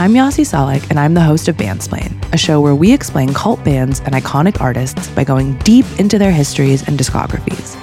I'm 0.00 0.14
Yasi 0.14 0.44
Salek, 0.44 0.88
and 0.88 0.98
I'm 0.98 1.12
the 1.12 1.20
host 1.20 1.46
of 1.48 1.58
Bandsplain, 1.58 2.32
a 2.32 2.38
show 2.38 2.58
where 2.58 2.74
we 2.74 2.90
explain 2.90 3.34
cult 3.34 3.62
bands 3.62 4.00
and 4.00 4.14
iconic 4.14 4.58
artists 4.58 5.10
by 5.10 5.24
going 5.24 5.58
deep 5.58 5.84
into 5.98 6.18
their 6.18 6.32
histories 6.32 6.88
and 6.88 6.98
discographies. 6.98 7.76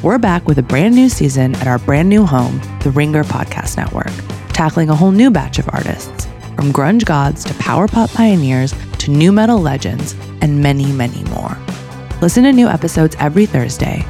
We're 0.00 0.18
back 0.18 0.46
with 0.46 0.58
a 0.58 0.62
brand 0.62 0.94
new 0.94 1.08
season 1.08 1.56
at 1.56 1.66
our 1.66 1.80
brand 1.80 2.08
new 2.08 2.24
home, 2.24 2.60
the 2.84 2.92
Ringer 2.92 3.24
Podcast 3.24 3.76
Network, 3.76 4.12
tackling 4.52 4.90
a 4.90 4.94
whole 4.94 5.10
new 5.10 5.28
batch 5.28 5.58
of 5.58 5.68
artists, 5.72 6.26
from 6.54 6.72
grunge 6.72 7.04
gods 7.04 7.42
to 7.46 7.54
power 7.54 7.88
pop 7.88 8.10
pioneers 8.10 8.72
to 8.98 9.10
nu 9.10 9.32
metal 9.32 9.58
legends, 9.58 10.14
and 10.42 10.62
many, 10.62 10.92
many 10.92 11.24
more. 11.30 11.58
Listen 12.22 12.44
to 12.44 12.52
new 12.52 12.68
episodes 12.68 13.16
every 13.18 13.46
Thursday, 13.46 14.04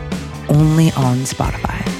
only 0.50 0.90
on 0.92 1.16
Spotify. 1.20 1.99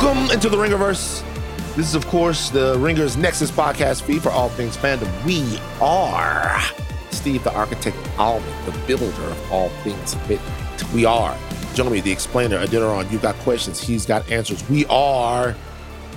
Welcome 0.00 0.30
into 0.30 0.48
the 0.48 0.56
Ringerverse. 0.56 1.24
This 1.74 1.88
is, 1.88 1.96
of 1.96 2.06
course, 2.06 2.50
the 2.50 2.78
Ringer's 2.78 3.16
Nexus 3.16 3.50
podcast 3.50 4.02
feed 4.02 4.22
for 4.22 4.30
all 4.30 4.48
things 4.48 4.76
fandom. 4.76 5.10
We 5.24 5.58
are 5.80 6.60
Steve, 7.10 7.42
the 7.42 7.52
architect, 7.52 7.96
Ahlman, 8.16 8.64
the 8.64 8.70
builder 8.86 9.04
of 9.04 9.52
all 9.52 9.70
things. 9.82 10.14
We 10.94 11.04
are 11.04 11.34
Jomi, 11.74 12.00
the 12.00 12.12
explainer, 12.12 12.64
Adeniran. 12.64 13.10
You 13.10 13.18
got 13.18 13.34
questions, 13.38 13.80
he's 13.80 14.06
got 14.06 14.30
answers. 14.30 14.66
We 14.70 14.86
are 14.86 15.56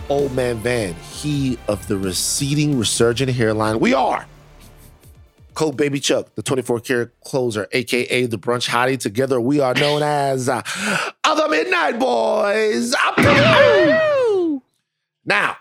Old 0.10 0.32
Man 0.36 0.58
Van, 0.58 0.94
he 0.94 1.58
of 1.68 1.88
the 1.88 1.98
receding, 1.98 2.78
resurgent 2.78 3.32
hairline. 3.32 3.80
We 3.80 3.96
are 3.96 4.28
Coke 5.54 5.76
Baby 5.76 6.00
Chuck, 6.00 6.36
the 6.36 6.44
24 6.44 6.80
karat 6.80 7.20
closer, 7.22 7.68
aka 7.72 8.26
the 8.26 8.38
brunch 8.38 8.70
hottie. 8.70 9.00
Together, 9.00 9.40
we 9.40 9.60
are 9.60 9.74
known 9.74 10.02
as 10.02 10.48
uh, 10.48 10.62
the 11.24 11.48
Midnight 11.50 12.00
Boys. 12.00 12.96
now, 15.26 15.58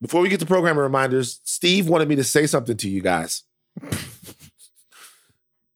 before 0.00 0.20
we 0.20 0.28
get 0.28 0.40
to 0.40 0.46
programming 0.46 0.82
reminders, 0.82 1.40
Steve 1.44 1.88
wanted 1.88 2.08
me 2.08 2.16
to 2.16 2.24
say 2.24 2.46
something 2.46 2.76
to 2.76 2.88
you 2.88 3.00
guys. 3.00 3.44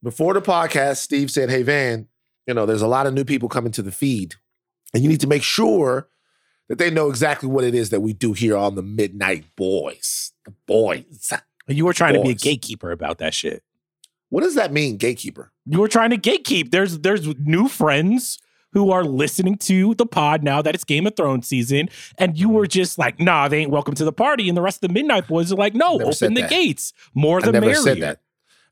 Before 0.03 0.35
the 0.35 0.43
podcast, 0.43 0.99
Steve 0.99 1.31
said, 1.31 1.49
Hey, 1.51 1.63
Van, 1.63 2.09
you 2.47 2.55
know, 2.55 2.67
there's 2.67 2.83
a 2.83 2.87
lot 2.87 3.07
of 3.07 3.15
new 3.15 3.25
people 3.25 3.49
coming 3.49 3.73
to 3.73 3.83
the 3.83 3.93
feed, 3.93 4.35
and 4.93 5.03
you 5.03 5.09
need 5.09 5.21
to 5.21 5.27
make 5.27 5.43
sure 5.43 6.09
that 6.69 6.79
they 6.79 6.91
know 6.91 7.09
exactly 7.09 7.49
what 7.49 7.65
it 7.65 7.75
is 7.75 7.91
that 7.91 8.01
we 8.01 8.13
do 8.13 8.33
here 8.33 8.57
on 8.57 8.75
the 8.75 8.83
Midnight 8.83 9.45
Boys. 9.57 10.33
The 10.45 10.53
boys. 10.67 11.33
You 11.67 11.85
were 11.85 11.93
trying 11.93 12.15
to 12.15 12.23
be 12.23 12.31
a 12.31 12.35
gatekeeper 12.35 12.91
about 12.91 13.19
that 13.19 13.35
shit. 13.35 13.63
What 14.29 14.43
does 14.43 14.55
that 14.55 14.73
mean, 14.73 14.97
gatekeeper? 14.97 15.53
You 15.67 15.81
were 15.81 15.89
trying 15.89 16.11
to 16.11 16.19
gatekeep. 16.19 16.71
There's 16.71 16.99
there's 16.99 17.27
new 17.39 17.69
friends 17.69 18.39
who 18.73 18.91
are 18.91 19.05
listening 19.05 19.57
to 19.57 19.95
the 19.95 20.05
pod 20.05 20.43
now 20.43 20.61
that 20.61 20.75
it's 20.75 20.85
Game 20.85 21.07
of 21.07 21.17
Thrones 21.17 21.47
season, 21.47 21.89
and 22.19 22.37
you 22.37 22.49
were 22.49 22.65
mm-hmm. 22.65 22.71
just 22.71 22.99
like, 22.99 23.21
nah, 23.21 23.49
they 23.49 23.59
ain't 23.59 23.71
welcome 23.71 23.95
to 23.95 24.05
the 24.05 24.13
party. 24.13 24.49
And 24.49 24.57
the 24.57 24.63
rest 24.63 24.83
of 24.83 24.89
the 24.89 24.93
Midnight 24.93 25.29
Boys 25.29 25.53
are 25.53 25.57
like, 25.57 25.75
no, 25.75 25.95
open 26.03 26.35
the 26.35 26.43
that. 26.43 26.51
gates. 26.51 26.93
More 27.15 27.39
I 27.39 27.47
the 27.47 27.53
never 27.53 27.75
said 27.75 28.01
that. 28.01 28.21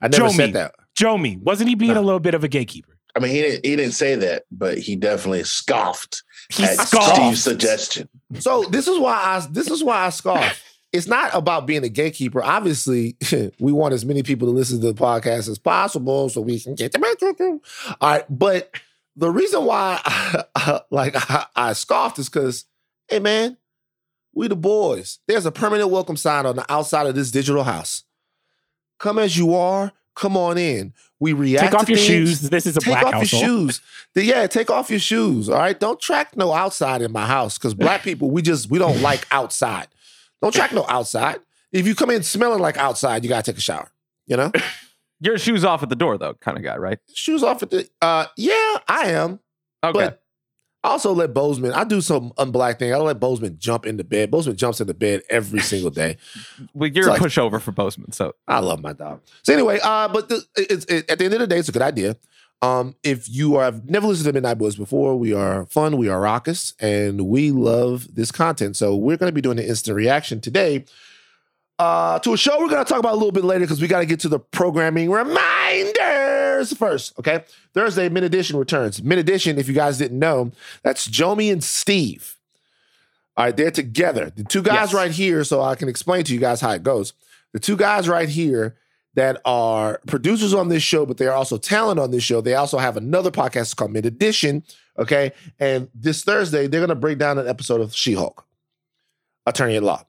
I 0.00 0.08
never 0.08 0.24
Joe 0.24 0.28
said 0.30 0.52
that. 0.54 0.74
Jomi, 0.96 1.40
wasn't 1.40 1.68
he 1.68 1.76
being 1.76 1.94
No. 1.94 2.00
a 2.00 2.02
little 2.02 2.20
bit 2.20 2.34
of 2.34 2.42
a 2.44 2.48
gatekeeper? 2.48 2.98
I 3.14 3.20
mean, 3.20 3.30
he 3.30 3.42
didn't, 3.42 3.64
he 3.64 3.76
didn't 3.76 3.92
say 3.92 4.14
that, 4.16 4.44
but 4.50 4.78
he 4.78 4.96
definitely 4.96 5.44
scoffed 5.44 6.22
He 6.48 6.64
at 6.64 6.78
scoffed. 6.78 7.14
Steve's 7.14 7.42
suggestion. 7.42 8.08
So 8.40 8.64
this 8.64 8.88
is 8.88 8.98
why 8.98 9.14
I 9.14 9.46
this 9.50 9.70
is 9.70 9.84
why 9.84 10.06
I 10.06 10.10
scoff. 10.10 10.62
It's 10.92 11.06
not 11.06 11.30
about 11.34 11.66
being 11.66 11.84
a 11.84 11.88
gatekeeper. 11.88 12.42
Obviously, 12.42 13.16
we 13.58 13.72
want 13.72 13.94
as 13.94 14.04
many 14.04 14.22
people 14.22 14.46
to 14.48 14.52
listen 14.52 14.80
to 14.80 14.92
the 14.92 15.00
podcast 15.00 15.48
as 15.48 15.58
possible 15.58 16.28
so 16.28 16.40
we 16.40 16.60
can 16.60 16.74
get 16.74 16.92
them. 16.92 17.02
All 18.00 18.10
right, 18.10 18.24
but 18.28 18.70
the 19.16 19.30
reason 19.30 19.64
why 19.64 20.00
I, 20.54 20.80
like 20.90 21.14
I, 21.16 21.46
I 21.56 21.72
scoffed 21.72 22.18
is 22.18 22.28
because, 22.28 22.66
hey 23.08 23.20
man, 23.20 23.56
we 24.34 24.48
the 24.48 24.56
boys. 24.56 25.18
There's 25.26 25.46
a 25.46 25.52
permanent 25.52 25.90
welcome 25.90 26.16
sign 26.16 26.46
on 26.46 26.56
the 26.56 26.70
outside 26.70 27.06
of 27.06 27.14
this 27.14 27.30
digital 27.30 27.64
house. 27.64 28.04
Come 28.98 29.18
as 29.18 29.36
you 29.36 29.54
are. 29.54 29.92
Come 30.14 30.36
on 30.36 30.58
in. 30.58 30.92
We 31.20 31.32
react. 31.32 31.72
Take 31.72 31.80
off 31.80 31.88
your 31.88 31.96
things. 31.96 32.06
shoes. 32.06 32.40
This 32.50 32.66
is 32.66 32.76
a 32.76 32.80
take 32.80 32.92
black 32.92 33.06
off 33.06 33.14
household. 33.14 33.42
your 33.42 33.50
shoes. 33.50 33.80
Yeah, 34.14 34.46
take 34.46 34.70
off 34.70 34.90
your 34.90 35.00
shoes. 35.00 35.48
All 35.48 35.56
right. 35.56 35.78
Don't 35.78 35.98
track 36.00 36.36
no 36.36 36.52
outside 36.52 37.00
in 37.00 37.12
my 37.12 37.26
house 37.26 37.56
because 37.56 37.72
black 37.74 38.02
people, 38.04 38.30
we 38.30 38.42
just 38.42 38.70
we 38.70 38.78
don't 38.78 39.00
like 39.00 39.26
outside. 39.30 39.88
Don't 40.42 40.52
track 40.52 40.72
no 40.72 40.84
outside. 40.88 41.40
If 41.70 41.86
you 41.86 41.94
come 41.94 42.10
in 42.10 42.22
smelling 42.22 42.58
like 42.60 42.76
outside, 42.76 43.22
you 43.22 43.30
gotta 43.30 43.50
take 43.50 43.56
a 43.58 43.62
shower. 43.62 43.90
You 44.26 44.36
know, 44.36 44.52
Your 45.20 45.38
shoes 45.38 45.64
off 45.64 45.82
at 45.84 45.88
the 45.88 45.94
door, 45.96 46.18
though, 46.18 46.34
kind 46.34 46.56
of 46.58 46.64
guy, 46.64 46.76
right? 46.76 46.98
shoes 47.14 47.42
off 47.44 47.62
at 47.62 47.70
the. 47.70 47.88
Uh, 48.02 48.26
yeah, 48.36 48.78
I 48.88 49.04
am. 49.12 49.38
Okay. 49.84 49.92
But 49.92 50.22
I 50.82 50.88
also 50.88 51.12
let 51.12 51.32
Bozeman. 51.32 51.72
I 51.72 51.84
do 51.84 52.00
some 52.00 52.32
unblack 52.32 52.80
thing. 52.80 52.92
I 52.92 52.96
don't 52.96 53.06
let 53.06 53.20
Bozeman 53.20 53.56
jump 53.58 53.86
into 53.86 54.02
bed. 54.02 54.32
Bozeman 54.32 54.56
jumps 54.56 54.80
into 54.80 54.94
bed 54.94 55.22
every 55.30 55.60
single 55.60 55.90
day. 55.90 56.16
well, 56.74 56.90
you're 56.90 57.08
it's 57.08 57.08
like- 57.08 57.20
a 57.20 57.24
pushover 57.24 57.60
for 57.60 57.70
Bozeman, 57.70 58.10
so 58.10 58.34
I 58.48 58.58
love 58.58 58.80
my 58.82 58.92
dog. 58.92 59.20
So 59.44 59.52
anyway, 59.52 59.78
uh, 59.82 60.08
but 60.08 60.28
the, 60.28 60.44
it's 60.56 60.84
it, 60.86 61.08
at 61.08 61.18
the 61.20 61.24
end 61.26 61.34
of 61.34 61.40
the 61.40 61.46
day, 61.46 61.58
it's 61.58 61.68
a 61.68 61.72
good 61.72 61.82
idea. 61.82 62.16
Um, 62.62 62.94
if 63.02 63.28
you 63.28 63.58
have 63.58 63.90
never 63.90 64.06
listened 64.06 64.26
to 64.26 64.32
Midnight 64.32 64.56
Boys 64.58 64.76
before, 64.76 65.16
we 65.18 65.34
are 65.34 65.66
fun, 65.66 65.96
we 65.96 66.08
are 66.08 66.20
raucous, 66.20 66.74
and 66.78 67.26
we 67.26 67.50
love 67.50 68.14
this 68.14 68.30
content. 68.30 68.76
So 68.76 68.94
we're 68.94 69.16
going 69.16 69.28
to 69.30 69.34
be 69.34 69.40
doing 69.40 69.58
an 69.58 69.64
instant 69.64 69.96
reaction 69.96 70.40
today 70.40 70.84
uh, 71.80 72.20
to 72.20 72.32
a 72.34 72.36
show 72.36 72.60
we're 72.60 72.68
going 72.68 72.84
to 72.84 72.88
talk 72.88 73.00
about 73.00 73.14
a 73.14 73.16
little 73.16 73.32
bit 73.32 73.42
later 73.42 73.64
because 73.64 73.80
we 73.82 73.88
got 73.88 73.98
to 73.98 74.06
get 74.06 74.20
to 74.20 74.28
the 74.28 74.38
programming 74.38 75.10
reminders 75.10 76.72
first. 76.74 77.18
Okay, 77.18 77.44
Thursday, 77.74 78.08
Mid 78.08 78.22
Edition 78.22 78.56
returns. 78.56 79.02
Mid 79.02 79.18
Edition, 79.18 79.58
if 79.58 79.66
you 79.66 79.74
guys 79.74 79.98
didn't 79.98 80.18
know, 80.20 80.52
that's 80.84 81.08
Jomi 81.08 81.52
and 81.52 81.64
Steve. 81.64 82.36
All 83.36 83.46
right, 83.46 83.56
they're 83.56 83.70
together. 83.72 84.30
The 84.36 84.44
two 84.44 84.62
guys 84.62 84.92
Yes. 84.92 84.94
right 84.94 85.10
here, 85.10 85.42
so 85.42 85.62
I 85.62 85.74
can 85.74 85.88
explain 85.88 86.22
to 86.24 86.34
you 86.34 86.38
guys 86.38 86.60
how 86.60 86.70
it 86.70 86.84
goes. 86.84 87.12
The 87.52 87.58
two 87.58 87.76
guys 87.76 88.08
right 88.08 88.28
here 88.28 88.76
that 89.14 89.40
are 89.44 90.00
producers 90.06 90.54
on 90.54 90.68
this 90.68 90.82
show, 90.82 91.04
but 91.06 91.18
they 91.18 91.26
are 91.26 91.34
also 91.34 91.58
talent 91.58 92.00
on 92.00 92.10
this 92.10 92.22
show. 92.22 92.40
They 92.40 92.54
also 92.54 92.78
have 92.78 92.96
another 92.96 93.30
podcast 93.30 93.76
called 93.76 93.90
Mid 93.92 94.06
Edition. 94.06 94.62
Okay. 94.98 95.32
And 95.58 95.88
this 95.94 96.22
Thursday, 96.24 96.66
they're 96.66 96.80
going 96.80 96.88
to 96.88 96.94
break 96.94 97.18
down 97.18 97.38
an 97.38 97.46
episode 97.48 97.80
of 97.80 97.94
She 97.94 98.14
Hulk, 98.14 98.46
Attorney 99.46 99.76
at 99.76 99.82
Law. 99.82 100.04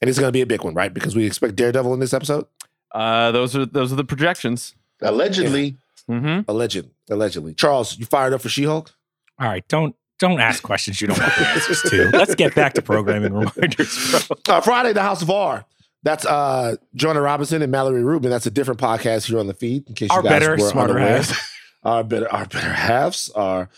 And 0.00 0.08
it's 0.08 0.18
going 0.18 0.28
to 0.28 0.32
be 0.32 0.40
a 0.42 0.46
big 0.46 0.62
one, 0.64 0.74
right? 0.74 0.92
Because 0.94 1.16
we 1.16 1.26
expect 1.26 1.56
Daredevil 1.56 1.92
in 1.94 2.00
this 2.00 2.14
episode. 2.14 2.46
uh, 2.92 3.32
those 3.32 3.54
are 3.56 3.66
those 3.66 3.92
are 3.92 3.96
the 3.96 4.04
projections. 4.04 4.74
Allegedly, 5.02 5.76
Mm-hmm. 6.08 6.50
Alleged, 6.50 6.86
allegedly. 7.10 7.52
Charles, 7.52 7.98
you 7.98 8.06
fired 8.06 8.32
up 8.32 8.40
for 8.40 8.48
She 8.48 8.64
Hulk? 8.64 8.94
All 9.38 9.46
right, 9.46 9.62
don't 9.68 9.94
don't 10.18 10.40
ask 10.40 10.62
questions 10.62 11.02
you 11.02 11.06
don't 11.06 11.18
want 11.18 11.34
the 11.36 11.46
answers 11.48 11.82
to. 11.82 12.08
Let's 12.16 12.34
get 12.34 12.54
back 12.54 12.72
to 12.74 12.82
programming 12.82 13.34
reminders, 13.34 14.24
bro. 14.26 14.36
Uh, 14.48 14.60
Friday, 14.62 14.94
the 14.94 15.02
House 15.02 15.20
of 15.20 15.28
R. 15.28 15.66
That's 16.02 16.24
uh, 16.24 16.76
Joanna 16.94 17.20
Robinson 17.20 17.60
and 17.62 17.72
Mallory 17.72 18.04
Rubin. 18.04 18.30
That's 18.30 18.46
a 18.46 18.50
different 18.50 18.80
podcast 18.80 19.26
here 19.26 19.38
on 19.38 19.46
the 19.46 19.54
feed. 19.54 19.88
In 19.88 19.94
case 19.94 20.10
Our 20.10 20.18
you 20.18 20.22
guys 20.24 20.40
better, 20.40 20.50
were 20.52 20.70
smarter 20.70 20.94
unaware. 20.94 21.16
halves. 21.16 21.32
Our 21.84 22.02
better, 22.02 22.30
our 22.32 22.44
better 22.44 22.72
halves 22.72 23.30
are. 23.36 23.68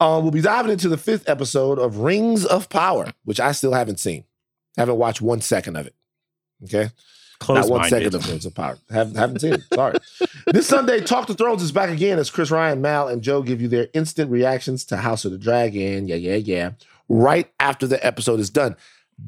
Um, 0.00 0.22
we'll 0.22 0.30
be 0.30 0.40
diving 0.40 0.72
into 0.72 0.88
the 0.88 0.96
fifth 0.96 1.28
episode 1.28 1.78
of 1.78 1.98
Rings 1.98 2.46
of 2.46 2.70
Power, 2.70 3.12
which 3.24 3.38
I 3.38 3.52
still 3.52 3.74
haven't 3.74 4.00
seen. 4.00 4.24
Haven't 4.78 4.96
watched 4.96 5.20
one 5.20 5.42
second 5.42 5.76
of 5.76 5.86
it. 5.86 5.94
Okay. 6.64 6.88
Close 7.38 7.68
Not 7.68 7.70
one 7.70 7.88
second 7.88 8.14
of 8.14 8.26
Rings 8.28 8.46
of 8.46 8.54
Power. 8.54 8.78
Haven't, 8.90 9.16
haven't 9.16 9.40
seen 9.40 9.52
it. 9.54 9.62
Sorry. 9.74 9.98
this 10.46 10.66
Sunday, 10.68 11.00
Talk 11.02 11.26
the 11.26 11.34
Thrones 11.34 11.62
is 11.62 11.70
back 11.70 11.90
again 11.90 12.18
as 12.18 12.30
Chris 12.30 12.50
Ryan, 12.50 12.80
Mal, 12.80 13.08
and 13.08 13.20
Joe 13.22 13.42
give 13.42 13.60
you 13.60 13.68
their 13.68 13.88
instant 13.92 14.30
reactions 14.30 14.86
to 14.86 14.96
House 14.96 15.26
of 15.26 15.32
the 15.32 15.38
Dragon. 15.38 16.08
Yeah, 16.08 16.16
yeah, 16.16 16.36
yeah. 16.36 16.70
Right 17.10 17.52
after 17.60 17.86
the 17.86 18.04
episode 18.04 18.40
is 18.40 18.48
done. 18.50 18.74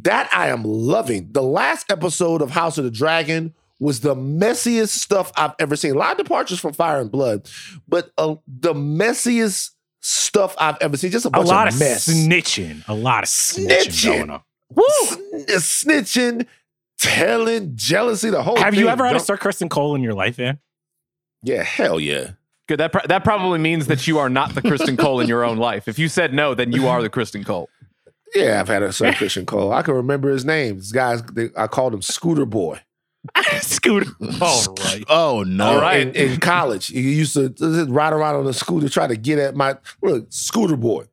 That 0.02 0.28
I 0.32 0.48
am 0.48 0.64
loving. 0.64 1.28
The 1.32 1.42
last 1.42 1.90
episode 1.92 2.42
of 2.42 2.50
House 2.50 2.78
of 2.78 2.84
the 2.84 2.90
Dragon 2.90 3.54
was 3.78 4.00
the 4.00 4.14
messiest 4.14 4.88
stuff 4.88 5.30
I've 5.36 5.54
ever 5.58 5.76
seen. 5.76 5.92
A 5.92 5.98
lot 5.98 6.12
of 6.12 6.18
departures 6.18 6.58
from 6.60 6.72
Fire 6.72 7.00
and 7.00 7.10
Blood, 7.10 7.48
but 7.86 8.10
uh, 8.18 8.36
the 8.46 8.72
messiest 8.74 9.70
stuff 10.00 10.54
I've 10.58 10.78
ever 10.80 10.96
seen. 10.96 11.10
Just 11.10 11.26
a 11.26 11.28
A 11.28 11.32
bunch 11.32 11.48
lot 11.48 11.68
of 11.68 11.74
of 11.74 11.80
mess. 11.80 12.08
snitching. 12.08 12.82
A 12.88 12.94
lot 12.94 13.22
of 13.24 13.28
snitching, 13.28 13.68
Snitching. 13.86 14.04
going 14.18 14.30
on. 14.30 14.42
Woo! 14.74 15.44
Snitching, 15.48 16.46
telling, 16.98 17.72
jealousy, 17.76 18.30
the 18.30 18.42
whole 18.42 18.56
Have 18.56 18.70
thing. 18.74 18.80
you 18.80 18.88
ever 18.88 19.04
had 19.04 19.16
a 19.16 19.18
Don't- 19.18 19.26
Sir 19.26 19.36
Criston 19.36 19.68
Cole 19.68 19.94
in 19.94 20.02
your 20.02 20.14
life, 20.14 20.38
man? 20.38 20.58
Yeah, 21.42 21.62
hell 21.62 21.98
yeah. 22.00 22.30
Good. 22.68 22.78
That 22.78 22.92
pro- 22.92 23.06
that 23.08 23.24
probably 23.24 23.58
means 23.58 23.88
that 23.88 24.06
you 24.06 24.18
are 24.18 24.30
not 24.30 24.54
the 24.54 24.62
Criston 24.62 24.96
Cole 24.96 25.20
in 25.20 25.28
your 25.28 25.44
own 25.44 25.58
life. 25.58 25.88
If 25.88 25.98
you 25.98 26.08
said 26.08 26.32
no, 26.32 26.54
then 26.54 26.70
you 26.72 26.86
are 26.86 27.02
the 27.02 27.10
Criston 27.10 27.44
Cole. 27.44 27.68
Yeah, 28.34 28.60
I've 28.60 28.68
had 28.68 28.82
a 28.82 28.92
Sir 28.92 29.12
Criston 29.12 29.46
Cole. 29.46 29.72
I 29.72 29.82
can 29.82 29.94
remember 29.94 30.30
his 30.30 30.44
name. 30.44 30.76
This 30.78 30.92
guy's, 30.92 31.22
they, 31.24 31.50
I 31.56 31.66
called 31.66 31.94
him 31.94 32.02
Scooter 32.02 32.46
Boy. 32.46 32.80
Scooter. 33.60 34.10
All 34.40 34.74
right. 34.80 35.04
Oh 35.08 35.44
no! 35.46 35.66
All 35.66 35.80
right. 35.80 36.00
In, 36.00 36.14
in 36.14 36.40
college, 36.40 36.88
he 36.88 37.14
used 37.14 37.34
to 37.34 37.54
ride 37.88 38.12
around 38.12 38.34
on 38.36 38.46
a 38.48 38.52
scooter, 38.52 38.88
try 38.88 39.06
to 39.06 39.16
get 39.16 39.38
at 39.38 39.54
my 39.54 39.76
look, 40.02 40.26
Scooter 40.30 40.76
Boy. 40.76 41.04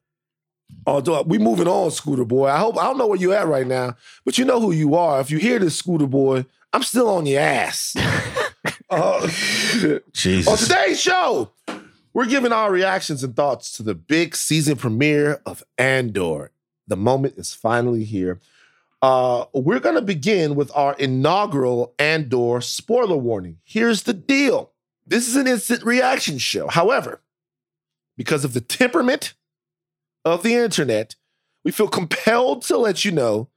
Although 0.88 1.22
we 1.24 1.38
moving 1.38 1.68
on, 1.68 1.92
Scooter 1.92 2.26
Boy. 2.26 2.48
I 2.48 2.58
hope 2.58 2.78
I 2.78 2.86
don't 2.86 2.98
know 2.98 3.08
where 3.08 3.20
you 3.20 3.34
at 3.34 3.48
right 3.48 3.68
now, 3.68 3.96
but 4.26 4.40
you 4.40 4.46
know 4.46 4.60
who 4.60 4.72
you 4.72 4.96
are. 4.96 5.20
If 5.20 5.30
you 5.30 5.38
hear 5.38 5.60
this, 5.60 5.76
Scooter 5.76 6.08
Boy, 6.08 6.46
I'm 6.74 6.84
still 6.84 7.10
on 7.10 7.28
your 7.28 7.42
ass. 7.42 7.96
uh, 8.90 9.22
on 9.22 10.58
today's 10.58 11.00
show, 11.00 11.52
we're 12.14 12.26
giving 12.26 12.52
our 12.52 12.72
reactions 12.72 13.24
and 13.24 13.36
thoughts 13.36 13.72
to 13.74 13.84
the 13.84 13.94
big 13.94 14.36
season 14.36 14.78
premiere 14.78 15.42
of 15.46 15.64
Andor. 15.78 16.52
The 16.90 16.98
moment 16.98 17.36
is 17.38 17.54
finally 17.54 18.04
here. 18.04 18.40
Uh, 19.02 19.46
we're 19.54 19.80
going 19.80 19.96
to 19.96 20.02
begin 20.02 20.56
with 20.56 20.72
our 20.76 20.94
inaugural 20.96 21.94
Andor 21.98 22.60
spoiler 22.60 23.16
warning. 23.16 23.60
Here's 23.64 24.04
the 24.04 24.14
deal 24.14 24.72
this 25.08 25.28
is 25.28 25.36
an 25.36 25.48
instant 25.48 25.84
reaction 25.84 26.38
show. 26.38 26.68
However, 26.68 27.22
because 28.18 28.44
of 28.44 28.54
the 28.54 28.62
temperament 28.62 29.34
of 30.26 30.44
the 30.44 30.54
internet, 30.56 31.16
we 31.64 31.72
feel 31.72 31.88
compelled 31.88 32.64
to 32.64 32.78
let 32.78 33.06
you 33.06 33.12
know 33.12 33.50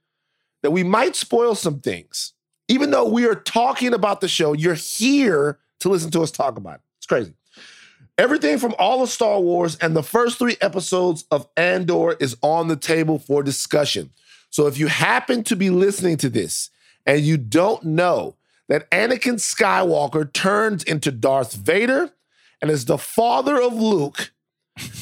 that 0.61 0.71
we 0.71 0.83
might 0.83 1.15
spoil 1.15 1.53
some 1.53 1.79
things. 1.79 2.33
Even 2.67 2.91
though 2.91 3.07
we 3.07 3.25
are 3.27 3.35
talking 3.35 3.93
about 3.93 4.21
the 4.21 4.27
show, 4.27 4.53
you're 4.53 4.73
here 4.73 5.59
to 5.81 5.89
listen 5.89 6.09
to 6.11 6.21
us 6.21 6.31
talk 6.31 6.57
about 6.57 6.75
it. 6.75 6.81
It's 6.97 7.05
crazy. 7.05 7.33
Everything 8.19 8.59
from 8.59 8.75
all 8.77 9.01
of 9.01 9.09
Star 9.09 9.39
Wars 9.39 9.75
and 9.77 9.95
the 9.95 10.03
first 10.03 10.37
three 10.37 10.55
episodes 10.61 11.25
of 11.31 11.47
Andor 11.57 12.13
is 12.19 12.37
on 12.43 12.67
the 12.67 12.75
table 12.75 13.17
for 13.17 13.41
discussion. 13.41 14.11
So 14.51 14.67
if 14.67 14.77
you 14.77 14.85
happen 14.85 15.43
to 15.45 15.55
be 15.55 15.71
listening 15.71 16.17
to 16.17 16.29
this 16.29 16.69
and 17.07 17.21
you 17.21 17.37
don't 17.37 17.83
know 17.83 18.35
that 18.69 18.89
Anakin 18.91 19.39
Skywalker 19.39 20.31
turns 20.31 20.83
into 20.83 21.09
Darth 21.11 21.55
Vader 21.55 22.11
and 22.61 22.69
is 22.69 22.85
the 22.85 22.99
father 22.99 23.59
of 23.59 23.73
Luke, 23.73 24.31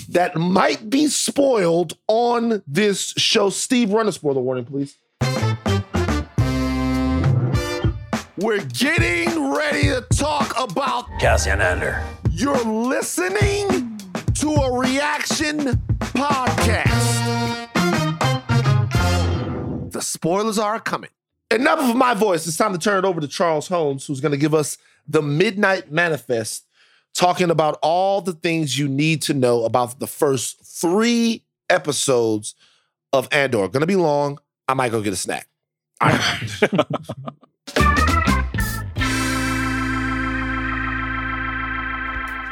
that 0.08 0.38
might 0.38 0.90
be 0.90 1.08
spoiled 1.08 1.98
on 2.08 2.64
this 2.66 3.14
show. 3.18 3.50
Steve, 3.50 3.92
run 3.92 4.08
a 4.08 4.14
spoiler 4.14 4.42
warning, 4.42 4.64
please. 4.64 4.96
We're 8.38 8.64
getting 8.68 9.52
ready 9.52 9.84
to 9.84 10.06
talk 10.14 10.58
about 10.58 11.08
Cassian 11.20 11.60
Andor. 11.60 12.02
You're 12.32 12.64
listening 12.64 14.00
to 14.34 14.54
a 14.54 14.80
reaction 14.80 15.60
podcast. 16.00 17.72
The 19.92 20.02
spoilers 20.02 20.58
are 20.58 20.80
coming. 20.80 21.10
Enough 21.52 21.90
of 21.90 21.96
my 21.96 22.14
voice. 22.14 22.48
It's 22.48 22.56
time 22.56 22.72
to 22.72 22.80
turn 22.80 23.04
it 23.04 23.08
over 23.08 23.20
to 23.20 23.28
Charles 23.28 23.68
Holmes, 23.68 24.08
who's 24.08 24.22
going 24.22 24.32
to 24.32 24.38
give 24.38 24.54
us 24.54 24.78
the 25.08 25.22
Midnight 25.22 25.92
Manifest, 25.92 26.66
talking 27.14 27.52
about 27.52 27.78
all 27.82 28.22
the 28.22 28.34
things 28.34 28.80
you 28.80 28.88
need 28.88 29.22
to 29.24 29.34
know 29.34 29.66
about 29.66 30.00
the 30.00 30.08
first 30.08 30.64
three 30.66 31.44
episodes 31.70 32.56
of 33.12 33.28
Andor. 33.34 33.68
Going 33.68 33.82
to 33.82 33.88
be 33.88 33.98
long. 33.98 34.40
I 34.70 34.74
might 34.74 34.92
go 34.92 35.02
get 35.02 35.12
a 35.12 35.18
snack. 35.18 35.48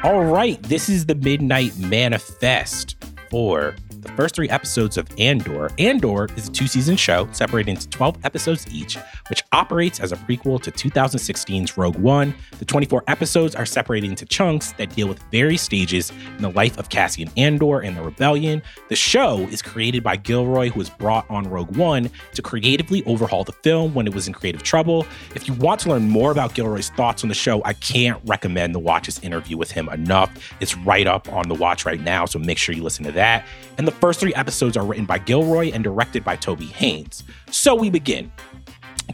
All 0.01 0.23
right. 0.23 0.61
This 0.63 0.87
is 0.87 1.07
the 1.07 1.15
Midnight 1.15 1.77
Manifest 1.77 2.95
for 3.29 3.75
the 4.01 4.11
first 4.13 4.35
three 4.35 4.49
episodes 4.49 4.97
of 4.97 5.07
Andor. 5.17 5.69
Andor 5.77 6.27
is 6.35 6.47
a 6.47 6.51
two 6.51 6.67
season 6.67 6.95
show 6.95 7.27
separated 7.31 7.71
into 7.71 7.89
12 7.89 8.17
episodes 8.23 8.65
each, 8.71 8.97
which 9.29 9.43
operates 9.51 9.99
as 9.99 10.11
a 10.11 10.15
prequel 10.15 10.61
to 10.61 10.71
2016's 10.71 11.77
Rogue 11.77 11.97
One. 11.97 12.33
The 12.59 12.65
24 12.65 13.03
episodes 13.07 13.55
are 13.55 13.65
separated 13.65 14.09
into 14.09 14.25
chunks 14.25 14.71
that 14.73 14.95
deal 14.95 15.07
with 15.07 15.21
various 15.31 15.61
stages 15.61 16.11
in 16.37 16.41
the 16.41 16.51
life 16.51 16.77
of 16.77 16.89
Cassian 16.89 17.29
Andor 17.35 17.79
and 17.81 17.97
the 17.97 18.01
rebellion. 18.01 18.61
The 18.87 18.95
show 18.95 19.39
is 19.51 19.61
created 19.61 20.03
by 20.03 20.15
Gilroy, 20.15 20.69
who 20.69 20.79
was 20.79 20.89
brought 20.89 21.29
on 21.29 21.49
Rogue 21.49 21.75
One 21.75 22.09
to 22.33 22.41
creatively 22.41 23.03
overhaul 23.05 23.43
the 23.43 23.51
film 23.51 23.93
when 23.93 24.07
it 24.07 24.15
was 24.15 24.27
in 24.27 24.33
creative 24.33 24.63
trouble. 24.63 25.05
If 25.35 25.47
you 25.47 25.53
want 25.55 25.81
to 25.81 25.89
learn 25.89 26.09
more 26.09 26.31
about 26.31 26.53
Gilroy's 26.53 26.89
thoughts 26.91 27.23
on 27.23 27.29
the 27.29 27.35
show, 27.35 27.61
I 27.65 27.73
can't 27.73 28.21
recommend 28.25 28.73
the 28.73 28.79
Watch's 28.79 29.19
interview 29.19 29.57
with 29.57 29.71
him 29.71 29.89
enough. 29.89 30.31
It's 30.59 30.77
right 30.77 31.07
up 31.07 31.31
on 31.33 31.49
the 31.49 31.55
Watch 31.55 31.85
right 31.85 31.99
now, 31.99 32.25
so 32.25 32.39
make 32.39 32.57
sure 32.57 32.73
you 32.73 32.83
listen 32.83 33.03
to 33.05 33.11
that. 33.13 33.45
And 33.77 33.88
the 33.89 33.95
first 33.95 34.19
three 34.19 34.33
episodes 34.35 34.77
are 34.77 34.85
written 34.85 35.05
by 35.05 35.17
Gilroy 35.17 35.71
and 35.71 35.83
directed 35.83 36.23
by 36.23 36.35
Toby 36.35 36.67
Haynes. 36.67 37.23
So 37.49 37.73
we 37.73 37.89
begin. 37.89 38.31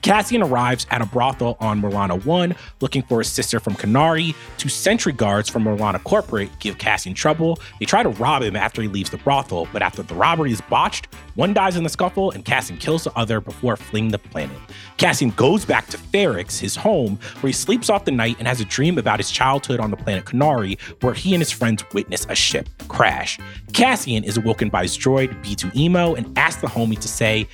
Cassian 0.01 0.43
arrives 0.43 0.85
at 0.91 1.01
a 1.01 1.05
brothel 1.05 1.55
on 1.61 1.81
Morlana 1.81 2.25
1 2.25 2.53
looking 2.81 3.01
for 3.03 3.19
his 3.19 3.29
sister 3.29 3.61
from 3.61 3.75
Kenari. 3.75 4.35
Two 4.57 4.67
sentry 4.67 5.13
guards 5.13 5.47
from 5.47 5.63
Morlana 5.63 6.03
Corporate 6.03 6.49
give 6.59 6.77
Cassian 6.77 7.13
trouble. 7.13 7.57
They 7.79 7.85
try 7.85 8.03
to 8.03 8.09
rob 8.09 8.43
him 8.43 8.57
after 8.57 8.81
he 8.81 8.89
leaves 8.89 9.09
the 9.09 9.17
brothel, 9.17 9.69
but 9.71 9.81
after 9.81 10.03
the 10.03 10.13
robbery 10.13 10.51
is 10.51 10.59
botched, 10.59 11.07
one 11.35 11.53
dies 11.53 11.75
in 11.75 11.83
the 11.83 11.89
scuffle 11.89 12.31
and 12.31 12.43
Cassian 12.43 12.77
kills 12.77 13.03
the 13.03 13.13
other 13.17 13.39
before 13.39 13.75
fleeing 13.75 14.09
the 14.09 14.17
planet. 14.17 14.57
Cassian 14.97 15.31
goes 15.31 15.65
back 15.65 15.87
to 15.87 15.97
Ferrix, 15.97 16.59
his 16.59 16.75
home, 16.75 17.19
where 17.41 17.49
he 17.49 17.53
sleeps 17.53 17.89
off 17.89 18.05
the 18.05 18.11
night 18.11 18.37
and 18.39 18.47
has 18.47 18.61
a 18.61 18.65
dream 18.65 18.97
about 18.97 19.19
his 19.19 19.29
childhood 19.29 19.79
on 19.79 19.91
the 19.91 19.97
planet 19.97 20.25
Kenari, 20.25 20.79
where 21.01 21.13
he 21.13 21.33
and 21.33 21.41
his 21.41 21.51
friends 21.51 21.83
witness 21.93 22.25
a 22.29 22.35
ship 22.35 22.69
crash. 22.87 23.37
Cassian 23.73 24.23
is 24.23 24.37
awoken 24.37 24.69
by 24.69 24.83
his 24.83 24.97
droid, 24.97 25.29
B2EMO, 25.43 26.17
and 26.17 26.37
asks 26.37 26.61
the 26.61 26.67
homie 26.67 26.99
to 26.99 27.07
say, 27.07 27.47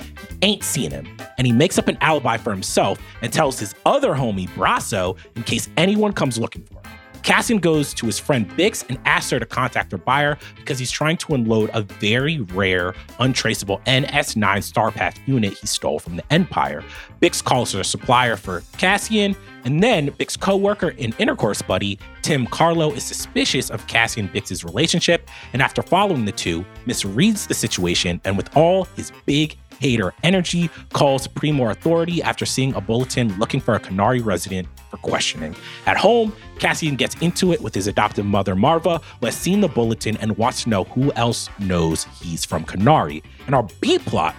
ain't 0.44 0.64
seen 0.64 0.92
him. 0.92 1.08
And 1.38 1.48
he 1.48 1.54
makes 1.54 1.80
up 1.80 1.88
an 1.88 1.98
alibi 2.02 2.38
for 2.38 2.52
himself 2.52 3.00
and 3.22 3.34
tells 3.34 3.60
his 3.60 3.74
other 3.86 4.14
homie, 4.14 4.48
Brasso, 4.50 5.18
in 5.36 5.44
case 5.44 5.70
anyone 5.78 6.14
comes 6.14 6.38
looking 6.38 6.64
for 6.66 6.76
him. 6.76 6.81
Cassian 7.24 7.60
goes 7.60 7.94
to 7.94 8.06
his 8.06 8.20
friend 8.20 8.50
Bix 8.52 8.84
and 8.90 9.00
asks 9.06 9.30
her 9.32 9.40
to 9.40 9.46
contact 9.46 9.92
her 9.92 9.98
buyer 9.98 10.38
because 10.56 10.80
he's 10.80 10.92
trying 10.92 11.18
to 11.18 11.34
unload 11.36 11.70
a 11.74 11.82
very 11.82 12.42
rare, 12.42 12.94
untraceable 13.20 13.80
NS9 13.86 14.42
Starpath 14.42 15.16
unit 15.28 15.54
he 15.54 15.68
stole 15.68 16.00
from 16.00 16.16
the 16.16 16.24
Empire. 16.34 16.84
Bix 17.22 17.44
calls 17.44 17.74
her 17.74 17.84
supplier 17.84 18.36
for 18.36 18.64
Cassian, 18.78 19.36
and 19.64 19.84
then 19.84 20.10
Bix's 20.12 20.38
co-worker 20.38 20.94
and 20.98 21.14
intercourse 21.20 21.62
buddy, 21.62 22.00
Timm 22.24 22.48
Karlo, 22.48 22.96
is 22.96 23.04
suspicious 23.04 23.70
of 23.70 23.86
Cassian 23.88 24.28
Bix's 24.28 24.64
relationship, 24.64 25.30
and 25.54 25.62
after 25.62 25.84
following 25.84 26.26
the 26.26 26.32
two, 26.32 26.66
misreads 26.86 27.48
the 27.48 27.54
situation 27.54 28.20
and 28.26 28.36
with 28.36 28.56
all 28.58 28.86
his 28.96 29.12
big 29.26 29.58
hater 29.80 30.14
energy 30.24 30.70
calls 30.94 31.28
Pre-Mor 31.28 31.72
Authority 31.72 32.22
after 32.22 32.46
seeing 32.46 32.74
a 32.76 32.82
bulletin 32.82 33.36
looking 33.40 33.60
for 33.60 33.74
a 33.74 33.80
Kenari 33.80 34.24
resident 34.24 34.68
for 34.92 34.98
questioning. 34.98 35.56
At 35.88 35.98
home, 35.98 36.34
Cassian 36.62 36.96
gets 36.96 37.16
into 37.22 37.52
it 37.52 37.62
with 37.62 37.74
his 37.74 37.88
adoptive 37.88 38.26
mother 38.26 38.56
Marva, 38.56 39.02
who 39.20 39.26
has 39.26 39.36
seen 39.36 39.62
the 39.62 39.68
bulletin 39.68 40.16
and 40.18 40.38
wants 40.38 40.64
to 40.64 40.70
know 40.70 40.84
who 40.86 41.12
else 41.14 41.50
knows 41.58 42.06
he's 42.22 42.46
from 42.46 42.64
Kenari. 42.64 43.24
And 43.48 43.56
our 43.56 43.64
B 43.82 43.98
plot, 43.98 44.36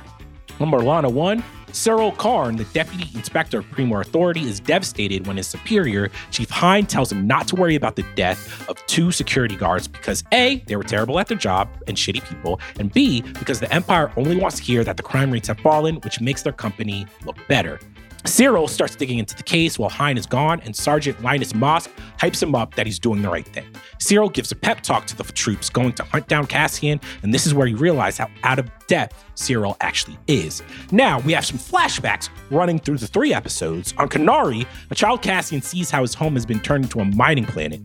number 0.61 0.79
1, 0.79 1.45
Syril 1.73 2.17
Karn, 2.19 2.57
the 2.57 2.65
deputy 2.65 3.09
inspector 3.17 3.59
of 3.59 3.71
Pre-Mor 3.73 4.03
Authority, 4.03 4.43
is 4.43 4.61
devastated 4.61 5.27
when 5.27 5.37
his 5.37 5.49
superior, 5.49 6.11
Chief 6.31 6.49
Hyne, 6.49 6.87
tells 6.87 7.11
him 7.11 7.27
not 7.27 7.49
to 7.49 7.57
worry 7.57 7.75
about 7.75 7.97
the 7.97 8.05
death 8.15 8.69
of 8.69 8.77
two 8.87 9.11
security 9.11 9.57
guards 9.57 9.89
because 9.89 10.23
A, 10.33 10.63
they 10.67 10.77
were 10.77 10.85
terrible 10.85 11.19
at 11.19 11.27
their 11.27 11.39
job 11.39 11.69
and 11.89 11.97
shitty 11.97 12.25
people, 12.29 12.61
and 12.79 12.93
B, 12.93 13.23
because 13.23 13.59
the 13.59 13.73
Empire 13.75 14.13
only 14.17 14.37
wants 14.37 14.59
to 14.59 14.63
hear 14.63 14.85
that 14.85 14.97
the 14.97 15.03
crime 15.03 15.33
rates 15.33 15.49
have 15.49 15.59
fallen, 15.59 15.97
which 15.97 16.21
makes 16.21 16.43
their 16.43 16.53
company 16.53 17.05
look 17.25 17.37
better. 17.49 17.81
Syril 18.25 18.69
starts 18.69 18.95
digging 18.95 19.19
into 19.19 19.35
the 19.35 19.43
case 19.43 19.79
while 19.79 19.91
Hyne 19.91 20.17
is 20.17 20.27
gone, 20.27 20.61
and 20.61 20.75
Sergeant 20.75 21.21
Linus 21.23 21.53
Mosk 21.53 21.91
hypes 22.19 22.41
him 22.43 22.55
up 22.55 22.75
that 22.77 22.87
he's 22.87 22.99
doing 22.99 23.21
the 23.21 23.29
right 23.29 23.47
thing. 23.47 23.67
Syril 23.99 24.33
gives 24.33 24.53
a 24.53 24.57
pep 24.57 24.81
talk 24.81 25.07
to 25.07 25.17
the 25.17 25.25
troops 25.25 25.69
going 25.69 25.93
to 25.95 26.05
hunt 26.05 26.29
down 26.29 26.47
Cassian, 26.47 27.01
and 27.23 27.35
this 27.35 27.47
is 27.47 27.55
where 27.55 27.67
you 27.67 27.77
realize 27.77 28.17
how 28.19 28.29
out 28.45 28.61
of 28.61 28.71
depth 28.87 29.25
Syril 29.35 29.77
actually 29.81 30.19
is. 30.29 30.63
Now, 30.93 31.19
we 31.21 31.33
have 31.33 31.45
some 31.45 31.59
flashbacks 31.59 32.29
running 32.51 32.79
through 32.79 32.99
the 32.99 33.09
three 33.09 33.35
episodes. 33.35 33.93
On 33.99 34.09
Kenari, 34.09 34.67
a 34.91 34.95
child 34.95 35.21
Cassian 35.23 35.61
sees 35.61 35.91
how 35.91 36.03
his 36.03 36.15
home 36.15 36.35
has 36.35 36.47
been 36.47 36.61
turned 36.61 36.85
into 36.85 37.01
a 37.01 37.05
mining 37.05 37.45
planet. 37.45 37.81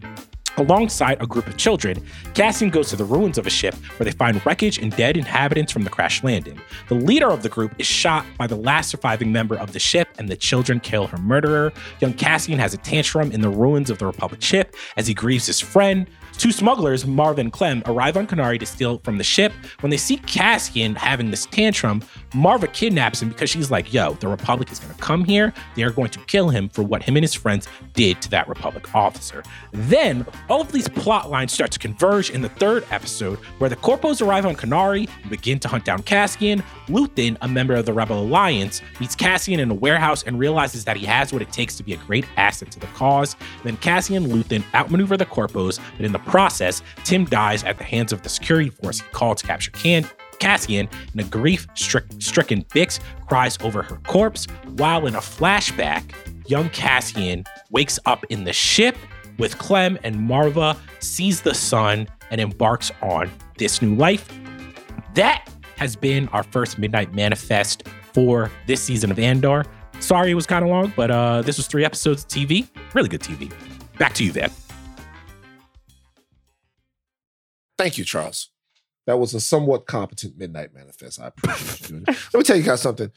Alongside 0.58 1.22
a 1.22 1.28
group 1.28 1.46
of 1.46 1.56
children, 1.56 2.04
Cassian 2.34 2.72
goes 2.72 2.90
to 2.90 2.96
the 2.96 3.06
ruins 3.06 3.38
of 3.38 3.46
a 3.46 3.50
ship 3.50 3.76
where 3.98 4.06
they 4.06 4.12
find 4.12 4.44
wreckage 4.44 4.80
and 4.80 4.96
dead 4.96 5.16
inhabitants 5.16 5.72
from 5.72 5.84
the 5.84 5.90
crash 5.90 6.24
landing. 6.24 6.60
The 6.88 6.96
leader 6.96 7.30
of 7.30 7.44
the 7.44 7.50
group 7.50 7.76
is 7.78 7.86
shot 7.86 8.26
by 8.40 8.48
the 8.48 8.56
last 8.56 8.90
surviving 8.90 9.32
member 9.32 9.56
of 9.56 9.74
the 9.74 9.80
ship, 9.80 10.08
and 10.18 10.28
the 10.28 10.36
children 10.36 10.80
kill 10.80 11.06
her 11.08 11.18
murderer. 11.20 11.72
Young 12.00 12.14
Cassian 12.14 12.58
has 12.58 12.74
a 12.74 12.78
tantrum 12.78 13.32
in 13.32 13.42
the 13.42 13.50
ruins 13.50 13.92
of 13.92 14.00
the 14.00 14.08
Republic 14.08 14.42
ship 14.42 14.76
as 14.96 15.06
he 15.06 15.14
grieves 15.14 15.46
his 15.46 15.60
friend. 15.60 16.08
Two 16.38 16.52
smugglers, 16.52 17.04
Marva 17.06 17.42
and 17.42 17.52
Clem, 17.52 17.82
arrive 17.88 18.16
on 18.16 18.28
Kenari 18.28 18.60
to 18.60 18.66
steal 18.66 19.00
from 19.00 19.18
the 19.18 19.24
ship. 19.24 19.52
When 19.80 19.90
they 19.90 19.98
see 19.98 20.18
Cassian 20.18 20.94
having 20.94 21.32
this 21.32 21.48
tantrum, 21.48 22.04
Marva 22.36 22.68
kidnaps 22.68 23.24
him 23.24 23.30
because 23.30 23.50
she's 23.50 23.72
like, 23.72 23.92
yo, 23.92 24.14
the 24.14 24.28
Republic 24.28 24.72
is 24.72 24.78
going 24.78 24.94
to 24.94 25.02
come 25.02 25.24
here. 25.24 25.52
They 25.76 25.82
are 25.82 25.90
going 25.90 26.12
to 26.12 26.20
kill 26.26 26.50
him 26.50 26.70
for 26.70 26.84
what 26.84 27.02
him 27.02 27.16
and 27.18 27.24
his 27.24 27.34
friends 27.34 27.68
did 27.94 28.22
to 28.22 28.30
that 28.30 28.48
Republic 28.48 28.94
officer. 28.94 29.44
Then, 29.72 30.28
all 30.48 30.62
of 30.62 30.72
these 30.72 30.88
plot 30.88 31.32
lines 31.32 31.54
start 31.54 31.72
to 31.72 31.80
converge 31.80 32.30
in 32.30 32.42
the 32.42 32.50
third 32.50 32.86
episode, 32.92 33.40
where 33.58 33.70
the 33.70 33.76
Corpos 33.76 34.22
arrive 34.22 34.46
on 34.46 34.56
Kenari 34.56 35.10
and 35.22 35.32
begin 35.32 35.58
to 35.60 35.68
hunt 35.68 35.86
down 35.86 36.04
Cassian. 36.04 36.62
Luthen, 36.88 37.36
a 37.42 37.48
member 37.48 37.74
of 37.74 37.88
the 37.88 37.94
Rebel 37.94 38.22
Alliance, 38.22 38.84
meets 39.00 39.16
Cassian 39.16 39.60
in 39.60 39.72
a 39.72 39.74
warehouse 39.74 40.22
and 40.22 40.38
realizes 40.38 40.86
that 40.86 40.98
he 40.98 41.06
has 41.08 41.34
what 41.34 41.42
it 41.42 41.52
takes 41.52 41.76
to 41.78 41.84
be 41.84 41.94
a 41.94 41.98
great 41.98 42.26
asset 42.38 42.70
to 42.72 42.80
the 42.80 42.88
cause. 42.88 43.36
Then 43.64 43.78
Cassian 43.78 44.24
and 44.24 44.32
Luthen 44.32 44.64
outmaneuver 44.76 45.18
the 45.18 45.26
Corpos, 45.26 45.80
but 45.98 46.06
in 46.06 46.12
the 46.12 46.27
process, 46.28 46.82
Timm 47.04 47.26
dies 47.26 47.64
at 47.64 47.78
the 47.78 47.84
hands 47.84 48.14
of 48.14 48.22
the 48.22 48.30
security 48.30 48.70
force 48.70 49.00
he 49.00 49.08
called 49.12 49.38
to 49.40 49.48
capture 49.48 49.72
Can. 49.72 50.08
Cassian, 50.40 50.88
and 51.12 51.22
a 51.22 51.24
grief 51.24 51.68
stricken 51.74 52.64
Bix 52.66 53.00
cries 53.28 53.58
over 53.62 53.82
her 53.82 53.98
corpse, 54.08 54.46
while 54.76 55.08
in 55.08 55.16
a 55.16 55.20
flashback, 55.20 56.14
young 56.48 56.70
Cassian 56.70 57.44
wakes 57.72 58.00
up 58.06 58.24
in 58.30 58.44
the 58.44 58.54
ship 58.54 58.96
with 59.38 59.58
Clem 59.58 59.98
and 60.04 60.20
Marva, 60.22 60.78
sees 61.00 61.42
the 61.42 61.54
sun, 61.54 62.08
and 62.30 62.42
embarks 62.42 62.92
on 63.02 63.32
this 63.58 63.82
new 63.82 63.96
life. 63.96 64.30
That 65.14 65.48
has 65.78 65.96
been 65.96 66.28
our 66.30 66.44
first 66.44 66.78
Midnight 66.78 67.14
Manifest 67.14 67.88
for 68.14 68.52
this 68.66 68.82
season 68.82 69.12
of 69.12 69.20
Andor. 69.20 69.66
Sorry 70.00 70.32
it 70.32 70.36
was 70.36 70.46
kind 70.46 70.64
of 70.64 70.70
long, 70.70 70.94
but 70.96 71.12
uh, 71.12 71.42
this 71.42 71.58
was 71.58 71.68
three 71.68 71.86
episodes 71.86 72.24
of 72.24 72.30
TV. 72.30 72.68
Really 72.94 73.10
good 73.10 73.22
TV. 73.22 73.52
Back 73.98 74.14
to 74.16 74.24
you, 74.24 74.32
Van. 74.32 74.52
Thank 77.78 77.98
you, 77.98 78.04
Charles. 78.04 78.50
That 79.06 79.20
was 79.20 79.34
a 79.34 79.40
somewhat 79.40 79.86
competent 79.86 80.38
Midnight 80.38 80.74
Manifest. 80.74 81.22
I 81.22 81.28
appreciate 81.28 81.82
you 81.82 81.88
doing 81.88 82.04
it. 82.08 82.18
Let 82.34 82.40
me 82.40 82.44
tell 82.44 82.58
you 82.58 82.64
guys 82.64 82.82
something. 82.82 83.10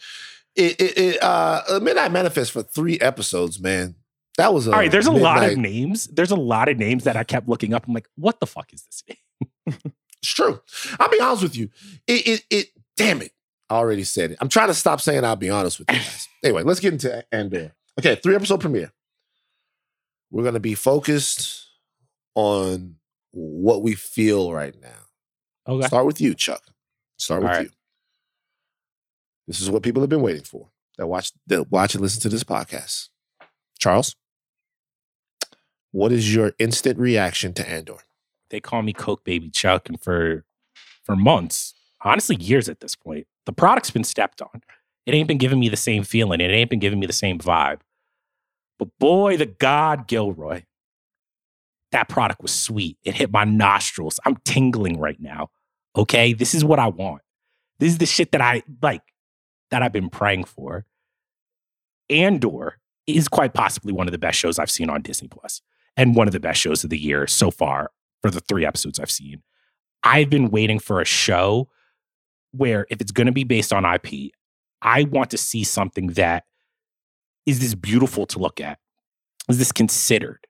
It, 0.55 0.81
it, 0.81 0.99
it 0.99 1.23
uh, 1.23 1.63
a 1.69 1.81
Midnight 1.81 2.13
Manifest 2.13 2.53
for 2.53 2.63
three 2.63 2.99
episodes, 3.01 3.61
man. 3.61 3.97
That 4.37 4.55
was 4.55 4.69
all 4.69 4.75
right. 4.75 4.91
There's 4.91 5.07
a 5.07 5.13
midnight. 5.13 5.41
lot 5.41 5.51
of 5.51 5.59
names. 5.59 6.07
There's 6.07 6.31
a 6.31 6.37
lot 6.37 6.69
of 6.69 6.79
names 6.79 7.05
that 7.05 7.17
I 7.17 7.25
kept 7.25 7.49
looking 7.49 7.75
up. 7.75 7.87
I'm 7.87 7.93
like, 7.93 8.09
what 8.17 8.41
the 8.41 8.47
fuck 8.47 8.73
is 8.73 8.83
this 8.83 9.03
name? 9.67 9.77
it's 10.23 10.33
true. 10.33 10.61
I'll 10.99 11.11
be 11.11 11.21
honest 11.21 11.43
with 11.43 11.57
you. 11.57 11.69
It, 12.07 12.27
it, 12.27 12.45
it, 12.51 12.67
damn 12.97 13.23
it. 13.23 13.33
I 13.69 13.75
already 13.75 14.05
said 14.05 14.31
it. 14.33 14.39
I'm 14.41 14.49
trying 14.49 14.69
to 14.69 14.75
stop 14.75 15.01
saying 15.01 15.25
I'll 15.25 15.37
be 15.37 15.51
honest 15.51 15.79
with 15.79 15.91
you 15.91 15.97
guys. 15.99 16.29
anyway, 16.45 16.63
let's 16.63 16.81
get 16.81 16.93
into 16.93 17.25
Andor. 17.33 17.73
Okay, 17.99 18.15
three 18.15 18.35
episode 18.35 18.61
premiere. 18.61 18.93
We're 20.31 20.45
gonna 20.45 20.61
be 20.61 20.75
focused 20.75 21.67
on 22.35 22.97
what 23.33 23.83
we 23.83 23.95
feel 23.95 24.53
right 24.53 24.75
now. 24.81 25.07
Okay. 25.69 25.87
Start 25.87 26.07
with 26.07 26.21
you, 26.21 26.35
Chuck. 26.35 26.63
Start 27.19 27.43
with 27.43 27.51
right. 27.51 27.65
you. 27.67 27.71
This 29.47 29.61
is 29.61 29.71
what 29.71 29.83
people 29.83 30.03
have 30.03 30.11
been 30.11 30.23
waiting 30.23 30.45
for. 30.45 30.69
That 30.97 31.07
watch 31.07 31.33
that 31.47 31.71
watch 31.71 31.95
and 31.95 32.03
listen 32.03 32.21
to 32.23 32.29
this 32.29 32.45
podcast. 32.45 33.09
Charles, 33.79 34.17
what 35.93 36.13
is 36.13 36.35
your 36.35 36.53
instant 36.59 36.99
reaction 36.99 37.53
to 37.55 37.69
Andor? 37.69 37.99
They 38.51 38.61
call 38.61 38.83
me 38.83 38.93
Coke 38.93 39.25
Baby 39.25 39.51
Chuck, 39.51 39.89
and 39.89 40.01
for 40.01 40.45
for 41.03 41.17
months, 41.17 41.75
honestly, 42.05 42.37
years 42.37 42.69
at 42.69 42.81
this 42.81 42.95
point, 42.95 43.27
the 43.47 43.53
product's 43.53 43.91
been 43.91 44.05
stepped 44.05 44.43
on. 44.43 44.63
It 45.07 45.15
ain't 45.15 45.29
been 45.29 45.39
giving 45.39 45.59
me 45.59 45.69
the 45.69 45.77
same 45.77 46.05
feeling. 46.05 46.41
It 46.41 46.51
ain't 46.51 46.71
been 46.71 46.79
giving 46.79 47.01
me 47.01 47.07
the 47.07 47.13
same 47.13 47.39
vibe. 47.39 47.81
But 48.79 48.97
boy, 48.99 49.37
the 49.37 49.47
God 49.47 50.07
Gilroy, 50.07 50.63
that 51.93 52.09
product 52.09 52.43
was 52.43 52.53
sweet. 52.53 52.99
It 53.05 53.15
hit 53.15 53.33
my 53.33 53.45
nostrils. 53.45 54.21
I'm 54.25 54.37
tingling 54.45 54.99
right 54.99 55.21
now. 55.21 55.51
Okay. 55.97 56.33
This 56.33 56.55
is 56.55 56.65
what 56.65 56.79
I 56.79 56.89
want. 56.89 57.23
This 57.79 57.93
is 57.93 57.99
the 57.99 58.07
shit 58.07 58.33
that 58.33 58.41
I 58.41 58.63
like, 58.83 59.03
that 59.71 59.83
I've 59.83 59.93
been 59.93 60.11
praying 60.11 60.45
for. 60.45 60.85
Andor 62.09 62.79
is 63.07 63.29
quite 63.29 63.55
possibly 63.55 63.93
one 63.93 64.07
of 64.07 64.13
the 64.13 64.19
best 64.19 64.39
shows 64.39 64.59
I've 64.59 64.71
seen 64.71 64.91
on 64.91 65.03
Disney 65.03 65.29
Plus 65.29 65.63
and 65.97 66.15
one 66.15 66.27
of 66.29 66.33
the 66.33 66.41
best 66.41 66.61
shows 66.61 66.85
of 66.85 66.91
the 66.91 66.99
year 66.99 67.27
so 67.27 67.51
far 67.51 67.91
for 68.23 68.31
the 68.31 68.41
three 68.41 68.67
episodes 68.67 68.99
I've 68.99 69.11
seen. 69.11 69.43
I've 70.03 70.31
been 70.31 70.51
waiting 70.51 70.79
for 70.79 71.01
a 71.01 71.05
show 71.05 71.69
where 72.53 72.87
if 72.91 73.01
it's 73.01 73.13
going 73.13 73.27
to 73.27 73.33
be 73.33 73.45
based 73.45 73.73
on 73.73 73.85
IP, 73.85 74.33
I 74.83 75.05
want 75.05 75.31
to 75.31 75.39
see 75.39 75.65
something 75.65 76.09
that 76.09 76.45
is 77.47 77.61
this 77.61 77.75
beautiful 77.75 78.27
to 78.27 78.39
look 78.39 78.61
at. 78.61 78.79
Is 79.49 79.59
this 79.59 79.73
considered? 79.73 80.47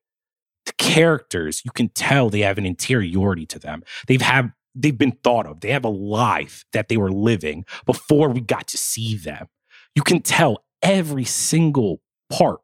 The 0.70 0.84
characters, 0.84 1.62
you 1.64 1.70
can 1.72 1.88
tell 1.88 2.30
they 2.30 2.40
have 2.40 2.58
an 2.58 2.66
interiority 2.66 3.46
to 3.46 3.58
them. 3.58 3.82
They've 4.06 4.22
have 4.22 4.50
they've 4.74 4.96
been 4.96 5.16
thought 5.24 5.46
of. 5.46 5.60
They 5.60 5.70
have 5.70 5.84
a 5.84 5.88
life 5.88 6.64
that 6.72 6.88
they 6.88 6.96
were 6.96 7.10
living 7.10 7.64
before 7.86 8.28
we 8.28 8.40
got 8.40 8.68
to 8.68 8.76
see 8.76 9.16
them. 9.16 9.48
You 9.94 10.02
can 10.02 10.22
tell 10.22 10.64
every 10.82 11.24
single 11.24 12.00
part 12.30 12.60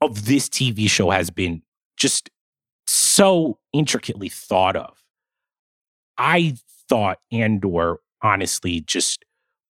of 0.00 0.26
this 0.26 0.48
TV 0.48 0.88
show 0.88 1.10
has 1.10 1.30
been 1.30 1.62
just 1.96 2.30
so 2.86 3.58
intricately 3.72 4.28
thought 4.28 4.76
of. 4.76 5.02
I 6.18 6.56
thought 6.88 7.18
Andor 7.32 8.00
honestly 8.22 8.80
just 8.80 9.24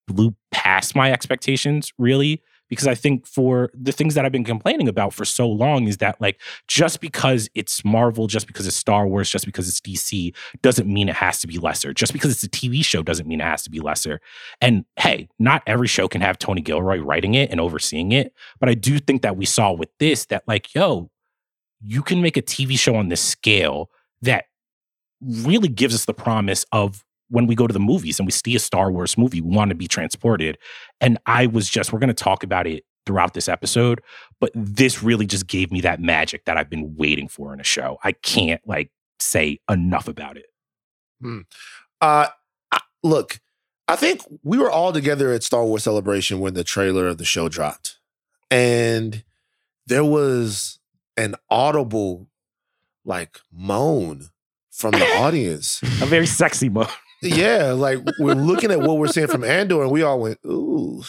blew 0.08 0.34
past 0.50 0.96
my 0.96 1.12
expectations, 1.12 1.92
really 1.98 2.42
because 2.70 2.86
I 2.86 2.94
think 2.94 3.26
for 3.26 3.70
the 3.74 3.92
things 3.92 4.14
that 4.14 4.24
I've 4.24 4.32
been 4.32 4.44
complaining 4.44 4.88
about 4.88 5.12
for 5.12 5.26
so 5.26 5.46
long 5.46 5.86
is 5.86 5.98
that 5.98 6.18
like 6.20 6.40
just 6.68 7.00
because 7.00 7.50
it's 7.54 7.84
Marvel, 7.84 8.26
just 8.26 8.46
because 8.46 8.66
it's 8.66 8.76
Star 8.76 9.06
Wars, 9.06 9.28
just 9.28 9.44
because 9.44 9.68
it's 9.68 9.80
DC 9.80 10.34
doesn't 10.62 10.88
mean 10.88 11.08
it 11.08 11.16
has 11.16 11.40
to 11.40 11.46
be 11.46 11.58
lesser. 11.58 11.92
Just 11.92 12.14
because 12.14 12.30
it's 12.30 12.44
a 12.44 12.48
TV 12.48 12.82
show 12.82 13.02
doesn't 13.02 13.26
mean 13.26 13.40
it 13.40 13.44
has 13.44 13.62
to 13.64 13.70
be 13.70 13.80
lesser. 13.80 14.20
And 14.60 14.86
hey, 14.96 15.28
not 15.38 15.62
every 15.66 15.88
show 15.88 16.08
can 16.08 16.22
have 16.22 16.38
Tony 16.38 16.62
Gilroy 16.62 17.00
writing 17.00 17.34
it 17.34 17.50
and 17.50 17.60
overseeing 17.60 18.12
it, 18.12 18.32
but 18.60 18.68
I 18.68 18.74
do 18.74 18.98
think 18.98 19.22
that 19.22 19.36
we 19.36 19.44
saw 19.44 19.72
with 19.72 19.90
this 19.98 20.24
that 20.26 20.44
like 20.46 20.74
yo, 20.74 21.10
you 21.84 22.02
can 22.02 22.22
make 22.22 22.36
a 22.36 22.42
TV 22.42 22.78
show 22.78 22.94
on 22.94 23.08
this 23.08 23.20
scale 23.20 23.90
that 24.22 24.44
really 25.20 25.68
gives 25.68 25.94
us 25.94 26.04
the 26.04 26.14
promise 26.14 26.64
of 26.72 27.04
when 27.30 27.46
we 27.46 27.54
go 27.54 27.66
to 27.66 27.72
the 27.72 27.80
movies 27.80 28.18
and 28.18 28.26
we 28.26 28.32
see 28.32 28.54
a 28.54 28.58
Star 28.58 28.90
Wars 28.90 29.16
movie, 29.16 29.40
we 29.40 29.54
want 29.54 29.70
to 29.70 29.74
be 29.74 29.88
transported. 29.88 30.58
And 31.00 31.18
I 31.26 31.46
was 31.46 31.68
just, 31.68 31.92
we're 31.92 32.00
going 32.00 32.08
to 32.08 32.14
talk 32.14 32.42
about 32.42 32.66
it 32.66 32.84
throughout 33.06 33.34
this 33.34 33.48
episode, 33.48 34.02
but 34.40 34.50
this 34.54 35.02
really 35.02 35.26
just 35.26 35.46
gave 35.46 35.72
me 35.72 35.80
that 35.80 36.00
magic 36.00 36.44
that 36.44 36.56
I've 36.56 36.68
been 36.68 36.94
waiting 36.96 37.28
for 37.28 37.54
in 37.54 37.60
a 37.60 37.64
show. 37.64 37.98
I 38.04 38.12
can't 38.12 38.60
like 38.66 38.90
say 39.18 39.60
enough 39.70 40.08
about 40.08 40.36
it. 40.36 40.46
Hmm. 41.20 41.40
Uh, 42.00 42.26
look, 43.02 43.40
I 43.88 43.96
think 43.96 44.22
we 44.42 44.58
were 44.58 44.70
all 44.70 44.92
together 44.92 45.32
at 45.32 45.42
Star 45.42 45.64
Wars 45.64 45.84
Celebration 45.84 46.40
when 46.40 46.54
the 46.54 46.64
trailer 46.64 47.06
of 47.06 47.18
the 47.18 47.24
show 47.24 47.48
dropped. 47.48 47.98
And 48.50 49.24
there 49.86 50.04
was 50.04 50.78
an 51.16 51.36
audible 51.48 52.28
like 53.04 53.38
moan 53.52 54.26
from 54.70 54.92
the 54.92 55.06
audience. 55.16 55.80
A 56.02 56.06
very 56.06 56.26
sexy 56.26 56.68
moan 56.68 56.86
yeah, 57.22 57.72
like 57.72 57.98
we're 58.18 58.34
looking 58.34 58.70
at 58.70 58.80
what 58.80 58.98
we're 58.98 59.08
seeing 59.08 59.26
from 59.26 59.44
Andor, 59.44 59.82
and 59.82 59.90
we 59.90 60.02
all 60.02 60.20
went, 60.20 60.38
ooh, 60.46 61.02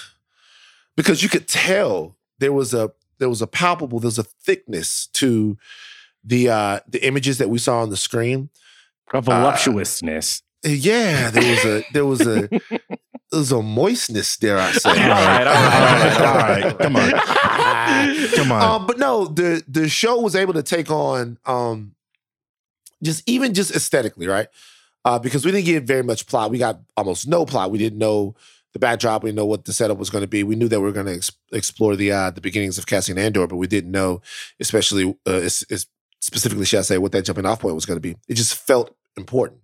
because 0.95 1.23
you 1.23 1.29
could 1.29 1.47
tell 1.47 2.15
there 2.39 2.53
was 2.53 2.73
a 2.73 2.91
there 3.19 3.29
was 3.29 3.41
a 3.41 3.47
palpable, 3.47 3.99
there's 3.99 4.19
a 4.19 4.23
thickness 4.23 5.07
to 5.13 5.57
the 6.23 6.49
uh 6.49 6.79
the 6.87 7.05
images 7.05 7.37
that 7.37 7.49
we 7.49 7.57
saw 7.57 7.81
on 7.81 7.89
the 7.89 7.97
screen. 7.97 8.49
A 9.13 9.21
voluptuousness. 9.21 10.41
Uh, 10.65 10.69
yeah, 10.69 11.29
there 11.31 11.49
was 11.49 11.65
a 11.65 11.83
there 11.93 12.05
was 12.05 12.21
a 12.21 12.47
there 12.69 13.39
was 13.39 13.51
a 13.51 13.61
moistness 13.61 14.37
there. 14.37 14.57
I 14.57 14.71
say. 14.71 14.89
all 14.89 14.95
right, 14.95 15.47
all 15.47 15.53
right, 15.53 16.21
all 16.21 16.35
right, 16.35 16.63
all 16.63 16.69
right. 16.69 16.79
Come 16.79 16.95
on, 16.95 17.11
come 18.35 18.51
on. 18.51 18.61
Um, 18.61 18.87
but 18.87 18.99
no, 18.99 19.25
the 19.25 19.63
the 19.67 19.89
show 19.89 20.19
was 20.19 20.35
able 20.35 20.53
to 20.53 20.63
take 20.63 20.89
on 20.91 21.37
um 21.45 21.95
just 23.03 23.23
even 23.27 23.53
just 23.53 23.75
aesthetically, 23.75 24.27
right? 24.27 24.47
Uh, 25.05 25.19
because 25.19 25.45
we 25.45 25.51
didn't 25.51 25.65
get 25.65 25.83
very 25.83 26.03
much 26.03 26.27
plot. 26.27 26.51
We 26.51 26.57
got 26.57 26.81
almost 26.95 27.27
no 27.27 27.45
plot. 27.45 27.71
We 27.71 27.77
didn't 27.77 27.99
know 27.99 28.35
the 28.73 28.79
backdrop. 28.79 29.23
We 29.23 29.31
know 29.31 29.45
what 29.45 29.65
the 29.65 29.73
setup 29.73 29.97
was 29.97 30.09
going 30.09 30.23
to 30.23 30.27
be. 30.27 30.43
We 30.43 30.55
knew 30.55 30.67
that 30.67 30.79
we 30.79 30.85
were 30.85 30.91
going 30.91 31.07
to 31.07 31.15
ex- 31.15 31.31
explore 31.51 31.95
the 31.95 32.11
uh, 32.11 32.31
the 32.31 32.41
beginnings 32.41 32.77
of 32.77 32.85
Cassian 32.85 33.17
Andor, 33.17 33.47
but 33.47 33.57
we 33.57 33.67
didn't 33.67 33.91
know, 33.91 34.21
especially 34.59 35.17
uh, 35.27 35.31
is 35.33 35.87
specifically, 36.19 36.65
should 36.65 36.79
I 36.79 36.83
say, 36.83 36.97
what 36.97 37.11
that 37.11 37.25
jumping 37.25 37.45
off 37.45 37.59
point 37.59 37.75
was 37.75 37.85
going 37.85 37.97
to 37.97 38.01
be. 38.01 38.15
It 38.27 38.35
just 38.35 38.55
felt 38.55 38.95
important. 39.17 39.61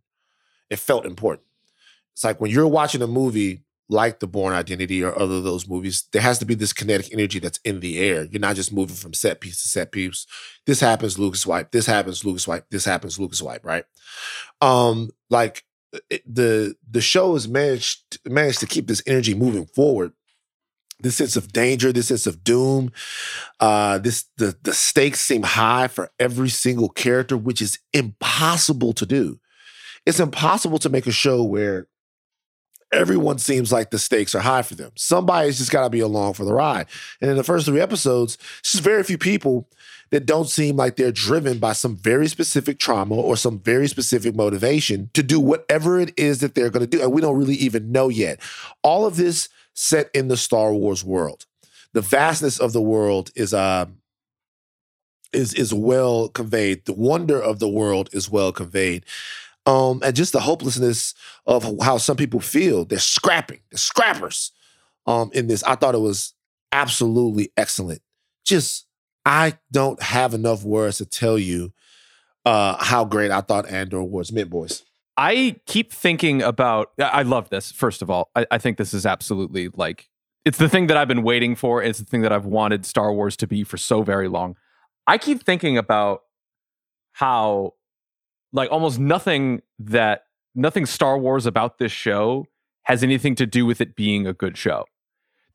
It 0.70 0.79
felt 0.79 1.06
important. 1.06 1.46
It's 2.13 2.24
like 2.24 2.41
when 2.41 2.51
you're 2.51 2.67
watching 2.67 3.01
a 3.01 3.08
movie 3.08 3.62
like 3.89 4.20
The 4.20 4.27
Bourne 4.27 4.53
Identity 4.53 5.03
or 5.03 5.17
other 5.17 5.36
of 5.36 5.44
those 5.44 5.67
movies, 5.67 6.08
there 6.12 6.22
has 6.22 6.39
to 6.39 6.46
be 6.46 6.56
this 6.56 6.74
kinetic 6.74 7.13
energy 7.13 7.39
that's 7.39 7.60
in 7.63 7.79
the 7.79 8.00
air. 8.00 8.25
You're 8.25 8.41
not 8.41 8.56
just 8.56 8.74
moving 8.74 8.96
from 8.96 9.13
set 9.13 9.39
piece 9.39 9.62
to 9.62 9.67
set 9.67 9.91
piece. 9.91 10.25
This 10.65 10.79
happens, 10.79 11.17
Lucas 11.17 11.48
Wipe. 11.48 11.72
This 11.72 11.86
happens, 11.86 12.25
Lucas 12.25 12.48
Wipe. 12.48 12.65
This 12.70 12.86
happens, 12.86 13.20
Lucas 13.20 13.41
Wipe. 13.41 13.65
Right? 13.65 13.86
Um, 14.62 15.12
like 15.29 15.63
it, 16.10 16.24
the 16.25 16.75
the 16.89 17.01
show 17.01 17.34
has 17.34 17.48
managed 17.48 18.20
managed 18.25 18.60
to 18.60 18.67
keep 18.67 18.88
this 18.88 19.03
energy 19.08 19.34
moving 19.34 19.65
forward. 19.65 20.13
This 21.00 21.15
sense 21.15 21.36
of 21.36 21.53
danger, 21.53 21.94
this 21.94 22.08
sense 22.08 22.25
of 22.25 22.44
doom, 22.44 22.91
uh, 23.60 24.00
this 24.00 24.25
the 24.38 24.58
the 24.63 24.74
stakes 24.74 25.22
seem 25.22 25.44
high 25.44 25.88
for 25.88 26.12
every 26.20 26.50
single 26.50 26.89
character, 26.89 27.38
which 27.38 27.62
is 27.62 27.79
impossible 27.94 28.94
to 28.94 29.06
do. 29.06 29.39
It's 30.06 30.20
impossible 30.20 30.79
to 30.79 30.89
make 30.89 31.06
a 31.06 31.12
show 31.12 31.44
where 31.44 31.88
everyone 32.91 33.38
seems 33.39 33.72
like 33.72 33.91
the 33.91 34.00
stakes 34.00 34.34
are 34.36 34.41
high 34.41 34.62
for 34.62 34.75
them. 34.75 34.91
Somebody's 34.96 35.58
just 35.58 35.72
got 35.72 35.84
to 35.84 35.89
be 35.89 36.00
along 36.00 36.34
for 36.34 36.46
the 36.46 36.53
ride. 36.53 36.88
And 37.22 37.29
in 37.29 37.38
the 37.38 37.44
first 37.44 37.65
three 37.65 37.82
episodes, 37.82 38.38
it's 38.60 38.72
just 38.72 38.84
very 38.84 39.03
few 39.03 39.17
people 39.17 39.70
that 40.10 40.25
don't 40.25 40.48
seem 40.48 40.77
like 40.77 40.96
they're 40.96 41.12
driven 41.12 41.60
by 41.60 41.74
some 41.74 41.98
very 41.98 42.27
specific 42.27 42.79
trauma 42.79 43.15
or 43.15 43.36
some 43.36 43.60
very 43.60 43.88
specific 43.88 44.36
motivation 44.36 45.10
to 45.13 45.22
do 45.22 45.39
whatever 45.39 46.00
it 46.00 46.13
is 46.17 46.39
that 46.39 46.56
they're 46.56 46.70
going 46.70 46.88
to 46.88 46.98
do. 46.98 47.03
And 47.03 47.12
we 47.12 47.22
don't 47.22 47.38
really 47.38 47.56
even 47.56 47.91
know 47.91 48.08
yet. 48.08 48.39
All 48.84 49.06
of 49.06 49.17
this 49.17 49.50
set 49.74 50.10
in 50.13 50.29
the 50.29 50.38
Star 50.38 50.74
Wars 50.74 51.03
world. 51.03 51.46
The 51.94 52.01
vastness 52.01 52.60
of 52.60 52.74
the 52.74 52.82
world 52.82 53.32
is 53.36 53.53
uh, 53.53 53.88
is 55.34 55.53
is 55.53 55.74
well 55.74 56.29
conveyed. 56.29 56.86
The 56.86 56.94
wonder 56.94 57.39
of 57.39 57.60
the 57.60 57.70
world 57.70 58.10
is 58.13 58.29
well 58.29 58.51
conveyed. 58.51 59.06
Um, 59.67 60.01
and 60.03 60.15
just 60.15 60.33
the 60.33 60.39
hopelessness 60.39 61.13
of 61.45 61.79
how 61.81 61.97
some 61.97 62.17
people 62.17 62.39
feel. 62.39 62.86
They're 62.86 63.00
scrapping, 63.00 63.59
they're 63.69 63.77
scrappers 63.77 64.51
um, 65.05 65.29
in 65.33 65.47
this. 65.47 65.62
I 65.63 65.75
thought 65.75 65.93
it 65.93 66.00
was 66.00 66.33
absolutely 66.71 67.51
excellent. 67.57 68.01
Just 68.45 68.88
I 69.25 69.57
don't 69.71 70.01
have 70.01 70.33
enough 70.33 70.63
words 70.63 70.97
to 71.00 71.05
tell 71.05 71.38
you 71.38 71.74
uh, 72.45 72.81
how 72.81 73.03
great 73.03 73.29
I 73.29 73.41
thought 73.41 73.69
Andor 73.69 74.01
was. 74.01 74.31
Mint 74.31 74.50
boys. 74.50 74.83
I 75.17 75.57
keep 75.65 75.91
thinking 75.91 76.41
about. 76.41 76.91
I 76.97 77.24
love 77.24 77.50
this. 77.50 77.71
First 77.71 78.01
of 78.01 78.09
all, 78.09 78.29
I, 78.36 78.45
I, 78.51 78.57
think 78.57 78.77
this 78.77 78.93
is 78.93 79.05
absolutely 79.05 79.67
like 79.69 80.07
it's 80.45 80.59
the 80.59 80.69
thing 80.69 80.88
that 80.88 80.95
I've 80.95 81.09
been 81.09 81.24
waiting 81.24 81.55
for. 81.55 81.83
It's 81.83 82.00
the 82.00 82.05
thing 82.05 82.21
that 82.21 82.31
I've 82.31 82.45
wanted 82.45 82.86
Star 82.86 83.12
Wars 83.12 83.36
to 83.38 83.47
be 83.47 83.65
for 83.65 83.75
so 83.75 84.01
very 84.01 84.29
long. 84.29 84.55
I 85.05 85.17
keep 85.17 85.43
thinking 85.43 85.77
about 85.77 86.21
how, 87.12 87.74
like, 88.53 88.71
almost 88.71 88.99
nothing 88.99 89.61
that 89.79 90.23
nothing 90.55 90.85
Star 90.85 91.17
Wars 91.17 91.45
about 91.45 91.77
this 91.77 91.91
show 91.91 92.45
has 92.83 93.03
anything 93.03 93.35
to 93.35 93.45
do 93.45 93.65
with 93.65 93.81
it 93.81 93.95
being 93.95 94.25
a 94.25 94.33
good 94.33 94.57
show. 94.57 94.85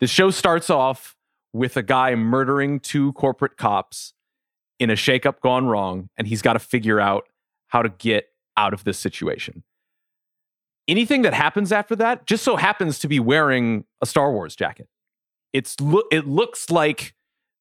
The 0.01 0.07
show 0.07 0.31
starts 0.31 0.69
off 0.69 1.17
with 1.53 1.77
a 1.77 1.83
guy 1.83 2.15
murdering 2.15 2.81
two 2.81 3.13
corporate 3.13 3.57
cops 3.57 4.15
in 4.79 4.91
a 4.91 4.95
shakeup 4.95 5.41
gone 5.41 5.67
wrong, 5.67 6.09
and 6.17 6.27
he's 6.27 6.43
got 6.43 6.55
to 6.55 6.59
figure 6.59 7.01
out 7.01 7.29
how 7.69 7.83
to 7.83 7.89
get 7.89 8.27
out 8.57 8.75
of 8.75 8.85
this 8.85 8.99
situation. 8.99 9.63
Anything 10.89 11.23
that 11.23 11.35
happens 11.35 11.73
after 11.73 11.95
that 11.97 12.27
just 12.27 12.43
so 12.43 12.57
happens 12.57 12.99
to 12.99 13.09
be 13.09 13.21
wearing 13.21 13.85
a 14.01 14.07
Star 14.07 14.33
Wars 14.33 14.57
jacket. 14.57 14.89
It's 15.53 15.81
lo- 15.81 16.03
it 16.11 16.27
looks 16.27 16.71
like 16.71 17.15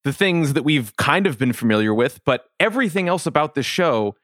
the 0.04 0.12
things 0.12 0.54
that 0.54 0.64
we've 0.64 0.96
kind 0.96 1.28
of 1.28 1.38
been 1.38 1.54
familiar 1.54 1.94
with, 1.94 2.22
but 2.26 2.46
everything 2.60 3.08
else 3.08 3.26
about 3.26 3.54
this 3.54 3.66
show 3.66 4.16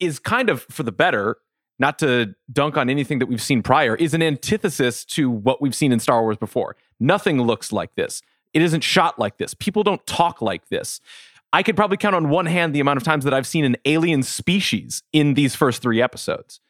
is 0.00 0.18
kind 0.18 0.50
of 0.50 0.62
for 0.70 0.82
the 0.82 0.92
better. 0.92 1.38
Not 1.76 1.98
to 1.98 2.36
dunk 2.52 2.76
on 2.76 2.88
anything 2.88 3.18
that 3.18 3.26
we've 3.26 3.42
seen 3.42 3.60
prior, 3.60 3.96
is 3.96 4.14
an 4.14 4.22
antithesis 4.22 5.04
to 5.06 5.28
what 5.28 5.60
we've 5.60 5.74
seen 5.74 5.90
in 5.90 5.98
Star 5.98 6.22
Wars 6.22 6.36
before. 6.36 6.76
Nothing 7.00 7.42
looks 7.42 7.72
like 7.72 7.96
this. 7.96 8.22
It 8.52 8.62
isn't 8.62 8.82
shot 8.82 9.18
like 9.18 9.38
this. 9.38 9.54
People 9.54 9.82
don't 9.82 10.06
talk 10.06 10.40
like 10.40 10.68
this. 10.68 11.00
I 11.52 11.62
could 11.64 11.76
probably 11.76 11.96
count 11.96 12.14
on 12.14 12.30
one 12.30 12.46
hand 12.46 12.74
the 12.74 12.80
amount 12.80 12.96
of 12.96 13.02
times 13.02 13.24
that 13.24 13.34
I've 13.34 13.46
seen 13.46 13.64
an 13.64 13.76
alien 13.84 14.22
species 14.22 15.02
in 15.12 15.34
these 15.34 15.56
first 15.56 15.82
three 15.82 16.00
episodes. 16.00 16.60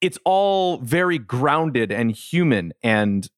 It's 0.00 0.18
all 0.24 0.78
very 0.78 1.18
grounded 1.18 1.92
and 1.92 2.10
human 2.10 2.72
and 2.82 3.28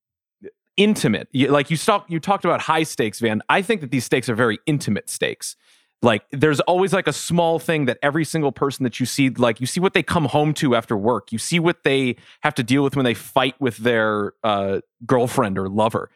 intimate. 0.77 1.29
Like 1.33 1.71
you 1.71 1.77
you 2.09 2.21
talked 2.21 2.45
about 2.45 2.61
high 2.61 2.83
stakes, 2.85 3.21
Van. 3.21 3.43
I 3.49 3.63
think 3.63 3.81
that 3.81 3.91
these 3.91 4.05
stakes 4.05 4.29
are 4.29 4.35
very 4.35 4.59
intimate 4.67 5.11
stakes. 5.11 5.57
Like 6.03 6.25
there's 6.33 6.61
always 6.61 6.93
like 6.93 7.07
a 7.07 7.13
small 7.13 7.59
thing 7.61 7.85
that 7.87 7.99
every 8.03 8.25
single 8.25 8.51
person 8.51 8.83
that 8.83 8.99
you 8.99 9.07
see, 9.07 9.31
like 9.31 9.61
you 9.61 9.67
see 9.67 9.79
what 9.79 9.95
they 9.95 10.03
come 10.03 10.25
home 10.25 10.53
to 10.55 10.75
after 10.75 10.97
work. 10.97 11.31
You 11.31 11.39
see 11.39 11.61
what 11.61 11.85
they 11.85 12.17
have 12.43 12.55
to 12.57 12.65
deal 12.65 12.83
with 12.83 12.97
when 12.97 13.05
they 13.05 13.15
fight 13.15 13.55
with 13.61 13.77
their 13.77 14.33
uh, 14.43 14.81
girlfriend 15.07 15.59
or 15.59 15.69
lover 15.69 16.11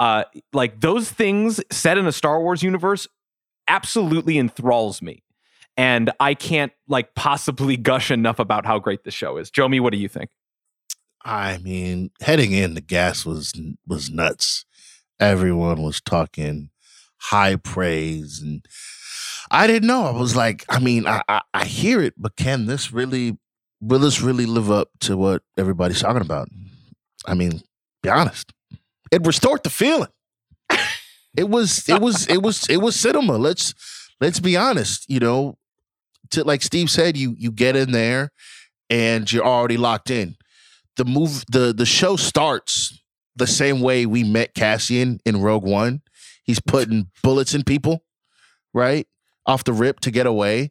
uh, 0.00 0.24
like 0.54 0.80
those 0.80 1.10
things 1.10 1.60
set 1.70 1.98
in 1.98 2.06
a 2.06 2.12
Star 2.12 2.40
Wars 2.40 2.62
universe 2.62 3.06
absolutely 3.68 4.38
enthralls 4.38 5.02
me. 5.02 5.22
And 5.76 6.10
I 6.18 6.34
can't 6.34 6.72
like 6.88 7.14
possibly 7.14 7.76
gush 7.76 8.10
enough 8.10 8.38
about 8.38 8.66
how 8.66 8.78
great 8.80 9.04
the 9.04 9.10
show 9.10 9.36
is. 9.36 9.50
Jomi, 9.50 9.78
what 9.78 9.92
do 9.92 9.98
you 9.98 10.08
think? 10.08 10.30
I 11.22 11.58
mean, 11.58 12.10
heading 12.22 12.52
in, 12.52 12.72
the 12.72 12.80
gas 12.80 13.26
was 13.26 13.52
was 13.86 14.10
nuts. 14.10 14.64
Everyone 15.20 15.82
was 15.82 16.00
talking 16.00 16.70
high 17.18 17.56
praise, 17.56 18.40
and 18.40 18.64
I 19.50 19.66
didn't 19.66 19.88
know. 19.88 20.04
I 20.04 20.12
was 20.12 20.36
like, 20.36 20.64
I 20.68 20.78
mean, 20.78 21.06
I, 21.06 21.22
I, 21.28 21.42
I 21.52 21.64
hear 21.64 22.00
it, 22.00 22.14
but 22.16 22.36
can 22.36 22.66
this 22.66 22.92
really, 22.92 23.36
will 23.80 23.98
this 23.98 24.20
really 24.20 24.46
live 24.46 24.70
up 24.70 24.88
to 25.00 25.16
what 25.16 25.42
everybody's 25.58 26.00
talking 26.00 26.22
about? 26.22 26.48
I 27.26 27.34
mean, 27.34 27.62
be 28.02 28.08
honest 28.08 28.52
it 29.10 29.26
restored 29.26 29.62
the 29.62 29.70
feeling. 29.70 30.08
It 31.36 31.48
was 31.48 31.88
it 31.88 32.00
was 32.00 32.26
it 32.26 32.42
was 32.42 32.68
it 32.68 32.78
was 32.78 32.98
cinema. 32.98 33.36
Let's 33.38 33.72
let's 34.20 34.40
be 34.40 34.56
honest. 34.56 35.08
You 35.08 35.20
know, 35.20 35.58
to 36.30 36.42
like 36.42 36.60
Steve 36.60 36.90
said, 36.90 37.16
you 37.16 37.36
you 37.38 37.52
get 37.52 37.76
in 37.76 37.92
there 37.92 38.32
and 38.88 39.30
you're 39.30 39.44
already 39.44 39.76
locked 39.76 40.10
in. 40.10 40.34
The 40.96 41.04
move 41.04 41.44
the 41.50 41.72
the 41.72 41.86
show 41.86 42.16
starts 42.16 43.00
the 43.36 43.46
same 43.46 43.80
way 43.80 44.06
we 44.06 44.24
met 44.24 44.54
Cassian 44.54 45.20
in 45.24 45.40
Rogue 45.40 45.64
One. 45.64 46.02
He's 46.42 46.58
putting 46.58 47.10
bullets 47.22 47.54
in 47.54 47.62
people, 47.62 48.02
right? 48.74 49.06
Off 49.50 49.64
the 49.64 49.72
rip 49.72 50.00
to 50.00 50.10
get 50.10 50.26
away. 50.26 50.70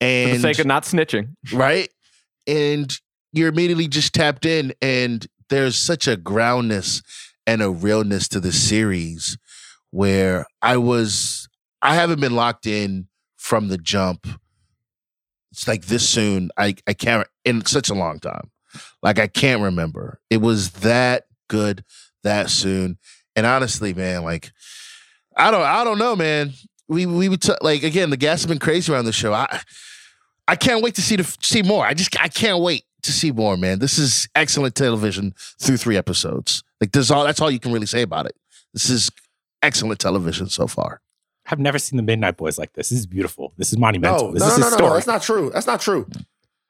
And 0.00 0.30
For 0.30 0.36
the 0.36 0.42
sake 0.42 0.58
of 0.58 0.66
not 0.66 0.82
snitching. 0.82 1.34
Right. 1.52 1.88
And 2.46 2.92
you're 3.32 3.48
immediately 3.48 3.88
just 3.88 4.14
tapped 4.14 4.44
in 4.44 4.72
and 4.80 5.26
there's 5.48 5.76
such 5.76 6.06
a 6.06 6.16
groundness 6.16 7.02
and 7.46 7.62
a 7.62 7.70
realness 7.70 8.28
to 8.28 8.40
the 8.40 8.52
series 8.52 9.38
where 9.90 10.44
I 10.60 10.76
was 10.76 11.48
I 11.80 11.94
haven't 11.94 12.20
been 12.20 12.34
locked 12.34 12.66
in 12.66 13.08
from 13.36 13.68
the 13.68 13.78
jump. 13.78 14.26
It's 15.52 15.66
like 15.66 15.86
this 15.86 16.08
soon. 16.08 16.50
I 16.56 16.74
I 16.86 16.92
can't 16.92 17.26
in 17.44 17.64
such 17.64 17.88
a 17.88 17.94
long 17.94 18.18
time. 18.20 18.50
Like 19.02 19.18
I 19.18 19.26
can't 19.26 19.62
remember. 19.62 20.20
It 20.28 20.42
was 20.42 20.72
that 20.72 21.24
good 21.48 21.84
that 22.22 22.50
soon. 22.50 22.98
And 23.34 23.46
honestly, 23.46 23.94
man, 23.94 24.22
like 24.22 24.50
I 25.36 25.50
don't 25.50 25.62
I 25.62 25.84
don't 25.84 25.98
know, 25.98 26.14
man. 26.14 26.52
We 26.88 27.06
we 27.06 27.28
would 27.28 27.42
t- 27.42 27.52
like 27.60 27.82
again, 27.82 28.10
the 28.10 28.16
gas 28.16 28.40
has 28.40 28.46
been 28.46 28.58
crazy 28.58 28.92
around 28.92 29.04
the 29.04 29.12
show. 29.12 29.32
I 29.32 29.60
I 30.46 30.56
can't 30.56 30.82
wait 30.82 30.94
to 30.94 31.02
see 31.02 31.16
the 31.16 31.36
see 31.42 31.62
more. 31.62 31.84
I 31.84 31.94
just 31.94 32.18
I 32.20 32.28
can't 32.28 32.60
wait 32.60 32.84
to 33.02 33.12
see 33.12 33.30
more, 33.30 33.56
man. 33.56 33.78
This 33.78 33.98
is 33.98 34.28
excellent 34.34 34.74
television 34.74 35.34
through 35.60 35.76
three 35.76 35.96
episodes. 35.96 36.64
Like 36.80 36.92
there's 36.92 37.10
all 37.10 37.24
that's 37.24 37.40
all 37.40 37.50
you 37.50 37.60
can 37.60 37.72
really 37.72 37.86
say 37.86 38.02
about 38.02 38.26
it. 38.26 38.36
This 38.72 38.88
is 38.88 39.10
excellent 39.62 40.00
television 40.00 40.48
so 40.48 40.66
far. 40.66 41.00
I've 41.50 41.58
never 41.58 41.78
seen 41.78 41.96
the 41.96 42.02
Midnight 42.02 42.36
Boys 42.36 42.58
like 42.58 42.74
this. 42.74 42.90
This 42.90 43.00
is 43.00 43.06
beautiful. 43.06 43.52
This 43.56 43.72
is 43.72 43.78
monumental. 43.78 44.28
No, 44.28 44.34
this 44.34 44.42
no, 44.42 44.48
is 44.48 44.58
no, 44.58 44.70
no, 44.70 44.88
no, 44.88 44.94
that's 44.94 45.06
not 45.06 45.22
true. 45.22 45.50
That's 45.52 45.66
not 45.66 45.80
true. 45.80 46.06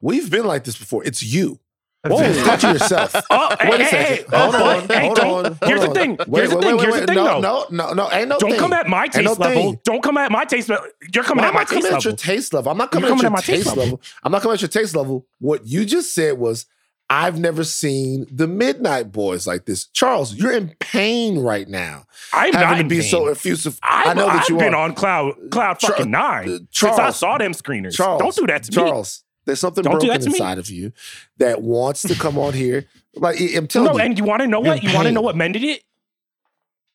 We've 0.01 0.31
been 0.31 0.47
like 0.47 0.65
this 0.65 0.79
before. 0.79 1.05
It's 1.05 1.23
you. 1.23 1.59
Whoa. 2.07 2.45
Talk 2.45 2.61
to 2.61 2.73
yourself. 2.73 3.15
Oh, 3.31 3.57
hey, 3.61 3.71
wait 3.71 3.81
a 3.81 3.85
second. 3.87 4.17
hey, 4.31 4.39
hold 4.39 4.55
on. 4.55 4.89
hey, 4.89 5.01
hold 5.07 5.17
don't- 5.17 5.47
on. 5.47 5.59
here's 5.69 5.81
hold 5.83 5.97
the 5.97 6.01
thing. 6.01 6.17
Wait, 6.27 6.29
Here's 6.41 6.51
the 6.51 6.57
wait, 6.57 6.65
thing. 6.65 6.77
wait, 6.77 6.83
Here's 6.89 7.01
the 7.01 7.07
thing, 7.07 7.15
no, 7.17 7.41
though. 7.41 7.67
No, 7.71 7.87
no, 7.89 7.93
no. 7.95 8.13
Ain't 8.13 8.29
no 8.29 8.39
Don't 8.39 8.51
thing. 8.51 8.61
come 8.61 8.73
at 8.73 8.87
my 8.89 9.07
taste 9.09 9.25
no 9.25 9.33
level. 9.33 9.63
thing. 9.73 9.81
Don't 9.85 10.03
come 10.03 10.17
at 10.17 10.31
my 10.31 10.45
taste 10.45 10.69
level. 10.69 10.87
You're 11.13 11.25
coming 11.25 11.43
Why 11.43 11.49
at 11.49 11.55
my 11.55 11.61
I 11.61 11.65
coming 11.65 11.83
taste 11.83 11.95
at 11.95 12.05
your 12.05 12.13
level. 12.13 12.17
taste 12.25 12.55
level? 12.55 12.73
I'm 12.73 12.79
not 12.79 12.91
coming, 12.93 13.09
coming 13.09 13.25
at 13.25 13.27
at 13.27 13.31
your 13.31 13.31
my 13.33 13.41
taste 13.41 13.49
taste 13.49 13.67
level. 13.77 13.83
level. 13.85 14.01
I'm 14.23 14.33
not 14.33 14.43
coming 14.43 14.55
at 14.55 14.61
your 14.63 14.69
taste 14.69 14.95
level. 14.97 15.27
What 15.41 15.67
you 15.67 15.85
just 15.85 16.15
said 16.15 16.39
was, 16.39 16.67
I've 17.11 17.39
never 17.41 17.65
seen 17.65 18.27
the 18.31 18.47
Midnight 18.47 19.13
Boys 19.13 19.47
like 19.47 19.65
this. 19.65 19.87
Charles, 19.87 20.35
you're 20.35 20.53
in 20.53 20.75
pain 20.79 21.39
right 21.39 21.67
now. 21.67 22.05
I'm 22.35 22.53
having 22.53 22.69
not 22.71 22.83
to 22.83 22.89
be 22.89 23.01
pain. 23.01 23.09
so 23.11 23.29
effusive. 23.29 23.79
I've, 23.83 24.09
I 24.09 24.13
know 24.15 24.27
that 24.27 24.43
I've 24.43 24.49
you 24.51 24.57
been 24.59 24.75
are. 24.75 24.85
on 24.85 24.95
cloud 24.95 25.35
cloud 25.51 25.79
Char- 25.79 25.93
fucking 25.93 26.11
nine 26.11 26.49
uh, 26.51 26.59
since 26.71 26.99
I 26.99 27.11
saw 27.11 27.39
them 27.39 27.53
screeners. 27.53 27.95
Charles, 27.95 28.21
Don't 28.21 28.37
do 28.37 28.47
that 28.49 28.63
to 28.65 28.71
me. 28.71 28.75
Charles, 28.89 29.25
there's 29.49 29.59
something 29.61 29.83
Don't 29.83 29.93
broken 29.95 30.09
that 30.11 30.21
me. 30.21 30.27
inside 30.27 30.59
of 30.59 30.71
you 30.71 30.93
that 31.39 31.63
wants 31.63 32.03
to 32.03 32.15
come 32.15 32.39
on 32.39 32.53
here 32.55 32.87
Like 33.17 33.41
I- 33.41 33.57
I'm 33.57 33.67
telling 33.67 33.89
No, 33.89 33.95
you, 33.99 34.01
and 34.05 34.17
you 34.19 34.25
want 34.25 34.43
to 34.43 34.47
know 34.47 34.61
what? 34.61 34.83
You 34.85 34.95
want 34.95 35.07
to 35.07 35.13
know 35.13 35.21
what 35.23 35.35
mended 35.37 35.65
it? 35.65 35.83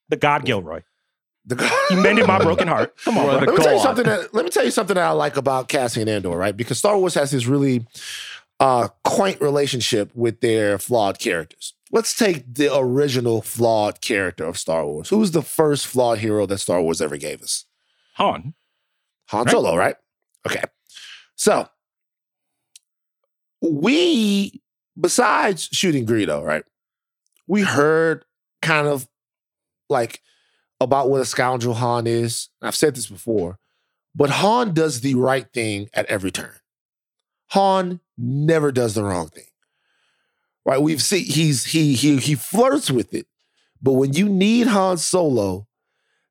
The 0.10 0.16
God 0.18 0.46
Gilroy. 0.46 0.82
the, 1.46 1.56
God. 1.56 1.72
He 1.90 1.96
mended 1.96 2.28
my 2.28 2.38
broken 2.40 2.68
heart. 2.68 2.96
Come 3.04 3.18
on, 3.18 3.26
bro. 3.26 3.34
let 3.36 3.50
me 3.50 3.56
tell 3.58 3.72
you 3.74 3.78
God. 3.78 3.84
something 3.84 4.06
that 4.06 4.34
let 4.34 4.46
me 4.46 4.52
tell 4.52 4.64
you 4.64 4.72
something 4.72 4.94
that 4.96 5.04
I 5.04 5.12
like 5.12 5.36
about 5.38 5.68
Cassian 5.68 6.08
Andor, 6.08 6.38
right? 6.38 6.56
Because 6.56 6.78
Star 6.78 6.98
Wars 6.98 7.16
has 7.16 7.32
this 7.32 7.46
really 7.48 7.86
uh, 8.60 8.88
quaint 9.04 9.42
relationship 9.42 10.12
with 10.16 10.40
their 10.42 10.78
flawed 10.78 11.20
characters. 11.20 11.74
Let's 11.92 12.16
take 12.16 12.54
the 12.54 12.76
original 12.76 13.42
flawed 13.42 14.00
character 14.02 14.46
of 14.46 14.58
Star 14.58 14.86
Wars. 14.86 15.10
Who's 15.10 15.32
the 15.32 15.42
first 15.42 15.86
flawed 15.88 16.20
hero 16.20 16.46
that 16.46 16.60
Star 16.60 16.82
Wars 16.82 17.02
ever 17.02 17.18
gave 17.18 17.42
us? 17.42 17.66
Han. 18.16 18.54
Han 19.28 19.46
Right. 19.46 19.52
Solo, 19.52 19.76
right? 19.76 19.96
Okay. 20.48 20.64
So 21.36 21.68
we, 23.72 24.62
besides 25.00 25.70
shooting 25.72 26.06
Greedo, 26.06 26.44
right? 26.44 26.64
We 27.48 27.62
heard 27.62 28.26
kind 28.62 28.88
of 28.88 29.08
like 29.90 30.22
about 30.80 31.10
what 31.10 31.22
a 31.22 31.26
scoundrel 31.26 31.76
Han 31.76 32.08
is. 32.08 32.50
I've 32.62 32.76
said 32.76 32.96
this 32.96 33.08
before, 33.08 33.60
but 34.16 34.30
Han 34.30 34.74
does 34.74 35.02
the 35.02 35.16
right 35.16 35.48
thing 35.54 35.90
at 35.94 36.06
every 36.08 36.32
turn. 36.32 36.56
Han 37.50 38.00
never 38.18 38.72
does 38.72 38.96
the 38.96 39.04
wrong 39.04 39.28
thing. 39.30 39.46
Right? 40.66 40.82
We've 40.82 41.02
seen 41.02 41.26
he's 41.26 41.66
he 41.66 41.94
he 41.94 42.18
he 42.18 42.36
flirts 42.36 42.90
with 42.90 43.14
it, 43.14 43.28
but 43.82 43.94
when 43.94 44.14
you 44.14 44.30
need 44.30 44.68
Han 44.68 44.98
Solo, 44.98 45.68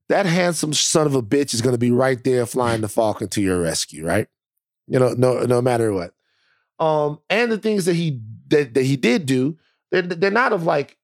that 0.09 0.27
handsome 0.27 0.73
son 0.73 1.07
of 1.07 1.14
a 1.14 1.23
bitch 1.23 1.53
is 1.53 1.61
going 1.61 1.75
to 1.75 1.79
be 1.79 1.90
right 1.90 2.23
there 2.25 2.47
flying 2.47 2.81
the 2.81 2.88
Falcon 2.88 3.29
to 3.29 3.42
your 3.42 3.61
rescue, 3.61 4.07
right? 4.07 4.27
You 4.87 4.99
know, 4.99 5.11
no 5.12 5.45
no 5.45 5.61
matter 5.61 5.92
what. 5.92 6.14
Um, 6.83 7.21
and 7.31 7.53
the 7.53 7.59
things 7.59 7.85
that 7.85 7.95
he 7.95 8.21
that, 8.49 8.75
that 8.75 8.85
he 8.85 8.97
did 8.97 9.27
do, 9.27 9.57
they're 9.90 10.03
they're 10.03 10.31
not 10.31 10.53
of 10.53 10.64
like. 10.64 10.97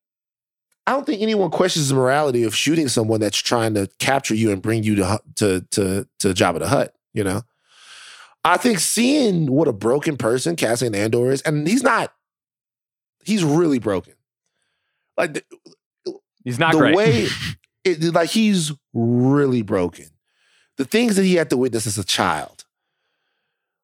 I 0.86 0.92
don't 0.92 1.04
think 1.04 1.20
anyone 1.20 1.50
questions 1.50 1.90
the 1.90 1.94
morality 1.94 2.44
of 2.44 2.56
shooting 2.56 2.88
someone 2.88 3.20
that's 3.20 3.36
trying 3.36 3.74
to 3.74 3.90
capture 3.98 4.34
you 4.34 4.50
and 4.50 4.62
bring 4.62 4.82
you 4.82 4.94
to 4.96 5.20
to 5.36 5.60
to 5.72 6.08
to 6.20 6.28
Jabba 6.28 6.60
the 6.60 6.68
Hutt. 6.68 6.94
You 7.12 7.24
know, 7.24 7.42
I 8.44 8.56
think 8.56 8.78
seeing 8.78 9.52
what 9.52 9.68
a 9.68 9.72
broken 9.72 10.16
person 10.16 10.56
Cassian 10.56 10.94
Andor 10.94 11.30
is, 11.30 11.42
and 11.42 11.68
he's 11.68 11.82
not. 11.82 12.12
He's 13.24 13.44
really 13.44 13.78
broken. 13.78 14.14
Like 15.18 15.34
the, 15.34 15.42
He's 16.44 16.58
not 16.58 16.72
the 16.72 16.78
great. 16.78 16.96
way 16.96 17.26
it, 17.84 18.14
like 18.14 18.30
he's 18.30 18.72
really 18.94 19.60
broken 19.62 20.06
the 20.78 20.84
things 20.86 21.16
that 21.16 21.24
he 21.24 21.34
had 21.34 21.50
to 21.50 21.56
witness 21.58 21.86
as 21.86 21.98
a 21.98 22.04
child 22.04 22.57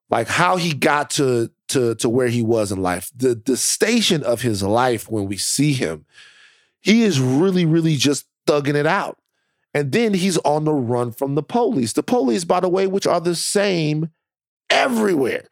like 0.09 0.27
how 0.27 0.55
he 0.57 0.73
got 0.73 1.09
to 1.11 1.49
to 1.69 1.95
to 1.95 2.09
where 2.09 2.27
he 2.27 2.41
was 2.43 2.71
in 2.71 2.81
life 2.81 3.09
the 3.15 3.41
the 3.45 3.57
station 3.57 4.23
of 4.23 4.41
his 4.41 4.61
life 4.63 5.09
when 5.09 5.25
we 5.25 5.37
see 5.37 5.73
him 5.73 6.05
he 6.81 7.01
is 7.03 7.19
really 7.19 7.65
really 7.65 7.95
just 7.95 8.25
thugging 8.47 8.75
it 8.75 8.85
out 8.85 9.17
and 9.73 9.91
then 9.91 10.13
he's 10.13 10.37
on 10.39 10.63
the 10.65 10.73
run 10.73 11.11
from 11.11 11.33
the 11.35 11.41
police 11.43 11.93
the 11.93 12.03
police 12.03 12.43
by 12.43 12.59
the 12.59 12.69
way 12.69 12.85
which 12.87 13.07
are 13.07 13.19
the 13.19 13.35
same 13.35 14.09
everywhere 14.69 15.45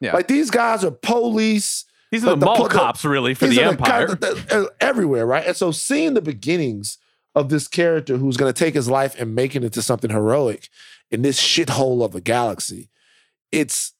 Yeah. 0.00 0.14
like 0.14 0.28
these 0.28 0.50
guys 0.50 0.84
are 0.84 0.90
police 0.90 1.84
These 2.10 2.24
are 2.24 2.30
the, 2.30 2.36
the- 2.36 2.40
the 2.40 2.46
mall 2.46 2.62
the- 2.64 2.68
cops, 2.68 3.04
really, 3.04 3.34
for 3.34 3.46
the 3.46 3.62
Empire. 3.62 4.06
of- 4.20 4.52
uh, 4.52 4.66
everywhere, 4.80 5.24
right? 5.26 5.46
And 5.46 5.56
so 5.56 5.70
seeing 5.70 6.14
the 6.14 6.20
beginnings 6.20 6.98
of 7.34 7.48
this 7.48 7.66
character 7.68 8.18
who's 8.18 8.36
going 8.36 8.52
to 8.52 8.58
take 8.58 8.74
his 8.74 8.88
life 8.90 9.18
and 9.18 9.34
making 9.34 9.62
it 9.64 9.72
to 9.74 9.80
something 9.82 10.10
heroic 10.10 10.68
in 11.10 11.22
this 11.22 11.40
shithole 11.40 12.04
of 12.04 12.14
a 12.14 12.20
galaxy, 12.20 12.90
it's 13.52 13.92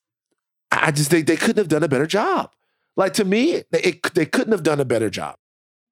I 0.72 0.90
just 0.90 1.10
think 1.10 1.26
they 1.26 1.36
couldn't 1.36 1.58
have 1.58 1.68
done 1.68 1.82
a 1.82 1.88
better 1.88 2.06
job. 2.06 2.52
Like 2.96 3.12
to 3.14 3.24
me, 3.24 3.62
they, 3.70 3.82
it, 3.82 4.14
they 4.14 4.26
couldn't 4.26 4.52
have 4.52 4.62
done 4.62 4.80
a 4.80 4.84
better 4.84 5.10
job. 5.10 5.36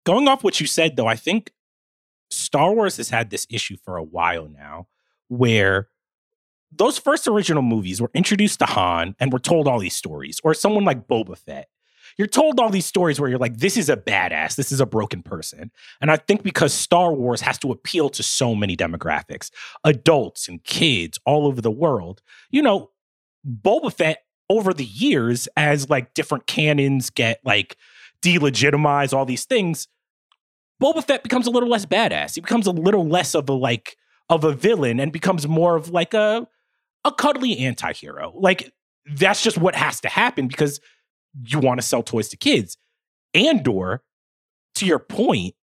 Going 0.04 0.26
off 0.26 0.42
what 0.42 0.60
you 0.60 0.66
said, 0.66 0.96
though, 0.96 1.06
I 1.06 1.16
think 1.16 1.52
Star 2.30 2.72
Wars 2.72 2.96
has 2.96 3.10
had 3.10 3.30
this 3.30 3.46
issue 3.50 3.76
for 3.84 3.96
a 3.96 4.02
while 4.02 4.48
now 4.48 4.88
where 5.28 5.88
those 6.72 6.98
first 6.98 7.28
original 7.28 7.62
movies 7.62 8.00
were 8.00 8.10
introduced 8.14 8.60
to 8.60 8.64
Han 8.66 9.14
and 9.18 9.32
were 9.32 9.38
told 9.38 9.68
all 9.68 9.78
these 9.78 9.96
stories, 9.96 10.40
or 10.44 10.54
someone 10.54 10.84
like 10.84 11.08
Boba 11.08 11.36
Fett. 11.36 11.68
You're 12.16 12.26
told 12.26 12.58
all 12.58 12.70
these 12.70 12.86
stories 12.86 13.20
where 13.20 13.30
you're 13.30 13.38
like, 13.38 13.58
this 13.58 13.76
is 13.76 13.88
a 13.88 13.96
badass, 13.96 14.56
this 14.56 14.72
is 14.72 14.80
a 14.80 14.86
broken 14.86 15.22
person. 15.22 15.70
And 16.00 16.10
I 16.10 16.16
think 16.16 16.42
because 16.42 16.74
Star 16.74 17.12
Wars 17.12 17.40
has 17.40 17.58
to 17.58 17.70
appeal 17.70 18.08
to 18.10 18.22
so 18.22 18.54
many 18.54 18.76
demographics, 18.76 19.50
adults 19.84 20.48
and 20.48 20.62
kids 20.64 21.18
all 21.24 21.46
over 21.46 21.60
the 21.60 21.70
world, 21.70 22.20
you 22.50 22.62
know, 22.62 22.90
Boba 23.46 23.92
Fett 23.92 24.18
over 24.48 24.74
the 24.74 24.84
years, 24.84 25.48
as 25.56 25.88
like 25.88 26.14
different 26.14 26.46
canons 26.46 27.10
get 27.10 27.40
like 27.44 27.76
delegitimized, 28.22 29.12
all 29.12 29.24
these 29.24 29.44
things, 29.44 29.88
Boba 30.82 31.04
Fett 31.04 31.22
becomes 31.22 31.46
a 31.46 31.50
little 31.50 31.68
less 31.68 31.86
badass. 31.86 32.34
He 32.34 32.40
becomes 32.40 32.66
a 32.66 32.72
little 32.72 33.06
less 33.06 33.34
of 33.34 33.48
a 33.48 33.52
like 33.52 33.96
of 34.28 34.44
a 34.44 34.52
villain 34.52 35.00
and 35.00 35.12
becomes 35.12 35.46
more 35.46 35.76
of 35.76 35.90
like 35.90 36.14
a 36.14 36.46
a 37.04 37.12
cuddly 37.12 37.58
anti-hero. 37.58 38.32
Like 38.36 38.72
that's 39.14 39.42
just 39.42 39.58
what 39.58 39.74
has 39.74 40.00
to 40.02 40.08
happen 40.08 40.48
because 40.48 40.80
you 41.44 41.58
want 41.58 41.80
to 41.80 41.86
sell 41.86 42.02
toys 42.02 42.28
to 42.30 42.36
kids. 42.36 42.76
Andor, 43.34 44.02
to 44.76 44.86
your 44.86 44.98
point, 44.98 45.54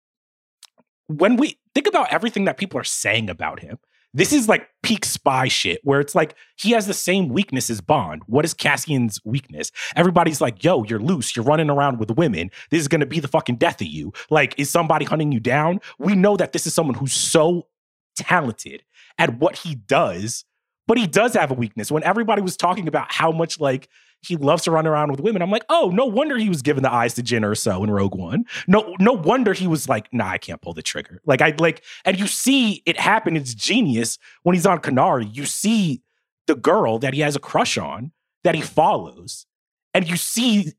when 1.08 1.36
we 1.36 1.60
think 1.76 1.88
about 1.88 2.12
everything 2.12 2.46
that 2.46 2.58
people 2.58 2.80
are 2.80 2.86
saying 2.86 3.30
about 3.30 3.60
him, 3.60 3.78
this 4.14 4.34
is 4.34 4.48
like 4.48 4.68
peak 4.84 5.06
spy 5.06 5.48
shit 5.48 5.80
where 5.84 6.00
it's 6.00 6.16
like 6.16 6.36
he 6.58 6.72
has 6.72 6.88
the 6.88 6.94
same 6.94 7.30
weakness 7.30 7.70
as 7.70 7.82
Bond. 7.82 8.24
What 8.26 8.46
is 8.46 8.54
Cassian's 8.54 9.20
weakness? 9.24 9.72
Everybody's 9.96 10.42
like, 10.42 10.64
yo, 10.64 10.84
you're 10.86 11.00
loose. 11.00 11.36
You're 11.36 11.46
running 11.46 11.70
around 11.70 12.00
with 12.00 12.12
women. 12.12 12.50
This 12.72 12.82
is 12.82 12.88
going 12.88 13.02
to 13.02 13.08
be 13.08 13.20
the 13.20 13.28
fucking 13.28 13.58
death 13.58 13.82
of 13.82 13.88
you. 13.88 14.14
Like, 14.30 14.58
is 14.58 14.70
somebody 14.70 15.06
hunting 15.06 15.32
you 15.32 15.40
down? 15.40 15.80
We 16.00 16.16
know 16.16 16.38
that 16.38 16.54
this 16.54 16.66
is 16.66 16.74
someone 16.74 16.96
who's 16.96 17.14
so 17.14 17.68
talented 18.16 18.84
at 19.18 19.38
what 19.40 19.58
he 19.58 19.76
does, 19.76 20.46
but 20.88 20.98
he 20.98 21.06
does 21.06 21.34
have 21.34 21.52
a 21.52 21.56
weakness. 21.56 21.92
When 21.92 22.04
everybody 22.04 22.42
was 22.42 22.58
talking 22.58 22.88
about 22.88 23.12
how 23.12 23.32
much 23.32 23.60
like 23.60 23.90
he 24.22 24.36
loves 24.36 24.64
to 24.64 24.72
run 24.72 24.88
around 24.88 25.12
with 25.12 25.20
women, 25.20 25.42
I'm 25.42 25.52
like, 25.52 25.66
oh, 25.70 25.92
no 25.94 26.06
wonder 26.06 26.38
he 26.38 26.50
was 26.50 26.62
giving 26.62 26.84
the 26.84 26.92
eyes 26.92 27.14
to 27.16 27.24
Jyn 27.24 27.42
Erso 27.42 27.84
in 27.84 27.92
Rogue 27.92 28.16
One. 28.16 28.46
No, 28.68 28.96
no 29.00 29.14
wonder 29.14 29.54
he 29.54 29.68
was 29.68 29.88
like, 29.88 30.12
nah, 30.14 30.30
I 30.30 30.38
can't 30.38 30.62
pull 30.62 30.74
the 30.74 30.82
trigger. 30.82 31.22
Like 31.26 31.42
I 31.42 31.54
like, 31.60 31.84
and 32.04 32.20
you 32.20 32.28
see 32.28 32.82
it 32.86 33.00
happen. 33.00 33.38
It's 33.38 33.54
genius 33.54 34.18
when 34.44 34.56
he's 34.56 34.66
on 34.66 34.80
Kenari. 34.80 35.34
You 35.34 35.46
see 35.46 36.02
the 36.48 36.56
girl 36.56 37.00
that 37.00 37.14
he 37.14 37.22
has 37.22 37.36
a 37.36 37.40
crush 37.40 37.78
on 37.78 38.12
that 38.44 38.56
he 38.56 38.62
follows, 38.62 39.46
and 39.94 40.10
you 40.10 40.18
see 40.18 40.74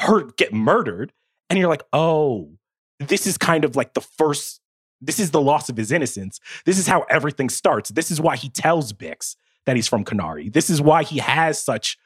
her 0.00 0.24
get 0.32 0.52
murdered, 0.52 1.12
and 1.48 1.58
you're 1.58 1.68
like, 1.68 1.84
oh, 1.92 2.52
this 2.98 3.26
is 3.26 3.38
kind 3.38 3.64
of 3.64 3.76
like 3.76 3.94
the 3.94 4.00
first. 4.00 4.60
This 5.00 5.18
is 5.18 5.30
the 5.30 5.40
loss 5.40 5.68
of 5.68 5.76
his 5.76 5.92
innocence. 5.92 6.40
This 6.64 6.78
is 6.78 6.86
how 6.86 7.02
everything 7.10 7.50
starts. 7.50 7.90
This 7.90 8.10
is 8.10 8.20
why 8.20 8.36
he 8.36 8.48
tells 8.48 8.92
Bix 8.94 9.36
that 9.66 9.76
he's 9.76 9.88
from 9.88 10.04
Kenari. 10.04 10.50
This 10.50 10.70
is 10.70 10.80
why 10.80 11.02
he 11.02 11.18
has 11.18 11.62
such 11.62 11.98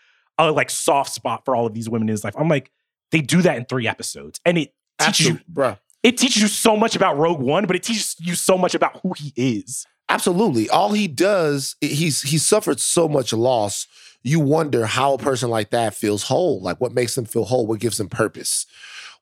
a 0.48 0.52
like 0.52 0.70
soft 0.70 1.12
spot 1.12 1.44
for 1.44 1.54
all 1.54 1.66
of 1.66 1.74
these 1.74 1.88
women 1.88 2.08
in 2.08 2.12
his 2.12 2.24
life. 2.24 2.34
I'm 2.38 2.48
like, 2.48 2.70
they 3.10 3.20
do 3.20 3.42
that 3.42 3.56
in 3.56 3.64
three 3.64 3.88
episodes, 3.88 4.40
and 4.44 4.58
it 4.58 4.74
teaches 4.98 5.28
you. 5.28 5.40
Bruh. 5.52 5.78
It 6.02 6.16
teaches 6.16 6.40
you 6.40 6.48
so 6.48 6.76
much 6.76 6.96
about 6.96 7.18
Rogue 7.18 7.40
One, 7.40 7.66
but 7.66 7.76
it 7.76 7.82
teaches 7.82 8.16
you 8.18 8.34
so 8.34 8.56
much 8.56 8.74
about 8.74 9.00
who 9.02 9.12
he 9.12 9.32
is. 9.36 9.86
Absolutely. 10.08 10.68
All 10.70 10.92
he 10.92 11.06
does, 11.06 11.76
he's 11.80 12.22
he 12.22 12.38
suffered 12.38 12.80
so 12.80 13.08
much 13.08 13.32
loss. 13.32 13.86
You 14.22 14.40
wonder 14.40 14.86
how 14.86 15.14
a 15.14 15.18
person 15.18 15.50
like 15.50 15.70
that 15.70 15.94
feels 15.94 16.24
whole. 16.24 16.60
Like 16.60 16.80
what 16.80 16.92
makes 16.92 17.14
them 17.14 17.24
feel 17.26 17.44
whole? 17.44 17.66
What 17.66 17.80
gives 17.80 17.98
them 17.98 18.08
purpose? 18.08 18.66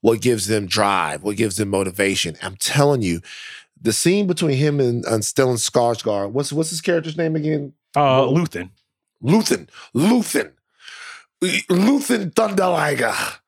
What 0.00 0.20
gives 0.20 0.46
them 0.46 0.66
drive? 0.66 1.22
What 1.22 1.36
gives 1.36 1.56
them 1.56 1.68
motivation? 1.68 2.36
I'm 2.42 2.56
telling 2.56 3.02
you, 3.02 3.20
the 3.80 3.92
scene 3.92 4.26
between 4.26 4.56
him 4.56 4.80
and, 4.80 5.04
and 5.04 5.22
Stellan 5.22 5.58
Skarsgård. 5.58 6.30
What's 6.30 6.52
what's 6.52 6.70
his 6.70 6.80
character's 6.80 7.16
name 7.16 7.36
again? 7.36 7.74
Uh, 7.94 8.22
Luthen. 8.22 8.70
Luthen. 9.22 9.68
Luthen. 9.94 10.52
Luthen 11.42 12.32
Thunderliger. 12.32 13.38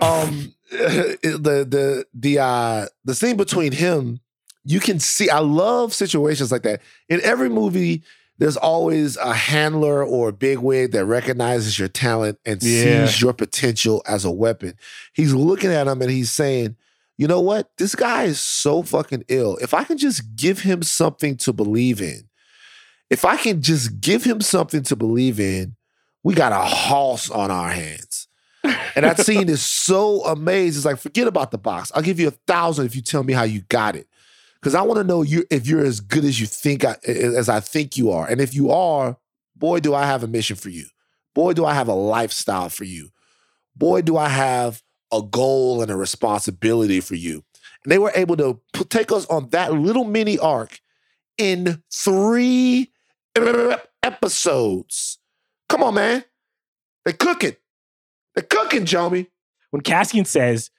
Um 0.00 0.54
the 0.70 1.66
the 1.68 2.06
the 2.14 2.38
uh 2.38 2.86
the 3.04 3.14
scene 3.14 3.36
between 3.36 3.72
him, 3.72 4.20
you 4.64 4.78
can 4.80 5.00
see 5.00 5.28
I 5.30 5.40
love 5.40 5.92
situations 5.92 6.52
like 6.52 6.62
that. 6.62 6.80
In 7.08 7.20
every 7.22 7.48
movie, 7.48 8.02
there's 8.38 8.56
always 8.56 9.16
a 9.16 9.32
handler 9.34 10.04
or 10.04 10.28
a 10.28 10.32
bigwig 10.32 10.92
that 10.92 11.04
recognizes 11.06 11.78
your 11.78 11.88
talent 11.88 12.38
and 12.46 12.62
Yeah. 12.62 13.06
sees 13.06 13.20
your 13.20 13.32
potential 13.32 14.02
as 14.06 14.24
a 14.24 14.30
weapon. 14.30 14.74
He's 15.12 15.34
looking 15.34 15.70
at 15.72 15.86
him 15.88 16.00
and 16.00 16.10
he's 16.10 16.30
saying, 16.30 16.76
you 17.18 17.26
know 17.26 17.40
what? 17.40 17.70
This 17.76 17.94
guy 17.94 18.24
is 18.24 18.40
so 18.40 18.82
fucking 18.82 19.24
ill. 19.28 19.58
If 19.60 19.74
I 19.74 19.84
can 19.84 19.98
just 19.98 20.36
give 20.36 20.60
him 20.60 20.82
something 20.82 21.36
to 21.38 21.52
believe 21.52 22.00
in, 22.00 22.28
if 23.10 23.24
I 23.24 23.36
can 23.36 23.60
just 23.60 24.00
give 24.00 24.24
him 24.24 24.40
something 24.40 24.82
to 24.84 24.96
believe 24.96 25.38
in, 25.40 25.74
we 26.22 26.34
got 26.34 26.52
a 26.52 26.64
hoss 26.64 27.30
on 27.30 27.50
our 27.50 27.70
hands. 27.70 28.28
And 28.94 29.04
that 29.04 29.20
scene 29.20 29.48
is 29.48 29.62
so 29.62 30.24
amazing. 30.24 30.78
It's 30.78 30.84
like, 30.84 30.98
forget 30.98 31.26
about 31.26 31.50
the 31.50 31.58
box. 31.58 31.90
I'll 31.94 32.02
give 32.02 32.20
you 32.20 32.28
a 32.28 32.32
thousand 32.46 32.86
if 32.86 32.94
you 32.94 33.02
tell 33.02 33.22
me 33.22 33.32
how 33.32 33.44
you 33.44 33.62
got 33.68 33.96
it. 33.96 34.06
Because 34.60 34.74
I 34.74 34.82
want 34.82 34.98
to 34.98 35.04
know 35.04 35.22
you 35.22 35.44
if 35.50 35.66
you're 35.66 35.84
as 35.84 36.00
good 36.00 36.24
as 36.24 36.38
you 36.38 36.46
think 36.46 36.84
I, 36.84 36.96
as 37.06 37.48
I 37.48 37.60
think 37.60 37.96
you 37.96 38.10
are. 38.10 38.26
And 38.28 38.40
if 38.40 38.54
you 38.54 38.70
are, 38.70 39.16
boy, 39.56 39.80
do 39.80 39.94
I 39.94 40.04
have 40.04 40.22
a 40.22 40.26
mission 40.26 40.56
for 40.56 40.68
you. 40.68 40.84
Boy, 41.34 41.54
do 41.54 41.64
I 41.64 41.72
have 41.72 41.88
a 41.88 41.94
lifestyle 41.94 42.68
for 42.68 42.84
you. 42.84 43.08
Boy, 43.74 44.02
do 44.02 44.18
I 44.18 44.28
have 44.28 44.82
a 45.10 45.22
goal 45.22 45.80
and 45.80 45.90
a 45.90 45.96
responsibility 45.96 47.00
for 47.00 47.14
you. 47.14 47.44
And 47.84 47.90
they 47.90 47.98
were 47.98 48.12
able 48.14 48.36
to 48.36 48.60
put, 48.74 48.90
take 48.90 49.10
us 49.10 49.24
on 49.26 49.48
that 49.50 49.72
little 49.72 50.04
mini 50.04 50.38
arc 50.38 50.80
in 51.38 51.82
three 51.90 52.92
episodes. 54.02 55.19
Come 55.70 55.84
on, 55.84 55.94
man. 55.94 56.24
They're 57.04 57.14
cooking. 57.14 57.56
They're 58.34 58.44
cooking, 58.44 58.84
Jomi. 58.84 59.28
When 59.70 59.82
Cassian 59.82 60.24
says, 60.24 60.70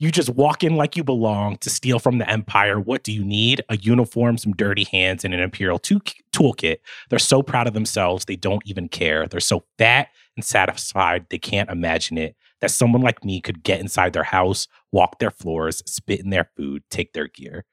you 0.00 0.10
just 0.10 0.30
walk 0.30 0.64
in 0.64 0.74
like 0.74 0.96
you 0.96 1.04
belong 1.04 1.58
to 1.58 1.70
steal 1.70 2.00
from 2.00 2.18
the 2.18 2.28
Empire. 2.28 2.80
What 2.80 3.04
do 3.04 3.12
you 3.12 3.24
need? 3.24 3.62
A 3.68 3.76
uniform, 3.76 4.36
some 4.36 4.52
dirty 4.52 4.82
hands, 4.90 5.24
and 5.24 5.32
an 5.32 5.38
Imperial 5.38 5.78
to- 5.78 6.00
toolkit. 6.34 6.78
They're 7.08 7.20
so 7.20 7.40
proud 7.40 7.68
of 7.68 7.72
themselves, 7.72 8.24
they 8.24 8.34
don't 8.34 8.62
even 8.66 8.88
care. 8.88 9.28
They're 9.28 9.38
so 9.38 9.64
fat 9.78 10.08
and 10.36 10.44
satisfied, 10.44 11.26
they 11.30 11.38
can't 11.38 11.70
imagine 11.70 12.18
it. 12.18 12.34
That 12.60 12.72
someone 12.72 13.02
like 13.02 13.24
me 13.24 13.40
could 13.40 13.62
get 13.62 13.80
inside 13.80 14.12
their 14.12 14.24
house, 14.24 14.66
walk 14.90 15.20
their 15.20 15.30
floors, 15.30 15.84
spit 15.86 16.18
in 16.20 16.30
their 16.30 16.50
food, 16.56 16.82
take 16.90 17.12
their 17.12 17.28
gear. 17.28 17.64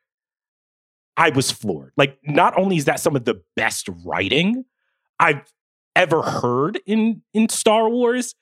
I 1.17 1.32
was 1.32 1.49
floored. 1.49 1.93
Like, 1.97 2.19
not 2.23 2.55
only 2.60 2.77
is 2.77 2.86
that 2.86 2.99
some 2.99 3.15
of 3.15 3.25
the 3.25 3.41
best 3.55 3.89
writing 4.05 4.65
I've 5.19 5.41
ever 5.99 6.21
heard 6.21 6.79
in 6.85 7.21
in 7.33 7.49
Star 7.49 7.89
Wars, 7.89 8.35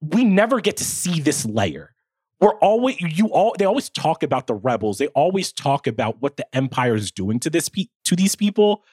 we 0.00 0.24
never 0.24 0.60
get 0.60 0.76
to 0.78 0.84
see 0.84 1.20
this 1.20 1.44
layer. 1.46 1.94
We're 2.40 2.56
always 2.56 3.00
you 3.00 3.28
all 3.28 3.54
they 3.58 3.64
always 3.64 3.88
talk 3.90 4.22
about 4.22 4.46
the 4.46 4.54
rebels. 4.54 4.98
They 4.98 5.08
always 5.08 5.52
talk 5.52 5.86
about 5.86 6.20
what 6.20 6.36
the 6.36 6.46
empire 6.54 6.94
is 6.94 7.10
doing 7.10 7.40
to 7.40 7.50
this 7.50 7.68
pe- 7.68 7.86
to 8.04 8.16
these 8.16 8.34
people 8.36 8.84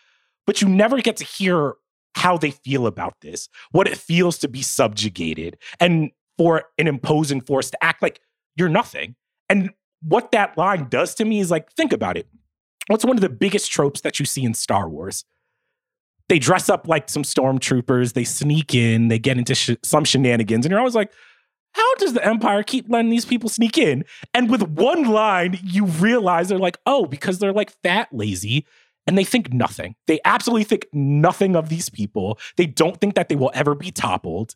but 0.47 0.61
you 0.61 0.69
never 0.69 1.01
get 1.01 1.17
to 1.17 1.25
hear 1.25 1.73
how 2.15 2.37
they 2.37 2.51
feel 2.51 2.87
about 2.87 3.15
this 3.21 3.49
what 3.71 3.87
it 3.87 3.97
feels 3.97 4.37
to 4.39 4.47
be 4.47 4.61
subjugated 4.61 5.57
and 5.79 6.11
for 6.37 6.63
an 6.77 6.87
imposing 6.87 7.41
force 7.41 7.69
to 7.71 7.83
act 7.83 8.01
like 8.01 8.19
you're 8.55 8.69
nothing. 8.69 9.15
And 9.49 9.71
what 10.01 10.31
that 10.31 10.57
line 10.57 10.87
does 10.89 11.15
to 11.15 11.25
me 11.25 11.39
is 11.39 11.51
like 11.51 11.71
think 11.73 11.93
about 11.93 12.17
it. 12.17 12.27
What's 12.87 13.05
one 13.05 13.17
of 13.17 13.21
the 13.21 13.29
biggest 13.29 13.71
tropes 13.71 14.01
that 14.01 14.19
you 14.19 14.25
see 14.25 14.43
in 14.43 14.53
star 14.53 14.89
wars 14.89 15.25
they 16.29 16.39
dress 16.39 16.69
up 16.69 16.87
like 16.87 17.09
some 17.09 17.23
stormtroopers 17.23 18.13
they 18.13 18.23
sneak 18.23 18.73
in 18.73 19.07
they 19.07 19.19
get 19.19 19.37
into 19.37 19.55
sh- 19.55 19.75
some 19.83 20.03
shenanigans 20.03 20.65
and 20.65 20.71
you're 20.71 20.79
always 20.79 20.95
like 20.95 21.11
how 21.75 21.95
does 21.95 22.13
the 22.13 22.25
Empire 22.25 22.63
keep 22.63 22.89
letting 22.89 23.09
these 23.11 23.25
people 23.25 23.49
sneak 23.49 23.77
in? 23.77 24.05
And 24.33 24.49
with 24.49 24.61
one 24.61 25.03
line, 25.03 25.59
you 25.61 25.83
realize 25.85 26.47
they're 26.47 26.57
like, 26.57 26.77
oh, 26.85 27.05
because 27.05 27.39
they're 27.39 27.51
like 27.51 27.69
fat, 27.83 28.07
lazy, 28.13 28.65
and 29.05 29.17
they 29.17 29.25
think 29.25 29.51
nothing. 29.51 29.95
They 30.07 30.21
absolutely 30.23 30.63
think 30.63 30.87
nothing 30.93 31.53
of 31.53 31.67
these 31.67 31.89
people. 31.89 32.39
They 32.55 32.65
don't 32.65 32.99
think 33.01 33.15
that 33.15 33.27
they 33.27 33.35
will 33.35 33.51
ever 33.53 33.75
be 33.75 33.91
toppled. 33.91 34.55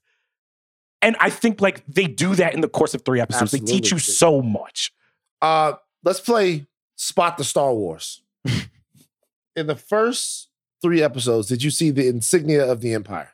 And 1.02 1.18
I 1.20 1.30
think 1.30 1.60
like 1.60 1.86
they 1.88 2.06
do 2.06 2.36
that 2.36 2.54
in 2.54 2.62
the 2.62 2.70
course 2.70 2.94
of 2.94 3.04
three 3.04 3.20
episodes. 3.20 3.52
They 3.52 3.60
teach 3.60 3.92
you 3.92 4.00
so 4.00 4.42
much. 4.42 4.94
Uh, 5.42 5.74
let's 6.04 6.22
play 6.22 6.68
Spot 6.96 7.38
the 7.38 7.44
Star 7.44 7.74
Wars. 7.74 8.22
In 9.56 9.68
the 9.68 9.76
first 9.76 10.49
three 10.82 11.02
episodes, 11.02 11.48
did 11.48 11.63
you 11.63 11.72
see 11.72 11.92
the 11.92 12.08
insignia 12.08 12.65
of 12.70 12.82
the 12.82 12.94
Empire? 12.94 13.32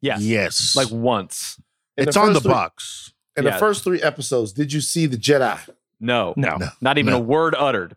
Yes. 0.00 0.22
Yes. 0.22 0.74
Like 0.76 0.90
once. 0.90 1.60
In 1.96 2.08
it's 2.08 2.16
on 2.16 2.32
the 2.32 2.40
three- 2.40 2.50
box. 2.50 3.12
In 3.36 3.44
Yeah. 3.44 3.52
the 3.52 3.58
first 3.58 3.84
three 3.84 4.02
episodes, 4.02 4.52
did 4.52 4.72
you 4.72 4.80
see 4.80 5.06
the 5.06 5.16
Jedi? 5.16 5.58
No. 6.00 6.34
No. 6.36 6.56
No. 6.56 6.68
Not 6.80 6.98
even 6.98 7.12
No. 7.12 7.18
a 7.18 7.22
word 7.22 7.54
uttered. 7.56 7.96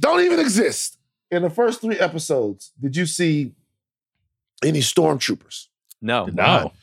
Don't 0.00 0.20
even 0.20 0.40
exist. 0.40 0.98
In 1.30 1.42
the 1.42 1.50
first 1.50 1.80
three 1.80 1.98
episodes, 1.98 2.72
did 2.80 2.96
you 2.96 3.06
see 3.06 3.52
any 4.62 4.80
stormtroopers? 4.80 5.66
No. 6.00 6.26
Did 6.26 6.36
No. 6.36 6.42
not. 6.42 6.74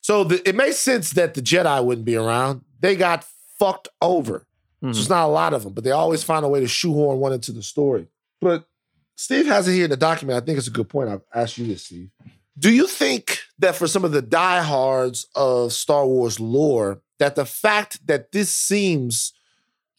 So 0.00 0.24
the, 0.24 0.46
it 0.48 0.54
makes 0.54 0.76
sense 0.78 1.10
that 1.12 1.34
the 1.34 1.42
Jedi 1.42 1.82
wouldn't 1.84 2.04
be 2.04 2.16
around. 2.16 2.62
They 2.80 2.94
got 2.94 3.24
fucked 3.58 3.88
over. 4.00 4.46
Mhm. 4.82 4.94
So 4.94 5.00
it's 5.00 5.08
not 5.08 5.24
a 5.24 5.32
lot 5.32 5.54
of 5.54 5.64
them, 5.64 5.72
but 5.72 5.82
they 5.84 5.90
always 5.90 6.22
find 6.22 6.44
a 6.44 6.48
way 6.48 6.60
to 6.60 6.68
shoehorn 6.68 7.18
one 7.18 7.32
into 7.32 7.50
the 7.52 7.62
story. 7.62 8.06
But 8.40 8.68
Steve 9.16 9.46
has 9.46 9.66
it 9.66 9.72
here 9.72 9.84
in 9.84 9.90
the 9.90 9.96
document. 9.96 10.40
I 10.40 10.44
think 10.44 10.58
it's 10.58 10.68
a 10.68 10.72
good 10.72 10.88
point. 10.88 11.08
I've 11.08 11.22
asked 11.34 11.56
you 11.58 11.66
this, 11.66 11.84
Steve. 11.84 12.10
Do 12.58 12.72
you 12.72 12.86
think 12.86 13.40
that 13.58 13.74
for 13.74 13.86
some 13.86 14.04
of 14.04 14.12
the 14.12 14.22
diehards 14.22 15.26
of 15.34 15.72
Star 15.72 16.06
Wars 16.06 16.38
lore, 16.38 17.00
that 17.18 17.34
the 17.34 17.46
fact 17.46 18.06
that 18.06 18.32
this 18.32 18.50
seems 18.50 19.32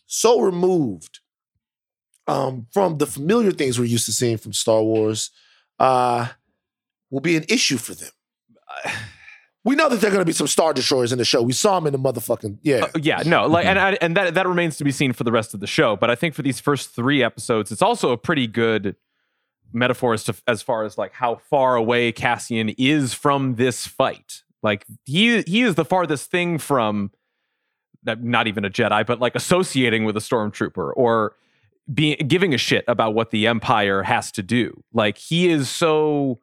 so 0.05 0.39
removed 0.39 1.19
um, 2.27 2.67
from 2.71 2.97
the 2.97 3.07
familiar 3.07 3.51
things 3.51 3.79
we're 3.79 3.85
used 3.85 4.05
to 4.05 4.13
seeing 4.13 4.37
from 4.37 4.53
Star 4.53 4.81
Wars 4.81 5.31
uh, 5.79 6.27
will 7.09 7.21
be 7.21 7.35
an 7.35 7.45
issue 7.49 7.77
for 7.77 7.93
them? 7.93 8.09
We 9.63 9.75
know 9.75 9.89
that 9.89 9.99
there 9.99 10.09
are 10.09 10.13
going 10.13 10.21
to 10.21 10.25
be 10.25 10.31
some 10.31 10.47
Star 10.47 10.71
Destroyers 10.71 11.11
in 11.11 11.17
the 11.17 11.25
show. 11.25 11.41
We 11.41 11.51
saw 11.51 11.77
them 11.77 11.87
in 11.87 11.91
the 11.91 11.99
motherfucking 11.99 12.59
yeah. 12.61 12.85
Uh, 12.85 12.99
yeah, 13.01 13.23
no, 13.25 13.47
like, 13.47 13.65
and 13.65 13.77
I, 13.77 13.97
and 13.99 14.15
that 14.15 14.35
that 14.35 14.47
remains 14.47 14.77
to 14.77 14.85
be 14.85 14.93
seen 14.93 15.11
for 15.11 15.25
the 15.25 15.31
rest 15.33 15.53
of 15.53 15.59
the 15.59 15.67
show. 15.67 15.97
But 15.97 16.09
I 16.09 16.15
think 16.15 16.35
for 16.35 16.41
these 16.41 16.61
first 16.61 16.95
three 16.95 17.21
episodes, 17.21 17.69
it's 17.69 17.81
also 17.81 18.11
a 18.11 18.17
pretty 18.17 18.47
good 18.47 18.95
metaphor 19.77 20.13
as 20.13 20.23
to 20.25 20.35
as 20.47 20.61
far 20.61 20.83
as 20.83 20.97
like 20.97 21.13
how 21.13 21.35
far 21.35 21.75
away 21.75 22.11
Cassian 22.11 22.69
is 22.77 23.13
from 23.13 23.55
this 23.55 23.87
fight. 23.87 24.43
Like 24.63 24.85
he 25.05 25.41
he 25.43 25.61
is 25.61 25.75
the 25.75 25.85
farthest 25.85 26.31
thing 26.31 26.57
from 26.57 27.11
not 28.03 28.47
even 28.47 28.65
a 28.65 28.69
Jedi, 28.69 29.05
but 29.05 29.19
like 29.19 29.35
associating 29.35 30.05
with 30.05 30.15
a 30.17 30.21
stormtrooper 30.21 30.91
or 30.95 31.35
being 31.93 32.17
giving 32.27 32.53
a 32.53 32.57
shit 32.57 32.83
about 32.87 33.13
what 33.13 33.31
the 33.31 33.47
Empire 33.47 34.03
has 34.03 34.31
to 34.33 34.43
do. 34.43 34.83
Like 34.93 35.17
he 35.17 35.49
is 35.49 35.69
so 35.69 36.39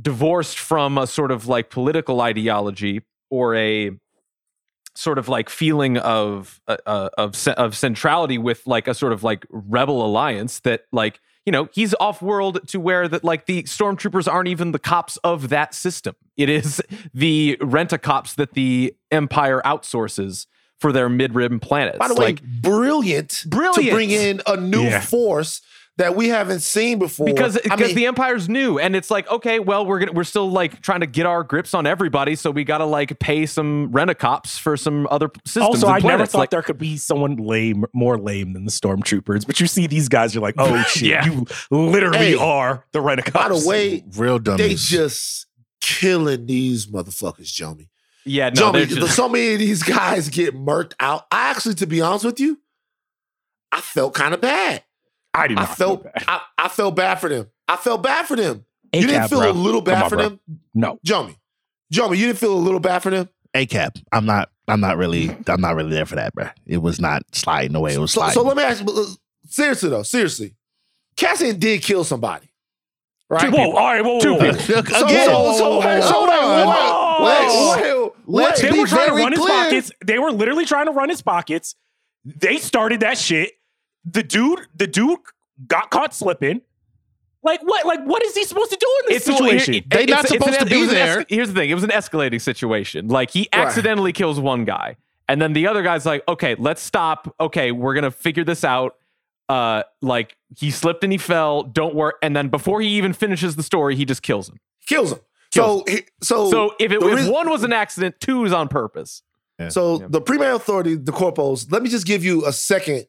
divorced 0.00 0.58
from 0.58 0.98
a 0.98 1.06
sort 1.06 1.30
of 1.30 1.46
like 1.46 1.70
political 1.70 2.20
ideology 2.20 3.02
or 3.30 3.54
a 3.54 3.90
sort 4.94 5.18
of 5.18 5.28
like 5.28 5.48
feeling 5.48 5.98
of 5.98 6.60
uh, 6.68 6.76
uh, 6.86 7.08
of 7.18 7.36
of 7.56 7.76
centrality 7.76 8.38
with 8.38 8.66
like 8.66 8.88
a 8.88 8.94
sort 8.94 9.12
of 9.12 9.22
like 9.22 9.46
rebel 9.50 10.04
alliance 10.04 10.60
that 10.60 10.84
like 10.92 11.20
you 11.46 11.52
know 11.52 11.68
he's 11.72 11.94
off 12.00 12.20
world 12.20 12.66
to 12.68 12.78
where 12.80 13.08
that 13.08 13.24
like 13.24 13.46
the 13.46 13.62
stormtroopers 13.62 14.30
aren't 14.30 14.48
even 14.48 14.72
the 14.72 14.78
cops 14.78 15.16
of 15.18 15.48
that 15.48 15.74
system. 15.74 16.14
It 16.36 16.48
is 16.50 16.82
the 17.14 17.56
rent 17.60 17.92
a 17.92 17.98
cops 17.98 18.34
that 18.34 18.52
the 18.52 18.94
empire 19.10 19.62
outsources 19.64 20.46
for 20.78 20.92
their 20.92 21.08
mid-rim 21.08 21.58
planets. 21.60 21.98
By 21.98 22.08
the 22.08 22.14
way, 22.14 22.26
like 22.26 22.42
brilliant, 22.42 23.44
to 23.50 23.90
bring 23.90 24.10
in 24.10 24.42
a 24.46 24.56
new 24.58 24.82
Yeah. 24.82 25.00
force 25.00 25.62
that 25.98 26.14
we 26.14 26.28
haven't 26.28 26.60
seen 26.60 26.98
before. 26.98 27.24
because 27.26 27.56
I 27.56 27.60
because 27.62 27.80
mean, 27.88 27.94
the 27.96 28.06
empire's 28.06 28.48
new 28.48 28.78
and 28.78 28.94
it's 28.94 29.10
like 29.10 29.26
okay 29.30 29.58
well 29.60 29.86
we're 29.86 29.98
gonna 30.00 30.12
we're 30.12 30.24
still 30.24 30.50
like 30.50 30.82
trying 30.82 31.00
to 31.00 31.06
get 31.06 31.24
our 31.24 31.42
grips 31.42 31.72
on 31.72 31.86
everybody 31.86 32.34
so 32.36 32.50
we 32.50 32.64
gotta 32.64 32.84
like 32.84 33.18
pay 33.18 33.46
some 33.46 33.90
rent-a-cops 33.92 34.58
for 34.58 34.76
some 34.76 35.08
other 35.10 35.30
systems 35.46 35.82
Also, 35.82 35.86
and 35.88 35.96
I 36.04 36.06
never 36.06 36.26
thought 36.26 36.38
like, 36.38 36.50
there 36.50 36.60
could 36.62 36.76
be 36.78 36.96
someone 36.98 37.36
lame, 37.36 37.86
more 37.94 38.18
lame 38.18 38.52
than 38.52 38.64
the 38.66 38.70
stormtroopers. 38.70 39.46
But 39.46 39.58
you 39.58 39.66
see 39.66 39.86
these 39.86 40.08
guys, 40.08 40.34
you're 40.34 40.42
like, 40.42 40.56
oh 40.58 40.82
shit, 40.88 41.08
Yeah. 41.08 41.24
you 41.24 41.46
literally 41.70 42.18
Hey, 42.18 42.34
are 42.34 42.84
the 42.92 43.00
rent 43.00 43.32
by 43.32 43.48
the 43.48 43.64
way, 43.66 44.04
Real 44.16 44.38
dumb. 44.38 44.58
they 44.58 44.74
just 44.74 45.46
killing 45.80 46.44
these 46.46 46.86
motherfuckers, 46.88 47.52
Jomi. 47.52 47.88
yeah 48.26 48.50
no 48.50 48.70
they're 48.72 48.84
Jomi, 48.86 48.96
just- 49.00 49.16
so 49.16 49.28
many 49.30 49.54
of 49.54 49.60
these 49.60 49.82
guys 49.82 50.28
get 50.28 50.54
murked 50.54 50.92
out. 51.00 51.24
I 51.30 51.50
actually, 51.50 51.74
to 51.76 51.86
be 51.86 52.02
honest 52.02 52.24
with 52.26 52.38
you, 52.40 52.60
I 53.72 53.80
felt 53.80 54.12
kind 54.14 54.34
of 54.34 54.40
bad. 54.42 54.82
I 55.36 55.48
do 55.48 55.54
I 55.54 55.60
not 55.60 55.76
feel 55.76 55.86
felt, 55.98 56.04
bad. 56.04 56.24
I, 56.28 56.40
I 56.58 56.68
felt 56.68 56.96
bad 56.96 57.16
for 57.16 57.28
them. 57.28 57.46
I 57.68 57.76
felt 57.76 58.02
bad 58.02 58.26
for 58.26 58.36
them. 58.36 58.64
you 58.92 59.06
didn't 59.06 59.28
feel 59.28 59.40
bro. 59.40 59.50
a 59.50 59.52
little 59.52 59.80
bad 59.82 60.04
on, 60.04 60.08
for 60.10 60.16
bro. 60.16 60.28
them, 60.30 60.40
No. 60.74 60.98
Jomi. 61.06 61.36
Jomi, 61.92 62.16
you 62.16 62.26
didn't 62.26 62.38
feel 62.38 62.52
a 62.54 62.58
little 62.58 62.80
bad 62.80 63.00
for 63.02 63.10
them. 63.10 63.28
ACAB. 63.54 64.02
I'm 64.12 64.26
not. 64.26 64.50
I'm 64.68 64.80
not 64.80 64.96
really. 64.96 65.30
I'm 65.46 65.60
not 65.60 65.76
really 65.76 65.90
there 65.90 66.06
for 66.06 66.16
that, 66.16 66.34
bro. 66.34 66.48
It 66.66 66.78
was 66.78 67.00
not 67.00 67.22
sliding 67.32 67.76
away. 67.76 67.94
It 67.94 67.98
was 67.98 68.12
So, 68.12 68.20
sliding. 68.20 68.34
so 68.34 68.42
let 68.42 68.56
me 68.56 68.62
ask 68.64 68.84
you, 68.84 68.92
uh, 68.92 69.04
seriously 69.48 69.88
though, 69.90 70.02
seriously, 70.02 70.56
Cassian 71.16 71.58
did 71.58 71.82
kill 71.82 72.02
somebody, 72.04 72.50
right? 73.30 73.50
Whoa, 73.52 73.70
all 73.70 73.74
right, 73.74 74.04
whoa, 74.04 74.14
whoa, 74.14 74.20
Two 74.20 74.34
whoa. 74.34 74.40
people. 74.52 74.60
So, 74.60 74.78
Again, 75.06 75.26
so, 75.26 75.52
so, 75.56 75.70
Whoa, 75.80 76.00
so, 76.00 76.12
hold 76.12 76.28
wait, 76.28 76.42
on. 76.42 76.66
wait, 76.66 77.46
Whoa. 77.48 77.76
wait, 77.76 78.12
wait, 78.26 78.42
Let's 78.44 78.60
They 78.62 78.72
be 78.72 78.80
were 78.80 78.86
trying 78.86 79.06
to 79.06 79.12
very 79.12 79.22
run 79.22 79.32
his 79.32 79.40
clear. 79.40 79.64
pockets. 79.64 79.92
They 80.04 80.18
were 80.18 80.32
literally 80.32 80.64
trying 80.66 80.86
to 80.86 80.92
run 80.92 81.08
his 81.08 81.22
pockets. 81.22 81.76
They 82.24 82.58
started 82.58 83.00
that 83.00 83.16
shit. 83.18 83.52
The 84.08 84.22
dude, 84.22 84.60
the 84.74 84.86
dude 84.86 85.18
got 85.66 85.90
caught 85.90 86.14
slipping. 86.14 86.60
Like 87.42 87.60
what? 87.62 87.86
Like 87.86 88.02
what 88.04 88.24
is 88.24 88.34
he 88.34 88.44
supposed 88.44 88.70
to 88.70 88.76
do 88.80 88.86
in 89.08 89.14
this 89.14 89.26
well, 89.28 89.36
situation? 89.38 89.74
here- 89.74 89.82
They 89.88 90.02
it's- 90.04 90.10
not 90.16 90.24
it's 90.24 90.32
an- 90.34 90.40
supposed 90.40 90.60
to 90.60 90.66
be 90.66 90.80
was 90.80 90.88
an 90.88 90.94
there. 90.94 91.24
here's 91.28 91.48
the 91.48 91.54
thing: 91.54 91.70
it 91.70 91.74
was 91.74 91.84
an 91.84 91.90
escalating 91.90 92.40
situation. 92.40 93.08
Like 93.08 93.30
he 93.30 93.48
Right. 93.54 93.66
accidentally 93.66 94.12
kills 94.12 94.40
one 94.40 94.64
guy, 94.64 94.96
and 95.28 95.40
then 95.40 95.52
the 95.52 95.66
other 95.68 95.82
guy's 95.82 96.04
like, 96.06 96.22
"Okay, 96.28 96.56
let's 96.58 96.82
stop. 96.82 97.32
Okay, 97.40 97.70
we're 97.72 97.94
gonna 97.94 98.10
figure 98.10 98.44
this 98.44 98.64
out." 98.64 98.96
Uh, 99.48 99.84
like 100.02 100.36
he 100.58 100.72
slipped 100.72 101.04
and 101.04 101.12
he 101.12 101.18
fell. 101.18 101.62
Don't 101.62 101.94
worry. 101.94 102.14
And 102.20 102.34
then 102.34 102.48
before 102.48 102.80
he 102.80 102.88
even 102.88 103.12
finishes 103.12 103.54
the 103.54 103.62
story, 103.62 103.94
he 103.94 104.04
just 104.04 104.22
kills 104.22 104.48
him. 104.48 104.58
kills 104.86 105.12
him. 105.12 105.20
So, 105.54 105.84
he- 105.88 106.02
so, 106.22 106.50
So 106.50 106.74
if 106.80 106.90
it 106.92 106.98
the 107.00 107.06
if 107.16 107.28
one 107.28 107.48
was 107.48 107.62
an 107.62 107.72
accident, 107.72 108.16
two 108.20 108.44
is 108.44 108.52
on 108.52 108.66
purpose. 108.68 109.22
So 109.68 110.00
Yeah. 110.00 110.06
the 110.10 110.20
Pre-Mor 110.20 110.50
authority, 110.50 110.96
the 110.96 111.12
corpos. 111.12 111.70
Let 111.72 111.82
me 111.82 111.88
just 111.88 112.06
give 112.06 112.24
you 112.24 112.44
a 112.44 112.52
second 112.52 113.06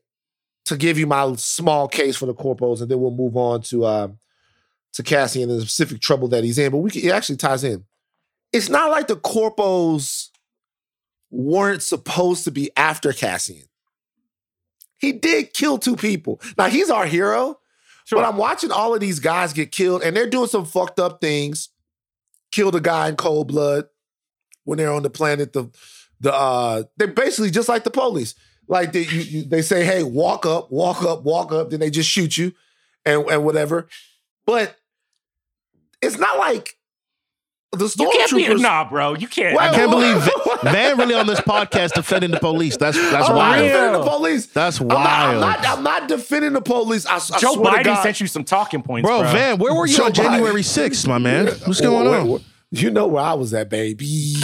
to 0.68 0.78
give 0.78 0.98
you 0.98 1.08
my 1.08 1.34
small 1.36 1.88
case 1.88 2.16
for 2.16 2.26
the 2.26 2.34
corpos, 2.34 2.82
and 2.82 2.90
then 2.90 3.00
we'll 3.00 3.12
move 3.12 3.36
on 3.36 3.62
to 3.64 3.86
um, 3.86 4.20
to 4.94 5.04
Cassian 5.04 5.50
and 5.50 5.60
the 5.60 5.62
specific 5.62 6.02
trouble 6.02 6.28
that 6.30 6.44
he's 6.44 6.58
in. 6.58 6.72
But 6.72 6.78
we 6.78 6.92
can, 6.92 7.04
it 7.04 7.12
actually 7.12 7.38
ties 7.38 7.64
in. 7.64 7.84
It's 8.54 8.70
not 8.70 8.92
like 8.92 9.08
the 9.08 9.16
corpos 9.18 10.30
weren't 11.30 11.84
supposed 11.84 12.46
to 12.46 12.52
be 12.52 12.72
after 12.78 13.12
Cassian. 13.14 13.64
He 14.98 15.12
did 15.12 15.54
kill 15.54 15.78
two 15.78 15.96
people. 15.96 16.42
Now 16.58 16.68
he's 16.70 16.90
our 16.90 17.06
hero, 17.06 17.60
Sure. 18.06 18.20
but 18.22 18.28
I'm 18.28 18.38
watching 18.38 18.72
all 18.72 18.94
of 18.94 19.00
these 19.00 19.20
guys 19.20 19.54
get 19.54 19.72
killed, 19.72 20.02
and 20.02 20.16
they're 20.16 20.30
doing 20.30 20.48
some 20.48 20.66
fucked 20.66 21.00
up 21.00 21.22
things. 21.22 21.70
Killed 22.52 22.76
a 22.76 22.80
guy 22.82 23.10
in 23.10 23.16
cold 23.18 23.50
blood 23.50 23.86
when 24.64 24.78
they're 24.78 24.92
on 24.94 25.04
the 25.04 25.10
planet. 25.10 25.52
The 25.54 25.70
the 26.22 26.34
uh, 26.34 26.84
they're 26.96 27.08
basically 27.10 27.52
just 27.52 27.70
like 27.70 27.84
the 27.84 27.92
police. 27.92 28.34
Like 28.68 28.92
they 28.92 29.02
you, 29.04 29.20
you, 29.22 29.44
they 29.44 29.62
say, 29.62 29.86
hey, 29.86 30.04
walk 30.04 30.46
up, 30.46 30.72
walk 30.72 31.04
up, 31.04 31.24
walk 31.24 31.52
up. 31.52 31.70
Then 31.70 31.80
they 31.80 31.90
just 31.90 32.10
shoot 32.10 32.38
you, 32.38 32.54
and 33.06 33.24
and 33.30 33.44
whatever. 33.46 33.88
But 34.46 34.76
it's 36.02 36.18
not 36.18 36.38
like 36.38 36.76
the 37.72 37.94
You 38.00 38.10
can't 38.12 38.32
be 38.32 38.44
stormtroopers. 38.46 38.62
nah, 38.62 38.90
bro. 38.90 39.14
You 39.16 39.28
can't. 39.28 39.56
Wait, 39.58 39.64
I 39.70 39.74
can't 39.74 39.92
believe 39.92 40.16
wait, 40.46 40.62
Van 40.64 40.98
really 40.98 41.14
on 41.16 41.28
this 41.28 41.40
podcast 41.42 41.94
defending 41.94 42.32
the 42.32 42.40
police. 42.40 42.78
That's 42.78 42.98
that's 42.98 43.28
I'm 43.30 43.36
not 43.36 43.50
wild. 43.58 43.64
defending 43.64 44.02
the 44.02 44.10
police. 44.10 44.46
That's 44.48 44.80
I'm 44.80 44.88
not, 44.88 44.98
I'm 44.98 45.40
wild. 45.40 45.42
not. 45.42 45.68
I'm 45.78 45.84
not 45.84 46.08
defending 46.08 46.54
the 46.54 46.62
police. 46.62 47.06
I, 47.06 47.16
I 47.16 47.40
Joe 47.40 47.54
swear 47.54 47.72
to 47.74 47.78
Biden 47.80 47.84
God. 47.84 48.04
sent 48.04 48.20
you 48.22 48.28
some 48.28 48.44
talking 48.44 48.82
points, 48.82 49.08
Bro, 49.08 49.22
bro. 49.22 49.32
Van, 49.32 49.58
where 49.60 49.74
were 49.74 49.86
you 49.86 49.98
Joe 49.98 50.06
on 50.06 50.14
January 50.14 50.62
Biden. 50.62 50.90
6th, 50.90 51.08
my 51.08 51.18
man? 51.18 51.48
What's 51.66 51.82
going 51.82 52.08
on? 52.08 52.42
You 52.72 52.90
know 52.90 53.08
where 53.08 53.24
I 53.24 53.34
was 53.34 53.54
at, 53.54 53.70
baby. 53.70 54.36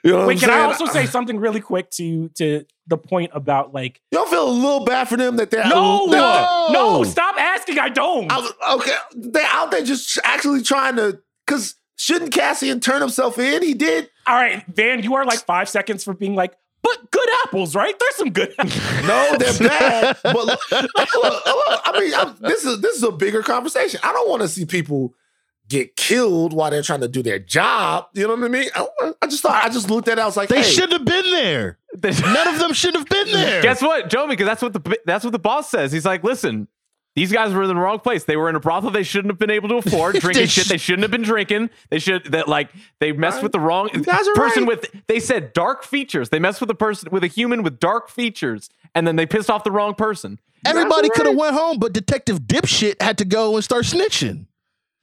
You 0.04 0.12
know 0.12 0.26
Wait, 0.26 0.40
can 0.40 0.48
I 0.50 0.60
also 0.60 0.86
say 0.86 1.04
something 1.16 1.38
really 1.38 1.60
quick 1.60 1.90
to 1.92 2.28
to 2.36 2.64
the 2.86 2.96
point 2.96 3.32
about 3.34 3.74
like 3.74 4.00
don't 4.10 4.28
feel 4.30 4.48
a 4.48 4.50
little 4.50 4.84
bad 4.84 5.08
for 5.08 5.16
them 5.16 5.36
that 5.36 5.50
they're 5.50 5.64
no, 5.66 6.08
that- 6.10 6.72
no, 6.72 7.04
stop 7.04 7.36
asking. 7.38 7.78
I 7.78 7.88
don't. 7.90 8.30
I 8.32 8.74
okay, 8.76 8.96
they're 9.14 9.44
out 9.46 9.70
there 9.70 9.82
just 9.82 10.18
actually 10.24 10.62
trying 10.62 10.96
to. 10.96 11.20
Because 11.46 11.74
shouldn't 11.96 12.32
Cassian 12.32 12.80
turn 12.80 13.00
himself 13.00 13.38
in? 13.38 13.62
He 13.62 13.74
did. 13.74 14.08
All 14.26 14.34
right, 14.36 14.64
Van, 14.68 15.02
you 15.02 15.14
are 15.16 15.24
like 15.26 15.40
five 15.40 15.68
seconds 15.68 16.02
for 16.04 16.14
being 16.14 16.34
like, 16.34 16.56
but 16.82 17.10
good 17.10 17.28
apples, 17.44 17.74
right? 17.74 17.94
There's 17.98 18.16
some 18.16 18.30
good. 18.30 18.54
No, 19.04 19.36
they're 19.38 19.58
bad. 19.68 20.16
but 20.22 20.34
look, 20.46 20.60
look, 20.70 20.82
look, 20.94 21.42
I 21.84 21.96
mean, 21.98 22.14
I'm, 22.14 22.36
this 22.40 22.64
is 22.64 22.80
this 22.80 22.96
is 22.96 23.02
a 23.02 23.10
bigger 23.12 23.42
conversation. 23.42 23.98
I 24.02 24.12
don't 24.12 24.28
want 24.28 24.42
to 24.42 24.48
see 24.48 24.64
people 24.64 25.14
get 25.70 25.96
killed 25.96 26.52
while 26.52 26.70
they're 26.70 26.82
trying 26.82 27.00
to 27.00 27.08
do 27.08 27.22
their 27.22 27.38
job. 27.38 28.08
You 28.12 28.26
know 28.26 28.34
what 28.34 28.44
I 28.44 28.48
mean? 28.48 28.68
I, 28.74 29.12
I 29.22 29.26
just 29.26 29.42
thought 29.42 29.64
I 29.64 29.68
just 29.70 29.88
looked 29.88 30.08
at 30.08 30.18
it. 30.18 30.20
I 30.20 30.26
was 30.26 30.36
like, 30.36 30.50
They 30.50 30.62
hey, 30.62 30.70
should 30.70 30.92
have 30.92 31.04
been 31.04 31.30
there. 31.30 31.78
None 32.02 32.48
of 32.48 32.58
them 32.58 32.74
should 32.74 32.94
have 32.94 33.08
been 33.08 33.32
there. 33.32 33.62
Guess 33.62 33.80
what, 33.80 34.10
Joe? 34.10 34.28
Because 34.28 34.46
that's 34.46 34.60
what 34.60 34.74
the 34.74 34.98
that's 35.06 35.24
what 35.24 35.32
the 35.32 35.38
boss 35.38 35.70
says. 35.70 35.92
He's 35.92 36.04
like, 36.04 36.22
listen, 36.22 36.68
these 37.16 37.32
guys 37.32 37.52
were 37.52 37.62
in 37.62 37.68
the 37.68 37.74
wrong 37.74 38.00
place. 38.00 38.24
They 38.24 38.36
were 38.36 38.48
in 38.48 38.56
a 38.56 38.60
brothel 38.60 38.90
they 38.90 39.02
shouldn't 39.02 39.32
have 39.32 39.38
been 39.38 39.50
able 39.50 39.68
to 39.70 39.76
afford, 39.76 40.16
drinking 40.20 40.42
They 40.42 40.46
shit 40.46 40.68
they 40.68 40.76
shouldn't 40.76 41.02
have 41.02 41.10
been 41.10 41.22
drinking. 41.22 41.70
They 41.88 41.98
should 41.98 42.24
that 42.26 42.48
like 42.48 42.70
they 42.98 43.12
messed 43.12 43.42
with 43.42 43.52
the 43.52 43.60
wrong 43.60 43.88
person 43.88 44.64
right. 44.64 44.66
with. 44.66 45.06
They 45.06 45.20
said 45.20 45.52
dark 45.52 45.84
features. 45.84 46.28
They 46.28 46.38
messed 46.38 46.60
with 46.60 46.70
a 46.70 46.74
person 46.74 47.08
with 47.10 47.24
a 47.24 47.28
human 47.28 47.62
with 47.62 47.78
dark 47.80 48.10
features, 48.10 48.68
and 48.94 49.06
then 49.06 49.16
they 49.16 49.26
pissed 49.26 49.48
off 49.48 49.64
the 49.64 49.72
wrong 49.72 49.94
person. 49.94 50.40
Everybody 50.66 51.08
That's 51.08 51.16
could 51.16 51.26
have 51.26 51.36
went 51.36 51.54
home, 51.54 51.78
but 51.78 51.94
Detective 51.94 52.40
Dipshit 52.40 53.00
had 53.00 53.16
to 53.18 53.24
go 53.24 53.54
and 53.54 53.64
start 53.64 53.84
snitching. 53.84 54.46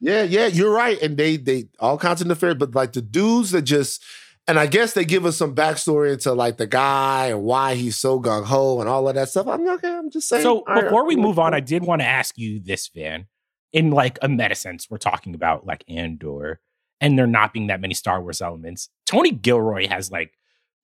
Yeah, 0.00 0.22
yeah, 0.22 0.46
you're 0.46 0.72
right. 0.72 1.00
And 1.02 1.16
they 1.16 1.36
they 1.36 1.68
all 1.80 1.98
kinds 1.98 2.20
of 2.20 2.26
nefarious, 2.26 2.58
but 2.58 2.74
like 2.74 2.92
the 2.92 3.02
dudes 3.02 3.50
that 3.50 3.62
just 3.62 4.04
and 4.48 4.58
I 4.58 4.66
guess 4.66 4.94
they 4.94 5.04
give 5.04 5.26
us 5.26 5.36
some 5.36 5.54
backstory 5.54 6.12
into 6.12 6.32
like 6.32 6.56
the 6.56 6.66
guy 6.66 7.26
and 7.26 7.42
why 7.42 7.74
he's 7.74 7.96
so 7.96 8.20
gung 8.20 8.44
ho 8.44 8.80
and 8.80 8.88
all 8.88 9.06
of 9.08 9.14
that 9.14 9.28
stuff. 9.28 9.46
I'm 9.46 9.68
okay. 9.68 9.94
I'm 9.94 10.10
just 10.10 10.28
saying. 10.28 10.42
so 10.42 10.64
before 10.74 11.04
we 11.04 11.16
move 11.16 11.38
on, 11.38 11.52
I 11.52 11.60
did 11.60 11.84
want 11.84 12.00
to 12.00 12.06
ask 12.06 12.38
you 12.38 12.58
this, 12.58 12.88
Van. 12.88 13.26
In 13.72 13.90
like 13.90 14.18
a 14.22 14.28
meta 14.28 14.54
sense, 14.54 14.88
we're 14.88 14.96
talking 14.96 15.34
about 15.34 15.66
like 15.66 15.84
Andor, 15.88 16.60
and 17.02 17.18
there 17.18 17.26
not 17.26 17.52
being 17.52 17.66
that 17.66 17.82
many 17.82 17.92
Star 17.92 18.22
Wars 18.22 18.40
elements. 18.40 18.88
Tony 19.04 19.30
Gilroy 19.30 19.86
has 19.88 20.10
like 20.10 20.32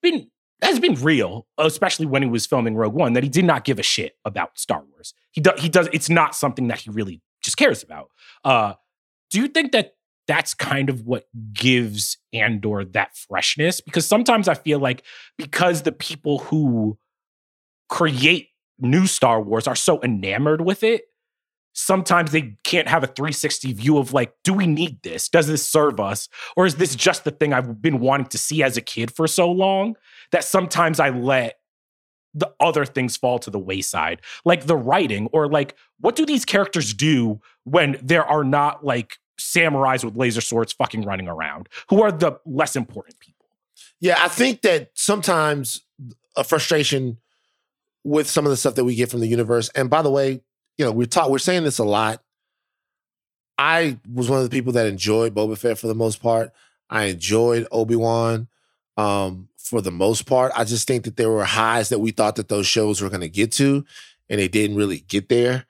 been 0.03 0.31
has 0.61 0.79
been 0.79 0.95
real, 0.95 1.47
especially 1.57 2.05
when 2.05 2.23
he 2.23 2.29
was 2.29 2.45
filming 2.45 2.75
Rogue 2.75 2.93
One, 2.93 3.15
that 3.15 3.23
he 3.23 3.31
did 3.31 3.47
not 3.47 3.65
give 3.65 3.79
a 3.79 3.83
shit 3.83 4.17
about 4.27 4.59
Star 4.59 4.85
Wars. 4.93 5.15
He 5.31 5.41
does. 5.41 5.59
He 5.61 5.71
does. 5.71 5.89
It's 5.95 6.11
not 6.11 6.35
something 6.35 6.69
that 6.69 6.81
he 6.81 6.91
really 6.91 7.23
just 7.43 7.57
cares 7.57 7.83
about. 7.83 8.11
Uh, 8.45 8.75
do 9.35 9.41
you 9.41 9.49
think 9.49 9.73
that 9.73 9.97
that's 10.29 10.55
kind 10.55 10.89
of 10.89 11.03
what 11.03 11.27
gives 11.53 12.19
Andor 12.33 12.85
that 12.85 13.17
freshness? 13.17 13.81
Because 13.81 14.07
sometimes 14.07 14.47
I 14.47 14.55
feel 14.55 14.79
like 14.79 15.03
because 15.37 15.83
the 15.83 15.91
people 15.91 16.39
who 16.39 16.97
create 17.89 18.51
new 18.79 19.09
Star 19.09 19.43
Wars 19.43 19.67
are 19.67 19.75
so 19.75 20.01
enamored 20.05 20.61
with 20.61 20.85
it, 20.85 21.07
sometimes 21.73 22.31
they 22.31 22.57
can't 22.63 22.87
have 22.87 23.03
a 23.03 23.09
360 23.09 23.73
view 23.73 23.99
of 23.99 24.13
like, 24.13 24.33
do 24.45 24.55
we 24.55 24.69
need 24.69 25.03
this? 25.03 25.29
Does 25.29 25.49
this 25.49 25.67
serve 25.67 25.99
us? 25.99 26.29
Or 26.57 26.65
is 26.65 26.77
this 26.77 26.95
just 26.95 27.25
the 27.25 27.33
thing 27.33 27.53
I've 27.53 27.83
been 27.83 27.99
wanting 27.99 28.29
to 28.29 28.39
see 28.39 28.63
as 28.63 28.77
a 28.77 28.81
kid 28.81 29.13
for 29.13 29.27
so 29.27 29.51
long 29.51 29.97
that 30.31 30.45
sometimes 30.45 31.01
I 31.01 31.09
let 31.09 31.59
the 32.35 32.53
other 32.61 32.85
things 32.85 33.17
fall 33.17 33.41
to 33.41 33.51
the 33.51 33.59
wayside, 33.59 34.23
like 34.45 34.67
the 34.67 34.77
writing, 34.77 35.29
or 35.33 35.49
like 35.49 35.75
what 35.99 36.15
do 36.15 36.25
these 36.25 36.45
characters 36.45 36.95
do 36.95 37.41
when 37.65 37.99
there 38.01 38.25
are 38.25 38.45
not 38.45 38.85
like 38.85 39.19
samurais 39.39 40.05
with 40.05 40.17
laser 40.17 40.41
swords 40.41 40.73
fucking 40.73 41.03
running 41.03 41.29
around? 41.29 41.69
Who 41.91 42.03
are 42.03 42.13
the 42.13 42.39
less 42.45 42.77
important 42.77 43.19
people? 43.21 43.47
Yeah, 44.01 44.19
I 44.21 44.29
think 44.29 44.63
that 44.63 44.91
sometimes 44.95 45.83
a 46.37 46.45
frustration 46.45 47.19
with 48.05 48.29
some 48.29 48.45
of 48.45 48.51
the 48.51 48.57
stuff 48.57 48.75
that 48.75 48.85
we 48.85 48.95
get 48.95 49.11
from 49.11 49.21
the 49.21 49.27
universe. 49.27 49.71
And 49.75 49.89
by 49.89 50.03
the 50.03 50.11
way, 50.11 50.43
you 50.77 50.85
know, 50.85 50.93
we're 50.93 51.07
taught 51.07 51.31
we're 51.31 51.39
saying 51.39 51.65
this 51.65 51.79
a 51.79 51.85
lot. 51.85 52.23
I 53.57 53.99
was 54.13 54.29
one 54.29 54.39
of 54.39 54.45
the 54.45 54.51
people 54.51 54.73
that 54.73 54.87
enjoyed 54.87 55.35
Boba 55.35 55.57
Fett 55.57 55.79
for 55.79 55.87
the 55.87 55.95
most 55.95 56.21
part. 56.21 56.53
I 56.91 57.05
enjoyed 57.05 57.67
Obi 57.71 57.97
Wan 57.97 58.49
um, 58.97 59.49
for 59.57 59.81
the 59.81 59.93
most 59.93 60.27
part. 60.27 60.53
I 60.57 60.65
just 60.65 60.87
think 60.87 61.05
that 61.05 61.17
there 61.17 61.31
were 61.31 61.45
highs 61.45 61.89
that 61.89 62.01
we 62.01 62.11
thought 62.11 62.37
that 62.37 62.49
those 62.49 62.67
shows 62.67 63.01
were 63.01 63.09
going 63.09 63.21
to 63.21 63.29
get 63.29 63.53
to, 63.53 63.85
and 64.29 64.41
they 64.41 64.49
didn't 64.49 64.77
really 64.77 65.01
get 65.01 65.29
there. 65.29 65.67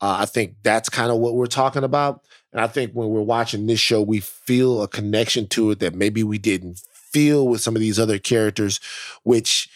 Uh, 0.00 0.18
I 0.20 0.26
think 0.26 0.56
that's 0.62 0.88
kind 0.88 1.10
of 1.10 1.18
what 1.18 1.34
we're 1.34 1.46
talking 1.46 1.84
about. 1.84 2.24
And 2.52 2.60
I 2.62 2.66
think 2.66 2.92
when 2.92 3.08
we're 3.08 3.20
watching 3.22 3.66
this 3.66 3.80
show, 3.80 4.02
we 4.02 4.20
feel 4.20 4.82
a 4.82 4.88
connection 4.88 5.46
to 5.48 5.70
it 5.70 5.80
that 5.80 5.94
maybe 5.94 6.22
we 6.24 6.38
didn't 6.38 6.80
feel 6.92 7.46
with 7.46 7.60
some 7.60 7.76
of 7.76 7.80
these 7.80 7.98
other 7.98 8.18
characters, 8.18 8.80
which, 9.22 9.68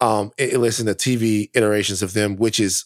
um, 0.00 0.32
i- 0.40 0.56
listen, 0.56 0.86
the 0.86 0.94
TV 0.94 1.50
iterations 1.54 2.02
of 2.02 2.12
them, 2.14 2.36
which 2.36 2.60
is 2.60 2.84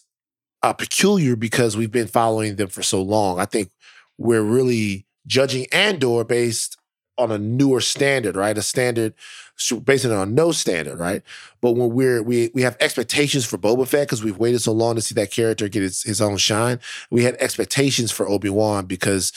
uh, 0.63 0.73
peculiar 0.73 1.35
because 1.35 1.77
we've 1.77 1.91
been 1.91 2.07
following 2.07 2.55
them 2.55 2.67
for 2.69 2.83
so 2.83 3.01
long. 3.01 3.39
I 3.39 3.45
think 3.45 3.71
we're 4.17 4.41
really 4.41 5.05
judging 5.27 5.67
Andor 5.71 6.23
based 6.23 6.77
on 7.17 7.31
a 7.31 7.37
newer 7.37 7.81
standard, 7.81 8.35
right? 8.35 8.57
A 8.57 8.61
standard 8.61 9.13
so 9.57 9.79
based 9.79 10.05
on 10.05 10.35
no 10.35 10.51
standard, 10.51 10.99
right? 10.99 11.21
But 11.61 11.73
when 11.73 11.93
we're 11.93 12.21
we 12.21 12.51
we 12.53 12.61
have 12.61 12.77
expectations 12.79 13.45
for 13.45 13.57
Boba 13.57 13.87
Fett 13.87 14.07
because 14.07 14.23
we've 14.23 14.37
waited 14.37 14.59
so 14.59 14.71
long 14.71 14.95
to 14.95 15.01
see 15.01 15.15
that 15.15 15.31
character 15.31 15.67
get 15.69 15.83
his, 15.83 16.03
his 16.03 16.21
own 16.21 16.37
shine. 16.37 16.79
We 17.09 17.23
had 17.23 17.35
expectations 17.35 18.11
for 18.11 18.27
Obi 18.27 18.49
Wan 18.49 18.85
because, 18.85 19.31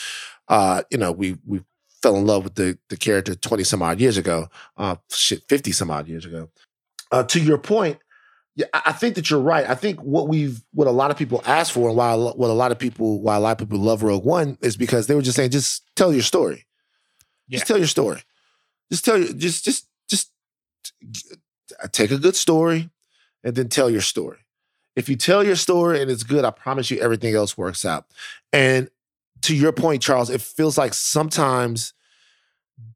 uh, 0.48 0.82
you 0.90 0.98
know, 0.98 1.12
we 1.12 1.38
we 1.46 1.62
fell 2.02 2.16
in 2.16 2.26
love 2.26 2.44
with 2.44 2.54
the 2.54 2.78
the 2.88 2.96
character 2.96 3.34
twenty 3.34 3.64
some 3.64 3.82
odd 3.82 4.00
years 4.00 4.16
ago, 4.16 4.48
uh, 4.76 4.96
shit, 5.10 5.44
fifty 5.48 5.72
some 5.72 5.90
odd 5.90 6.08
years 6.08 6.24
ago. 6.24 6.48
Uh, 7.10 7.22
to 7.22 7.40
your 7.40 7.58
point, 7.58 7.98
yeah, 8.54 8.66
I 8.72 8.92
think 8.92 9.14
that 9.14 9.30
you're 9.30 9.40
right. 9.40 9.68
I 9.68 9.74
think 9.74 10.00
what 10.00 10.28
we've 10.28 10.60
what 10.74 10.88
a 10.88 10.90
lot 10.90 11.10
of 11.10 11.16
people 11.16 11.42
ask 11.46 11.72
for, 11.72 11.88
and 11.88 11.96
why 11.96 12.14
what 12.14 12.50
a 12.50 12.52
lot 12.52 12.72
of 12.72 12.78
people 12.78 13.22
why 13.22 13.36
a 13.36 13.40
lot 13.40 13.52
of 13.52 13.58
people 13.58 13.78
love 13.78 14.02
Rogue 14.02 14.24
One 14.24 14.58
is 14.60 14.76
because 14.76 15.06
they 15.06 15.14
were 15.14 15.22
just 15.22 15.36
saying, 15.36 15.50
just 15.50 15.84
tell 15.94 16.12
your 16.12 16.22
story. 16.22 16.66
Yeah. 17.46 17.58
Just 17.58 17.68
tell 17.68 17.78
your 17.78 17.86
story. 17.86 18.20
Just 18.90 19.04
tell 19.04 19.16
you. 19.16 19.32
Just 19.32 19.64
just 19.64 19.87
take 21.92 22.10
a 22.10 22.18
good 22.18 22.36
story, 22.36 22.90
and 23.44 23.54
then 23.54 23.68
tell 23.68 23.90
your 23.90 24.00
story. 24.00 24.38
If 24.96 25.08
you 25.08 25.16
tell 25.16 25.44
your 25.44 25.56
story 25.56 26.02
and 26.02 26.10
it's 26.10 26.24
good, 26.24 26.44
I 26.44 26.50
promise 26.50 26.90
you 26.90 26.98
everything 26.98 27.34
else 27.34 27.56
works 27.56 27.84
out. 27.84 28.06
And 28.52 28.90
to 29.42 29.54
your 29.54 29.72
point, 29.72 30.02
Charles, 30.02 30.30
it 30.30 30.40
feels 30.40 30.76
like 30.76 30.92
sometimes 30.92 31.92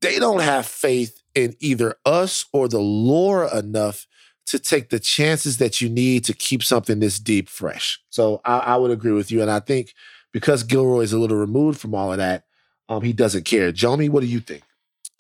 they 0.01 0.19
don't 0.19 0.41
have 0.41 0.67
faith 0.67 1.23
in 1.35 1.55
either 1.61 1.97
us 2.05 2.45
or 2.53 2.69
the 2.69 2.81
lore 2.81 3.47
enough 3.57 4.07
to 4.47 4.59
take 4.59 4.91
the 4.91 4.99
chances 4.99 5.59
that 5.59 5.81
you 5.81 5.89
need 5.89 6.25
to 6.25 6.33
keep 6.35 6.65
something 6.65 6.99
this 6.99 7.19
deep 7.19 7.49
fresh. 7.49 8.01
So 8.11 8.41
I, 8.45 8.59
I 8.59 8.77
would 8.77 8.91
agree 8.91 9.13
with 9.13 9.31
you. 9.31 9.41
And 9.41 9.51
I 9.51 9.61
think 9.61 9.95
because 10.33 10.65
Gilroy 10.65 11.03
is 11.03 11.13
a 11.13 11.19
little 11.19 11.37
removed 11.37 11.81
from 11.81 11.95
all 11.95 12.11
of 12.11 12.19
that, 12.19 12.45
um, 12.89 13.03
he 13.03 13.13
doesn't 13.13 13.45
care. 13.45 13.73
Jomi, 13.73 14.11
what 14.11 14.21
do 14.21 14.27
you 14.27 14.41
think? 14.41 14.65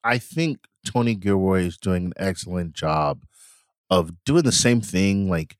I 0.02 0.18
think 0.18 0.58
Tony 0.84 1.14
Gilroy 1.14 1.62
is 1.64 1.78
doing 1.78 2.06
an 2.06 2.12
excellent 2.16 2.74
job 2.74 3.22
of 3.90 4.12
doing 4.24 4.42
the 4.42 4.52
same 4.52 4.80
thing. 4.80 5.28
Like, 5.28 5.56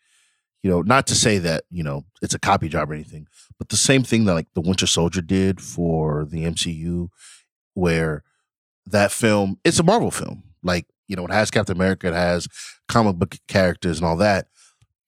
you 0.62 0.70
know, 0.70 0.82
not 0.82 1.06
to 1.08 1.14
say 1.14 1.38
that, 1.38 1.64
you 1.70 1.82
know, 1.82 2.04
it's 2.22 2.34
a 2.34 2.38
copy 2.38 2.68
job 2.68 2.90
or 2.90 2.94
anything, 2.94 3.26
but 3.58 3.68
the 3.68 3.76
same 3.76 4.02
thing 4.02 4.24
that 4.24 4.34
like 4.34 4.48
the 4.54 4.60
Winter 4.60 4.86
Soldier 4.86 5.20
did 5.20 5.60
for 5.60 6.24
the 6.24 6.44
MCU, 6.44 7.08
where 7.74 8.22
that 8.86 9.12
film, 9.12 9.58
it's 9.64 9.78
a 9.78 9.82
Marvel 9.82 10.10
film. 10.10 10.44
Like, 10.62 10.86
you 11.08 11.16
know, 11.16 11.24
it 11.24 11.32
has 11.32 11.50
Captain 11.50 11.76
America, 11.76 12.08
it 12.08 12.14
has 12.14 12.48
comic 12.88 13.16
book 13.16 13.36
characters 13.48 13.98
and 13.98 14.06
all 14.06 14.16
that, 14.16 14.46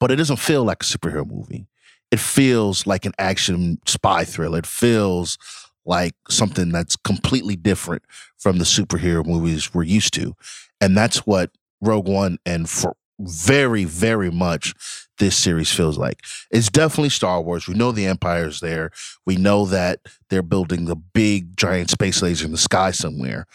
but 0.00 0.10
it 0.10 0.16
doesn't 0.16 0.38
feel 0.38 0.64
like 0.64 0.82
a 0.82 0.86
superhero 0.86 1.26
movie. 1.26 1.66
It 2.10 2.20
feels 2.20 2.86
like 2.86 3.06
an 3.06 3.14
action 3.18 3.78
spy 3.86 4.24
thriller. 4.24 4.58
It 4.58 4.66
feels 4.66 5.38
like 5.86 6.14
something 6.28 6.70
that's 6.70 6.96
completely 6.96 7.56
different 7.56 8.02
from 8.38 8.58
the 8.58 8.64
superhero 8.64 9.24
movies 9.24 9.74
we're 9.74 9.82
used 9.82 10.14
to. 10.14 10.34
And 10.80 10.96
that's 10.96 11.26
what 11.26 11.50
Rogue 11.80 12.08
One 12.08 12.38
and 12.44 12.68
for 12.68 12.96
very, 13.20 13.84
very 13.84 14.30
much 14.30 14.74
this 15.18 15.36
series 15.36 15.72
feels 15.72 15.96
like. 15.96 16.20
It's 16.50 16.68
definitely 16.68 17.10
Star 17.10 17.40
Wars. 17.40 17.68
We 17.68 17.74
know 17.74 17.92
the 17.92 18.06
Empire's 18.06 18.60
there. 18.60 18.90
We 19.24 19.36
know 19.36 19.66
that 19.66 20.00
they're 20.30 20.42
building 20.42 20.86
the 20.86 20.96
big 20.96 21.56
giant 21.56 21.90
space 21.90 22.22
laser 22.22 22.46
in 22.46 22.52
the 22.52 22.58
sky 22.58 22.90
somewhere. 22.90 23.46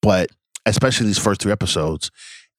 But 0.00 0.30
especially 0.66 1.06
these 1.06 1.18
first 1.18 1.42
three 1.42 1.52
episodes, 1.52 2.10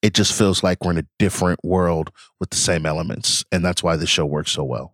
it 0.01 0.13
just 0.13 0.37
feels 0.37 0.63
like 0.63 0.83
we're 0.83 0.91
in 0.91 0.97
a 0.97 1.07
different 1.17 1.63
world 1.63 2.11
with 2.39 2.49
the 2.49 2.57
same 2.57 2.85
elements. 2.85 3.45
And 3.51 3.63
that's 3.63 3.81
why 3.81 3.95
this 3.95 4.09
show 4.09 4.25
works 4.25 4.51
so 4.51 4.63
well. 4.63 4.93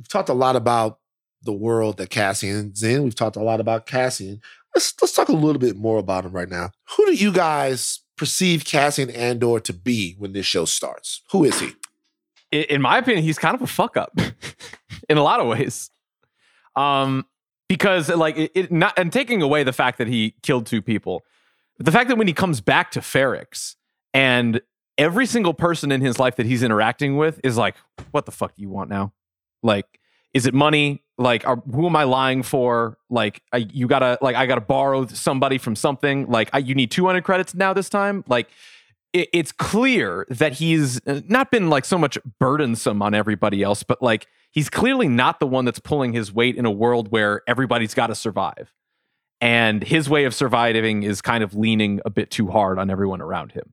We've 0.00 0.08
talked 0.08 0.30
a 0.30 0.34
lot 0.34 0.56
about 0.56 0.98
the 1.42 1.52
world 1.52 1.98
that 1.98 2.08
Cassian's 2.08 2.82
in. 2.82 3.02
We've 3.02 3.14
talked 3.14 3.36
a 3.36 3.42
lot 3.42 3.60
about 3.60 3.84
Cassian. 3.84 4.40
Let's 4.74 4.94
let's 5.02 5.12
talk 5.12 5.28
a 5.28 5.32
little 5.32 5.60
bit 5.60 5.76
more 5.76 5.98
about 5.98 6.24
him 6.24 6.32
right 6.32 6.48
now. 6.48 6.70
Who 6.96 7.04
do 7.04 7.12
you 7.12 7.30
guys 7.30 8.00
perceive 8.16 8.64
Cassian 8.64 9.10
Andor 9.10 9.60
to 9.60 9.74
be 9.74 10.14
when 10.16 10.32
this 10.32 10.46
show 10.46 10.64
starts? 10.64 11.20
Who 11.32 11.44
is 11.44 11.60
he? 11.60 11.72
In 12.50 12.80
my 12.80 12.96
opinion, 12.96 13.24
he's 13.24 13.38
kind 13.38 13.54
of 13.54 13.60
a 13.60 13.66
fuck 13.66 13.98
up 13.98 14.18
in 15.10 15.18
a 15.18 15.22
lot 15.22 15.38
of 15.38 15.48
ways. 15.48 15.90
Um, 16.76 17.26
because 17.68 18.08
like 18.08 18.38
it, 18.38 18.52
it 18.54 18.72
not 18.72 18.98
and 18.98 19.12
taking 19.12 19.42
away 19.42 19.64
the 19.64 19.72
fact 19.74 19.98
that 19.98 20.08
he 20.08 20.34
killed 20.42 20.64
two 20.64 20.80
people, 20.80 21.24
the 21.78 21.92
fact 21.92 22.08
that 22.08 22.16
when 22.16 22.26
he 22.26 22.32
comes 22.32 22.62
back 22.62 22.90
to 22.92 23.00
Ferrix 23.00 23.74
and 24.14 24.62
every 24.96 25.26
single 25.26 25.52
person 25.52 25.92
in 25.92 26.00
his 26.00 26.18
life 26.18 26.36
that 26.36 26.46
he's 26.46 26.62
interacting 26.62 27.18
with 27.18 27.38
is 27.44 27.58
like, 27.58 27.74
what 28.12 28.24
the 28.24 28.32
fuck 28.32 28.56
do 28.56 28.62
you 28.62 28.70
want 28.70 28.88
now? 28.88 29.12
Like, 29.62 29.86
is 30.34 30.46
it 30.46 30.54
money? 30.54 31.02
Like, 31.18 31.46
are, 31.46 31.56
who 31.56 31.86
am 31.86 31.96
I 31.96 32.04
lying 32.04 32.42
for? 32.42 32.96
Like, 33.10 33.42
I, 33.52 33.58
you 33.58 33.86
gotta 33.86 34.18
like, 34.22 34.36
I 34.36 34.46
gotta 34.46 34.60
borrow 34.60 35.06
somebody 35.06 35.58
from 35.58 35.76
something. 35.76 36.26
Like, 36.30 36.50
I, 36.52 36.58
you 36.58 36.74
need 36.74 36.90
200 36.90 37.24
credits 37.24 37.54
now 37.54 37.72
this 37.74 37.88
time. 37.88 38.24
Like, 38.26 38.48
it, 39.12 39.28
it's 39.32 39.52
clear 39.52 40.26
that 40.30 40.54
he's 40.54 41.04
uh, 41.06 41.20
not 41.28 41.50
been 41.50 41.68
like 41.68 41.84
so 41.84 41.98
much 41.98 42.18
burdensome 42.38 43.02
on 43.02 43.14
everybody 43.14 43.62
else, 43.62 43.82
but 43.82 44.00
like 44.02 44.26
he's 44.50 44.70
clearly 44.70 45.08
not 45.08 45.40
the 45.40 45.46
one 45.46 45.64
that's 45.64 45.78
pulling 45.78 46.12
his 46.12 46.32
weight 46.32 46.56
in 46.56 46.64
a 46.64 46.70
world 46.70 47.10
where 47.10 47.42
everybody's 47.46 47.94
got 47.94 48.08
to 48.08 48.14
survive. 48.14 48.72
And 49.40 49.82
his 49.82 50.08
way 50.08 50.24
of 50.24 50.34
surviving 50.34 51.02
is 51.02 51.22
kind 51.22 51.42
of 51.42 51.54
leaning 51.54 52.00
a 52.04 52.10
bit 52.10 52.30
too 52.30 52.48
hard 52.48 52.78
on 52.78 52.90
everyone 52.90 53.22
around 53.22 53.52
him. 53.52 53.72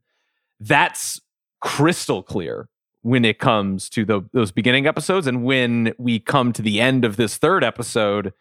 That's 0.60 1.20
crystal 1.62 2.24
clear 2.24 2.70
when 3.08 3.26
it 3.26 3.40
comes 3.40 3.90
to 3.90 4.06
the, 4.06 4.22
those 4.34 4.52
beginning 4.52 4.88
episodes. 4.88 5.28
And 5.28 5.44
when 5.44 5.94
we 5.98 6.20
come 6.20 6.54
to 6.54 6.62
the 6.62 6.80
end 6.82 7.06
of 7.06 7.16
this 7.16 7.38
third 7.38 7.64
episode, 7.64 8.34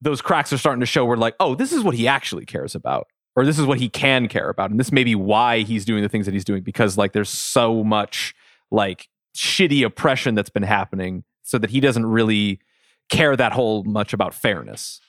those 0.00 0.20
cracks 0.20 0.52
are 0.52 0.58
starting 0.58 0.80
to 0.80 0.86
show. 0.86 1.04
We're 1.04 1.16
like, 1.16 1.36
oh, 1.40 1.54
this 1.54 1.72
is 1.72 1.82
what 1.82 1.94
he 1.94 2.08
actually 2.08 2.44
cares 2.44 2.74
about 2.74 3.08
or 3.34 3.46
this 3.46 3.58
is 3.58 3.64
what 3.64 3.78
he 3.78 3.88
can 3.88 4.28
care 4.28 4.50
about 4.50 4.70
and 4.70 4.78
this 4.78 4.92
may 4.92 5.04
be 5.04 5.14
why 5.14 5.60
he's 5.60 5.86
doing 5.86 6.02
the 6.02 6.08
things 6.08 6.26
that 6.26 6.34
he's 6.34 6.44
doing 6.44 6.62
because 6.62 6.98
like 6.98 7.14
there's 7.14 7.30
so 7.30 7.82
much 7.82 8.34
like 8.70 9.08
shitty 9.34 9.82
oppression 9.86 10.34
that's 10.34 10.50
been 10.50 10.62
happening 10.62 11.24
so 11.42 11.56
that 11.56 11.70
he 11.70 11.80
doesn't 11.80 12.04
really 12.04 12.60
care 13.08 13.34
that 13.34 13.52
whole 13.52 13.84
much 13.84 14.12
about 14.12 14.34
fairness 14.34 15.00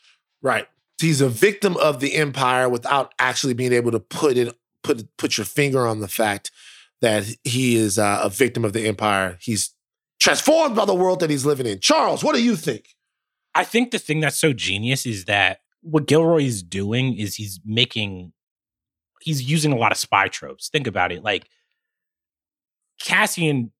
Right. 0.43 0.68
He's 0.99 1.22
a 1.22 1.30
victim 1.30 1.76
of 1.78 2.01
the 2.01 2.16
empire 2.16 2.70
without 2.70 3.14
actually 3.18 3.54
being 3.56 3.74
able 3.74 3.91
to 3.91 3.99
put 3.99 4.38
it 4.38 4.56
put 4.84 5.18
put 5.18 5.38
your 5.38 5.45
finger 5.45 5.88
on 5.88 6.01
the 6.01 6.08
fact 6.10 6.51
that 7.04 7.26
he 7.43 7.76
is 7.76 7.99
uh, 7.99 8.22
a 8.24 8.30
victim 8.30 8.64
of 8.64 8.72
the 8.72 8.88
empire. 8.88 9.38
He's 9.41 9.76
transformed 10.22 10.74
by 10.74 10.86
the 10.86 10.95
world 10.95 11.20
that 11.20 11.30
he's 11.30 11.45
living 11.45 11.68
in. 11.68 11.82
Charles, 11.82 12.24
what 12.24 12.34
do 12.34 12.41
you 12.41 12.56
think? 12.56 12.95
I 13.54 13.66
think 13.66 13.91
the 13.91 13.99
thing 13.99 14.22
that's 14.22 14.38
so 14.38 14.54
genius 14.54 15.06
is 15.06 15.26
that 15.26 15.60
what 15.82 16.08
Gilroy 16.08 16.43
is 16.43 16.64
doing 16.64 17.18
is 17.18 17.36
he's 17.36 17.60
making 17.66 18.32
he's 19.20 19.43
using 19.43 19.74
a 19.74 19.76
lot 19.76 19.91
of 19.91 19.97
spy 19.97 20.30
tropes. 20.30 20.70
Think 20.70 20.88
about 20.88 21.12
it. 21.12 21.24
Like 21.24 21.49
Cassian 23.01 23.74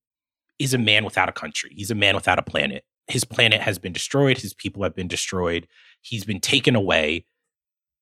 is 0.60 0.74
a 0.74 0.78
man 0.78 1.06
without 1.06 1.30
a 1.30 1.34
country. 1.34 1.72
He's 1.74 1.92
a 1.92 1.96
man 1.96 2.16
without 2.16 2.40
a 2.40 2.44
planet. 2.44 2.84
His 3.08 3.24
planet 3.24 3.62
has 3.62 3.80
been 3.80 3.94
destroyed. 3.94 4.38
His 4.38 4.54
people 4.54 4.84
have 4.84 4.96
been 4.96 5.08
destroyed. 5.08 5.66
He's 6.02 6.26
been 6.26 6.42
taken 6.42 6.76
away. 6.76 7.26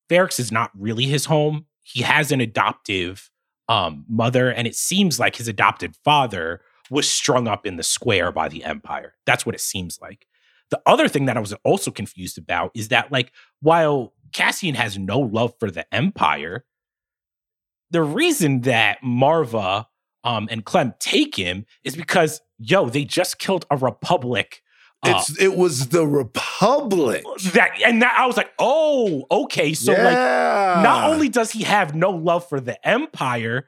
Ferrix 0.10 0.40
is 0.40 0.52
not 0.52 0.72
really 0.76 1.06
his 1.06 1.26
home. 1.26 1.68
He 1.84 2.02
has 2.02 2.32
an 2.32 2.42
adoptive 2.42 3.30
um, 3.70 4.06
mother, 4.10 4.50
and 4.50 4.68
it 4.68 4.76
seems 4.76 5.20
like 5.20 5.36
his 5.36 5.48
adopted 5.48 5.96
father 6.04 6.62
was 6.90 7.10
strung 7.10 7.48
up 7.48 7.66
in 7.66 7.78
the 7.78 7.84
square 7.84 8.32
by 8.32 8.50
the 8.50 8.64
Empire. 8.64 9.16
That's 9.26 9.46
what 9.46 9.56
it 9.56 9.62
seems 9.62 10.00
like. 10.02 10.28
The 10.72 10.82
other 10.86 11.08
thing 11.08 11.26
that 11.26 11.38
I 11.38 11.42
was 11.42 11.54
also 11.64 11.92
confused 11.92 12.38
about 12.38 12.72
is 12.76 12.90
that, 12.90 13.12
like, 13.12 13.32
while 13.62 14.14
Cassian 14.34 14.76
has 14.76 14.98
no 14.98 15.20
love 15.20 15.54
for 15.60 15.70
the 15.70 15.86
Empire, 15.94 16.66
the 17.92 18.04
reason 18.04 18.62
that 18.62 19.04
Marva 19.04 19.88
um, 20.24 20.48
and 20.52 20.64
Clem 20.64 20.94
take 21.00 21.36
him 21.36 21.66
is 21.84 21.96
because, 21.96 22.42
yo, 22.58 22.90
they 22.90 23.04
just 23.04 23.40
killed 23.40 23.66
a 23.70 23.78
Republic. 23.78 24.62
It's 25.04 25.42
it 25.42 25.56
was 25.56 25.88
the 25.88 26.06
Republic. 26.06 27.24
that 27.54 27.72
and 27.84 28.02
that 28.02 28.16
I 28.20 28.28
was 28.28 28.38
like, 28.38 28.52
oh, 28.60 29.26
okay. 29.32 29.74
So 29.74 29.94
like 29.94 30.14
not 30.84 31.10
only 31.10 31.28
does 31.28 31.52
he 31.52 31.64
have 31.64 31.96
no 31.96 32.12
love 32.12 32.48
for 32.48 32.60
the 32.60 32.88
empire, 32.88 33.68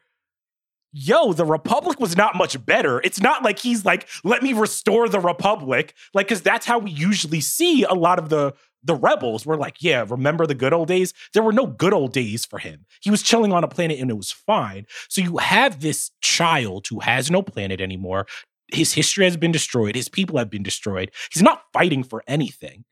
yo, 0.91 1.33
the 1.33 1.45
republic 1.45 1.99
was 1.99 2.15
not 2.15 2.35
much 2.35 2.63
better. 2.65 3.01
It's 3.01 3.19
not 3.19 3.43
like 3.43 3.59
he's 3.59 3.83
like, 3.83 4.07
let 4.23 4.43
me 4.43 4.53
restore 4.53 5.09
the 5.09 5.19
republic, 5.19 5.95
like 6.13 6.27
because 6.27 6.41
that's 6.41 6.65
how 6.65 6.79
we 6.79 6.91
usually 6.91 7.41
see 7.41 7.83
a 7.83 7.93
lot 7.93 8.19
of 8.19 8.29
the 8.29 8.53
the 8.83 8.95
rebels. 8.95 9.45
We're 9.45 9.57
like, 9.57 9.77
yeah, 9.81 10.05
remember 10.07 10.45
the 10.45 10.55
good 10.55 10.73
old 10.73 10.87
days? 10.89 11.13
There 11.33 11.41
were 11.43 11.53
no 11.53 11.65
good 11.65 11.93
old 11.93 12.13
days 12.13 12.45
for 12.45 12.59
him. 12.59 12.85
He 13.01 13.09
was 13.09 13.23
chilling 13.23 13.53
on 13.53 13.63
a 13.63 13.67
planet 13.67 13.99
and 13.99 14.09
it 14.11 14.17
was 14.17 14.31
fine. 14.31 14.85
So 15.09 15.21
you 15.21 15.37
have 15.37 15.79
this 15.79 16.11
child 16.21 16.87
who 16.87 16.99
has 16.99 17.31
no 17.31 17.41
planet 17.41 17.79
anymore. 17.81 18.27
His 18.71 18.93
history 18.93 19.25
has 19.25 19.37
been 19.37 19.51
destroyed. 19.51 19.95
His 19.95 20.09
people 20.09 20.37
have 20.37 20.49
been 20.49 20.63
destroyed. 20.63 21.11
He's 21.31 21.43
not 21.43 21.63
fighting 21.73 22.03
for 22.03 22.23
anything. 22.27 22.85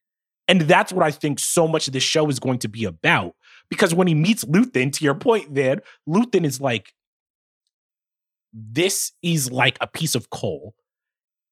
And 0.47 0.61
that's 0.61 0.91
what 0.91 1.05
I 1.05 1.11
think 1.11 1.39
so 1.39 1.67
much 1.67 1.87
of 1.87 1.93
this 1.93 2.03
show 2.03 2.27
is 2.29 2.39
going 2.39 2.59
to 2.59 2.67
be 2.67 2.85
about. 2.85 3.35
Because 3.69 3.93
when 3.93 4.07
he 4.07 4.15
meets 4.15 4.43
Luthen, 4.43 4.91
to 4.91 5.03
your 5.03 5.15
point, 5.15 5.49
Van, 5.49 5.79
Luthen 6.07 6.45
is 6.45 6.59
like, 6.59 6.93
this 8.53 9.13
is 9.21 9.49
like 9.49 9.77
a 9.79 9.87
piece 9.87 10.13
of 10.13 10.29
coal. 10.29 10.75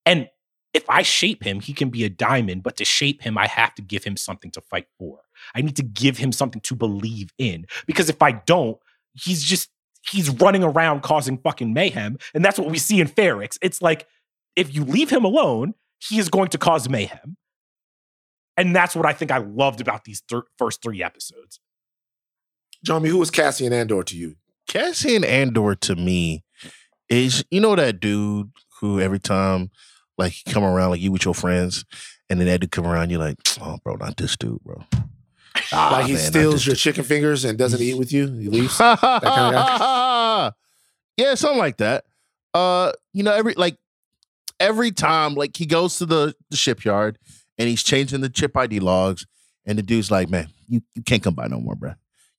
And 0.05 0.27
if 0.73 0.83
I 0.89 1.01
shape 1.01 1.43
him, 1.43 1.61
he 1.61 1.73
can 1.73 1.89
be 1.89 2.03
a 2.03 2.09
diamond, 2.09 2.61
but 2.61 2.75
to 2.77 2.85
shape 2.85 3.21
him, 3.21 3.37
I 3.37 3.47
have 3.47 3.73
to 3.75 3.81
give 3.81 4.03
him 4.03 4.17
something 4.17 4.51
to 4.51 4.61
fight 4.61 4.87
for. 4.97 5.19
I 5.55 5.61
need 5.61 5.77
to 5.77 5.83
give 5.83 6.17
him 6.17 6.31
something 6.31 6.61
to 6.61 6.75
believe 6.75 7.31
in. 7.37 7.65
Because 7.87 8.09
if 8.09 8.21
I 8.21 8.33
don't, 8.33 8.77
he's 9.13 9.43
just, 9.43 9.69
he's 10.01 10.29
running 10.29 10.63
around 10.63 11.01
causing 11.01 11.37
fucking 11.37 11.73
mayhem. 11.73 12.17
And 12.33 12.43
that's 12.43 12.59
what 12.59 12.69
we 12.69 12.77
see 12.77 12.99
in 12.99 13.07
Ferrix. 13.07 13.57
It's 13.61 13.81
like, 13.81 14.07
if 14.55 14.73
you 14.73 14.83
leave 14.83 15.09
him 15.09 15.25
alone, 15.25 15.73
he 15.99 16.19
is 16.19 16.29
going 16.29 16.49
to 16.49 16.57
cause 16.57 16.89
mayhem. 16.89 17.37
And 18.57 18.75
that's 18.75 18.95
what 18.95 19.05
I 19.05 19.13
think 19.13 19.31
I 19.31 19.37
loved 19.37 19.81
about 19.81 20.03
these 20.03 20.21
thir- 20.29 20.43
first 20.57 20.81
three 20.81 21.01
episodes. 21.01 21.59
Jomi, 22.85 23.07
who 23.07 23.21
is 23.21 23.31
Cassian 23.31 23.73
Andor 23.73 24.03
to 24.03 24.17
you? 24.17 24.35
Cassian 24.67 25.23
Andor 25.23 25.75
to 25.75 25.95
me 25.95 26.43
is 27.09 27.43
you 27.49 27.59
know 27.59 27.75
that 27.75 27.99
dude 27.99 28.51
who 28.79 28.99
every 28.99 29.19
time 29.19 29.71
like 30.17 30.31
he 30.31 30.51
come 30.51 30.63
around 30.63 30.91
like 30.91 31.01
you 31.01 31.11
with 31.11 31.25
your 31.25 31.33
friends 31.33 31.83
and 32.29 32.39
then 32.39 32.47
that 32.47 32.61
dude 32.61 32.71
come 32.71 32.85
around 32.85 33.09
you're 33.09 33.19
like 33.19 33.35
oh 33.61 33.77
bro 33.83 33.95
not 33.95 34.15
this 34.17 34.37
dude 34.37 34.63
bro 34.63 34.83
Ah, 35.71 35.89
like 35.91 36.07
he 36.07 36.13
man, 36.13 36.21
steals 36.21 36.53
this 36.53 36.67
your 36.67 36.75
chicken 36.75 37.03
fingers 37.03 37.45
and 37.45 37.57
doesn't 37.57 37.81
eat 37.81 37.97
with 37.97 38.11
you. 38.11 38.27
He 38.27 38.49
leaves. 38.49 38.77
kind 38.77 38.97
of 39.55 40.53
yeah 41.17 41.35
something 41.35 41.59
like 41.59 41.77
that 41.77 42.05
uh 42.53 42.91
you 43.13 43.23
know 43.23 43.33
every 43.33 43.53
like 43.55 43.77
every 44.59 44.91
time 44.91 45.35
like 45.35 45.55
he 45.57 45.65
goes 45.65 45.97
to 45.97 46.05
the, 46.05 46.33
the 46.49 46.55
shipyard 46.57 47.17
and 47.57 47.67
he's 47.67 47.83
changing 47.83 48.21
the 48.21 48.29
chip 48.29 48.55
id 48.55 48.79
logs 48.79 49.25
and 49.65 49.77
the 49.77 49.83
dude's 49.83 50.09
like 50.09 50.29
man 50.29 50.47
you, 50.67 50.81
you 50.95 51.03
can't 51.03 51.21
come 51.21 51.33
by 51.33 51.47
no 51.47 51.59
more 51.59 51.75
bro 51.75 51.93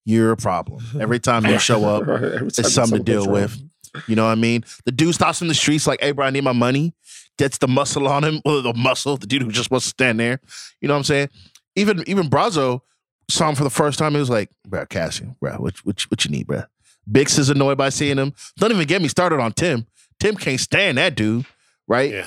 you're 0.05 0.33
a 0.33 0.37
problem 0.37 0.83
every 0.99 1.21
time 1.29 1.45
you 1.47 1.59
show 1.59 1.85
up 1.85 2.05
it's 2.43 2.73
something 2.73 2.99
to 2.99 3.05
deal 3.05 3.25
wrong. 3.25 3.33
with. 3.33 3.63
You 4.07 4.15
know 4.15 4.25
what 4.25 4.33
I 4.33 4.37
mean? 4.37 4.65
The 4.85 4.93
dude 4.93 5.15
stops 5.17 5.43
in 5.43 5.49
the 5.49 5.55
streets 5.55 5.85
like, 5.85 6.01
hey, 6.01 6.13
bro, 6.13 6.25
I 6.25 6.31
need 6.31 6.45
my 6.45 6.53
money. 6.53 6.95
Gets 7.39 7.59
the 7.59 7.67
muscle 7.67 8.07
on 8.07 8.23
him, 8.23 8.41
or 8.45 8.61
the 8.63 8.73
muscle, 8.73 9.17
the 9.17 9.27
dude 9.27 9.43
who 9.43 9.51
just 9.51 9.71
wants 9.71 9.87
to 9.87 9.91
stand 9.91 10.21
there. 10.21 10.41
You 10.81 10.87
know 10.87 10.95
what 10.95 10.99
I'm 10.99 11.05
saying? 11.05 11.29
Even 11.75 12.05
even 12.09 12.31
Brasso 12.31 12.83
saw 13.31 13.49
him 13.49 13.55
for 13.55 13.65
the 13.65 13.71
first 13.71 13.99
time, 13.99 14.13
he 14.13 14.19
was 14.19 14.31
like, 14.31 14.51
"Bro, 14.67 14.87
Cassian, 14.87 15.37
bro, 15.41 15.53
what, 15.55 15.77
what, 15.85 16.01
what 16.03 16.25
you 16.25 16.31
need, 16.31 16.47
bro?" 16.47 16.63
Bix 17.11 17.39
is 17.39 17.51
annoyed 17.51 17.79
by 17.79 17.89
seeing 17.89 18.19
him. 18.19 18.35
Don't 18.59 18.73
even 18.73 18.87
get 18.87 19.03
me 19.03 19.09
started 19.09 19.41
on 19.41 19.53
Timm. 19.53 19.87
Timm 20.19 20.37
can't 20.37 20.61
stand 20.61 20.99
that 20.99 21.15
dude, 21.15 21.47
right? 21.89 22.11
Yeah. 22.13 22.27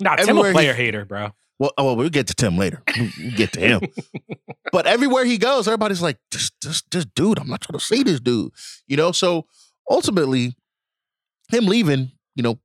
Nah, 0.00 0.16
Timm 0.16 0.28
a 0.28 0.30
Everywhere 0.30 0.50
he- 0.50 0.54
player 0.54 0.74
hater, 0.74 1.04
bro. 1.04 1.30
Well, 1.58 1.72
oh, 1.78 1.84
well, 1.84 1.96
we'll 1.96 2.08
get 2.08 2.26
to 2.26 2.34
Timm 2.34 2.58
later. 2.58 2.82
We'll 2.96 3.36
get 3.36 3.52
to 3.52 3.60
him. 3.60 3.82
but 4.72 4.86
everywhere 4.86 5.24
he 5.24 5.38
goes, 5.38 5.68
everybody's 5.68 6.02
like, 6.02 6.18
just, 6.32 6.60
just, 6.60 6.90
just, 6.90 7.14
dude, 7.14 7.38
I'm 7.38 7.48
not 7.48 7.60
trying 7.60 7.78
to 7.78 7.84
see 7.84 8.02
this 8.02 8.18
dude. 8.18 8.50
You 8.88 8.96
know, 8.96 9.12
so 9.12 9.46
ultimately, 9.88 10.56
him 11.50 11.66
leaving, 11.66 12.10
you 12.34 12.42
know, 12.42 12.58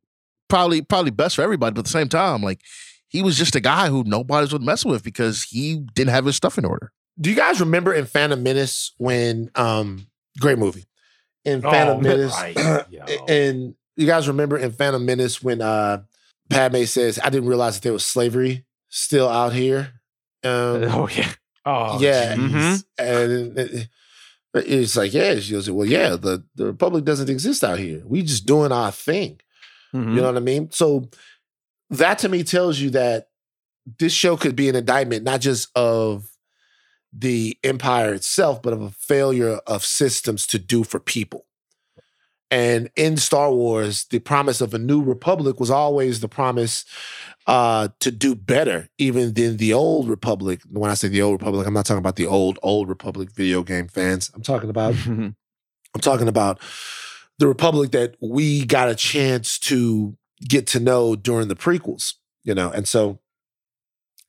probably, 0.48 0.82
probably 0.82 1.12
best 1.12 1.36
for 1.36 1.44
everybody. 1.44 1.74
But 1.74 1.80
at 1.80 1.86
the 1.86 1.92
same 1.92 2.10
time, 2.10 2.42
like, 2.42 2.62
he 3.08 3.22
was 3.22 3.38
just 3.38 3.56
a 3.56 3.60
guy 3.60 3.90
who 3.90 4.04
nobody's 4.04 4.52
would 4.52 4.64
mess 4.64 4.84
with 4.84 5.04
because 5.04 5.44
he 5.44 5.86
didn't 5.94 6.12
have 6.12 6.26
his 6.26 6.36
stuff 6.36 6.58
in 6.58 6.66
order. 6.66 6.92
Do 7.20 7.30
you 7.30 7.36
guys 7.36 7.60
remember 7.60 7.94
in 7.94 8.06
Phantom 8.06 8.42
Menace 8.42 8.94
when 8.98 9.50
um 9.56 10.08
great 10.40 10.58
movie. 10.58 10.86
In 11.46 11.66
Oh, 11.66 11.72
Phantom 11.72 12.02
man, 12.04 12.18
Menace 12.18 12.34
right, 12.34 12.86
and 13.30 13.76
you 13.96 14.06
guys 14.06 14.28
remember 14.28 14.58
in 14.58 14.72
Phantom 14.72 15.04
Menace 15.06 15.42
when 15.42 15.62
uh 15.62 16.04
Padme 16.50 16.84
says, 16.84 17.20
I 17.24 17.30
didn't 17.30 17.50
realize 17.50 17.76
that 17.76 17.84
there 17.84 17.94
was 17.94 18.06
slavery 18.06 18.66
still 18.90 19.28
out 19.30 19.54
here. 19.54 19.94
Um 20.44 20.84
Oh 20.92 21.08
yeah. 21.12 21.32
Oh, 21.66 22.00
yeah. 22.00 22.36
Mhm. 22.36 22.84
And 22.98 23.58
it- 23.58 23.90
it's 24.54 24.96
like, 24.98 25.14
yeah, 25.14 25.36
she 25.40 25.52
goes, 25.52 25.70
Well, 25.70 25.86
yeah, 25.86 26.16
the, 26.16 26.44
the 26.56 26.66
Republic 26.66 27.04
doesn't 27.06 27.30
exist 27.30 27.64
out 27.64 27.78
here. 27.78 28.02
We 28.06 28.24
just 28.24 28.46
doing 28.48 28.72
our 28.72 28.92
thing. 28.92 29.40
Mhm. 29.94 30.16
You 30.16 30.22
know 30.22 30.28
what 30.28 30.38
I 30.38 30.40
mean? 30.40 30.72
So 30.72 31.10
that 31.92 32.20
to 32.20 32.30
me 32.30 32.44
tells 32.44 32.80
you 32.80 32.90
that 32.92 33.28
this 34.00 34.14
show 34.14 34.36
could 34.36 34.56
be 34.56 34.68
an 34.70 34.76
indictment 34.76 35.24
not 35.24 35.42
just 35.42 35.70
of 35.76 36.28
the 37.14 37.58
empire 37.64 38.14
itself, 38.14 38.62
but 38.62 38.74
of 38.74 38.82
a 38.82 38.92
failure 38.92 39.60
of 39.68 39.84
systems 39.84 40.46
to 40.48 40.60
do 40.60 40.84
for 40.84 41.00
people. 41.00 41.46
And 42.50 42.90
in 42.96 43.18
Star 43.18 43.52
Wars, 43.52 44.06
the 44.06 44.20
promise 44.20 44.62
of 44.62 44.74
a 44.74 44.80
new 44.80 45.04
republic 45.04 45.60
was 45.60 45.70
always 45.70 46.22
the 46.22 46.30
promise 46.30 46.86
uh, 47.46 47.90
to 48.00 48.10
do 48.10 48.36
better, 48.36 48.88
even 48.98 49.34
than 49.34 49.58
the 49.58 49.74
old 49.74 50.08
republic. 50.08 50.62
When 50.70 50.90
I 50.90 50.94
say 50.94 51.10
the 51.10 51.22
old 51.22 51.42
republic, 51.42 51.68
I'm 51.68 51.74
not 51.74 51.86
talking 51.86 52.00
about 52.00 52.16
the 52.16 52.28
old 52.28 52.58
old 52.64 52.88
republic 52.88 53.32
video 53.32 53.64
game 53.64 53.90
fans. 53.90 54.32
I'm 54.34 54.44
talking 54.44 54.70
about. 54.70 54.96
I'm 55.98 56.02
talking 56.02 56.28
about 56.28 56.60
the 57.40 57.48
Republic 57.48 57.92
that 57.92 58.16
we 58.22 58.66
got 58.66 58.90
a 58.90 58.96
chance 58.96 59.58
to 59.60 60.16
get 60.48 60.68
to 60.68 60.80
know 60.80 61.16
during 61.16 61.48
the 61.48 61.56
prequels, 61.56 62.14
you 62.44 62.54
know. 62.54 62.70
And 62.70 62.88
so 62.88 63.20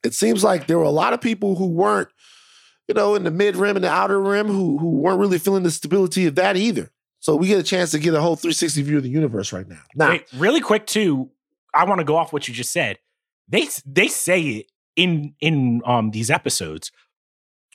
it 0.03 0.13
seems 0.13 0.43
like 0.43 0.67
there 0.67 0.77
were 0.77 0.83
a 0.83 0.89
lot 0.89 1.13
of 1.13 1.21
people 1.21 1.55
who 1.55 1.67
weren't, 1.67 2.09
you 2.89 2.95
know, 2.95 3.13
in 3.13 3.23
the 3.23 3.31
mid 3.31 3.55
rim 3.55 3.77
and 3.77 3.85
the 3.85 3.89
outer 3.89 4.19
rim 4.19 4.47
who 4.47 4.79
who 4.79 4.89
weren't 4.89 5.19
really 5.19 5.37
feeling 5.37 5.61
the 5.61 5.71
stability 5.71 6.25
of 6.25 6.35
that 6.35 6.57
either. 6.57 6.91
So 7.19 7.35
we 7.35 7.47
get 7.47 7.59
a 7.59 7.63
chance 7.63 7.91
to 7.91 7.99
get 7.99 8.15
a 8.15 8.21
whole 8.21 8.35
360 8.35 8.81
view 8.81 8.97
of 8.97 9.03
the 9.03 9.09
universe 9.09 9.53
right 9.53 9.67
now. 9.67 9.81
Now, 9.93 10.09
Wait, 10.09 10.25
really 10.33 10.59
quick 10.59 10.87
too. 10.87 11.29
I 11.73 11.85
want 11.85 11.99
to 11.99 12.05
go 12.05 12.17
off 12.17 12.33
what 12.33 12.47
you 12.47 12.53
just 12.53 12.71
said. 12.71 12.97
They 13.47 13.67
they 13.85 14.07
say 14.07 14.41
it 14.41 14.71
in 14.95 15.35
in 15.39 15.81
um 15.85 16.11
these 16.11 16.31
episodes. 16.31 16.91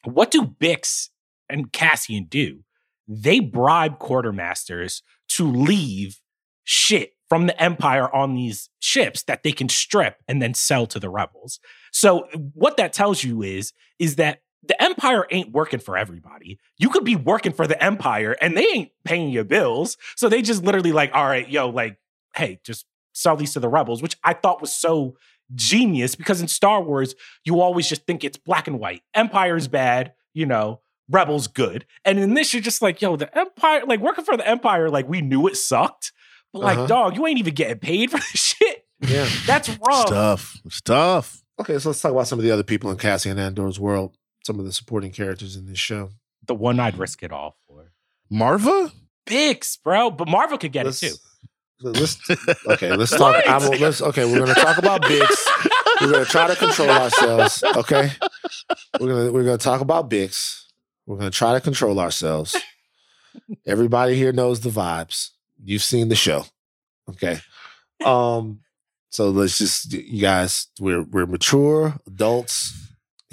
What 0.02 0.32
do 0.32 0.42
Bix 0.42 1.10
and 1.48 1.72
Cassian 1.72 2.24
do? 2.24 2.64
They 3.06 3.38
bribe 3.38 4.00
quartermasters 4.00 5.02
to 5.28 5.46
leave 5.46 6.20
shit 6.64 7.12
from 7.28 7.46
the 7.46 7.62
Empire 7.62 8.12
on 8.12 8.34
these 8.34 8.68
ships 8.80 9.22
that 9.24 9.44
they 9.44 9.52
can 9.52 9.68
strip 9.68 10.16
and 10.26 10.42
then 10.42 10.54
sell 10.54 10.86
to 10.86 10.98
the 10.98 11.08
rebels. 11.08 11.60
So 11.92 12.26
what 12.54 12.76
that 12.78 12.92
tells 12.92 13.22
you 13.22 13.42
is 13.42 13.72
is 14.00 14.16
that 14.16 14.40
the 14.68 14.80
Empire 14.82 15.26
ain't 15.30 15.52
working 15.52 15.80
for 15.80 15.96
everybody. 15.96 16.58
You 16.78 16.88
could 16.90 17.04
be 17.04 17.16
working 17.16 17.52
for 17.52 17.66
the 17.66 17.82
Empire 17.82 18.36
and 18.40 18.56
they 18.56 18.66
ain't 18.74 18.90
paying 19.04 19.30
your 19.30 19.44
bills. 19.44 19.96
So 20.16 20.28
they 20.28 20.42
just 20.42 20.64
literally 20.64 20.92
like, 20.92 21.10
all 21.14 21.26
right, 21.26 21.48
yo, 21.48 21.68
like, 21.68 21.98
hey, 22.34 22.60
just 22.64 22.86
sell 23.12 23.36
these 23.36 23.52
to 23.54 23.60
the 23.60 23.68
rebels, 23.68 24.02
which 24.02 24.16
I 24.24 24.34
thought 24.34 24.60
was 24.60 24.72
so 24.72 25.16
genius 25.54 26.14
because 26.14 26.40
in 26.40 26.48
Star 26.48 26.82
Wars, 26.82 27.14
you 27.44 27.60
always 27.60 27.88
just 27.88 28.06
think 28.06 28.24
it's 28.24 28.36
black 28.38 28.66
and 28.66 28.78
white. 28.80 29.02
Empire's 29.14 29.68
bad, 29.68 30.12
you 30.32 30.46
know, 30.46 30.80
rebels 31.10 31.46
good. 31.46 31.84
And 32.04 32.18
in 32.18 32.34
this, 32.34 32.52
you're 32.54 32.62
just 32.62 32.82
like, 32.82 33.00
yo, 33.02 33.16
the 33.16 33.36
Empire, 33.38 33.82
like 33.86 34.00
working 34.00 34.24
for 34.24 34.36
the 34.36 34.46
Empire, 34.48 34.90
like 34.90 35.08
we 35.08 35.20
knew 35.20 35.46
it 35.46 35.56
sucked. 35.56 36.12
But 36.52 36.62
like, 36.62 36.78
Uh-huh. 36.78 36.86
dog, 36.86 37.16
you 37.16 37.26
ain't 37.26 37.38
even 37.38 37.54
getting 37.54 37.78
paid 37.78 38.10
for 38.10 38.16
this 38.32 38.40
shit. 38.56 38.84
yeah. 39.00 39.28
That's 39.46 39.68
rough. 39.86 40.06
Stuff, 40.06 40.56
stuff. 40.70 41.40
Okay, 41.60 41.78
so 41.78 41.90
let's 41.90 42.00
talk 42.00 42.10
about 42.12 42.26
some 42.26 42.38
of 42.38 42.44
the 42.44 42.50
other 42.50 42.62
people 42.64 42.90
in 42.90 42.96
Cassian 42.96 43.38
Andor's 43.38 43.78
world, 43.78 44.16
some 44.44 44.58
of 44.58 44.64
the 44.64 44.72
supporting 44.72 45.10
characters 45.10 45.56
in 45.56 45.66
this 45.66 45.78
show. 45.78 46.10
The 46.46 46.54
one 46.54 46.78
I'd 46.78 46.98
risk 46.98 47.22
it 47.22 47.32
all 47.32 47.56
for. 47.66 47.92
Marva? 48.30 48.92
Bix, 49.26 49.78
bro. 49.82 50.10
But 50.10 50.28
Marva 50.28 50.58
could 50.58 50.72
get 50.72 50.86
Let's- 50.86 51.02
it 51.02 51.10
too. 51.10 51.16
Let's, 51.80 52.16
okay, 52.68 52.94
let's 52.94 53.10
talk. 53.16 53.42
I'm, 53.46 53.68
let's, 53.80 54.00
okay, 54.00 54.24
we're 54.24 54.38
gonna 54.38 54.54
talk 54.54 54.78
about 54.78 55.02
Bix. 55.02 55.28
We're 56.00 56.12
gonna 56.12 56.24
try 56.24 56.46
to 56.46 56.56
control 56.56 56.88
ourselves. 56.88 57.62
Okay, 57.76 58.10
we're 59.00 59.08
gonna 59.08 59.32
we're 59.32 59.44
gonna 59.44 59.58
talk 59.58 59.80
about 59.82 60.08
Bix. 60.08 60.62
We're 61.04 61.16
gonna 61.18 61.30
try 61.30 61.52
to 61.52 61.60
control 61.60 61.98
ourselves. 62.00 62.56
Everybody 63.66 64.14
here 64.14 64.32
knows 64.32 64.60
the 64.60 64.70
vibes. 64.70 65.30
You've 65.62 65.82
seen 65.82 66.08
the 66.08 66.14
show. 66.16 66.44
Okay. 67.10 67.40
Um. 68.04 68.60
So 69.10 69.28
let's 69.30 69.58
just 69.58 69.92
you 69.92 70.22
guys. 70.22 70.68
We're 70.80 71.02
we're 71.02 71.26
mature 71.26 71.94
adults 72.06 72.83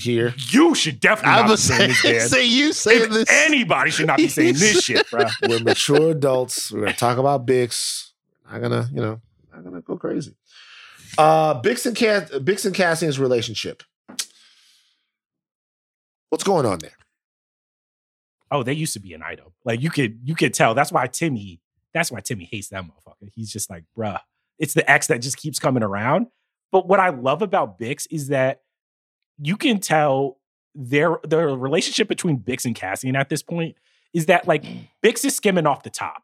here. 0.01 0.33
You 0.49 0.75
should 0.75 0.99
definitely 0.99 1.31
I 1.33 1.41
not 1.41 1.47
be 1.49 1.55
saying 1.57 1.93
saying, 1.93 2.13
this, 2.15 2.29
say 2.31 2.45
you 2.45 2.73
saying 2.73 3.03
If 3.03 3.09
this. 3.11 3.29
anybody 3.29 3.91
should 3.91 4.07
not 4.07 4.17
be 4.17 4.27
saying 4.29 4.55
this 4.55 4.83
shit, 4.83 5.09
bro. 5.09 5.25
We're 5.47 5.59
mature 5.59 6.11
adults. 6.11 6.71
We're 6.71 6.81
gonna 6.81 6.93
talk 6.93 7.17
about 7.17 7.45
Bix. 7.45 8.09
I'm 8.49 8.61
gonna, 8.61 8.89
you 8.93 9.01
know, 9.01 9.21
I'm 9.53 9.63
gonna 9.63 9.81
go 9.81 9.97
crazy. 9.97 10.35
Uh 11.17 11.61
Bix 11.61 11.85
and 11.85 11.95
Cass, 11.95 12.29
Bix 12.31 12.65
and 12.65 12.75
Cassian's 12.75 13.19
relationship. 13.19 13.83
What's 16.29 16.43
going 16.43 16.65
on 16.65 16.79
there? 16.79 16.91
Oh, 18.49 18.63
they 18.63 18.73
used 18.73 18.93
to 18.93 18.99
be 18.99 19.13
an 19.13 19.21
item. 19.23 19.47
Like 19.65 19.81
you 19.81 19.89
could 19.89 20.19
you 20.23 20.35
could 20.35 20.53
tell. 20.53 20.73
That's 20.73 20.91
why 20.91 21.07
Timmy. 21.07 21.59
That's 21.93 22.11
why 22.11 22.21
Timmy 22.21 22.45
hates 22.49 22.69
that 22.69 22.83
motherfucker. 22.83 23.29
He's 23.33 23.51
just 23.51 23.69
like, 23.69 23.83
bruh. 23.97 24.19
It's 24.59 24.73
the 24.73 24.89
X 24.89 25.07
that 25.07 25.19
just 25.21 25.37
keeps 25.37 25.59
coming 25.59 25.83
around. 25.83 26.27
But 26.71 26.87
what 26.87 26.99
I 27.01 27.09
love 27.09 27.41
about 27.41 27.77
Bix 27.79 28.07
is 28.09 28.29
that 28.29 28.61
you 29.41 29.57
can 29.57 29.79
tell 29.79 30.37
their 30.75 31.19
the 31.23 31.39
relationship 31.39 32.07
between 32.07 32.37
Bix 32.37 32.65
and 32.65 32.75
Cassian 32.75 33.15
at 33.15 33.29
this 33.29 33.43
point 33.43 33.75
is 34.13 34.27
that 34.27 34.47
like 34.47 34.63
mm. 34.63 34.87
Bix 35.03 35.25
is 35.25 35.35
skimming 35.35 35.65
off 35.65 35.83
the 35.83 35.89
top. 35.89 36.23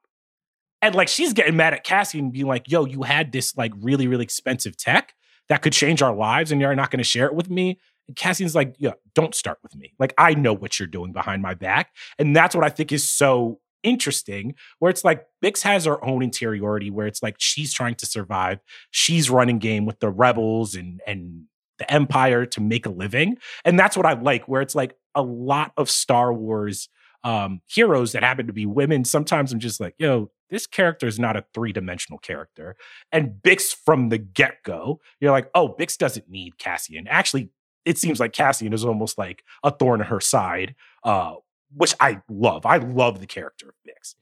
And 0.82 0.93
like 0.93 1.07
she's 1.07 1.34
getting 1.34 1.55
mad 1.55 1.74
at 1.74 1.84
Cassian 1.84 2.30
being 2.30 2.45
like, 2.45 2.70
yo, 2.70 2.86
you 2.86 3.03
had 3.03 3.32
this 3.32 3.57
like 3.57 3.74
really, 3.82 4.07
really 4.07 4.24
expensive 4.24 4.78
tech 4.78 5.15
that 5.49 5.61
could 5.61 5.74
change 5.74 6.01
our 6.01 6.15
lives 6.15 6.51
and 6.51 6.61
you're 6.61 6.76
not 6.76 6.91
going 6.91 6.99
to 6.99 7.03
share 7.03 7.26
it 7.26 7.34
with 7.34 7.49
me. 7.49 7.80
And 8.07 8.15
Cassian's 8.15 8.53
like, 8.53 8.76
yeah, 8.78 8.93
don't 9.15 9.34
start 9.34 9.57
with 9.63 9.76
me. 9.76 9.93
Like, 9.97 10.13
I 10.18 10.34
know 10.34 10.53
what 10.53 10.80
you're 10.80 10.88
doing 10.88 11.13
behind 11.13 11.41
my 11.41 11.55
back. 11.55 11.91
And 12.20 12.36
that's 12.36 12.55
what 12.55 12.63
I 12.63 12.70
think 12.70 12.91
is 12.91 13.07
so 13.07 13.59
interesting, 13.84 14.55
where 14.80 14.91
it's 14.91 15.03
like 15.03 15.26
Bix 15.43 15.63
has 15.63 15.86
her 15.86 16.03
own 16.05 16.22
interiority, 16.22 16.91
where 16.91 17.07
it's 17.07 17.24
like 17.24 17.36
she's 17.39 17.74
trying 17.74 17.95
to 17.95 18.05
survive. 18.05 18.59
She's 18.91 19.30
running 19.30 19.59
game 19.59 19.86
with 19.86 19.99
the 19.99 20.09
rebels 20.09 20.76
and 20.76 21.01
and 21.07 21.45
the 21.80 21.92
empire 21.92 22.46
to 22.46 22.62
make 22.62 22.86
a 22.86 22.90
living. 22.90 23.38
And 23.66 23.78
that's 23.78 23.96
what 23.96 24.06
I 24.06 24.14
like, 24.14 24.48
where 24.48 24.62
it's 24.62 24.76
like 24.76 24.96
a 25.16 25.22
lot 25.22 25.72
of 25.78 25.90
Star 25.90 26.34
Wars 26.34 26.90
um 27.24 27.62
heroes 27.68 28.12
that 28.12 28.24
happen 28.24 28.46
to 28.48 28.54
be 28.54 28.66
women. 28.66 29.04
Sometimes 29.04 29.52
I'm 29.52 29.60
just 29.60 29.80
like, 29.80 29.96
yo, 29.98 30.30
this 30.50 30.68
character 30.68 31.08
is 31.08 31.20
not 31.20 31.36
a 31.36 31.44
three-dimensional 31.54 32.20
character. 32.20 32.76
And 33.12 33.32
Bix 33.42 33.76
from 33.76 34.10
the 34.10 34.18
get-go, 34.20 35.02
you're 35.20 35.32
like, 35.32 35.50
oh, 35.56 35.76
Bix 35.78 35.98
doesn't 35.98 36.30
need 36.30 36.58
Cassian. 36.58 37.08
Actually, 37.08 37.50
it 37.86 37.98
seems 37.98 38.20
like 38.20 38.34
Cassian 38.34 38.72
is 38.72 38.86
almost 38.86 39.18
like 39.18 39.44
a 39.64 39.72
thorn 39.72 40.00
in 40.00 40.08
her 40.08 40.22
side, 40.22 40.76
uh, 41.04 41.34
which 41.76 41.96
I 42.00 42.22
love. 42.30 42.66
I 42.66 42.78
love 42.78 43.20
the 43.20 43.28
character 43.28 43.70
of 43.70 43.76
Bix. 43.86 44.16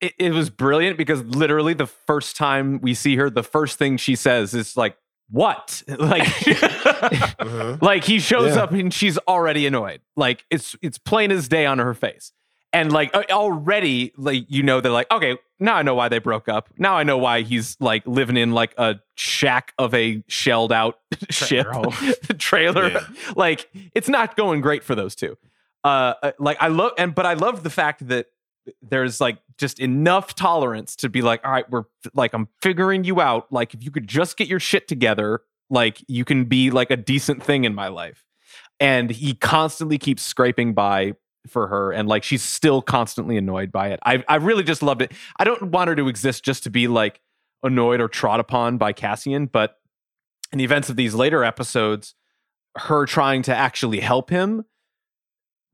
It, 0.00 0.14
it 0.18 0.32
was 0.32 0.50
brilliant 0.50 0.98
because 0.98 1.22
literally 1.22 1.72
the 1.72 1.86
first 1.86 2.36
time 2.36 2.80
we 2.80 2.92
see 2.94 3.16
her, 3.16 3.30
the 3.30 3.42
first 3.42 3.78
thing 3.78 3.96
she 3.96 4.16
says 4.16 4.54
is 4.54 4.76
like, 4.76 4.96
"What?" 5.30 5.82
Like, 5.98 6.28
like 7.82 8.04
he 8.04 8.18
shows 8.18 8.56
Yeah. 8.56 8.62
up 8.62 8.72
and 8.72 8.92
she's 8.92 9.18
already 9.18 9.66
annoyed. 9.66 10.00
Like 10.16 10.44
it's 10.50 10.76
it's 10.82 10.98
plain 10.98 11.30
as 11.30 11.48
day 11.48 11.66
on 11.66 11.78
her 11.78 11.94
face. 11.94 12.32
And 12.72 12.92
like 12.92 13.12
already, 13.14 14.12
like 14.16 14.44
you 14.48 14.62
know, 14.62 14.80
they're 14.80 14.92
like, 14.92 15.10
okay, 15.10 15.36
now 15.58 15.74
I 15.74 15.82
know 15.82 15.94
why 15.96 16.08
they 16.08 16.20
broke 16.20 16.48
up. 16.48 16.68
Now 16.78 16.96
I 16.96 17.02
know 17.02 17.18
why 17.18 17.42
he's 17.42 17.76
like 17.80 18.06
living 18.06 18.36
in 18.36 18.52
like 18.52 18.74
a 18.78 19.00
shack 19.16 19.72
of 19.76 19.92
a 19.92 20.22
shelled 20.28 20.70
out 20.72 20.98
ship 21.30 21.66
home. 21.66 21.92
trailer. 22.38 22.88
Yeah. 22.90 23.06
Like 23.34 23.68
it's 23.94 24.08
not 24.08 24.36
going 24.36 24.60
great 24.60 24.84
for 24.84 24.94
those 24.94 25.16
two. 25.16 25.36
Uh, 25.82 26.14
uh, 26.22 26.32
like 26.38 26.58
I 26.60 26.68
love 26.68 26.92
and 26.96 27.12
but 27.14 27.26
I 27.26 27.34
love 27.34 27.62
the 27.64 27.70
fact 27.70 28.06
that 28.08 28.26
there's 28.82 29.20
like 29.20 29.38
just 29.58 29.80
enough 29.80 30.34
tolerance 30.34 30.96
to 30.96 31.08
be 31.08 31.22
like, 31.22 31.40
all 31.44 31.52
right, 31.52 31.68
we're 31.70 31.84
like 32.14 32.32
I'm 32.34 32.48
figuring 32.62 33.04
you 33.04 33.20
out. 33.20 33.50
Like 33.52 33.74
if 33.74 33.82
you 33.84 33.90
could 33.90 34.06
just 34.08 34.36
get 34.36 34.48
your 34.48 34.60
shit 34.60 34.88
together, 34.88 35.42
like 35.70 36.02
you 36.08 36.24
can 36.24 36.44
be 36.44 36.70
like 36.70 36.90
a 36.90 36.96
decent 36.96 37.42
thing 37.42 37.64
in 37.64 37.74
my 37.74 37.88
life. 37.88 38.24
and 38.80 39.10
he 39.10 39.34
constantly 39.34 39.98
keeps 39.98 40.22
scraping 40.22 40.74
by 40.74 41.12
for 41.46 41.68
her 41.68 41.92
and 41.92 42.08
like 42.08 42.22
she's 42.22 42.42
still 42.42 42.82
constantly 42.82 43.36
annoyed 43.36 43.72
by 43.72 43.88
it. 43.88 44.00
I 44.04 44.22
I 44.28 44.36
really 44.36 44.62
just 44.64 44.82
loved 44.82 45.02
it. 45.02 45.12
I 45.38 45.44
don't 45.44 45.70
want 45.70 45.88
her 45.88 45.96
to 45.96 46.08
exist 46.08 46.44
just 46.44 46.62
to 46.64 46.70
be 46.70 46.88
like 46.88 47.20
annoyed 47.62 48.00
or 48.00 48.08
trod 48.08 48.40
upon 48.40 48.78
by 48.78 48.92
Cassian, 48.92 49.46
but 49.46 49.76
in 50.52 50.58
the 50.58 50.64
events 50.64 50.88
of 50.90 50.96
these 50.96 51.14
later 51.14 51.44
episodes, 51.44 52.14
her 52.76 53.06
trying 53.06 53.42
to 53.42 53.54
actually 53.54 54.00
help 54.00 54.30
him, 54.30 54.64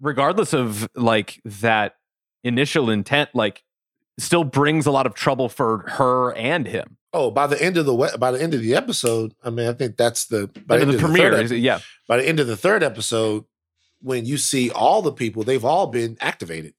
regardless 0.01 0.53
of 0.53 0.89
like 0.95 1.41
that 1.45 1.97
initial 2.45 2.91
intent, 2.91 3.30
like 3.34 3.62
still 4.18 4.45
brings 4.45 4.87
a 4.87 4.91
lot 4.91 5.07
of 5.07 5.14
trouble 5.14 5.49
for 5.49 5.84
her 5.91 6.32
and 6.34 6.66
him. 6.66 6.97
Oh, 7.12 7.30
by 7.30 7.47
the 7.47 7.61
end 7.62 7.76
of 7.76 7.87
the 7.87 8.16
by 8.18 8.30
the 8.30 8.43
end 8.43 8.55
of 8.55 8.61
the 8.61 8.74
episode, 8.74 9.34
I 9.43 9.51
mean, 9.51 9.68
I 9.68 9.72
think 9.72 9.97
that's 9.97 10.26
the 10.26 10.49
by 10.66 10.80
End 10.80 10.84
of 10.84 10.89
the 10.89 10.93
third 10.99 11.01
premiere, 11.07 11.34
ep- 11.34 11.45
is 11.45 11.53
it- 11.53 11.59
yeah. 11.59 11.80
By 12.09 12.18
the 12.18 12.28
end 12.28 12.41
of 12.41 12.47
the 12.47 12.57
third 12.57 12.82
episode, 12.82 13.45
when 14.01 14.26
you 14.26 14.37
see 14.39 14.70
all 14.70 15.03
the 15.03 15.12
people, 15.12 15.43
they've 15.43 15.64
all 15.64 15.87
been 15.87 16.16
activated. 16.20 16.74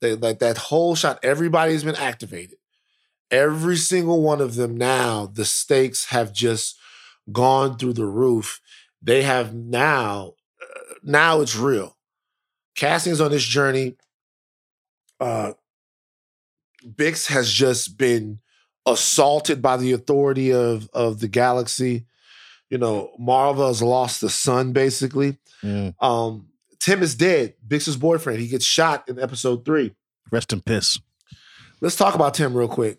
They 0.00 0.14
like 0.14 0.38
that 0.40 0.56
whole 0.58 0.94
shot. 0.94 1.18
Everybody's 1.22 1.84
been 1.84 1.94
activated. 1.96 2.56
Every 3.30 3.76
single 3.76 4.22
one 4.22 4.40
of 4.40 4.56
them 4.56 4.76
now. 4.76 5.26
The 5.26 5.44
stakes 5.44 6.06
have 6.06 6.32
just 6.32 6.76
gone 7.30 7.76
through 7.78 7.92
the 7.92 8.06
roof. 8.06 8.60
They 9.00 9.22
have 9.22 9.54
now. 9.54 10.32
uh, 10.60 10.94
now 11.04 11.40
it's 11.42 11.54
real. 11.56 11.96
Cassian's 12.74 13.20
on 13.20 13.30
this 13.30 13.44
journey. 13.44 13.96
Uh, 15.20 15.52
Bix 16.86 17.26
has 17.28 17.50
just 17.52 17.98
been 17.98 18.38
assaulted 18.86 19.60
by 19.60 19.76
the 19.76 19.92
authority 19.92 20.52
of 20.52 20.88
of 20.92 21.20
the 21.20 21.28
galaxy. 21.28 22.06
You 22.70 22.78
know, 22.78 23.10
Marva 23.18 23.66
has 23.66 23.82
lost 23.82 24.20
the 24.20 24.30
son, 24.30 24.72
basically. 24.72 25.38
Mm. 25.62 25.94
Um, 26.02 26.46
Timm 26.78 27.02
is 27.02 27.14
dead. 27.14 27.54
Bix's 27.66 27.96
boyfriend. 27.96 28.40
He 28.40 28.48
gets 28.48 28.64
shot 28.64 29.08
in 29.08 29.18
episode 29.18 29.64
three. 29.64 29.94
Rest 30.30 30.52
in 30.52 30.62
piss. 30.62 30.98
Let's 31.80 31.96
talk 31.96 32.14
about 32.14 32.34
Timm 32.34 32.54
real 32.54 32.68
quick. 32.68 32.98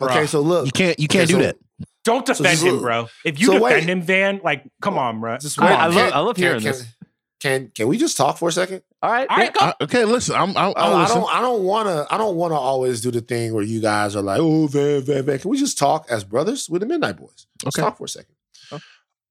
Okay, 0.00 0.26
so 0.26 0.40
look, 0.40 0.66
You 0.66 0.72
can't 0.72 0.98
you 1.00 1.08
can't 1.08 1.24
Okay, 1.30 1.38
do 1.38 1.40
so- 1.40 1.46
that. 1.46 1.56
Don't 2.02 2.24
defend 2.24 2.48
just 2.48 2.64
him, 2.64 2.80
bro. 2.80 3.08
If 3.26 3.38
you 3.38 3.46
so 3.46 3.52
defend 3.54 3.64
wait. 3.74 3.82
him, 3.84 4.00
Van, 4.02 4.40
like, 4.42 4.64
come 4.80 4.96
on, 4.96 5.20
bro. 5.20 5.36
Just 5.36 5.58
Come 5.58 5.68
wait. 5.68 5.74
on, 5.74 5.80
I 5.80 5.86
love- 5.88 6.12
I 6.14 6.18
love 6.20 6.36
hearing 6.38 6.60
can, 6.60 6.72
this. 6.72 6.82
Can 6.82 6.99
can 7.40 7.70
can 7.74 7.88
we 7.88 7.96
just 7.98 8.16
talk 8.16 8.36
for 8.38 8.48
a 8.48 8.52
second? 8.52 8.82
All 9.02 9.10
right. 9.10 9.26
All 9.30 9.36
right, 9.36 9.52
go. 9.52 9.60
Uh, 9.66 9.72
okay, 9.82 10.04
listen. 10.04 10.34
I'm, 10.36 10.50
I'm, 10.50 10.56
I, 10.56 10.72
I'll 10.76 10.94
I 10.96 11.08
don't. 11.08 11.34
I 11.36 11.40
don't 11.40 11.62
want 11.64 11.88
to. 11.88 12.06
I 12.14 12.18
don't 12.18 12.36
want 12.36 12.52
to 12.52 12.56
always 12.56 13.00
do 13.00 13.10
the 13.10 13.22
thing 13.22 13.54
where 13.54 13.62
you 13.64 13.80
guys 13.80 14.14
are 14.14 14.22
like, 14.22 14.38
"Oh, 14.40 14.66
Van, 14.66 15.00
Van, 15.02 15.24
Van." 15.24 15.38
Can 15.38 15.50
we 15.50 15.58
just 15.58 15.78
talk 15.78 16.06
as 16.10 16.22
brothers 16.22 16.68
with 16.68 16.80
the 16.82 16.86
Midnight 16.86 17.16
Boys? 17.16 17.46
Let's 17.64 17.78
Okay. 17.78 17.82
talk 17.84 17.96
for 17.98 18.04
a 18.04 18.08
second. 18.08 18.34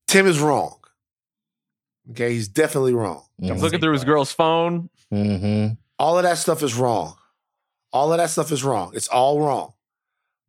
Timm 0.07 0.25
is 0.25 0.39
wrong. 0.39 0.79
Okay, 2.11 2.33
he's 2.33 2.47
definitely 2.47 2.93
wrong. 2.93 3.23
Mhm. 3.39 3.59
Looking 3.61 3.79
through 3.79 3.93
his 3.93 4.03
girl's 4.03 4.31
phone. 4.31 4.89
Mm-hmm. 5.13 5.73
All 5.99 6.17
of 6.17 6.23
that 6.23 6.39
stuff 6.39 6.63
is 6.63 6.73
wrong. 6.75 7.15
All 7.93 8.11
of 8.11 8.17
that 8.17 8.31
stuff 8.31 8.51
is 8.51 8.63
wrong. 8.63 8.91
It's 8.95 9.07
all 9.07 9.39
wrong. 9.39 9.73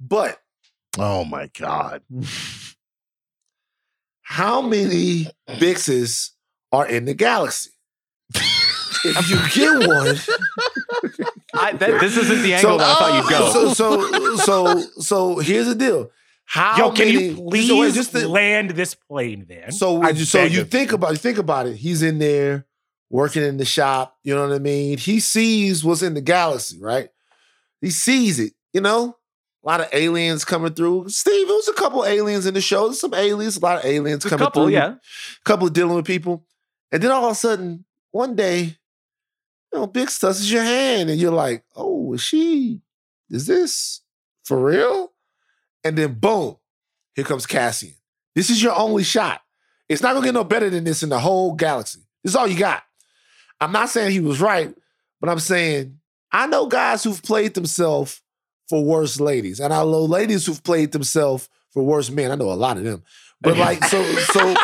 But 0.00 0.38
Oh 0.98 1.24
my 1.24 1.50
god. 1.58 2.02
how 4.22 4.62
many 4.62 5.26
Bixes 5.58 6.32
are 6.72 6.86
in 6.86 7.04
the 7.04 7.14
galaxy? 7.14 7.70
if 9.02 9.30
you 9.30 9.38
get 9.54 9.88
one, 9.88 10.16
I, 11.54 11.72
that, 11.72 12.00
this 12.00 12.16
isn't 12.16 12.42
the 12.42 12.54
angle 12.54 12.78
that 12.78 12.86
I 12.86 12.94
thought 12.94 13.22
you'd 13.22 13.30
go. 13.30 13.72
So, 13.72 13.72
so, 13.74 14.36
so, 14.36 14.80
so 15.00 15.38
here's 15.38 15.66
the 15.66 15.74
deal. 15.74 16.10
How 16.44 16.76
Yo, 16.76 16.90
can 16.92 17.06
many? 17.06 17.24
you 17.28 17.36
so 17.36 17.42
please 17.48 17.72
wait, 17.72 17.94
just 17.94 18.12
the- 18.12 18.28
land 18.28 18.70
this 18.72 18.94
plane, 18.94 19.44
Van? 19.46 19.70
So, 19.72 20.02
I 20.02 20.12
so 20.14 20.42
you 20.44 20.62
of 20.62 20.70
think 20.70 20.92
about 20.92 21.12
you 21.12 21.16
think 21.16 21.38
about 21.38 21.66
it. 21.68 21.76
He's 21.76 22.02
in 22.02 22.18
there 22.18 22.66
working 23.08 23.42
in 23.42 23.56
the 23.56 23.64
shop. 23.64 24.16
You 24.24 24.34
know 24.34 24.46
what 24.48 24.54
I 24.56 24.58
mean? 24.58 24.98
He 24.98 25.20
sees 25.20 25.84
what's 25.84 26.02
in 26.02 26.14
the 26.14 26.20
galaxy, 26.20 26.78
right? 26.80 27.08
He 27.80 27.90
sees 27.90 28.38
it. 28.40 28.52
You 28.72 28.80
know, 28.80 29.16
a 29.64 29.66
lot 29.68 29.80
of 29.80 29.88
aliens 29.92 30.44
coming 30.44 30.74
through. 30.74 31.08
Steve, 31.08 31.48
it 31.48 31.52
was 31.52 31.68
a 31.68 31.72
couple 31.74 32.04
aliens 32.04 32.46
in 32.46 32.54
the 32.54 32.60
show. 32.60 32.86
There's 32.86 33.00
some 33.00 33.14
aliens, 33.14 33.56
a 33.56 33.60
lot 33.60 33.78
of 33.78 33.84
aliens 33.84 34.24
A 34.24 34.28
coming 34.28 34.44
couple, 34.46 34.64
through. 34.64 34.72
yeah. 34.74 34.88
a 34.94 35.44
couple 35.44 35.68
dealing 35.68 35.94
with 35.96 36.04
people, 36.04 36.44
and 36.92 37.02
then 37.02 37.10
all 37.10 37.26
of 37.26 37.32
a 37.32 37.34
sudden, 37.34 37.84
one 38.10 38.34
day, 38.34 38.76
you 39.72 39.78
know, 39.78 39.86
Bix 39.86 40.20
touches 40.20 40.50
your 40.50 40.62
hand, 40.62 41.10
and 41.10 41.20
you're 41.20 41.32
like, 41.32 41.64
"Oh, 41.76 42.12
is 42.14 42.22
she? 42.22 42.80
Is 43.30 43.46
this 43.46 44.00
for 44.44 44.62
real?" 44.62 45.12
And 45.84 45.96
then, 45.96 46.14
boom, 46.14 46.56
here 47.14 47.24
comes 47.24 47.46
Cassian. 47.46 47.94
This 48.34 48.50
is 48.50 48.62
your 48.62 48.76
only 48.76 49.04
shot. 49.04 49.40
It's 49.88 50.02
not 50.02 50.14
gonna 50.14 50.26
get 50.26 50.34
no 50.34 50.44
better 50.44 50.70
than 50.70 50.84
this 50.84 51.02
in 51.02 51.08
the 51.08 51.18
whole 51.18 51.54
galaxy. 51.54 52.00
This 52.22 52.32
is 52.32 52.36
all 52.36 52.46
you 52.46 52.58
got. 52.58 52.82
I'm 53.60 53.72
not 53.72 53.90
saying 53.90 54.12
he 54.12 54.20
was 54.20 54.40
right, 54.40 54.74
but 55.20 55.28
I'm 55.28 55.40
saying 55.40 56.00
I 56.32 56.46
know 56.46 56.66
guys 56.66 57.02
who've 57.02 57.22
played 57.22 57.54
themselves 57.54 58.22
for 58.68 58.84
worse 58.84 59.18
ladies, 59.20 59.60
and 59.60 59.72
I 59.72 59.82
know 59.82 60.04
ladies 60.04 60.46
who've 60.46 60.62
played 60.62 60.92
themselves 60.92 61.48
for 61.70 61.82
worse 61.82 62.10
men. 62.10 62.30
I 62.30 62.36
know 62.36 62.52
a 62.52 62.54
lot 62.54 62.76
of 62.76 62.84
them. 62.84 63.02
But 63.42 63.56
like, 63.58 63.82
so, 63.84 64.02
so, 64.04 64.54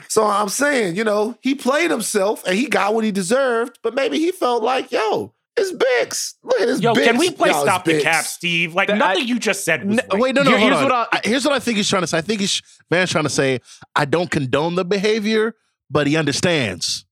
so 0.08 0.24
I'm 0.26 0.48
saying, 0.48 0.96
you 0.96 1.04
know, 1.04 1.36
he 1.40 1.54
played 1.54 1.90
himself 1.90 2.44
and 2.46 2.56
he 2.56 2.66
got 2.66 2.94
what 2.94 3.04
he 3.04 3.10
deserved, 3.10 3.78
but 3.82 3.94
maybe 3.94 4.18
he 4.18 4.32
felt 4.32 4.62
like, 4.62 4.92
yo, 4.92 5.32
it's 5.56 5.72
Bix. 5.72 6.34
Look 6.42 6.60
at 6.60 6.66
this 6.66 6.80
Yo, 6.80 6.94
Bix. 6.94 7.04
can 7.04 7.16
we 7.16 7.30
play 7.30 7.50
Yo, 7.50 7.62
Stop 7.62 7.84
the 7.84 8.02
Cap, 8.02 8.24
Steve? 8.24 8.74
Like, 8.74 8.88
That- 8.88 8.98
nothing 8.98 9.22
I- 9.22 9.26
you 9.26 9.38
just 9.38 9.64
said 9.64 9.86
was 9.86 9.98
N- 9.98 10.06
right. 10.12 10.20
Wait, 10.20 10.34
no, 10.34 10.42
no, 10.42 10.50
Here- 10.50 10.58
hold 10.58 10.72
here's 10.72 10.82
on. 10.84 10.90
what 10.90 11.08
I- 11.12 11.16
I- 11.18 11.20
here's 11.28 11.44
what 11.44 11.54
I 11.54 11.58
think 11.60 11.76
he's 11.76 11.88
trying 11.88 12.02
to 12.02 12.06
say. 12.08 12.18
I 12.18 12.22
think 12.22 12.40
he's 12.40 12.60
man's 12.90 13.10
trying 13.10 13.24
to 13.24 13.30
say 13.30 13.60
I 13.94 14.04
don't 14.04 14.30
condone 14.30 14.74
the 14.74 14.84
behavior, 14.84 15.54
but 15.90 16.06
he 16.06 16.16
understands. 16.16 17.06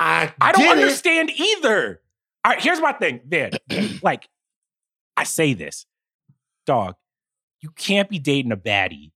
I, 0.00 0.32
I 0.40 0.52
don't 0.52 0.62
get 0.62 0.78
it. 0.78 0.82
understand 0.82 1.30
either. 1.36 2.00
All 2.44 2.52
right, 2.52 2.60
here's 2.60 2.80
my 2.80 2.92
thing, 2.92 3.20
man. 3.30 3.52
like, 4.02 4.28
I 5.16 5.24
say 5.24 5.54
this, 5.54 5.86
dog, 6.66 6.96
you 7.60 7.70
can't 7.70 8.08
be 8.08 8.18
dating 8.18 8.50
a 8.50 8.56
baddie 8.56 9.12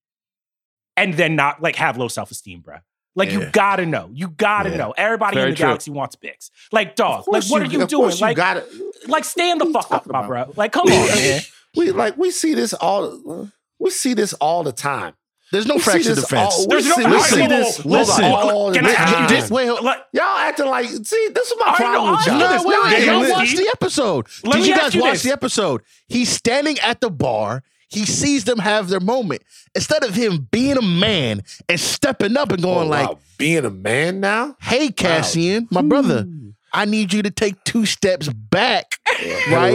and 0.98 1.14
then 1.14 1.36
not 1.36 1.62
like 1.62 1.76
have 1.76 1.96
low 1.96 2.08
self 2.08 2.30
esteem, 2.30 2.62
bruh. 2.62 2.80
Like 3.16 3.32
you 3.32 3.46
gotta 3.50 3.84
know. 3.84 4.10
You 4.12 4.28
gotta 4.28 4.70
Yeah. 4.70 4.76
know. 4.76 4.94
Everybody 4.96 5.36
Very 5.36 5.48
in 5.48 5.50
the 5.54 5.56
true. 5.56 5.66
galaxy 5.66 5.90
wants 5.90 6.14
Bix. 6.16 6.50
Like, 6.70 6.94
dog, 6.94 7.20
like 7.26 7.42
course 7.42 7.50
what 7.50 7.62
are 7.62 7.64
you 7.66 7.84
doing? 7.86 8.10
you 8.12 8.16
Like, 8.18 8.36
got 8.36 8.58
it. 8.58 8.66
like 9.08 9.24
stand 9.24 9.60
the 9.60 9.64
What 9.64 9.74
are 9.76 9.78
you 9.78 9.82
fuck 9.82 9.92
up, 9.92 10.04
talking 10.04 10.12
my 10.12 10.26
bro. 10.26 10.52
Like, 10.56 10.70
come 10.72 10.86
on, 10.86 11.08
man. 11.08 11.40
We 11.76 11.90
like 11.90 12.16
we 12.16 12.30
see 12.30 12.54
this 12.54 12.72
all. 12.74 13.48
We 13.80 13.90
see 13.90 14.14
this 14.14 14.34
all 14.34 14.62
the 14.62 14.72
time. 14.72 15.14
There's 15.50 15.66
no 15.66 15.76
We 15.76 15.80
see 15.80 15.84
fractured 15.90 16.16
this 16.16 16.24
defense. 16.28 16.54
all- 16.54 16.66
we 16.66 16.74
There's 16.74 16.86
no- 16.88 16.94
see, 16.96 17.06
we 17.06 17.20
see 17.22 17.46
this. 17.46 17.78
whoa, 17.78 17.90
whoa, 17.90 17.98
Listen, 18.00 18.24
all 18.26 18.72
Can 18.74 18.86
I 18.86 18.90
ask 18.92 19.30
you 19.32 19.36
this? 19.36 19.50
Wait, 19.50 19.66
hold- 19.66 19.82
Let- 19.82 20.04
Y'all 20.12 20.24
acting 20.24 20.66
like 20.66 20.86
see. 20.86 21.28
This 21.34 21.50
is 21.50 21.54
my 21.58 21.68
I 21.70 21.74
problem 21.76 22.04
know, 22.04 22.12
with 22.12 22.26
y'all. 22.26 22.38
know 22.38 22.56
No, 22.56 22.62
wait, 22.64 22.82
wait, 22.84 23.04
you 23.06 23.10
ask 23.12 23.30
watch 23.32 23.56
the 23.56 23.68
episode. 23.72 24.26
Let 24.44 24.56
Did 24.58 24.66
you 24.66 24.76
guys 24.76 24.94
you 24.94 25.00
watch 25.00 25.12
this. 25.14 25.22
the 25.22 25.32
episode? 25.32 25.82
He's 26.06 26.28
standing 26.30 26.78
at 26.80 27.00
the 27.00 27.10
bar. 27.10 27.62
He 27.88 28.04
sees 28.04 28.44
them 28.44 28.58
have 28.58 28.88
their 28.88 29.00
moment. 29.00 29.42
Instead 29.74 30.04
of 30.04 30.14
him 30.14 30.46
being 30.50 30.76
a 30.76 30.82
man 30.82 31.42
and 31.68 31.80
stepping 31.80 32.36
up 32.36 32.52
and 32.52 32.64
Oh, 32.64 32.74
going 32.74 32.88
like, 32.88 33.08
wow. 33.08 33.18
being 33.38 33.64
a 33.64 33.70
man 33.70 34.20
now. 34.20 34.56
"Hey, 34.60 34.90
Cassian, 34.90 35.66
my 35.70 35.80
brother, 35.82 36.22
hmm. 36.24 36.50
I 36.72 36.84
need 36.84 37.12
you 37.14 37.22
to 37.22 37.30
take 37.30 37.62
two 37.64 37.86
steps 37.86 38.28
back." 38.28 38.98
Right? 39.50 39.74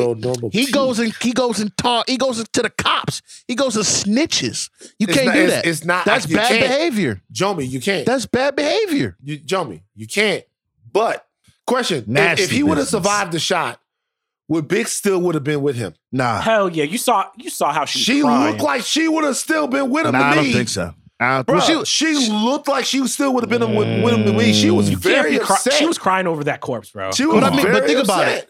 He 0.53 0.71
goes 0.71 0.99
and 0.99 1.13
he 1.21 1.33
goes 1.33 1.59
and 1.59 1.75
talk. 1.75 2.07
He 2.07 2.15
goes 2.15 2.41
to 2.47 2.61
the 2.61 2.69
cops. 2.69 3.21
He 3.45 3.55
goes 3.55 3.73
to 3.73 3.79
snitches. 3.81 4.69
You 4.99 5.07
It's 5.07 5.13
can't 5.17 5.25
not- 5.27 5.33
do 5.33 5.47
that. 5.47 5.65
it's 5.65 5.83
not- 5.83 6.05
That's 6.05 6.29
you 6.29 6.37
bad 6.37 6.61
behavior. 6.61 7.21
Jomi, 7.33 7.69
you 7.69 7.81
can't. 7.81 8.05
That's 8.05 8.25
bad 8.25 8.55
behavior. 8.55 9.17
you, 9.21 9.39
Jomi, 9.39 9.81
you 9.95 10.07
can't. 10.07 10.45
But 10.93 11.27
question: 11.67 11.97
if- 12.03 12.07
Nasty 12.07 12.43
If, 12.43 12.51
he 12.51 12.63
would 12.63 12.77
have 12.77 12.87
survived 12.87 13.33
the 13.33 13.39
shot, 13.39 13.81
would 14.49 14.67
Bix 14.67 14.87
still 14.87 15.19
would 15.21 15.35
have 15.35 15.43
been 15.43 15.61
with 15.61 15.75
him? 15.75 15.93
Nah, 16.11 16.41
Hell 16.41 16.69
yeah. 16.69 16.83
You 16.83 16.97
saw 16.97 17.25
you 17.37 17.49
saw 17.49 17.71
how 17.71 17.85
she, 17.85 17.99
She 17.99 18.21
crying. 18.21 18.51
looked 18.51 18.61
like 18.63 18.81
she 18.83 19.07
would 19.07 19.23
have 19.23 19.37
still 19.37 19.67
been 19.67 19.89
with 19.89 20.05
him. 20.05 20.11
nah, 20.13 20.19
to 20.19 20.25
I 20.25 20.35
don't 20.35 20.51
think 20.51 20.69
so. 20.69 20.93
Bruh, 21.21 21.85
she, 21.85 22.15
she- 22.15 22.31
looked 22.31 22.67
like 22.67 22.83
she 22.83 23.05
still 23.07 23.33
would 23.33 23.43
have 23.43 23.49
been 23.49 23.75
with, 23.75 24.03
with 24.03 24.13
him 24.13 24.25
to 24.25 24.33
me. 24.33 24.51
She 24.51 24.69
was 24.69 24.89
You 24.89 24.97
very 24.97 25.39
cry- 25.39 25.55
upset. 25.55 25.73
She 25.73 25.85
was 25.85 25.97
crying 25.97 26.27
over 26.27 26.43
that 26.45 26.59
corpse, 26.59 26.91
bro. 26.91 27.11
She 27.13 27.25
was 27.25 27.35
But 27.35 27.43
I 27.45 27.55
mean, 27.55 27.65
but 27.71 27.85
think 27.85 28.03
about 28.03 28.27
it. 28.27 28.49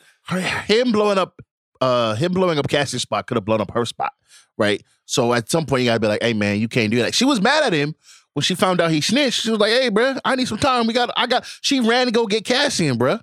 Him 0.66 0.92
blowing 0.92 1.20
up, 1.20 1.40
uh, 1.82 2.16
him 2.16 2.32
blowing 2.34 2.58
up 2.58 2.68
Cassie's 2.68 3.04
spot 3.04 3.28
could 3.28 3.38
have 3.38 3.46
blown 3.46 3.62
up 3.62 3.72
her 3.72 3.86
spot, 3.86 4.12
right? 4.58 4.82
So 5.06 5.34
at 5.34 5.52
some 5.52 5.66
point, 5.68 5.84
you 5.84 5.90
gotta 5.90 6.00
be 6.00 6.08
like, 6.08 6.24
"Hey, 6.24 6.34
man, 6.34 6.60
you 6.60 6.68
can't 6.68 6.90
do 6.90 6.98
that." 7.00 7.14
She 7.14 7.26
was 7.26 7.42
mad 7.42 7.64
at 7.64 7.74
him 7.74 7.94
when 8.34 8.42
she 8.42 8.56
found 8.56 8.80
out 8.82 8.90
he 8.90 9.02
snitched. 9.02 9.42
She 9.42 9.52
was 9.52 9.60
like, 9.60 9.72
"Hey, 9.72 9.92
bruh, 9.92 10.20
I 10.26 10.36
need 10.36 10.48
some 10.48 10.58
time. 10.58 10.88
We 10.88 10.94
got, 10.94 11.12
I 11.18 11.28
got." 11.28 11.46
She 11.62 11.80
ran 11.82 12.06
to 12.08 12.12
go 12.12 12.26
get 12.26 12.46
Cassian, 12.46 12.98
bruh. 12.98 13.22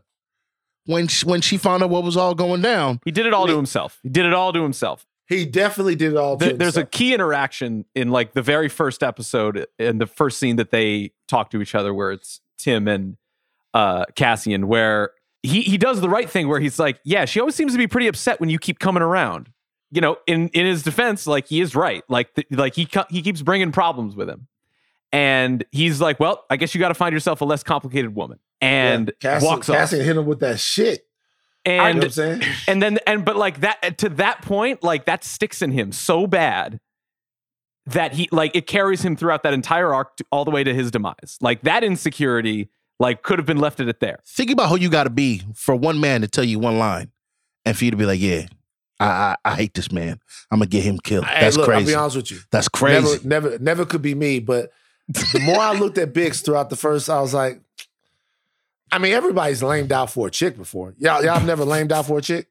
When 0.87 1.09
she, 1.09 1.27
when 1.27 1.41
she 1.41 1.57
found 1.57 1.83
out 1.83 1.91
what 1.91 2.03
was 2.05 2.17
all 2.17 2.35
going 2.35 2.63
down, 2.63 3.01
He 3.05 3.11
did 3.11 3.27
it 3.27 3.33
all 3.35 3.47
to 3.47 3.57
himself. 3.57 3.99
He 4.03 4.09
did 4.09 4.27
it 4.27 4.33
all 4.33 4.53
to 4.53 4.63
himself. 4.63 5.07
He 5.29 5.45
definitely 5.47 5.95
did 5.95 6.13
it 6.13 6.17
all. 6.17 6.37
to 6.37 6.45
There- 6.47 6.57
there's 6.57 6.77
a 6.77 6.85
key 6.85 7.15
interaction 7.15 7.85
in 7.95 8.09
like 8.11 8.33
the 8.33 8.43
very 8.43 8.69
first 8.69 9.03
episode 9.03 9.67
in 9.79 9.99
the 9.99 10.07
first 10.07 10.39
scene 10.39 10.57
that 10.57 10.71
they 10.71 11.13
talk 11.29 11.51
to 11.51 11.61
each 11.63 11.75
other 11.75 11.95
where 11.95 12.11
it's 12.13 12.41
Timm 12.59 12.89
and 12.89 13.17
uh 13.73 14.05
Cassian 14.17 14.67
where 14.67 15.11
he 15.43 15.63
he 15.63 15.79
does 15.79 16.01
the 16.01 16.09
right 16.09 16.29
thing 16.29 16.49
where 16.49 16.61
he's 16.61 16.79
like, 16.79 16.99
"Yeah, 17.05 17.25
she 17.25 17.39
always 17.41 17.55
seems 17.55 17.73
to 17.73 17.79
be 17.79 17.87
pretty 17.87 18.09
upset 18.09 18.41
when 18.41 18.51
you 18.51 18.59
keep 18.59 18.79
coming 18.81 19.03
around." 19.03 19.51
You 19.93 20.01
know, 20.01 20.19
in 20.27 20.49
in 20.49 20.67
his 20.67 20.83
defense, 20.83 21.27
like 21.27 21.47
he 21.47 21.61
is 21.61 21.75
right. 21.77 22.03
Like 22.09 22.35
th- 22.35 22.47
like 22.51 22.75
he 22.75 22.85
co- 22.87 23.07
he 23.09 23.23
keeps 23.23 23.41
bringing 23.43 23.71
problems 23.73 24.17
with 24.17 24.29
him. 24.29 24.49
and 25.13 25.65
he's 25.73 26.01
like, 26.01 26.21
"Well, 26.21 26.45
I 26.51 26.57
guess 26.57 26.75
you 26.75 26.81
got 26.81 26.89
to 26.89 26.95
find 26.95 27.13
yourself 27.13 27.41
a 27.41 27.45
less 27.45 27.63
complicated 27.63 28.15
woman," 28.15 28.39
and 28.61 29.13
Cassie, 29.21 29.47
walks 29.47 29.69
off. 29.69 29.77
Cassie 29.77 30.03
hit 30.03 30.17
him 30.17 30.27
with 30.27 30.41
that 30.41 30.59
shit. 30.61 31.07
You 31.67 31.77
know 31.77 31.83
And 31.85 31.99
what 31.99 32.05
I'm 32.05 32.11
saying? 32.11 32.43
and 32.69 32.83
then 32.83 32.99
and 33.07 33.25
but 33.25 33.37
like 33.37 33.61
that 33.61 33.99
to 33.99 34.09
that 34.11 34.43
point, 34.43 34.83
like 34.83 35.05
that 35.07 35.25
sticks 35.25 35.61
in 35.63 35.73
him 35.73 35.93
so 35.93 36.27
bad 36.27 36.81
that 37.87 38.13
he 38.15 38.29
like 38.33 38.55
it 38.55 38.67
carries 38.67 39.03
him 39.03 39.17
throughout 39.17 39.43
that 39.43 39.53
entire 39.53 39.93
arc 39.93 40.17
to, 40.17 40.25
all 40.31 40.45
the 40.45 40.51
way 40.51 40.65
to 40.65 40.73
his 40.75 40.91
demise. 40.91 41.39
Like 41.41 41.63
that 41.63 41.83
insecurity, 41.85 42.71
like 42.99 43.23
could 43.23 43.39
have 43.39 43.47
been 43.47 43.59
left 43.59 43.81
at 43.81 43.89
it 43.89 44.01
there. 44.01 44.21
Think 44.27 44.51
about 44.51 44.69
who 44.69 44.77
you 44.79 44.89
got 44.91 45.05
to 45.05 45.11
be 45.11 45.43
for 45.55 45.75
one 45.77 46.01
man 46.01 46.21
to 46.23 46.29
tell 46.29 46.45
you 46.45 46.59
one 46.59 46.79
line, 46.79 47.11
and 47.65 47.77
for 47.77 47.85
you 47.85 47.91
to 47.91 47.97
be 47.97 48.07
like, 48.07 48.21
"Yeah, 48.21 48.47
I 48.99 49.07
I, 49.07 49.37
I 49.45 49.55
hate 49.57 49.75
this 49.75 49.91
man. 49.93 50.21
I'm 50.51 50.59
gonna 50.61 50.67
get 50.69 50.83
him 50.83 50.99
killed." 51.03 51.25
Hey, 51.27 51.41
That's 51.43 51.57
look, 51.57 51.69
I'll 51.69 51.75
crazy. 51.77 51.93
be 51.93 51.95
honest 51.95 52.17
with 52.17 52.31
you. 52.31 52.39
That's 52.51 52.69
crazy. 52.69 53.19
Never, 53.27 53.49
never, 53.51 53.59
never 53.59 53.85
could 53.87 54.03
be 54.03 54.15
me. 54.15 54.39
But 54.41 54.71
the 55.09 55.41
more 55.45 55.59
I 55.59 55.73
looked 55.75 55.99
at 55.99 56.13
Bix 56.15 56.45
throughout 56.45 56.71
the 56.71 56.77
first, 56.77 57.11
I 57.11 57.21
was 57.21 57.35
like, 57.35 57.61
I 58.93 58.99
mean, 58.99 59.13
everybody's 59.13 59.63
lamed 59.63 59.93
out 59.93 60.11
for 60.11 60.27
a 60.27 60.31
chick 60.31 60.57
before. 60.57 60.95
Y'all, 60.99 61.23
y'all 61.25 61.35
have 61.35 61.47
never 61.47 61.65
lamed 61.65 61.93
out 61.93 62.07
for 62.07 62.19
a 62.19 62.23
chick. 62.23 62.49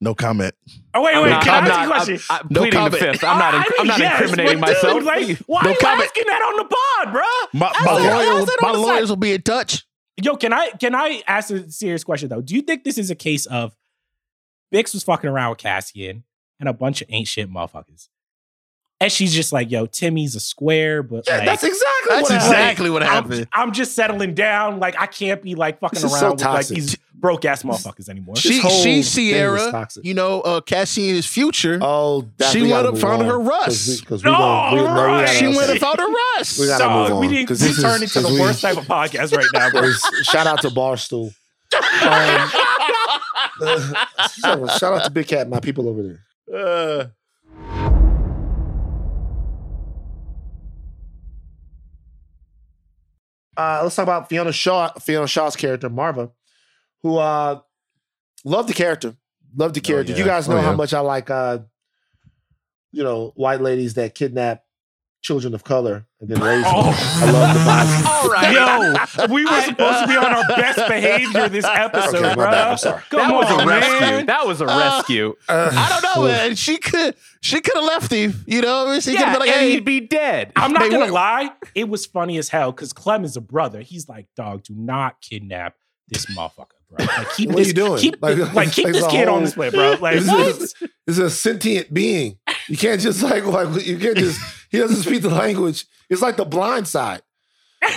No 0.00 0.14
comment. 0.16 0.54
Oh 0.94 1.02
wait, 1.02 1.14
wait. 1.22 1.30
not- 1.30 1.44
can 1.44 1.54
I'm 1.54 1.64
I 1.64 1.68
ask 1.68 1.68
not- 1.68 1.82
you 1.84 1.90
a 1.90 1.94
question? 1.94 2.20
I'm, 2.30 2.40
I'm 2.40 2.46
No 2.50 2.60
pleading 2.62 2.70
the 2.84 2.90
comment. 2.90 3.02
fifth. 3.12 3.24
I'm 3.24 3.38
not. 3.38 3.54
I 3.54 3.58
mean, 3.58 3.66
I'm 3.78 3.86
not 3.86 3.98
yes, 4.00 4.20
incriminating 4.22 4.60
but 4.60 4.66
dude, 4.66 4.74
myself. 4.82 5.04
like, 5.04 5.38
why 5.46 5.60
No 5.62 5.68
are 5.68 5.72
you 5.72 5.78
comment. 5.80 6.04
asking 6.08 6.24
that 6.26 6.42
on 6.42 6.56
the 6.56 6.64
pod, 6.64 7.12
bro? 7.12 7.60
My, 7.60 7.66
Ask 7.66 7.84
my, 7.84 7.92
lawyer, 7.92 8.46
my 8.62 8.70
lawyers 8.72 9.08
will 9.10 9.16
be 9.16 9.32
in 9.32 9.42
touch. 9.42 9.86
Yo, 10.20 10.36
can 10.36 10.52
I 10.52 10.70
can 10.70 10.94
I 10.96 11.22
ask 11.28 11.50
a 11.50 11.70
serious 11.70 12.02
question 12.04 12.28
though? 12.28 12.40
Do 12.40 12.54
you 12.56 12.62
think 12.62 12.82
this 12.84 12.98
is 12.98 13.10
a 13.10 13.14
case 13.14 13.46
of 13.46 13.76
Bix 14.74 14.92
was 14.92 15.04
fucking 15.04 15.30
around 15.30 15.50
with 15.50 15.58
Cassian 15.58 16.24
and 16.58 16.68
a 16.68 16.72
bunch 16.72 17.00
of 17.02 17.08
ain't 17.10 17.28
shit 17.28 17.48
motherfuckers? 17.48 18.08
And 19.02 19.10
she's 19.12 19.34
just 19.34 19.52
like, 19.52 19.70
yo, 19.70 19.86
Timmy's 19.86 20.34
a 20.36 20.40
square, 20.40 21.02
but 21.02 21.24
Yeah, 21.26 21.38
like, 21.38 21.46
that's 21.46 21.64
exactly 21.64 22.08
That's 22.08 22.22
what 22.22 22.32
happened. 22.32 22.52
exactly 22.52 22.90
what 22.90 23.02
I'm, 23.02 23.08
happened. 23.08 23.48
I'm 23.52 23.72
just 23.72 23.94
settling 23.94 24.34
down. 24.34 24.78
Like 24.80 24.94
I 25.00 25.06
can't 25.06 25.42
be 25.42 25.54
like 25.54 25.80
fucking 25.80 26.00
This 26.00 26.12
around 26.12 26.38
so 26.38 26.46
with 26.46 26.54
like 26.54 26.66
these 26.68 26.96
broke 27.14 27.44
ass 27.44 27.62
motherfuckers 27.62 28.08
anymore. 28.08 28.36
She, 28.36 28.60
she 28.60 29.02
Sierra, 29.02 29.88
you 30.02 30.14
know, 30.14 30.40
uh, 30.42 30.60
Cassian's 30.60 31.26
future. 31.26 31.78
Oh, 31.80 32.28
She 32.50 32.58
we 32.58 32.62
would 32.64 32.68
gotta 32.70 32.84
have 32.86 32.92
move 32.94 33.00
found 33.02 33.22
on. 33.22 33.28
her 33.28 33.38
'Cause 33.38 33.46
Russ. 33.48 33.88
we- 34.00 34.06
'cause 34.06 34.24
we 34.24 34.30
No, 34.30 34.38
gonna- 34.38 34.76
we- 34.76 34.82
no, 34.82 35.18
we 35.20 35.26
she 35.28 35.46
would 35.46 35.56
have 35.56 35.68
okay. 35.70 35.78
found 35.78 35.98
her 35.98 36.08
Russ. 36.08 36.58
We 36.58 36.66
gotta 36.66 36.84
Dog, 36.84 37.08
move 37.08 37.12
on. 37.16 37.20
we 37.20 37.28
need 37.28 37.48
'cause 37.48 37.58
to 37.58 37.64
this 37.66 37.78
is- 37.78 37.82
turn 37.84 38.02
into 38.02 38.20
the 38.20 38.28
'cause 38.28 38.32
we- 38.34 38.40
worst 38.40 38.60
type 38.62 38.76
of 38.76 38.84
podcast 38.86 39.36
right 39.36 39.46
now, 39.52 39.70
bro. 39.70 39.90
Shout 40.22 40.46
out 40.46 40.62
to 40.62 40.68
Barstool. 40.70 41.34
Um, 43.60 43.94
shout 44.40 44.70
shout 44.78 44.92
out 44.94 45.04
to 45.04 45.10
Big 45.10 45.26
Cat, 45.26 45.48
my 45.48 45.60
people 45.60 45.88
over 45.88 46.02
there. 46.02 46.20
Uh, 46.52 47.04
Uh, 53.56 53.80
let's 53.82 53.96
talk 53.96 54.04
about 54.04 54.28
Fiona 54.28 54.52
Shaw, 54.52 54.92
Fiona 54.94 55.26
Shaw's 55.26 55.56
character, 55.56 55.90
Marva, 55.90 56.30
who 57.02 57.16
uh 57.18 57.60
loved 58.44 58.68
the 58.68 58.74
character. 58.74 59.14
Loved 59.54 59.74
the 59.74 59.80
Oh, 59.80 59.86
character. 59.86 60.12
yeah. 60.12 60.18
You 60.18 60.24
guys 60.24 60.48
Oh, 60.48 60.52
know 60.52 60.60
how 60.62 60.74
much 60.74 60.94
I 60.94 61.00
like 61.00 61.28
uh 61.30 61.58
you 62.94 63.02
know, 63.02 63.32
white 63.36 63.60
ladies 63.62 63.94
that 63.94 64.14
kidnap 64.14 64.61
children 65.22 65.54
of 65.54 65.64
color 65.64 66.04
and 66.20 66.28
then 66.28 66.40
raise 66.42 66.62
them. 66.64 66.72
Oh. 66.74 67.20
I 67.22 67.30
love 67.30 67.54
the 67.54 67.60
vibe. 67.60 68.06
All 68.24 68.28
right. 68.28 68.52
Yo, 69.28 69.32
we 69.34 69.44
were 69.44 69.60
supposed 69.62 70.00
to 70.02 70.06
be 70.08 70.16
on 70.16 70.32
our 70.32 70.46
best 70.48 70.86
behavior 70.88 71.48
this 71.48 71.64
episode, 71.64 72.16
Okay, 72.16 72.34
bro. 72.34 72.44
bad. 72.50 72.68
I'm 72.72 72.76
sorry. 72.76 73.02
Come 73.08 73.20
that 73.20 73.34
was 73.34 73.50
on, 73.50 73.60
a 73.60 73.66
rescue. 73.66 74.26
That 74.26 74.46
was 74.46 74.60
a 74.60 74.66
Uh, 74.66 74.78
rescue. 74.78 75.34
I 75.48 75.88
don't 76.00 76.16
know, 76.16 76.28
man. 76.28 76.54
She 76.56 76.76
could, 76.78 77.14
she 77.40 77.60
could 77.60 77.74
have 77.76 77.84
left 77.84 78.12
him. 78.12 78.34
You 78.46 78.62
know, 78.62 78.98
she 79.00 79.12
could 79.12 79.20
yeah, 79.20 79.26
have 79.26 79.38
been 79.38 79.46
like, 79.46 79.50
and 79.56 79.60
"Hey, 79.60 79.70
he'd 79.72 79.84
be 79.84 80.00
dead. 80.00 80.52
I'm 80.56 80.72
not 80.72 80.80
They 80.82 80.88
gonna 80.90 81.00
went- 81.02 81.12
lie, 81.12 81.50
it 81.74 81.88
was 81.88 82.04
funny 82.04 82.36
as 82.38 82.48
hell 82.48 82.72
because 82.72 82.92
Clem 82.92 83.24
is 83.24 83.36
a 83.36 83.40
brother. 83.40 83.80
He's 83.80 84.08
like, 84.08 84.26
dog, 84.36 84.64
do 84.64 84.74
not 84.74 85.20
kidnap 85.20 85.76
this 86.08 86.26
motherfucker, 86.36 86.66
bro. 86.96 87.06
Like, 87.06 87.32
keep 87.34 87.48
What 87.52 87.58
are 87.58 87.66
you 87.66 87.72
doing? 87.72 87.98
Keep, 87.98 88.22
Like- 88.22 88.54
like, 88.54 88.72
keep 88.72 88.84
like 88.84 88.94
this 88.94 89.06
kid 89.08 89.28
whole- 89.28 89.36
on 89.38 89.44
display, 89.44 89.70
bro. 89.70 89.96
Like, 90.00 90.18
This 90.20 90.28
what? 90.28 90.46
is, 90.48 90.58
this 90.58 90.90
is 91.06 91.18
a 91.18 91.30
sentient 91.30 91.92
being. 91.92 92.38
You 92.68 92.76
can't 92.76 93.00
just 93.00 93.22
like 93.22 93.44
like 93.44 93.84
you 93.86 93.98
can't 93.98 94.16
just 94.16 94.40
he 94.70 94.78
doesn't 94.78 95.02
speak 95.02 95.22
the 95.22 95.30
language. 95.30 95.86
It's 96.08 96.22
like 96.22 96.36
the 96.36 96.44
blind 96.44 96.86
side. 96.88 97.22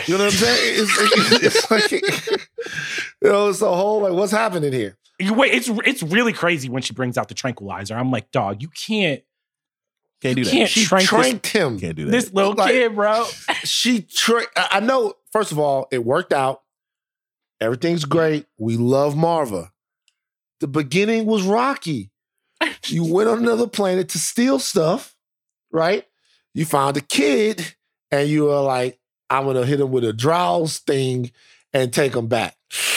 You 0.07 0.17
know 0.17 0.23
what 0.25 0.33
I'm 0.33 0.39
saying? 0.39 0.57
It's, 0.81 0.91
it's, 0.97 1.43
it's 1.43 1.71
like 1.71 1.91
you 1.91 3.29
know, 3.29 3.49
it's 3.49 3.59
the 3.59 3.73
whole 3.73 4.01
like 4.01 4.13
what's 4.13 4.31
happening 4.31 4.73
here. 4.73 4.97
You 5.19 5.33
wait, 5.33 5.53
it's 5.53 5.69
it's 5.85 6.01
really 6.03 6.33
crazy 6.33 6.67
when 6.69 6.81
she 6.81 6.93
brings 6.93 7.17
out 7.17 7.27
the 7.27 7.33
tranquilizer. 7.35 7.95
I'm 7.95 8.11
like, 8.11 8.31
dog, 8.31 8.61
you 8.61 8.67
can't, 8.69 9.21
can't 10.21 10.35
do 10.35 10.43
that. 10.43 10.51
can't 10.51 10.69
She 10.69 10.85
trank 10.85 11.07
tranked 11.07 11.47
him. 11.47 11.79
Can't 11.79 11.95
do 11.95 12.05
that." 12.05 12.11
this, 12.11 12.25
this 12.25 12.33
little 12.33 12.53
Like- 12.53 12.71
kid, 12.71 12.95
bro. 12.95 13.25
She 13.63 14.01
tra- 14.01 14.47
I 14.57 14.67
I 14.73 14.79
know. 14.79 15.13
First 15.31 15.51
of 15.51 15.59
all, 15.59 15.87
it 15.91 16.03
worked 16.03 16.33
out. 16.33 16.61
Everything's 17.61 18.05
great. 18.05 18.45
We 18.57 18.77
love 18.77 19.15
Marva. 19.15 19.71
The 20.59 20.67
beginning 20.67 21.25
was 21.25 21.43
rocky. 21.43 22.11
You 22.87 23.03
went 23.13 23.29
on 23.29 23.39
another 23.39 23.67
planet 23.67 24.09
to 24.09 24.19
steal 24.19 24.59
stuff, 24.59 25.15
right? 25.71 26.05
You 26.53 26.65
found 26.65 26.97
a 26.97 27.01
kid, 27.01 27.75
and 28.11 28.29
you 28.29 28.45
were 28.45 28.61
like, 28.61 28.99
"I'm 29.29 29.45
gonna 29.45 29.65
hit 29.65 29.79
him 29.81 29.91
with 29.91 30.03
a 30.05 30.13
drowse 30.13 30.79
thing 30.79 31.31
and 31.73 31.93
take 31.93 32.15
him 32.15 32.27
back." 32.27 32.55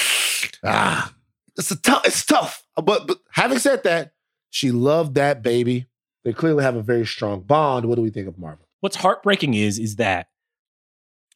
Ah, 0.64 1.14
it's 1.56 1.70
a 1.70 1.76
tough. 1.80 2.04
It's 2.04 2.24
tough. 2.24 2.66
But 2.74 3.06
but 3.06 3.18
having 3.30 3.60
said 3.60 3.84
that, 3.84 4.12
she 4.50 4.72
loved 4.72 5.14
that 5.14 5.40
baby. 5.42 5.86
They 6.24 6.32
clearly 6.32 6.64
have 6.64 6.74
a 6.74 6.82
very 6.82 7.06
strong 7.06 7.40
bond. 7.42 7.86
What 7.86 7.94
do 7.94 8.02
we 8.02 8.10
think 8.10 8.26
of 8.26 8.38
Marva? 8.38 8.62
What's 8.80 8.96
heartbreaking 8.96 9.54
is 9.54 9.78
is 9.78 9.96
that 9.96 10.28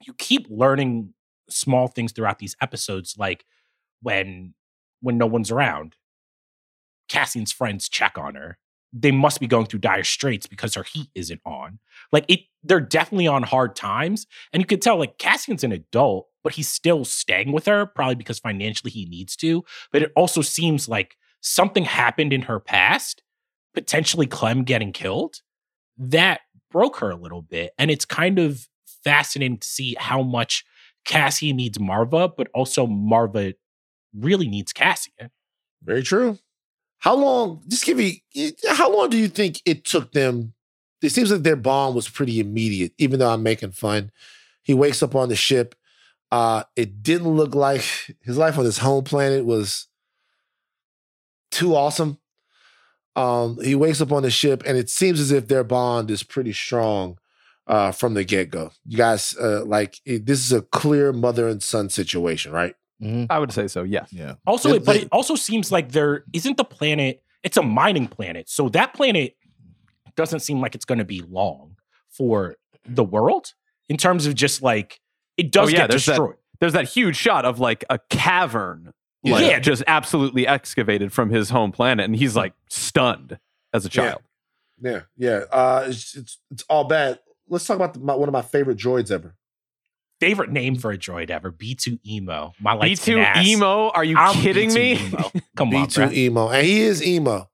you 0.07 0.13
keep 0.15 0.47
learning 0.51 1.15
small 1.53 1.89
things 1.89 2.13
throughout 2.13 2.39
these 2.39 2.57
episodes, 2.61 3.17
like 3.19 3.45
when 4.03 4.55
when 5.01 5.19
no 5.19 5.27
one's 5.27 5.51
around, 5.51 5.97
Cassian's 7.09 7.53
friends 7.53 7.89
check 7.89 8.17
on 8.17 8.35
her. 8.35 8.59
They 8.93 9.11
must 9.11 9.41
be 9.41 9.47
going 9.47 9.67
through 9.67 9.81
dire 9.81 10.05
straits 10.05 10.47
because 10.47 10.75
her 10.75 10.83
heat 10.83 11.09
isn't 11.15 11.41
on. 11.45 11.79
Like 12.13 12.25
it, 12.29 12.41
they're 12.63 12.81
definitely 12.81 13.27
on 13.27 13.43
hard 13.43 13.75
times, 13.75 14.27
and 14.53 14.63
you 14.63 14.67
could 14.67 14.83
tell 14.83 14.99
like 14.99 15.19
Cassian's 15.19 15.65
an 15.65 15.73
adult, 15.73 16.29
but 16.45 16.55
he's 16.55 16.69
still 16.69 17.05
staying 17.05 17.53
with 17.53 17.67
her, 17.67 17.87
probably 17.87 18.15
because 18.17 18.39
financially 18.39 18.91
he 18.91 19.07
needs 19.07 19.35
to. 19.37 19.65
But 19.93 20.03
it 20.03 20.13
also 20.15 20.43
seems 20.43 20.89
like 20.89 21.17
something 21.41 21.85
happened 21.85 22.33
in 22.33 22.43
her 22.43 22.61
past, 22.61 23.23
potentially 23.75 24.27
Clem 24.27 24.63
getting 24.65 24.93
killed, 24.93 25.37
that 25.99 26.41
broke 26.71 26.99
her 26.99 27.11
a 27.11 27.17
little 27.17 27.43
bit. 27.43 27.73
And 27.79 27.91
it's 27.91 28.05
kind 28.05 28.39
of 28.39 28.69
fascinating 29.05 29.59
to 29.59 29.69
see 29.69 29.97
how 29.99 30.23
much 30.23 30.65
Cassie 31.05 31.53
needs 31.53 31.81
Marva, 31.81 32.29
but 32.29 32.49
also 32.55 32.87
Marva 32.87 33.55
really 34.17 34.49
needs 34.49 34.73
Cassian. 34.73 35.31
Very 35.83 36.03
true. 36.03 36.39
How 36.99 37.17
long? 37.17 37.63
Just 37.69 37.85
give 37.85 37.97
me. 37.97 38.23
How 38.69 38.95
long 38.95 39.11
do 39.11 39.17
you 39.17 39.29
think 39.29 39.61
it 39.65 39.85
took 39.85 40.13
them? 40.13 40.55
It 41.03 41.11
seems 41.11 41.33
like 41.33 41.43
their 41.43 41.57
bond 41.57 41.97
was 41.97 42.09
pretty 42.09 42.39
immediate. 42.39 42.93
Even 42.99 43.19
though 43.19 43.31
I'm 43.31 43.43
making 43.43 43.73
fun, 43.73 44.13
he 44.63 44.73
wakes 44.73 45.03
up 45.03 45.17
on 45.17 45.29
the 45.29 45.35
ship. 45.35 45.75
Uh, 46.31 46.63
it 46.77 47.03
didn't 47.03 47.29
look 47.29 47.55
like 47.55 47.85
his 48.23 48.39
life 48.39 48.57
on 48.57 48.65
his 48.65 48.79
home 48.79 49.05
planet 49.05 49.45
was 49.45 49.89
too 51.51 51.75
awesome. 51.75 52.19
Um, 53.17 53.59
he 53.63 53.75
wakes 53.75 54.01
up 54.01 54.13
on 54.13 54.23
the 54.23 54.31
ship, 54.31 54.63
and 54.65 54.79
it 54.79 54.89
seems 54.89 55.21
as 55.21 55.33
if 55.33 55.49
their 55.49 55.65
bond 55.65 56.11
is 56.11 56.23
pretty 56.23 56.53
strong 56.53 57.19
uh, 57.73 57.91
from 57.91 58.13
the 58.15 58.23
get 58.25 58.51
go. 58.51 58.71
You 58.87 58.99
guys, 58.99 59.35
uh, 59.41 59.65
like 59.65 59.97
it, 60.05 60.27
this 60.27 60.45
is 60.45 60.53
a 60.53 60.61
clear 60.63 61.13
mother 61.13 61.49
and 61.49 61.63
son 61.63 61.89
situation, 61.89 62.53
right? 62.53 62.75
Mhm. 63.03 63.27
I 63.31 63.39
would 63.39 63.51
say 63.51 63.67
so. 63.67 63.83
Yeah. 63.83 64.05
Yeah. 64.11 64.35
Also, 64.47 64.69
They- 64.69 64.77
it, 64.77 64.85
but 64.85 64.93
they- 64.93 65.03
it 65.03 65.09
also 65.11 65.35
seems 65.37 65.73
like 65.73 65.93
there 65.93 66.25
isn't 66.35 66.57
the 66.59 66.65
planet, 66.65 67.23
it's 67.43 67.57
a 67.57 67.63
mining 67.63 68.07
planet. 68.09 68.49
So 68.51 68.69
that 68.71 68.93
planet 68.95 69.37
doesn't 70.17 70.41
seem 70.41 70.61
like 70.61 70.75
it's 70.75 70.85
going 70.85 70.99
to 70.99 71.05
be 71.05 71.23
long 71.23 71.77
for 72.11 72.57
the 72.87 73.03
world 73.05 73.55
in 73.89 73.97
terms 73.97 74.27
of 74.27 74.35
just 74.35 74.61
like 74.63 75.01
it 75.39 75.51
does 75.51 75.69
Oh, 75.69 75.73
yeah, 75.73 75.79
get 75.79 75.91
there's 75.91 76.05
that- 76.07 76.13
destroyed. 76.13 76.37
There's 76.61 76.75
that 76.75 76.89
huge 76.89 77.17
shot 77.17 77.45
of 77.45 77.59
like 77.59 77.85
a 77.91 77.99
cavern, 78.11 78.93
like 79.25 79.47
Yeah. 79.51 79.59
just 79.59 79.83
absolutely 79.89 80.47
excavated 80.47 81.13
from 81.13 81.31
his 81.31 81.51
home 81.51 81.73
planet, 81.73 82.05
and 82.05 82.15
he's 82.15 82.37
like 82.37 82.53
stunned 82.69 83.39
as 83.73 83.85
a 83.85 83.89
Yeah. 83.89 83.91
child. 83.91 84.23
Yeah, 84.81 85.01
yeah. 85.17 85.45
Uh, 85.51 85.87
it's, 85.89 86.15
it's 86.15 86.39
it's 86.53 86.65
all 86.69 86.85
bad. 86.85 87.19
Let's 87.49 87.67
talk 87.67 87.77
about 87.77 87.95
the, 87.95 88.01
my, 88.01 88.15
one 88.15 88.29
of 88.29 88.33
my 88.33 88.43
favorite 88.43 88.79
droids 88.79 89.11
ever. 89.11 89.35
Favorite 90.21 90.51
name 90.51 90.77
for 90.77 90.91
a 90.93 90.97
droid 90.99 91.31
ever 91.31 91.51
B2EMO. 91.51 92.53
My 92.61 92.75
B 92.75 92.79
lights 92.79 93.05
two 93.05 93.17
can 93.17 93.25
ass. 93.25 93.45
emo? 93.47 93.89
Are 93.91 94.05
you 94.05 94.17
I'm 94.17 94.35
kidding 94.35 94.71
B2 94.71 94.75
me? 94.75 95.07
Emo. 95.07 95.31
Come 95.57 95.75
on, 95.75 95.87
B2EMO, 95.89 96.55
and 96.55 96.67
he 96.67 96.81
is 96.83 97.05
emo. 97.05 97.49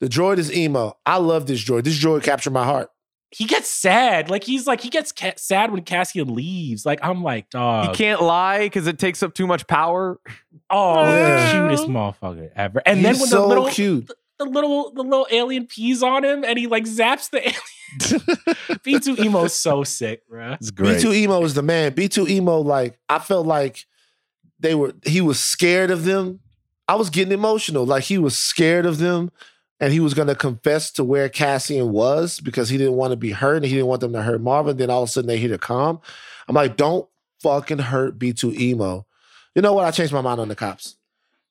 The 0.00 0.08
droid 0.08 0.38
is 0.38 0.52
emo. 0.52 0.98
I 1.06 1.16
love 1.16 1.46
this 1.46 1.64
droid. 1.64 1.84
This 1.84 1.98
droid 2.02 2.24
captured 2.24 2.52
my 2.52 2.64
heart. 2.64 2.90
He 3.30 3.46
gets 3.46 3.68
sad. 3.70 4.28
Like 4.28 4.44
he's 4.44 4.66
like 4.66 4.82
he 4.82 4.90
gets 4.90 5.10
ca- 5.12 5.32
sad 5.38 5.72
when 5.72 5.82
Cassian 5.84 6.34
leaves. 6.34 6.84
Like 6.84 6.98
I'm 7.02 7.22
like, 7.22 7.48
dog. 7.48 7.88
He 7.88 7.94
can't 8.04 8.20
lie 8.20 8.58
because 8.66 8.86
it 8.86 8.98
takes 8.98 9.22
up 9.22 9.32
too 9.32 9.46
much 9.46 9.66
power. 9.66 10.20
Oh, 10.68 11.02
Yeah. 11.04 11.46
the 11.46 11.68
cutest 11.68 11.88
motherfucker 11.88 12.50
ever. 12.54 12.82
And 12.84 13.02
then 13.02 13.14
He's 13.14 13.22
when 13.22 13.30
so 13.30 13.40
the 13.42 13.46
little 13.48 13.68
cute. 13.70 14.10
The 14.38 14.46
little 14.46 14.92
the 14.92 15.02
little 15.02 15.26
alien 15.30 15.66
pees 15.66 16.02
on 16.02 16.24
him 16.24 16.44
and 16.44 16.58
he 16.58 16.66
like 16.66 16.84
zaps 16.84 17.30
the 17.30 17.40
alien. 17.40 17.98
B2EMO 18.82 19.46
is 19.46 19.54
so 19.54 19.84
sick, 19.84 20.22
bruh. 20.28 20.56
It's 20.56 20.70
great. 20.70 20.98
B2EMO 20.98 21.44
is 21.44 21.54
the 21.54 21.62
man. 21.62 21.92
B2EMO, 21.92 22.64
like 22.64 22.98
I 23.08 23.18
felt 23.18 23.46
like 23.46 23.86
they 24.58 24.74
were. 24.74 24.94
He 25.04 25.20
was 25.20 25.38
scared 25.38 25.90
of 25.90 26.04
them. 26.04 26.40
I 26.88 26.94
was 26.94 27.10
getting 27.10 27.32
emotional. 27.32 27.84
Like 27.84 28.04
he 28.04 28.18
was 28.18 28.36
scared 28.36 28.86
of 28.86 28.98
them, 28.98 29.30
and 29.78 29.92
he 29.92 30.00
was 30.00 30.14
going 30.14 30.28
to 30.28 30.34
confess 30.34 30.90
to 30.92 31.04
where 31.04 31.28
Cassian 31.28 31.90
was 31.90 32.40
because 32.40 32.68
he 32.68 32.78
didn't 32.78 32.94
want 32.94 33.10
to 33.10 33.16
be 33.16 33.32
hurt 33.32 33.56
and 33.56 33.64
he 33.64 33.72
didn't 33.72 33.88
want 33.88 34.00
them 34.00 34.12
to 34.12 34.22
hurt 34.22 34.40
Marva. 34.40 34.72
Then 34.72 34.90
all 34.90 35.02
of 35.02 35.08
a 35.08 35.12
sudden 35.12 35.28
they 35.28 35.38
hear 35.38 35.50
the 35.50 35.58
calm. 35.58 36.00
I'm 36.48 36.54
like, 36.54 36.76
don't 36.76 37.08
fucking 37.40 37.78
hurt 37.78 38.18
B2EMO. 38.18 39.04
You 39.54 39.62
know 39.62 39.72
what? 39.72 39.84
I 39.84 39.90
changed 39.90 40.12
my 40.12 40.20
mind 40.20 40.40
on 40.40 40.48
the 40.48 40.54
cops. 40.54 40.96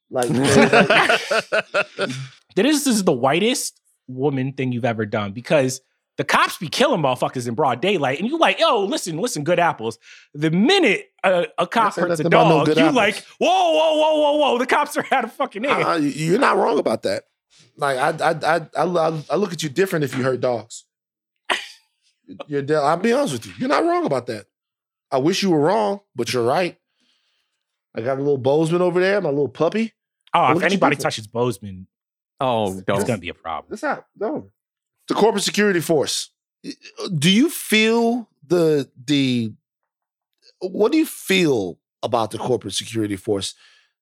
Like, 0.10 0.30
This 2.56 2.88
is 2.88 3.04
the 3.04 3.12
whitest 3.12 3.80
woman 4.08 4.54
thing 4.54 4.72
you've 4.72 4.86
ever 4.86 5.06
done 5.06 5.32
because 5.32 5.82
the 6.18 6.24
cops 6.24 6.58
be 6.58 6.68
killing 6.68 7.02
motherfuckers 7.02 7.47
in 7.47 7.56
broad 7.56 7.82
daylight, 7.82 8.20
and 8.20 8.28
you 8.28 8.38
like, 8.38 8.60
yo, 8.60 8.84
listen, 8.84 9.18
listen, 9.18 9.43
good 9.43 9.60
apples. 9.60 9.97
The 10.34 10.52
minute 10.52 11.08
a, 11.24 11.47
a 11.58 11.66
cop 11.66 11.95
hurts 11.95 12.20
a 12.20 12.28
about 12.28 12.47
no 12.47 12.66
dog, 12.66 12.78
you 12.78 12.84
apples. 12.84 12.95
like, 12.95 13.24
whoa, 13.39 13.47
whoa, 13.47 13.95
whoa, 13.95 14.16
whoa, 14.20 14.38
whoa, 14.38 14.58
the 14.58 14.68
cops 14.68 14.97
are 14.97 15.06
out 15.12 15.24
of 15.24 15.32
fucking 15.34 15.64
nigga. 15.64 15.86
uh, 15.86 15.97
you're 15.97 16.39
not 16.39 16.58
wrong 16.58 16.78
about 16.78 17.04
that. 17.04 17.24
Like 17.78 17.97
I, 17.97 18.32
I, 18.32 18.58
I, 18.58 18.68
I, 18.76 19.24
I 19.30 19.36
look 19.36 19.54
at 19.54 19.64
you 19.64 19.70
different 19.70 20.04
if 20.04 20.16
you 20.16 20.24
hurt 20.24 20.41
dogs. 20.41 20.86
You're, 22.47 22.62
de- 22.62 22.76
I'll 22.76 22.97
be 22.97 23.12
honest 23.12 23.34
with 23.34 23.47
you. 23.47 23.54
You're 23.58 23.70
not 23.70 23.84
wrong 23.84 24.06
about 24.06 24.28
that. 24.28 24.45
I 25.12 25.18
wish 25.18 25.41
you 25.43 25.49
were 25.49 25.60
wrong, 25.60 25.99
but 26.16 26.32
you're 26.32 26.45
right. 26.45 26.78
I 27.95 28.02
got 28.02 28.18
a 28.18 28.22
little 28.22 28.38
Bozeman 28.38 28.82
over 28.82 28.99
there, 29.02 29.20
my 29.20 29.30
little 29.30 29.49
puppy. 29.49 29.93
oh, 30.34 30.56
if 30.56 30.64
anybody 30.64 30.95
touches 30.95 31.28
Bozeman, 31.28 31.88
Oh, 32.42 32.74
it's 32.74 32.82
don't. 32.82 33.08
gonna 33.08 33.20
be 33.20 33.30
a 33.30 33.34
problem. 33.34 33.68
That's 33.70 33.84
not 33.84 34.06
no. 34.18 34.50
The 35.08 35.14
corporate 35.14 35.44
security 35.44 35.80
force. 35.80 36.32
Uh, 36.66 36.72
do 37.18 37.30
you 37.30 37.50
feel 37.50 38.30
the 38.46 38.89
the 39.06 39.54
what 40.60 40.92
do 40.92 40.98
you 40.98 41.06
feel 41.06 41.78
about 42.04 42.32
the 42.32 42.38
corporate 42.39 42.74
security 42.74 43.16
force? 43.16 43.54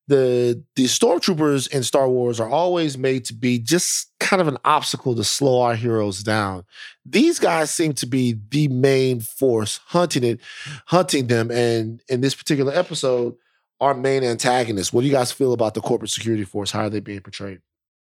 The 0.08 0.64
the 0.74 0.84
stormtroopers 0.86 1.70
in 1.70 1.82
Star 1.82 2.08
Wars 2.08 2.40
are 2.40 2.48
always 2.48 2.96
made 2.96 3.26
to 3.26 3.34
be 3.34 3.58
just 3.58 4.10
kind 4.18 4.40
of 4.40 4.48
an 4.48 4.56
obstacle 4.64 5.14
to 5.14 5.22
slow 5.22 5.60
our 5.60 5.74
heroes 5.74 6.22
down. 6.22 6.64
These 7.04 7.38
guys 7.38 7.70
seem 7.70 7.92
to 7.94 8.06
be 8.06 8.38
the 8.48 8.68
main 8.68 9.20
force 9.20 9.80
hunting 9.86 10.24
it, 10.24 10.40
hunting 10.86 11.26
them. 11.26 11.50
And 11.50 12.02
in 12.08 12.22
this 12.22 12.34
particular 12.34 12.72
episode, 12.72 13.34
our 13.80 13.94
main 13.94 14.24
antagonist. 14.24 14.92
What 14.92 15.02
do 15.02 15.06
you 15.06 15.12
guys 15.12 15.30
feel 15.30 15.52
about 15.52 15.74
the 15.74 15.80
corporate 15.80 16.10
security 16.10 16.44
force? 16.44 16.70
How 16.70 16.82
are 16.86 16.90
they 16.90 17.00
being 17.00 17.20
portrayed? 17.20 17.60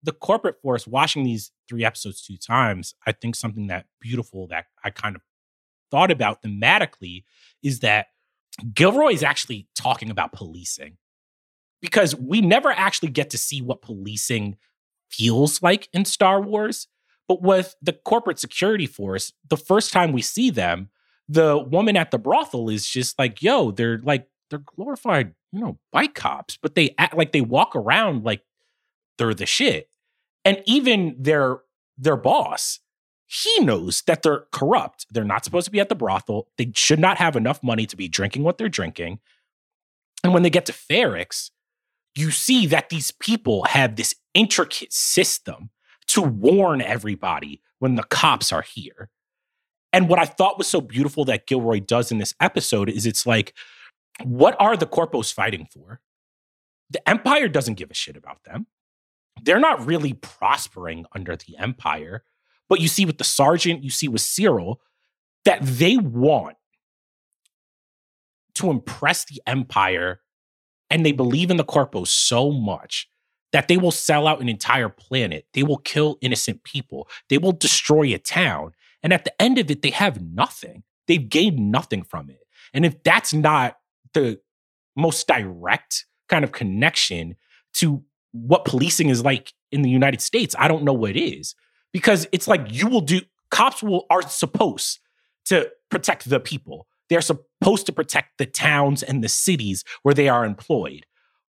The 0.04 0.12
corporate 0.12 0.60
force 0.60 0.86
watching 0.86 1.24
these 1.24 1.50
three 1.68 1.84
episodes 1.84 2.22
two 2.22 2.36
times 2.36 2.94
i 3.06 3.12
think 3.12 3.34
something 3.34 3.66
that 3.66 3.86
beautiful 4.00 4.46
that 4.46 4.66
i 4.84 4.90
kind 4.90 5.16
of 5.16 5.22
thought 5.90 6.10
about 6.10 6.42
thematically 6.42 7.24
is 7.62 7.80
that 7.80 8.06
gilroy 8.72 9.12
is 9.12 9.22
actually 9.22 9.68
talking 9.74 10.10
about 10.10 10.32
policing. 10.32 10.96
Because 11.80 12.16
we 12.16 12.40
never 12.40 12.70
actually 12.70 13.10
get 13.10 13.30
to 13.30 13.38
see 13.38 13.60
what 13.60 13.82
policing 13.82 14.56
feels 15.10 15.62
like 15.62 15.88
in 15.92 16.04
star 16.04 16.40
wars 16.40 16.88
but 17.28 17.40
with 17.40 17.76
the 17.80 17.92
corporate 17.92 18.40
security 18.40 18.86
force 18.86 19.32
the 19.48 19.56
first 19.56 19.92
time 19.92 20.10
we 20.10 20.22
see 20.22 20.50
them 20.50 20.88
the 21.28 21.56
woman 21.58 21.96
at 21.96 22.10
the 22.10 22.18
brothel 22.18 22.68
is 22.68 22.88
just 22.88 23.16
like 23.16 23.40
yo 23.40 23.70
they're 23.70 23.98
like 23.98 24.26
they're 24.50 24.62
glorified 24.74 25.32
you 25.52 25.60
know 25.60 25.78
bike 25.92 26.14
cops 26.14 26.58
but 26.60 26.74
they 26.74 26.92
act 26.98 27.16
like 27.16 27.30
they 27.30 27.42
walk 27.42 27.76
around 27.76 28.24
like 28.24 28.42
they're 29.18 29.34
the 29.34 29.46
shit 29.46 29.88
and 30.44 30.62
even 30.66 31.16
their 31.18 31.60
their 31.96 32.16
boss 32.16 32.80
he 33.26 33.60
knows 33.60 34.02
that 34.06 34.22
they're 34.22 34.44
corrupt. 34.52 35.06
They're 35.10 35.24
not 35.24 35.44
supposed 35.44 35.64
to 35.64 35.70
be 35.70 35.80
at 35.80 35.88
the 35.88 35.94
brothel. 35.94 36.48
They 36.58 36.70
should 36.74 36.98
not 36.98 37.18
have 37.18 37.36
enough 37.36 37.62
money 37.62 37.86
to 37.86 37.96
be 37.96 38.06
drinking 38.06 38.44
what 38.44 38.58
they're 38.58 38.68
drinking. 38.68 39.18
And 40.22 40.32
when 40.32 40.42
they 40.42 40.50
get 40.50 40.66
to 40.66 40.72
Ferrix, 40.72 41.50
you 42.14 42.30
see 42.30 42.66
that 42.66 42.90
these 42.90 43.10
people 43.10 43.64
have 43.64 43.96
this 43.96 44.14
intricate 44.34 44.92
system 44.92 45.70
to 46.08 46.22
warn 46.22 46.80
everybody 46.80 47.60
when 47.78 47.96
the 47.96 48.04
cops 48.04 48.52
are 48.52 48.62
here. 48.62 49.10
And 49.92 50.08
what 50.08 50.18
i 50.18 50.24
thought 50.24 50.58
was 50.58 50.66
so 50.66 50.80
beautiful 50.80 51.24
that 51.24 51.46
gilroy 51.46 51.80
does 51.80 52.12
in 52.12 52.18
this 52.18 52.34
episode 52.40 52.88
is 52.88 53.06
it's 53.06 53.26
like 53.26 53.54
what 54.22 54.56
are 54.60 54.76
the 54.76 54.86
corpos 54.86 55.32
fighting 55.32 55.66
for? 55.72 56.00
The 56.90 57.08
empire 57.08 57.48
doesn't 57.48 57.74
give 57.74 57.90
a 57.90 57.94
shit 57.94 58.16
about 58.16 58.44
them 58.44 58.66
they're 59.42 59.60
not 59.60 59.86
really 59.86 60.14
prospering 60.14 61.06
under 61.12 61.36
the 61.36 61.56
empire. 61.58 62.24
But 62.68 62.80
you 62.80 62.88
see 62.88 63.04
with 63.04 63.18
the 63.18 63.24
sergeant, 63.24 63.84
you 63.84 63.90
see 63.90 64.08
with 64.08 64.22
Syril, 64.22 64.76
that 65.44 65.60
they 65.62 65.96
want 65.96 66.56
to 68.54 68.70
impress 68.70 69.24
the 69.26 69.42
empire 69.46 70.20
and 70.90 71.04
they 71.04 71.12
believe 71.12 71.50
in 71.50 71.56
the 71.56 71.64
corpos 71.64 72.08
so 72.08 72.50
much 72.50 73.08
that 73.52 73.68
they 73.68 73.76
will 73.76 73.90
sell 73.90 74.26
out 74.26 74.40
an 74.40 74.48
entire 74.48 74.88
planet. 74.88 75.46
They 75.52 75.62
will 75.62 75.78
kill 75.78 76.18
innocent 76.20 76.64
people. 76.64 77.08
They 77.28 77.38
will 77.38 77.52
destroy 77.52 78.14
a 78.14 78.18
town. 78.18 78.72
And 79.02 79.12
at 79.12 79.24
the 79.24 79.42
end 79.42 79.58
of 79.58 79.70
it, 79.70 79.82
they 79.82 79.90
have 79.90 80.20
nothing. 80.22 80.82
They've 81.06 81.28
gained 81.28 81.70
nothing 81.70 82.02
from 82.02 82.30
it. 82.30 82.40
And 82.72 82.84
if 82.84 83.02
that's 83.02 83.32
not 83.32 83.76
the 84.12 84.40
most 84.96 85.26
direct 85.26 86.06
kind 86.28 86.44
of 86.44 86.52
connection 86.52 87.36
to 87.74 88.02
what 88.34 88.64
policing 88.64 89.10
is 89.10 89.24
like 89.24 89.52
in 89.70 89.82
the 89.82 89.90
United 89.90 90.20
States, 90.20 90.56
I 90.58 90.66
don't 90.66 90.82
know 90.82 90.92
what 90.92 91.10
it 91.10 91.20
is 91.20 91.54
Because 91.92 92.26
it's 92.32 92.48
like 92.48 92.66
you 92.68 92.88
will 92.88 93.00
do 93.00 93.20
cops 93.50 93.82
will 93.82 94.06
are 94.10 94.22
supposed 94.22 94.98
to 95.46 95.70
protect 95.88 96.28
the 96.28 96.40
people. 96.40 96.88
They're 97.08 97.20
supposed 97.20 97.86
to 97.86 97.92
protect 97.92 98.38
the 98.38 98.46
towns 98.46 99.02
and 99.04 99.22
the 99.22 99.28
cities 99.28 99.84
where 100.02 100.14
they 100.14 100.28
are 100.28 100.44
employed. 100.44 101.06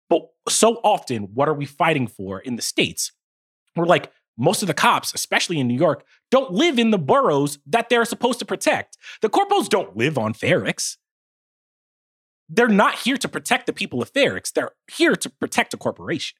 But 0.10 0.30
so 0.48 0.76
often, 0.84 1.30
what 1.34 1.50
are 1.50 1.54
we 1.54 1.66
fighting 1.66 2.06
for 2.06 2.40
in 2.40 2.56
the 2.56 2.62
States? 2.62 3.12
We're 3.76 3.86
like, 3.86 4.12
most 4.38 4.62
of 4.62 4.68
the 4.68 4.74
cops, 4.74 5.14
especially 5.14 5.60
in 5.60 5.68
New 5.68 5.78
York, 5.78 6.06
don't 6.30 6.52
live 6.52 6.78
in 6.78 6.92
the 6.92 7.00
boroughs 7.00 7.58
that 7.66 7.90
they're 7.90 8.06
supposed 8.06 8.38
to 8.40 8.46
protect. 8.46 8.98
The 9.22 9.30
corpos 9.30 9.68
don't 9.70 9.98
live 9.98 10.18
on 10.18 10.34
Ferrix. 10.34 10.98
They're 12.50 12.68
not 12.68 13.00
here 13.00 13.18
to 13.18 13.28
protect 13.28 13.66
the 13.66 13.74
people 13.74 14.02
of 14.04 14.14
Ferrix. 14.14 14.52
They're 14.54 14.72
here 14.92 15.16
to 15.16 15.30
protect 15.30 15.74
a 15.74 15.78
corporation. 15.78 16.38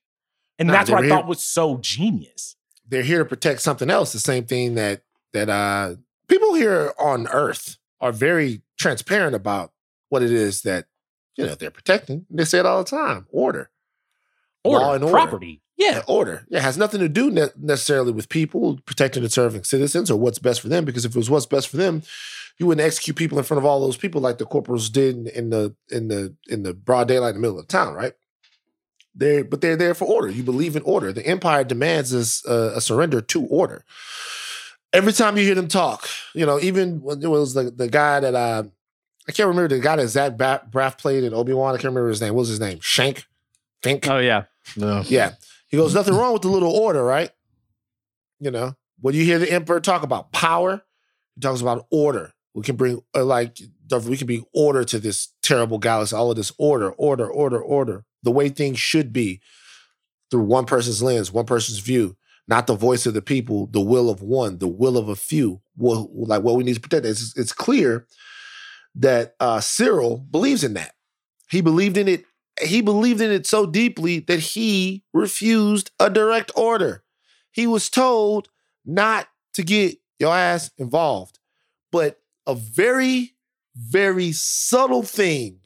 And 0.60 0.68
Nah, 0.68 0.74
that's 0.74 0.90
what 0.90 1.00
I 1.00 1.02
they're 1.02 1.10
thought 1.10 1.28
was 1.28 1.44
so 1.44 1.78
genius. 1.78 2.56
they're 2.88 3.04
here 3.04 3.20
to 3.20 3.26
protect 3.26 3.62
something 3.62 3.90
else. 3.90 4.14
The 4.14 4.20
same 4.20 4.46
thing 4.46 4.76
that 4.76 5.02
that 5.34 5.50
uh 5.50 5.96
people 6.28 6.54
here 6.54 6.94
on 7.00 7.28
Earth 7.28 7.78
are 8.00 8.12
very 8.12 8.62
transparent 8.80 9.36
about 9.36 9.72
what 10.10 10.22
it 10.24 10.32
is 10.32 10.62
that 10.62 10.86
you 11.38 11.46
know 11.46 11.56
they're 11.56 11.72
protecting. 11.72 12.26
They 12.30 12.46
say 12.46 12.60
it 12.60 12.66
all 12.66 12.84
the 12.84 12.90
time: 12.90 13.28
order, 13.32 13.70
Order, 14.64 14.86
law 14.86 14.94
and 14.94 15.04
order. 15.04 15.14
property. 15.14 15.62
Yeah. 15.78 16.04
Order. 16.08 16.46
Yeah, 16.48 16.60
it 16.60 16.64
has 16.64 16.78
nothing 16.78 17.02
to 17.02 17.10
do 17.10 17.30
ne- 17.30 17.50
necessarily 17.58 18.14
with 18.14 18.30
people 18.30 18.80
protecting 18.86 19.24
and 19.24 19.32
serving 19.32 19.66
citizens 19.66 20.10
or 20.10 20.18
what's 20.18 20.40
best 20.40 20.62
for 20.62 20.70
them. 20.70 20.86
Because 20.86 21.04
if 21.04 21.12
it 21.12 21.18
was 21.18 21.30
what's 21.30 21.46
best 21.46 21.68
for 21.68 21.76
them, 21.76 22.02
you 22.58 22.66
wouldn't 22.66 22.86
execute 22.88 23.18
people 23.18 23.38
in 23.38 23.44
front 23.44 23.58
of 23.60 23.66
all 23.66 23.82
those 23.82 23.98
people 23.98 24.22
like 24.22 24.38
the 24.38 24.46
corporals 24.46 24.90
did 24.90 25.18
in, 25.18 25.28
in 25.28 25.50
the 25.50 25.76
in 25.90 26.08
the 26.08 26.34
in 26.48 26.64
the 26.64 26.74
broad 26.74 27.10
daylight 27.10 27.32
in 27.32 27.36
the 27.36 27.42
middle 27.42 27.60
of 27.60 27.68
the 27.68 27.72
town, 27.72 27.94
right? 27.94 28.14
They're 29.16 29.44
but 29.44 29.62
they're 29.62 29.78
there 29.78 29.94
for 29.94 30.06
order. 30.06 30.30
You 30.30 30.44
believe 30.44 30.76
in 30.76 30.84
order. 30.84 31.14
The 31.14 31.26
empire 31.26 31.64
demands 31.64 32.14
us 32.14 32.46
uh, 32.46 32.74
a 32.76 32.82
surrender 32.82 33.22
to 33.22 33.46
order. 33.46 33.86
Every 34.92 35.14
time 35.14 35.38
you 35.38 35.44
hear 35.44 35.56
them 35.56 35.68
talk, 35.68 36.08
you 36.34 36.46
know, 36.46 36.60
even 36.60 37.02
when 37.02 37.24
it 37.24 37.28
was 37.28 37.54
the 37.54 37.72
the 37.72 37.88
guy 37.88 38.20
that 38.20 38.36
uh, 38.36 38.64
I 39.28 39.32
can't 39.32 39.48
remember 39.48 39.76
the 39.76 39.82
guy 39.82 39.96
that 39.96 40.08
Zach 40.10 40.38
Ba- 40.38 40.64
Braff 40.70 40.98
played 40.98 41.24
in 41.24 41.34
Obi 41.34 41.54
Wan. 41.54 41.74
I 41.74 41.78
can't 41.78 41.86
remember 41.86 42.10
his 42.10 42.22
name. 42.22 42.34
What 42.34 42.42
was 42.42 42.50
his 42.50 42.60
name? 42.60 42.80
Shank. 42.82 43.26
Fink. 43.82 44.08
Oh 44.10 44.20
yeah. 44.20 44.44
No. 44.76 45.04
Yeah. 45.06 45.34
He 45.68 45.78
goes, 45.78 45.94
nothing 45.94 46.14
wrong 46.14 46.34
with 46.34 46.42
the 46.42 46.48
little 46.48 46.72
order, 46.72 47.04
right? 47.04 47.32
You 48.40 48.52
know, 48.52 48.76
when 49.02 49.16
you 49.16 49.24
hear 49.24 49.40
the 49.40 49.52
emperor 49.52 49.80
talk 49.80 50.04
about 50.04 50.32
power, 50.32 50.84
he 51.36 51.42
talks 51.42 51.62
about 51.62 51.86
order. 51.90 52.34
We 52.54 52.64
can 52.64 52.76
bring, 52.76 53.02
uh, 53.14 53.26
like, 53.26 53.58
we 54.06 54.16
can 54.16 54.28
bring 54.28 54.46
order 54.54 54.84
to 54.86 55.00
this 55.00 55.34
terrible 55.42 55.78
galaxy, 55.78 56.16
all 56.16 56.32
of 56.32 56.38
this 56.38 56.54
order, 56.58 56.92
order, 56.92 57.28
order, 57.28 57.62
order, 57.62 58.06
the 58.26 58.32
way 58.32 58.50
things 58.50 58.78
should 58.78 59.14
be 59.14 59.40
through 60.30 60.44
one 60.44 60.66
person's 60.66 61.02
lens, 61.02 61.32
one 61.32 61.46
person's 61.46 61.80
view, 61.80 62.18
not 62.48 62.68
the 62.68 62.76
voice 62.76 63.06
of 63.06 63.14
the 63.14 63.22
people, 63.22 63.68
the 63.68 63.80
will 63.80 64.10
of 64.10 64.22
one, 64.22 64.58
the 64.58 64.68
will 64.68 64.98
of 64.98 65.08
a 65.08 65.16
few. 65.16 65.62
Well, 65.78 66.10
like 66.14 66.44
what 66.44 66.56
we 66.56 66.66
need 66.66 66.76
to 66.76 66.82
protect. 66.82 67.06
It's, 67.06 67.38
it's 67.38 67.54
clear 67.54 68.08
that 68.96 69.36
uh, 69.40 69.60
Syril 69.60 70.30
believes 70.30 70.64
in 70.64 70.74
that. 70.74 70.94
He 71.50 71.62
believed 71.62 71.96
in 71.96 72.08
it 72.08 72.26
he 72.62 72.82
believed 72.82 73.22
in 73.22 73.32
it 73.32 73.46
so 73.46 73.66
deeply 73.66 74.20
that 74.20 74.40
he 74.40 75.04
refused 75.14 75.92
a 76.00 76.10
direct 76.10 76.52
order. 76.56 77.04
He 77.52 77.68
was 77.68 77.90
told 77.90 78.50
not 78.86 79.28
to 79.54 79.64
get 79.64 79.98
your 80.20 80.34
ass 80.34 80.72
involved. 80.78 81.40
But 81.92 82.20
a 82.48 82.56
very, 82.56 83.36
very 83.76 84.32
subtle 84.32 85.04
thing 85.04 85.60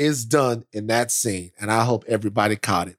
is 0.00 0.24
done 0.24 0.64
in 0.72 0.86
that 0.88 1.12
scene. 1.12 1.52
And 1.60 1.70
I 1.70 1.84
hope 1.84 2.04
everybody 2.08 2.56
caught 2.56 2.88
it. 2.88 2.96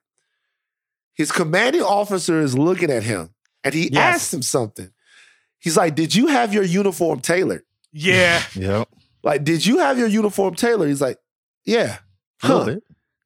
His 1.14 1.32
commanding 1.32 1.82
officer 1.82 2.40
is 2.40 2.58
looking 2.58 2.92
at 2.92 3.04
him 3.04 3.32
and 3.64 3.74
he 3.74 3.90
Yes. 3.92 4.16
asked 4.16 4.34
him 4.34 4.42
something. 4.44 4.92
He's 5.60 5.76
like, 5.76 5.96
"Did 5.96 6.14
you 6.16 6.28
have 6.28 6.54
your 6.54 6.64
uniform 6.64 7.20
tailored? 7.20 7.64
Yeah. 7.92 8.42
Yep. 8.56 8.88
Like, 9.24 9.44
did 9.44 9.66
you 9.66 9.80
have 9.80 9.98
your 10.00 10.08
uniform 10.08 10.56
tailored?" 10.56 10.90
He's 10.90 11.02
like, 11.02 11.18
"Yeah." 11.66 11.98
A 12.44 12.48
Huh. 12.48 12.76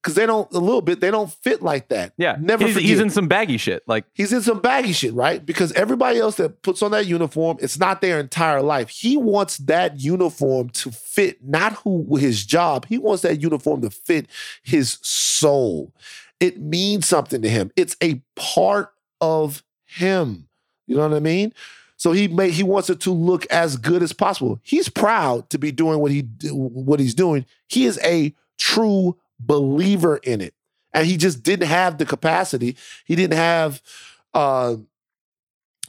Because 0.05 0.13
they 0.13 0.27
don't 0.27 0.51
a 0.53 0.59
little 0.59 0.83
bit. 0.83 0.99
They 0.99 1.09
don't 1.09 1.31
fit 1.31 1.63
like 1.63 1.87
that. 1.87 2.13
Yeah. 2.15 2.37
Never 2.39 2.67
he's, 2.67 2.75
he's 2.75 2.99
in 2.99 3.09
some 3.09 3.27
baggy 3.27 3.57
shit. 3.57 3.81
Like, 3.87 4.05
He's 4.13 4.31
in 4.31 4.43
some 4.43 4.59
baggy 4.59 4.93
shit, 4.93 5.15
right? 5.15 5.43
Because 5.43 5.71
everybody 5.71 6.19
else 6.19 6.35
that 6.35 6.61
puts 6.61 6.83
on 6.83 6.91
that 6.91 7.07
uniform, 7.07 7.57
it's 7.59 7.79
not 7.79 8.01
their 8.01 8.19
entire 8.19 8.61
life. 8.61 8.89
He 8.89 9.17
wants 9.17 9.57
that 9.57 9.99
uniform 9.99 10.69
to 10.69 10.91
fit 10.91 11.43
not 11.43 11.73
who 11.77 12.17
his 12.17 12.45
job. 12.45 12.85
He 12.85 12.99
wants 12.99 13.23
that 13.23 13.41
uniform 13.41 13.81
to 13.81 13.89
fit 13.89 14.27
his 14.61 14.99
soul. 15.01 15.91
It 16.39 16.61
means 16.61 17.07
something 17.07 17.41
to 17.41 17.49
him. 17.49 17.71
It's 17.75 17.95
a 18.03 18.21
part 18.35 18.93
of 19.19 19.63
him. 19.85 20.47
You 20.85 20.97
know 20.97 21.07
what 21.07 21.17
I 21.17 21.19
mean? 21.19 21.51
So 21.97 22.11
he 22.11 22.27
may, 22.27 22.51
he 22.51 22.61
wants 22.61 22.91
it 22.91 22.99
to 23.01 23.11
look 23.11 23.47
as 23.47 23.75
good 23.75 24.03
as 24.03 24.13
possible. 24.13 24.59
He's 24.61 24.87
proud 24.87 25.49
to 25.49 25.57
be 25.57 25.71
doing 25.71 25.97
what 25.97 26.11
he 26.11 26.27
what 26.51 26.99
he's 26.99 27.15
doing. 27.15 27.47
He 27.67 27.85
is 27.85 27.99
a 28.03 28.35
true 28.59 29.17
believer 29.39 30.17
in 30.17 30.41
it 30.41 30.53
and 30.95 31.05
he 31.05 31.17
just 31.17 31.43
didn't 31.43 31.67
have 31.67 31.97
the 31.97 32.05
capacity. 32.05 32.77
He 33.03 33.15
didn't 33.15 33.37
have 33.37 33.81
uh, 34.33 34.77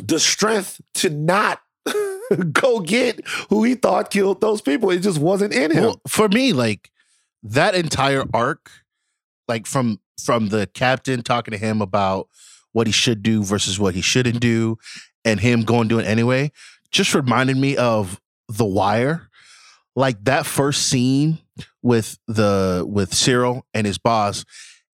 the 0.03 0.19
strength 0.19 0.81
to 0.95 1.09
not 1.09 1.63
go 2.53 2.81
get 2.81 3.25
who 3.49 3.63
he 3.63 3.77
thought 3.77 4.11
killed 4.11 4.41
those 4.41 4.61
people. 4.61 4.91
It 4.91 5.01
just 5.01 5.19
wasn't 5.19 5.55
in 5.55 5.71
him. 5.71 5.85
Well, 5.85 6.01
for 6.09 6.29
me, 6.29 6.53
like 6.53 6.91
that 7.45 7.77
entire 7.77 8.25
arc, 8.35 8.71
like 9.47 9.67
from 9.67 10.01
from 10.23 10.49
the 10.49 10.67
captain 10.67 11.23
talking 11.23 11.53
to 11.53 11.59
him 11.59 11.81
about 11.81 12.29
what 12.73 12.89
he 12.89 12.93
should 12.93 13.23
do 13.23 13.45
versus 13.45 13.79
what 13.79 13.95
he 13.95 14.01
shouldn't 14.01 14.41
do, 14.41 14.77
and 15.25 15.39
him 15.39 15.63
going 15.63 15.89
to 15.89 15.95
do 15.95 15.99
it 16.01 16.07
anyway, 16.07 16.51
just 16.91 17.15
reminded 17.15 17.57
me 17.57 17.77
of 17.77 18.21
The 18.49 18.65
Wire. 18.65 19.26
Like 19.97 20.23
that 20.25 20.47
first 20.47 20.89
scene 20.89 21.39
with 21.83 22.19
the 22.29 22.85
with 22.87 23.11
Syril 23.13 23.63
and 23.75 23.87
his 23.87 23.99
boss, 23.99 24.45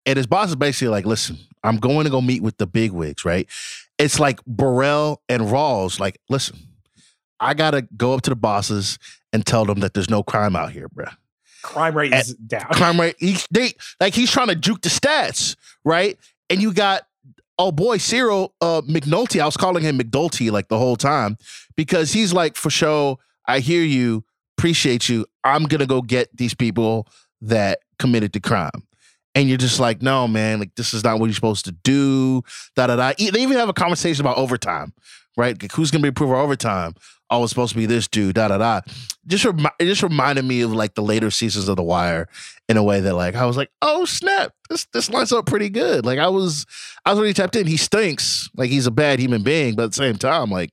and 0.07 0.17
his 0.17 0.27
boss 0.27 0.49
is 0.51 0.57
basically 0.57 0.89
like, 0.89 1.05
"Listen, 1.05 1.39
I'm 1.63 1.77
going 1.77 2.05
to 2.05 2.11
go 2.11 2.21
meet 2.21 2.43
with 2.43 2.57
the 2.57 2.67
big 2.67 2.93
wigs, 2.93 3.25
right?" 3.25 3.49
It's 3.99 4.19
like 4.19 4.43
Burrell 4.47 5.21
and 5.29 5.43
Rawls, 5.43 6.01
like, 6.01 6.19
"Listen, 6.29 6.57
I 7.41 7.55
gotta 7.55 7.83
go 7.97 8.15
up 8.15 8.23
to 8.23 8.31
the 8.31 8.37
bosses 8.37 8.99
and 9.33 9.45
tell 9.45 9.65
them 9.65 9.81
that 9.81 9.95
there's 9.95 10.09
no 10.09 10.23
crime 10.23 10.55
out 10.55 10.71
here, 10.71 10.89
bruh. 10.89 11.15
Crime 11.63 11.97
rate 11.97 12.13
is 12.13 12.35
down. 12.35 12.67
Crime 12.73 13.01
rate, 13.01 13.17
he, 13.19 13.37
they 13.51 13.73
like 14.01 14.15
he's 14.15 14.31
trying 14.31 14.49
to 14.49 14.55
juke 14.55 14.83
the 14.83 14.89
stats, 14.89 15.57
right? 15.85 16.17
And 16.49 16.63
you 16.63 16.73
got 16.73 17.03
oh 17.59 17.73
boy, 17.73 17.99
Syril 17.99 18.51
uh, 18.61 18.83
McNulty. 18.83 19.41
I 19.41 19.47
was 19.47 19.57
calling 19.57 19.83
him 19.83 19.99
McDulty 19.99 20.51
like 20.51 20.69
the 20.69 20.79
whole 20.79 20.97
time 20.97 21.37
because 21.77 22.13
he's 22.13 22.33
like, 22.33 22.57
for 22.57 22.71
sure, 22.71 23.19
I 23.47 23.61
hear 23.61 23.83
you, 23.83 24.25
appreciate 24.63 25.09
you. 25.09 25.27
I'm 25.43 25.65
gonna 25.65 25.87
go 25.87 26.01
get 26.03 26.29
these 26.37 26.55
people 26.55 27.09
that 27.41 27.81
committed 27.99 28.33
the 28.33 28.39
crime. 28.39 28.87
And 29.35 29.49
you're 29.49 29.59
just 29.59 29.81
like, 29.81 30.03
no, 30.03 30.29
man, 30.29 30.61
like 30.61 30.77
this 30.77 30.95
is 30.95 31.03
not 31.03 31.19
what 31.19 31.27
you're 31.27 31.35
supposed 31.35 31.65
to 31.65 31.73
do. 31.73 32.43
Da 32.77 32.87
da 32.87 32.95
da. 32.95 33.13
They 33.19 33.43
even 33.43 33.57
have 33.57 33.69
a 33.69 33.73
conversation 33.73 34.25
about 34.25 34.39
overtime, 34.39 34.93
right? 35.37 35.61
Like, 35.61 35.73
who's 35.73 35.91
gonna 35.91 36.03
be 36.03 36.11
approved 36.11 36.31
for 36.31 36.37
overtime? 36.37 36.95
Oh, 37.29 37.43
it's 37.43 37.51
supposed 37.51 37.73
to 37.73 37.77
be 37.77 37.87
this 37.87 38.07
dude. 38.07 38.37
Da 38.37 38.47
da 38.47 38.59
da. 38.59 38.83
Just 39.27 39.45
remi- 39.45 39.69
it 39.81 39.87
just 39.87 40.05
reminded 40.05 40.45
me 40.45 40.61
of 40.61 40.73
like 40.73 40.95
the 40.95 41.03
later 41.03 41.33
seasons 41.33 41.67
of 41.67 41.75
The 41.75 41.83
Wire 41.83 42.29
in 42.69 42.77
a 42.77 42.85
way 42.85 43.01
that 43.01 43.17
like 43.17 43.35
I 43.35 43.47
was 43.47 43.57
like, 43.57 43.73
oh 43.83 44.05
snap, 44.05 44.53
this 44.71 44.87
this 44.93 45.11
lines 45.11 45.33
up 45.33 45.47
pretty 45.47 45.71
good. 45.71 46.07
Like 46.07 46.21
I 46.21 46.29
was 46.29 46.67
I 47.05 47.11
was 47.11 47.19
really 47.19 47.35
tapped 47.35 47.57
in. 47.57 47.67
He 47.67 47.77
stinks. 47.77 48.49
Like 48.55 48.71
he's 48.71 48.87
a 48.87 48.93
bad 48.93 49.19
human 49.19 49.43
being, 49.43 49.75
but 49.75 49.87
at 49.87 49.91
the 49.91 49.97
same 49.97 50.19
time, 50.19 50.53
like 50.53 50.71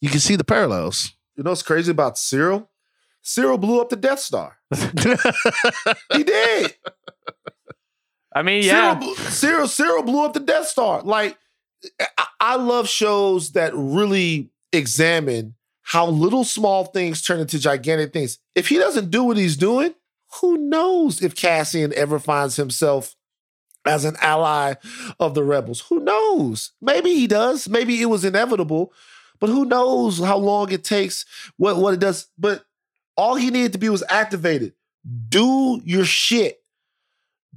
you 0.00 0.08
can 0.08 0.20
see 0.20 0.36
the 0.36 0.44
parallels. 0.44 1.12
You 1.36 1.42
know 1.44 1.50
what's 1.50 1.62
crazy 1.62 1.90
about 1.90 2.14
Syril? 2.14 2.68
Syril 3.24 3.60
blew 3.60 3.80
up 3.80 3.88
the 3.88 3.96
Death 3.96 4.20
Star. 4.20 4.58
he 6.12 6.24
did. 6.24 6.74
I 8.34 8.42
mean, 8.42 8.64
yeah. 8.64 8.98
Syril, 8.98 9.14
Syril, 9.14 9.66
Syril 9.66 10.06
blew 10.06 10.24
up 10.24 10.32
the 10.32 10.40
Death 10.40 10.66
Star. 10.66 11.02
Like, 11.02 11.38
I, 12.18 12.26
I 12.40 12.56
love 12.56 12.88
shows 12.88 13.52
that 13.52 13.72
really 13.74 14.50
examine 14.72 15.54
how 15.82 16.06
little 16.06 16.44
small 16.44 16.86
things 16.86 17.22
turn 17.22 17.40
into 17.40 17.58
gigantic 17.58 18.12
things. 18.12 18.38
If 18.54 18.68
he 18.68 18.78
doesn't 18.78 19.10
do 19.10 19.24
what 19.24 19.36
he's 19.36 19.56
doing, 19.56 19.94
who 20.40 20.56
knows 20.56 21.22
if 21.22 21.34
Cassian 21.34 21.92
ever 21.94 22.18
finds 22.18 22.56
himself 22.56 23.14
as 23.84 24.04
an 24.04 24.16
ally 24.20 24.74
of 25.18 25.34
the 25.34 25.44
rebels? 25.44 25.80
Who 25.88 26.00
knows? 26.00 26.72
Maybe 26.80 27.14
he 27.14 27.26
does. 27.26 27.68
Maybe 27.68 28.00
it 28.00 28.06
was 28.06 28.24
inevitable, 28.24 28.92
but 29.40 29.50
who 29.50 29.64
knows 29.64 30.18
how 30.18 30.38
long 30.38 30.70
it 30.72 30.84
takes, 30.84 31.26
what, 31.56 31.76
what 31.76 31.94
it 31.94 32.00
does. 32.00 32.28
But 32.38 32.64
all 33.16 33.34
he 33.34 33.50
needed 33.50 33.72
to 33.72 33.78
be 33.78 33.88
was 33.88 34.04
activated. 34.08 34.72
Do 35.28 35.80
your 35.84 36.04
shit 36.04 36.61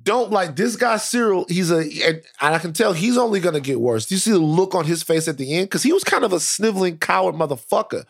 don't 0.06 0.32
like 0.32 0.56
this 0.56 0.78
guy 0.78 0.96
Syril. 0.96 1.50
He's 1.50 1.70
a 1.72 1.80
and, 1.80 2.22
and 2.42 2.56
I 2.56 2.60
can 2.60 2.72
tell 2.72 2.94
he's 2.94 3.18
only 3.18 3.40
gonna 3.42 3.60
get 3.60 3.82
worse. 3.82 4.06
Do 4.06 4.16
you 4.16 4.20
see 4.20 4.32
the 4.32 4.40
look 4.40 4.74
on 4.74 4.86
his 4.86 5.04
face 5.04 5.28
at 5.28 5.38
the 5.38 5.54
end? 5.56 5.66
Because 5.66 5.84
he 5.84 5.92
was 5.92 6.04
kind 6.06 6.24
of 6.24 6.32
a 6.32 6.40
sniveling 6.40 6.98
coward 7.00 7.36
motherfucker, 7.36 8.06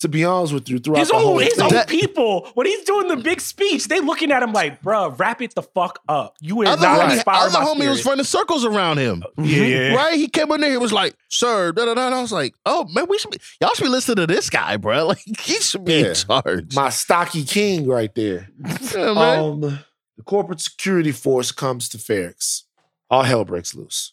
to 0.00 0.08
be 0.08 0.24
honest 0.24 0.52
with 0.52 0.68
you. 0.68 0.78
Throughout 0.78 0.98
His 0.98 1.08
the 1.08 1.16
whole 1.16 1.38
his 1.38 1.54
thing. 1.54 1.72
own 1.74 1.84
people, 1.86 2.48
when 2.54 2.66
he's 2.66 2.82
doing 2.84 3.08
the 3.08 3.16
big 3.16 3.40
speech, 3.40 3.88
they 3.88 4.00
looking 4.00 4.30
at 4.32 4.42
him 4.42 4.52
like, 4.52 4.82
bruh, 4.82 5.18
wrap 5.18 5.40
it 5.40 5.54
the 5.54 5.62
fuck 5.62 6.00
up. 6.08 6.36
You 6.40 6.60
are 6.62 6.66
Other 6.66 6.82
not 6.82 7.00
homie, 7.00 7.12
inspiring 7.14 7.54
other 7.54 7.58
my 7.60 7.64
homie 7.64 7.88
was 7.88 8.00
spirit. 8.00 8.12
running 8.12 8.24
circles 8.24 8.64
around 8.64 8.98
him. 8.98 9.22
Yeah. 9.38 9.94
Right? 9.94 10.14
He 10.16 10.28
came 10.28 10.50
in 10.52 10.60
there, 10.60 10.70
he 10.70 10.76
was 10.76 10.92
like, 10.92 11.14
sir, 11.28 11.70
da 11.72 11.84
da 11.86 11.94
da. 11.94 12.06
And 12.06 12.14
I 12.14 12.20
was 12.20 12.32
like, 12.32 12.54
oh 12.66 12.86
man, 12.92 13.06
we 13.08 13.16
should 13.18 13.30
be 13.30 13.38
y'all 13.60 13.72
should 13.74 13.84
be 13.84 13.88
listening 13.90 14.16
to 14.16 14.26
this 14.26 14.50
guy, 14.50 14.76
bro. 14.76 15.06
Like 15.06 15.18
he 15.40 15.54
should 15.60 15.84
be 15.84 15.94
Yeah. 16.00 16.06
in 16.08 16.14
charge. 16.14 16.74
My 16.74 16.88
stocky 16.90 17.44
king 17.44 17.86
right 17.86 18.12
there. 18.14 18.48
Yeah, 18.96 19.14
man. 19.14 19.38
Um, 19.64 19.78
the 20.16 20.22
corporate 20.22 20.60
security 20.60 21.12
force 21.12 21.52
comes 21.52 21.88
to 21.90 21.98
Ferrix. 21.98 22.62
All 23.10 23.22
hell 23.22 23.44
breaks 23.44 23.74
loose. 23.74 24.12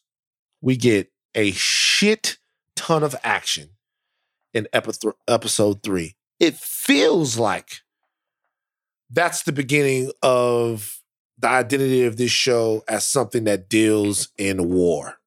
We 0.62 0.78
get 0.78 1.12
a 1.36 1.52
shit 1.52 2.38
ton 2.76 3.04
of 3.04 3.16
action 3.24 3.70
in 4.54 4.68
epi- 4.74 5.10
episode 5.28 5.82
three. 5.84 6.16
It 6.40 6.56
feels 6.56 7.38
like 7.38 7.82
that's 9.10 9.44
the 9.44 9.52
beginning 9.52 10.12
of 10.22 11.02
the 11.38 11.48
identity 11.48 12.04
of 12.04 12.18
this 12.18 12.32
show 12.32 12.84
as 12.88 13.06
something 13.06 13.46
that 13.46 13.70
deals 13.70 14.30
in 14.38 14.70
war. 14.70 15.18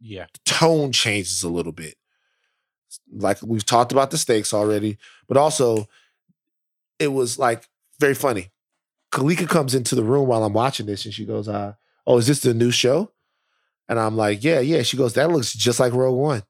Yeah. 0.00 0.26
The 0.32 0.40
tone 0.44 0.92
changes 0.92 1.42
a 1.42 1.48
little 1.48 1.72
bit. 1.72 1.96
Like 3.12 3.38
we've 3.42 3.64
talked 3.64 3.92
about 3.92 4.10
the 4.10 4.18
stakes 4.18 4.52
already, 4.52 4.98
but 5.26 5.36
also 5.36 5.88
it 6.98 7.08
was 7.08 7.38
like 7.38 7.68
very 7.98 8.14
funny. 8.14 8.50
Kalika 9.12 9.48
comes 9.48 9.74
into 9.74 9.94
the 9.94 10.02
room 10.04 10.28
while 10.28 10.44
I'm 10.44 10.52
watching 10.52 10.86
this 10.86 11.04
and 11.04 11.14
she 11.14 11.24
goes, 11.24 11.48
uh, 11.48 11.74
Oh, 12.06 12.18
is 12.18 12.26
this 12.26 12.40
the 12.40 12.54
new 12.54 12.70
show? 12.70 13.12
And 13.88 13.98
I'm 13.98 14.16
like, 14.16 14.44
Yeah, 14.44 14.60
yeah. 14.60 14.82
She 14.82 14.96
goes, 14.96 15.14
That 15.14 15.30
looks 15.30 15.52
just 15.52 15.80
like 15.80 15.92
Rogue 15.92 16.18
One. 16.18 16.42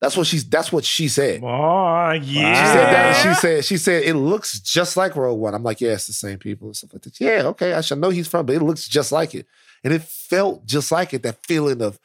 That's 0.00 0.16
what 0.16 0.26
she's 0.26 0.46
that's 0.48 0.70
what 0.70 0.84
she 0.84 1.08
said. 1.08 1.40
Oh, 1.42 2.12
yeah. 2.12 2.20
She 2.20 2.32
said 2.72 2.92
that. 2.92 3.16
She 3.22 3.34
said, 3.40 3.64
she 3.64 3.76
said 3.78 4.02
it 4.04 4.14
looks 4.14 4.60
just 4.60 4.96
like 4.96 5.16
Rogue 5.16 5.40
One. 5.40 5.54
I'm 5.54 5.62
like, 5.62 5.80
yeah, 5.80 5.92
it's 5.92 6.06
the 6.06 6.12
same 6.12 6.38
people 6.38 6.68
and 6.68 6.76
stuff 6.76 6.92
like 6.92 7.02
that. 7.02 7.18
Yeah, 7.18 7.42
okay. 7.46 7.72
I 7.72 7.80
should 7.80 7.98
know 7.98 8.10
he's 8.10 8.28
from, 8.28 8.44
but 8.44 8.56
it 8.56 8.62
looks 8.62 8.86
just 8.86 9.10
like 9.10 9.34
it. 9.34 9.46
And 9.82 9.94
it 9.94 10.02
felt 10.02 10.66
just 10.66 10.92
like 10.92 11.14
it, 11.14 11.22
that 11.22 11.44
feeling 11.46 11.80
of 11.80 11.98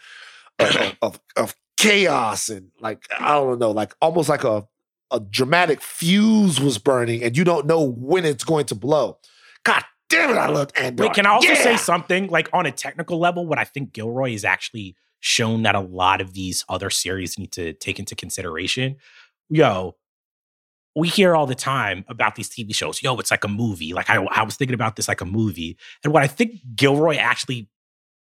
of, 0.58 0.96
of, 1.02 1.20
of 1.36 1.56
chaos 1.78 2.50
and 2.50 2.72
like, 2.80 3.06
I 3.20 3.34
don't 3.34 3.60
know, 3.60 3.72
like 3.72 3.94
almost 4.02 4.30
like 4.30 4.44
a, 4.46 4.68
a 5.12 5.20
dramatic 5.20 5.82
fuse 5.82 6.62
was 6.62 6.78
burning 6.78 7.24
and 7.24 7.36
you 7.36 7.44
don't 7.44 7.66
know 7.66 7.84
when 7.84 8.24
it's 8.24 8.44
going 8.44 8.68
to 8.68 8.76
blow. 8.76 9.18
God 9.64 9.84
damn 10.10 10.32
it, 10.32 10.38
I 10.38 10.48
loved 10.48 10.72
Andor. 10.78 11.04
Wait, 11.04 11.14
can 11.14 11.26
I 11.26 11.32
also 11.32 11.48
Yeah! 11.50 11.56
say 11.64 11.78
something 11.78 12.28
like 12.28 12.50
on 12.54 12.66
a 12.66 12.72
technical 12.72 13.20
level? 13.20 13.46
What 13.46 13.60
I 13.60 13.64
think 13.64 13.94
Gilroy 13.94 14.32
has 14.32 14.44
actually 14.46 14.96
shown 15.20 15.62
that 15.64 15.76
a 15.76 15.80
lot 15.80 16.20
of 16.22 16.34
these 16.34 16.66
other 16.68 16.90
series 16.90 17.38
need 17.38 17.52
to 17.54 17.74
take 17.74 18.00
into 18.00 18.16
consideration. 18.16 18.96
Yo, 19.50 19.96
we 20.96 21.08
hear 21.08 21.36
all 21.36 21.46
the 21.46 21.56
time 21.56 22.04
about 22.08 22.36
these 22.36 22.50
TV 22.50 22.74
shows. 22.76 23.02
Yo, 23.04 23.16
it's 23.18 23.32
like 23.32 23.44
a 23.44 23.48
movie. 23.48 23.94
Like 23.94 24.10
I, 24.10 24.16
I 24.32 24.44
was 24.44 24.56
thinking 24.56 24.74
about 24.74 24.96
this 24.96 25.08
like 25.08 25.22
a 25.22 25.26
movie. 25.26 25.78
And 26.04 26.12
what 26.12 26.24
I 26.24 26.28
think 26.28 26.56
Gilroy 26.76 27.18
actually 27.18 27.70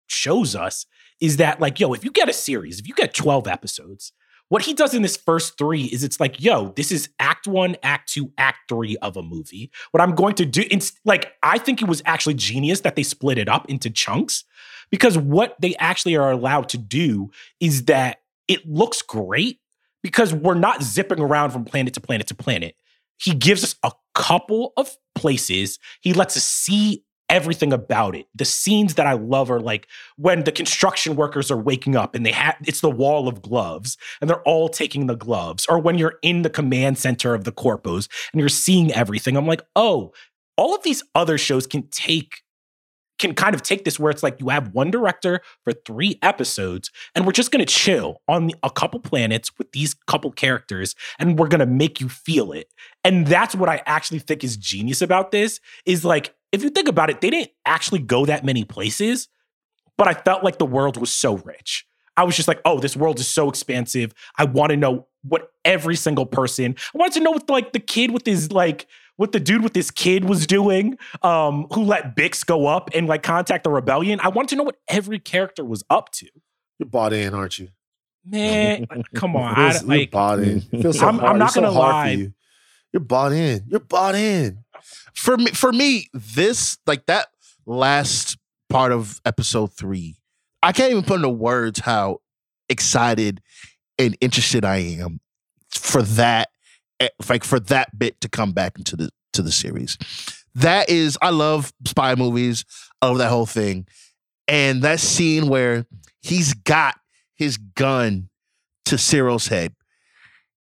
shows 0.07 0.55
us 0.55 0.87
is 1.21 1.39
that, 1.39 1.61
like, 1.61 1.81
yo, 1.81 1.93
if 1.95 2.05
you 2.05 2.11
get 2.11 2.29
a 2.29 2.33
series, 2.33 2.79
if 2.79 2.87
you 2.87 2.95
get 2.95 3.15
12 3.15 3.49
episodes, 3.49 4.13
what 4.49 4.63
he 4.63 4.75
does 4.75 4.95
in 4.95 5.03
this 5.03 5.17
first 5.17 5.57
three 5.59 5.85
is 5.85 6.05
it's 6.05 6.21
like, 6.21 6.43
yo, 6.43 6.73
this 6.77 6.93
is 6.93 7.09
act 7.19 7.47
one, 7.47 7.77
act 7.83 8.13
two, 8.13 8.33
act 8.39 8.59
three 8.69 8.97
of 8.99 9.17
a 9.17 9.23
movie. 9.23 9.71
What 9.91 10.03
I'm 10.03 10.15
going 10.15 10.35
to 10.37 10.45
do, 10.45 10.65
it's 10.71 10.93
like, 11.05 11.33
I 11.43 11.59
think 11.59 11.81
it 11.81 11.89
was 11.89 12.03
actually 12.05 12.35
genius 12.35 12.81
that 12.81 12.97
they 12.97 13.03
split 13.03 13.39
it 13.39 13.49
up 13.49 13.69
into 13.69 13.91
chunks 13.91 14.45
because 14.91 15.17
what 15.17 15.57
they 15.61 15.75
actually 15.77 16.17
are 16.17 16.31
allowed 16.31 16.69
to 16.71 16.79
do 16.79 17.31
is 17.61 17.87
that 17.87 18.19
it 18.47 18.69
looks 18.69 19.03
great 19.03 19.61
because 20.03 20.35
we're 20.35 20.55
not 20.55 20.83
zipping 20.83 21.21
around 21.21 21.51
from 21.51 21.65
planet 21.65 21.95
to 21.95 22.01
planet 22.01 22.27
to 22.27 22.35
planet. 22.35 22.77
He 23.17 23.35
gives 23.35 23.65
us 23.65 23.75
a 23.83 23.93
couple 24.15 24.73
of 24.77 24.95
places. 25.15 25.79
He 26.03 26.13
lets 26.13 26.37
us 26.37 26.45
see 26.45 27.05
everything 27.29 27.73
about 27.73 28.15
it. 28.15 28.27
The 28.35 28.45
scenes 28.45 28.95
that 28.95 29.07
I 29.07 29.15
love 29.15 29.51
are 29.51 29.61
like 29.61 29.87
when 30.17 30.45
the 30.45 30.53
construction 30.53 31.17
workers 31.17 31.51
are 31.51 31.57
waking 31.57 31.97
up 31.97 32.15
and 32.15 32.25
they 32.25 32.33
have 32.33 32.57
it's 32.65 32.81
the 32.81 32.91
wall 32.91 33.29
of 33.29 33.43
gloves 33.43 33.97
and 34.21 34.29
they're 34.29 34.43
all 34.43 34.69
taking 34.69 35.07
the 35.07 35.17
gloves, 35.17 35.67
or 35.69 35.79
when 35.79 35.99
you're 35.99 36.19
in 36.23 36.43
the 36.43 36.51
command 36.51 36.99
center 36.99 37.35
of 37.35 37.45
the 37.45 37.53
corpos 37.53 38.09
and 38.33 38.41
you're 38.41 38.49
seeing 38.49 38.93
everything. 38.93 39.37
I'm 39.37 39.47
like, 39.47 39.63
oh, 39.77 40.13
all 40.57 40.75
of 40.75 40.83
these 40.83 41.03
other 41.15 41.39
shows 41.39 41.67
can 41.67 41.89
take 41.89 42.43
can 43.19 43.35
kind 43.35 43.55
of 43.55 43.63
take 43.63 43.85
this 43.85 43.99
where 43.99 44.11
it's 44.11 44.23
like 44.23 44.41
you 44.41 44.49
have 44.49 44.75
one 44.75 44.91
director 44.91 45.41
for 45.63 45.73
three 45.73 46.19
episodes 46.23 46.91
and 47.15 47.25
we're 47.25 47.33
just 47.33 47.51
going 47.51 47.65
to 47.65 47.73
chill 47.73 48.21
on 48.29 48.51
a 48.63 48.71
couple 48.71 48.99
planets 49.01 49.51
with 49.57 49.71
these 49.73 49.95
couple 49.95 50.33
characters 50.33 50.95
and 51.19 51.39
we're 51.39 51.49
going 51.49 51.61
to 51.61 51.67
make 51.67 52.01
you 52.01 52.09
feel 52.09 52.53
it 52.53 52.73
and 53.05 53.27
that's 53.27 53.55
what 53.55 53.69
i 53.69 53.81
actually 53.87 54.19
think 54.19 54.43
is 54.43 54.57
genius 54.57 55.01
about 55.01 55.31
this 55.31 55.61
is 55.87 56.05
like 56.05 56.35
if 56.55 56.63
you 56.63 56.71
think 56.71 56.89
about 56.89 57.11
it 57.11 57.21
they 57.21 57.31
didn't 57.31 57.51
actually 57.67 58.01
go 58.01 58.25
that 58.25 58.45
many 58.45 58.65
places 58.65 59.29
but 59.97 60.09
i 60.09 60.15
felt 60.15 60.43
like 60.45 60.59
the 60.59 60.67
world 60.67 60.97
was 60.97 61.13
so 61.13 61.37
rich 61.39 61.87
i 62.17 62.25
was 62.25 62.37
just 62.37 62.49
like 62.49 62.61
oh 62.65 62.79
this 62.79 62.97
world 62.97 63.19
is 63.19 63.29
so 63.29 63.49
expansive 63.49 64.13
i 64.39 64.45
want 64.45 64.71
to 64.71 64.77
know 64.77 65.07
what 65.23 65.53
every 65.65 65.97
single 65.97 66.27
person 66.27 66.75
i 66.95 66.99
wanted 66.99 67.15
to 67.15 67.21
know 67.21 67.33
what 67.33 67.49
like 67.49 67.73
the 67.73 67.81
kid 67.81 68.11
with 68.11 68.25
his 68.27 68.53
like 68.53 68.87
what 69.17 69.33
the 69.33 69.41
dude 69.41 69.63
with 69.63 69.75
his 69.75 69.91
kid 69.91 70.29
was 70.29 70.47
doing, 70.47 70.99
um, 71.23 71.67
who 71.73 71.85
let 71.85 72.17
Bix 72.17 72.45
go 72.45 72.67
up 72.67 72.91
and 72.95 73.07
like 73.07 73.23
contact 73.23 73.65
the 73.65 73.71
rebellion. 73.71 74.21
I 74.21 74.29
wanted 74.29 74.51
to 74.51 74.57
know 74.57 74.65
what 74.65 74.77
every 74.89 75.19
character 75.19 75.65
was 75.65 75.85
up 75.89 76.11
to. 76.15 76.27
You're 76.79 76.89
bought 76.89 77.13
in, 77.13 77.33
aren't 77.35 77.59
you? 77.59 77.69
Man, 78.27 78.87
come 79.15 79.37
on. 79.37 79.55
You're, 79.57 79.67
I, 79.67 79.73
you're 79.73 79.83
like, 79.83 80.11
bought 80.11 80.41
in. 80.41 80.63
It 80.73 80.83
feels 80.83 80.99
so 80.99 81.07
I'm, 81.07 81.19
hard. 81.19 81.33
I'm 81.33 81.39
not 81.39 81.53
so 81.53 81.61
gonna 81.61 81.73
hard 81.73 81.93
for 81.93 81.97
lie. 81.97 82.11
you. 82.11 82.35
You're 82.93 83.01
bought 83.01 83.33
in. 83.33 83.65
You're 83.69 83.81
bought 83.81 84.15
in. 84.15 84.65
For 85.15 85.37
me 85.37 85.47
for 85.53 85.73
me 85.73 86.09
this 86.13 86.79
like 86.87 87.07
that 87.07 87.29
last 87.67 88.37
part 88.69 88.93
of 88.93 89.21
episode 89.25 89.73
three 89.73 90.17
i 90.63 90.73
can't 90.73 90.91
even 90.91 91.05
put 91.05 91.17
into 91.17 91.29
words 91.29 91.81
how 91.81 92.21
excited 92.69 93.41
and 93.99 94.17
interested 94.21 94.65
i 94.65 94.77
am 94.77 95.21
for 95.71 96.03
that 96.03 96.49
eh, 97.01 97.09
like 97.29 97.45
for 97.45 97.61
that 97.61 97.99
bit 97.99 98.21
to 98.21 98.29
come 98.29 98.53
back 98.53 98.79
into 98.79 98.97
the 98.97 99.11
to 99.33 99.43
the 99.43 99.53
series. 99.53 99.99
That 100.55 100.89
is 100.89 101.19
i 101.21 101.31
love 101.31 101.73
spy 101.87 102.15
movies 102.15 102.65
I 103.03 103.09
love 103.09 103.19
that 103.19 103.31
whole 103.31 103.47
thing 103.47 103.87
and 104.49 104.83
that 104.83 105.01
scene 105.01 105.49
where 105.49 105.87
he's 106.23 106.55
got 106.55 106.95
his 107.35 107.57
gun 107.57 108.29
to 108.87 108.97
Syril's 108.97 109.49
head 109.49 109.75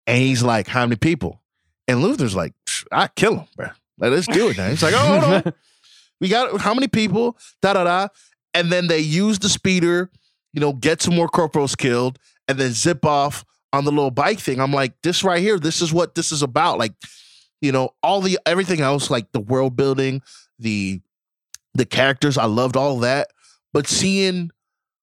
and 0.08 0.18
he's 0.18 0.42
like 0.42 0.68
how 0.68 0.86
many 0.86 0.96
people? 0.96 1.42
And 1.88 2.02
Luthen's 2.02 2.36
like 2.36 2.54
i 2.92 3.08
kill 3.08 3.40
him 3.40 3.48
bro 3.56 3.68
like, 4.02 4.12
let's 4.12 4.28
do 4.28 4.50
it 4.50 4.58
now. 4.58 4.68
It's 4.68 4.84
like, 4.84 4.94
oh, 4.96 5.20
hold 5.20 5.34
on. 5.46 5.54
We 6.20 6.30
got 6.30 6.62
how 6.62 6.76
many 6.76 6.88
people? 6.88 7.36
Da 7.64 7.74
da 7.74 7.84
da. 7.84 8.08
And 8.54 8.72
then 8.72 8.86
they 8.86 9.00
use 9.00 9.40
the 9.40 9.50
speeder, 9.50 10.12
you 10.54 10.62
know, 10.62 10.72
get 10.72 11.02
some 11.02 11.16
more 11.16 11.28
corporals 11.28 11.76
killed, 11.76 12.20
and 12.48 12.60
then 12.60 12.74
zip 12.74 13.04
off 13.04 13.44
on 13.74 13.86
the 13.86 13.92
little 13.92 14.12
bike 14.12 14.40
thing. 14.40 14.60
I'm 14.60 14.72
like, 14.72 14.94
this 15.02 15.24
right 15.24 15.42
here, 15.42 15.58
this 15.58 15.82
is 15.82 15.92
what 15.92 16.14
this 16.14 16.32
is 16.32 16.44
about. 16.44 16.78
Like, 16.78 16.94
you 17.60 17.72
know, 17.72 17.96
all 18.04 18.22
the 18.22 18.38
everything 18.46 18.82
else, 18.82 19.10
like 19.10 19.32
the 19.32 19.40
world 19.40 19.76
building, 19.76 20.22
the 20.60 21.02
the 21.74 21.86
characters, 21.88 22.38
I 22.38 22.46
loved 22.46 22.78
all 22.78 23.00
that. 23.00 23.30
But 23.74 23.88
seeing 23.88 24.52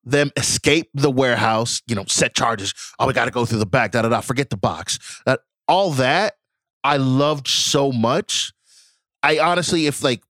them 0.04 0.30
escape 0.36 0.88
the 0.94 1.10
warehouse, 1.10 1.82
you 1.88 1.96
know, 1.96 2.04
set 2.06 2.34
charges. 2.36 2.74
Oh, 2.98 3.08
we 3.08 3.12
got 3.12 3.24
to 3.24 3.30
go 3.32 3.44
through 3.44 3.58
the 3.58 3.66
back. 3.66 3.90
Da 3.90 4.02
da 4.02 4.08
da. 4.08 4.20
Forget 4.20 4.50
the 4.50 4.56
box. 4.56 5.20
That 5.26 5.40
all 5.66 5.90
that 5.92 6.34
I 6.84 6.96
loved 6.98 7.48
so 7.48 7.90
much. 7.90 8.52
I 9.22 9.38
honestly, 9.38 9.86
if 9.86 10.02
like, 10.02 10.22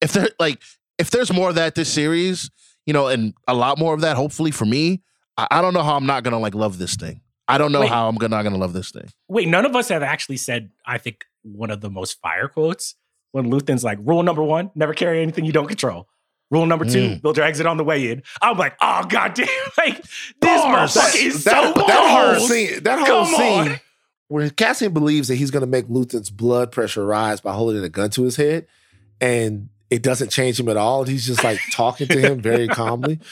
if 0.00 0.12
there 0.12 0.28
like, 0.38 0.60
if 0.98 1.10
there's 1.10 1.32
more 1.32 1.48
of 1.50 1.54
that 1.56 1.74
this 1.74 1.92
series, 1.92 2.50
you 2.86 2.92
know, 2.92 3.06
and 3.08 3.34
a 3.48 3.54
lot 3.54 3.78
more 3.78 3.94
of 3.94 4.00
that, 4.02 4.16
hopefully 4.16 4.50
for 4.50 4.64
me, 4.66 5.02
I, 5.36 5.46
I 5.50 5.62
don't 5.62 5.74
know 5.74 5.82
how 5.82 5.96
I'm 5.96 6.06
not 6.06 6.22
gonna 6.24 6.38
like 6.40 6.54
love 6.54 6.78
this 6.78 6.96
thing. 6.96 7.20
I 7.46 7.58
don't 7.58 7.72
know 7.72 7.80
Wait. 7.80 7.90
how 7.90 8.08
I'm 8.08 8.16
gonna, 8.16 8.34
not 8.36 8.42
gonna 8.42 8.56
love 8.58 8.72
this 8.72 8.90
thing. 8.90 9.08
Wait, 9.28 9.48
none 9.48 9.66
of 9.66 9.76
us 9.76 9.88
have 9.88 10.02
actually 10.02 10.38
said, 10.38 10.70
I 10.86 10.98
think, 10.98 11.24
one 11.42 11.70
of 11.70 11.80
the 11.82 11.90
most 11.90 12.18
fire 12.22 12.48
quotes 12.48 12.94
when 13.32 13.50
Luthen's 13.50 13.84
like, 13.84 13.98
rule 14.02 14.22
number 14.22 14.42
one, 14.42 14.70
never 14.74 14.94
carry 14.94 15.20
anything 15.20 15.44
you 15.44 15.52
don't 15.52 15.66
control. 15.68 16.08
Rule 16.50 16.64
number 16.66 16.84
two, 16.84 17.08
Mm. 17.10 17.22
build 17.22 17.36
your 17.36 17.44
exit 17.44 17.66
on 17.66 17.76
the 17.76 17.84
way 17.84 18.10
in. 18.10 18.22
I'm 18.40 18.56
like, 18.56 18.76
oh 18.80 19.04
god 19.08 19.34
damn, 19.34 19.46
like 19.78 20.00
this 20.00 20.08
Bars. 20.40 20.94
motherfucker 20.94 21.22
is 21.26 21.44
that, 21.44 21.74
so 21.74 21.82
that 21.86 22.08
whole 22.08 22.36
cold. 22.36 22.48
scene, 22.50 22.82
that 22.84 22.98
whole 23.06 23.24
Come 23.26 23.34
on. 23.34 23.80
Where 24.28 24.50
Cassian 24.50 24.92
believes 24.92 25.28
that 25.28 25.36
he's 25.36 25.50
going 25.50 25.62
to 25.62 25.66
make 25.66 25.88
Luthen's 25.88 26.30
blood 26.30 26.72
pressure 26.72 27.04
rise 27.04 27.40
by 27.40 27.52
holding 27.52 27.84
a 27.84 27.88
gun 27.88 28.10
to 28.10 28.22
his 28.22 28.36
head, 28.36 28.66
and 29.20 29.68
it 29.90 30.02
doesn't 30.02 30.30
change 30.30 30.58
him 30.58 30.68
at 30.68 30.76
all. 30.76 31.04
He's 31.04 31.26
just 31.26 31.44
like 31.44 31.60
talking 31.72 32.08
to 32.08 32.20
him 32.20 32.40
very 32.40 32.68
calmly. 32.68 33.20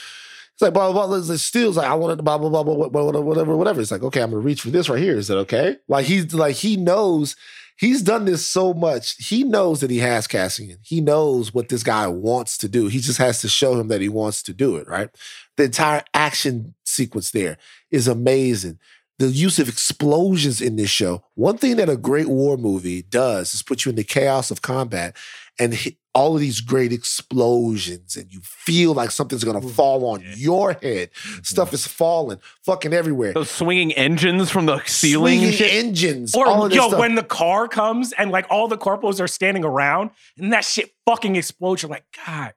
It's 0.55 0.61
like 0.61 0.75
blah 0.75 0.93
blah 0.93 1.07
blah. 1.07 1.17
It's 1.17 1.43
Steele's 1.43 1.79
like 1.79 1.89
I 1.89 1.95
wanted 1.95 2.17
to 2.17 2.23
blah 2.23 2.37
blah 2.37 2.51
blah 2.51 2.63
blah 2.63 2.89
blah 2.89 3.21
whatever 3.21 3.57
whatever. 3.57 3.81
It's 3.81 3.91
like 3.91 4.03
okay, 4.03 4.21
I'm 4.21 4.31
gonna 4.31 4.43
reach 4.43 4.61
for 4.61 4.69
this 4.69 4.89
right 4.89 5.01
here. 5.01 5.17
Is 5.17 5.29
that 5.29 5.39
okay? 5.39 5.79
Like 5.89 6.05
he's 6.05 6.35
like 6.35 6.57
he 6.57 6.77
knows 6.77 7.37
he's 7.77 8.03
done 8.03 8.27
this 8.27 8.47
so 8.47 8.75
much. 8.75 9.17
He 9.27 9.45
knows 9.45 9.81
that 9.81 9.91
he 9.91 9.99
has 9.99 10.27
Cassian. 10.27 10.77
He 10.83 11.01
knows 11.01 11.55
what 11.55 11.71
this 11.71 11.83
guy 11.83 12.07
wants 12.07 12.59
to 12.59 12.69
do. 12.69 12.89
He 12.89 13.01
just 13.01 13.19
has 13.19 13.41
to 13.41 13.49
show 13.49 13.81
him 13.81 13.89
that 13.89 14.03
he 14.03 14.11
wants 14.11 14.43
to 14.43 14.53
do 14.53 14.77
it. 14.77 14.87
Right. 14.87 15.09
The 15.57 15.65
entire 15.65 16.05
action 16.13 16.75
sequence 16.85 17.31
there 17.31 17.57
is 17.91 18.07
amazing. 18.07 18.79
The 19.23 19.29
use 19.29 19.61
of 19.61 19.69
explosions 19.69 20.61
in 20.61 20.75
this 20.75 20.91
show. 20.91 21.23
One 21.37 21.57
thing 21.57 21.77
that 21.77 21.89
a 21.89 21.97
great 21.97 22.27
war 22.29 22.57
movie 22.57 23.03
does 23.03 23.55
is 23.55 23.63
put 23.63 23.85
you 23.85 23.91
in 23.91 23.95
the 23.95 24.03
chaos 24.03 24.51
of 24.51 24.63
combat 24.63 25.17
and 25.61 25.73
hit 25.73 25.95
all 26.13 26.35
of 26.35 26.41
these 26.41 26.61
great 26.61 26.93
explosions, 26.93 28.17
and 28.17 28.33
you 28.33 28.41
feel 28.43 28.95
like 28.95 29.13
something's 29.13 29.45
gonna 29.45 29.61
fall 29.61 30.05
on 30.07 30.25
your 30.37 30.73
head. 30.83 31.11
Stuff 31.43 31.73
is 31.73 31.87
falling, 31.87 32.39
fucking 32.65 32.93
everywhere. 32.93 33.33
Those 33.33 33.49
swinging 33.51 33.93
engines 33.93 34.51
from 34.51 34.67
the 34.67 34.81
ceiling. 34.87 35.39
Swinging 35.39 35.53
shit. 35.57 35.73
engines, 35.73 36.35
all 36.35 36.43
Or 36.49 36.65
of 36.65 36.71
this 36.71 36.77
yo, 36.77 36.89
stuff. 36.89 36.99
when 37.01 37.15
the 37.15 37.23
car 37.23 37.69
comes 37.69 38.13
and 38.15 38.33
like 38.33 38.47
all 38.51 38.67
the 38.67 38.77
corporals 38.77 39.21
are 39.21 39.29
standing 39.29 39.65
around 39.65 40.11
and 40.37 40.53
that 40.53 40.65
shit 40.65 40.93
fucking 41.07 41.37
explodes, 41.37 41.83
you're 41.83 41.91
like, 41.91 42.05
God 42.27 42.55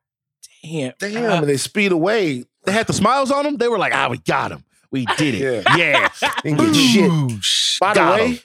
damn. 0.64 0.94
Damn, 1.00 1.32
uh, 1.32 1.36
and 1.42 1.48
they 1.48 1.58
speed 1.58 1.92
away. 1.92 2.44
They 2.66 2.72
had 2.72 2.88
the 2.88 2.94
smiles 2.94 3.30
on 3.30 3.44
them. 3.44 3.58
They 3.58 3.68
were 3.68 3.78
like, 3.78 3.94
ah, 3.94 4.08
we 4.10 4.18
got 4.18 4.52
him. 4.52 4.64
We 4.92 5.06
did 5.18 5.36
it. 5.36 5.66
Yeah. 5.78 6.10
and 6.44 6.58
get 6.60 6.76
shit. 6.76 7.12
By 7.80 7.94
the 7.94 8.00
Got 8.00 8.20
way. 8.20 8.40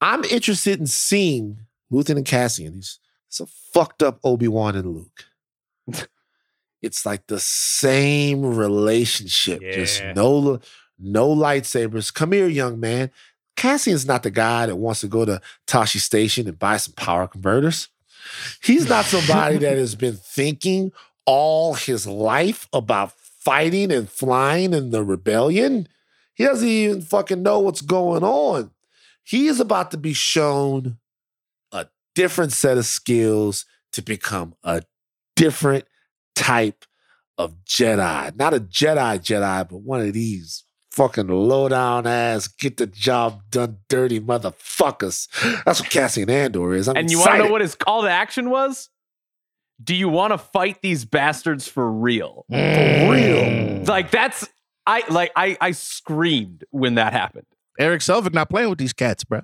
I'm 0.00 0.24
interested 0.24 0.80
in 0.80 0.86
seeing 0.86 1.58
Luthen 1.92 2.16
and 2.16 2.24
Cassian. 2.26 2.74
He's 2.74 2.98
it's 3.28 3.40
a 3.40 3.46
fucked 3.46 4.02
up 4.02 4.18
Obi 4.24 4.48
Wan 4.48 4.74
and 4.76 4.94
Luke. 4.94 5.24
it's 6.82 7.04
like 7.06 7.26
the 7.26 7.38
same 7.40 8.44
relationship. 8.56 9.60
Just 9.60 10.00
Yeah. 10.00 10.12
no 10.14 10.60
no 10.98 11.28
lightsabers. 11.34 12.12
Come 12.12 12.32
here, 12.32 12.48
young 12.48 12.78
man. 12.80 13.10
Cassian's 13.56 14.06
not 14.06 14.22
the 14.22 14.30
guy 14.30 14.66
that 14.66 14.76
wants 14.76 15.00
to 15.00 15.08
go 15.08 15.24
to 15.24 15.40
Tosche 15.66 15.98
Station 16.00 16.48
and 16.48 16.58
buy 16.58 16.76
some 16.78 16.94
power 16.94 17.26
converters. 17.26 17.88
He's 18.62 18.88
not 18.88 19.04
somebody 19.06 19.58
that 19.58 19.76
has 19.76 19.94
been 19.96 20.16
thinking 20.16 20.92
all 21.26 21.74
his 21.74 22.06
life 22.06 22.68
about 22.72 23.12
fighting 23.44 23.90
and 23.90 24.08
flying 24.08 24.72
in 24.72 24.90
the 24.90 25.02
rebellion. 25.02 25.88
He 26.34 26.44
doesn't 26.44 26.66
even 26.66 27.02
fucking 27.02 27.42
know 27.42 27.60
what's 27.60 27.82
going 27.82 28.22
on. 28.22 28.70
He 29.24 29.46
is 29.46 29.60
about 29.60 29.90
to 29.90 29.96
be 29.96 30.12
shown 30.12 30.98
a 31.72 31.86
different 32.14 32.52
set 32.52 32.78
of 32.78 32.86
skills 32.86 33.64
to 33.92 34.02
become 34.02 34.54
a 34.64 34.82
different 35.36 35.84
type 36.34 36.84
of 37.36 37.64
Jedi. 37.64 38.36
Not 38.36 38.54
a 38.54 38.60
Jedi 38.60 39.18
Jedi, 39.18 39.68
but 39.68 39.78
one 39.78 40.00
of 40.00 40.12
these 40.12 40.64
fucking 40.90 41.28
low 41.28 41.68
down 41.68 42.06
ass, 42.06 42.48
get 42.48 42.76
the 42.76 42.86
job 42.86 43.42
done 43.50 43.78
dirty 43.88 44.20
motherfuckers. 44.20 45.28
That's 45.64 45.80
what 45.80 45.90
Cassian 45.90 46.28
Andor 46.28 46.74
is. 46.74 46.88
I'm 46.88 46.96
and 46.96 47.10
you 47.10 47.18
want 47.18 47.32
to 47.32 47.38
know 47.38 47.50
what 47.50 47.60
his 47.60 47.74
call 47.74 48.02
to 48.02 48.10
action 48.10 48.50
was? 48.50 48.90
Do 49.82 49.94
you 49.94 50.08
want 50.08 50.32
to 50.32 50.38
fight 50.38 50.82
these 50.82 51.04
bastards 51.04 51.66
for 51.66 51.90
real? 51.90 52.44
For 52.50 52.56
real. 53.10 53.82
Like 53.84 54.10
that's 54.10 54.48
I 54.86 55.04
like 55.08 55.32
I 55.36 55.56
I 55.60 55.70
screamed 55.72 56.64
when 56.70 56.96
that 56.96 57.12
happened. 57.12 57.46
Eric 57.78 58.02
Selvig 58.02 58.34
not 58.34 58.50
playing 58.50 58.68
with 58.68 58.78
these 58.78 58.92
cats, 58.92 59.24
bro. 59.24 59.42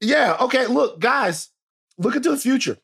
Yeah. 0.00 0.36
Okay. 0.40 0.66
Look, 0.66 0.98
guys, 0.98 1.50
look 1.96 2.16
into 2.16 2.30
the 2.30 2.36
future. 2.36 2.78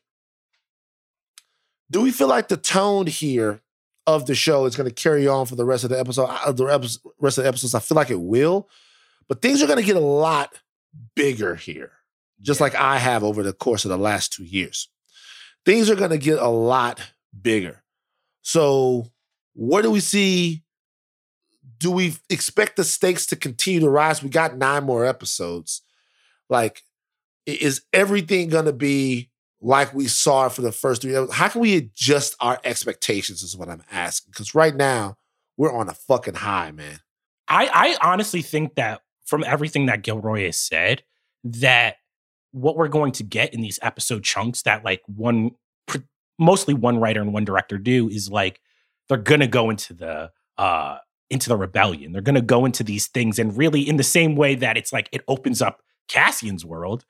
Do 1.91 2.01
we 2.01 2.11
feel 2.11 2.27
like 2.27 2.47
the 2.47 2.57
tone 2.57 3.07
here 3.07 3.61
of 4.07 4.25
the 4.25 4.35
show 4.35 4.65
is 4.65 4.75
going 4.75 4.87
to 4.87 4.93
carry 4.93 5.27
on 5.27 5.45
for 5.47 5.55
the 5.55 5.65
rest 5.65 5.83
of 5.83 5.89
the 5.89 5.99
episode? 5.99 6.25
Uh, 6.25 6.51
the 6.51 6.65
rest 7.19 7.37
of 7.37 7.43
the 7.43 7.47
episodes, 7.47 7.75
I 7.75 7.79
feel 7.79 7.95
like 7.95 8.11
it 8.11 8.21
will, 8.21 8.69
but 9.27 9.41
things 9.41 9.61
are 9.61 9.67
going 9.67 9.79
to 9.79 9.85
get 9.85 9.95
a 9.95 9.99
lot 9.99 10.53
bigger 11.15 11.55
here, 11.55 11.91
just 12.41 12.61
like 12.61 12.75
I 12.75 12.97
have 12.99 13.23
over 13.23 13.43
the 13.43 13.53
course 13.53 13.85
of 13.85 13.89
the 13.89 13.97
last 13.97 14.31
two 14.31 14.43
years. 14.43 14.87
Things 15.69 15.87
are 15.91 15.95
going 15.95 16.09
to 16.09 16.17
get 16.17 16.39
a 16.39 16.47
lot 16.47 16.99
bigger. 17.39 17.83
So, 18.41 19.05
what 19.53 19.83
do 19.83 19.91
we 19.91 19.99
see? 19.99 20.63
Do 21.77 21.91
we 21.91 22.15
expect 22.27 22.75
the 22.75 22.83
stakes 22.83 23.27
to 23.27 23.35
continue 23.35 23.81
to 23.81 23.89
rise? 23.89 24.23
We 24.23 24.31
got 24.31 24.57
nine 24.57 24.83
more 24.83 25.05
episodes 25.05 25.83
like 26.49 26.81
is 27.45 27.83
everything 27.93 28.49
going 28.49 28.65
to 28.65 28.73
be 28.73 29.29
like 29.61 29.93
we 29.93 30.07
saw 30.07 30.49
for 30.49 30.63
the 30.63 30.71
first 30.71 31.03
three 31.03 31.11
episodes? 31.11 31.33
How 31.33 31.49
can 31.49 31.61
we 31.61 31.77
adjust 31.77 32.35
our 32.39 32.59
expectations? 32.63 33.43
Is 33.43 33.55
what 33.55 33.69
I'm 33.69 33.83
asking. 33.91 34.31
Because 34.31 34.55
right 34.55 34.75
now 34.75 35.17
we're 35.55 35.71
on 35.71 35.87
a 35.87 35.93
fucking 35.93 36.33
high, 36.33 36.71
man. 36.71 36.97
I, 37.47 37.69
I 38.01 38.09
honestly 38.09 38.41
think 38.41 38.73
that 38.73 39.01
from 39.23 39.43
everything 39.43 39.85
that 39.85 40.01
Gilroy 40.01 40.45
has 40.45 40.57
said, 40.57 41.03
that 41.43 41.97
what 42.51 42.75
we're 42.75 42.87
going 42.87 43.11
to 43.13 43.23
get 43.23 43.53
in 43.53 43.61
these 43.61 43.79
episode 43.81 44.23
chunks 44.23 44.63
that 44.63 44.83
like 44.83 45.01
one 45.05 45.51
mostly 46.39 46.73
one 46.73 46.99
writer 46.99 47.21
and 47.21 47.33
one 47.33 47.45
director 47.45 47.77
do 47.77 48.09
is 48.09 48.29
like 48.29 48.59
they're 49.07 49.17
gonna 49.17 49.47
go 49.47 49.69
into 49.69 49.93
the 49.93 50.31
uh 50.57 50.97
into 51.29 51.49
the 51.49 51.57
rebellion. 51.57 52.11
They're 52.11 52.21
gonna 52.21 52.41
go 52.41 52.65
into 52.65 52.83
these 52.83 53.07
things 53.07 53.37
and 53.37 53.55
really 53.55 53.87
in 53.87 53.97
the 53.97 54.03
same 54.03 54.35
way 54.35 54.55
that 54.55 54.77
it's 54.77 54.93
like 54.93 55.09
it 55.11 55.21
opens 55.27 55.61
up 55.61 55.81
Cassian's 56.07 56.65
world. 56.65 57.05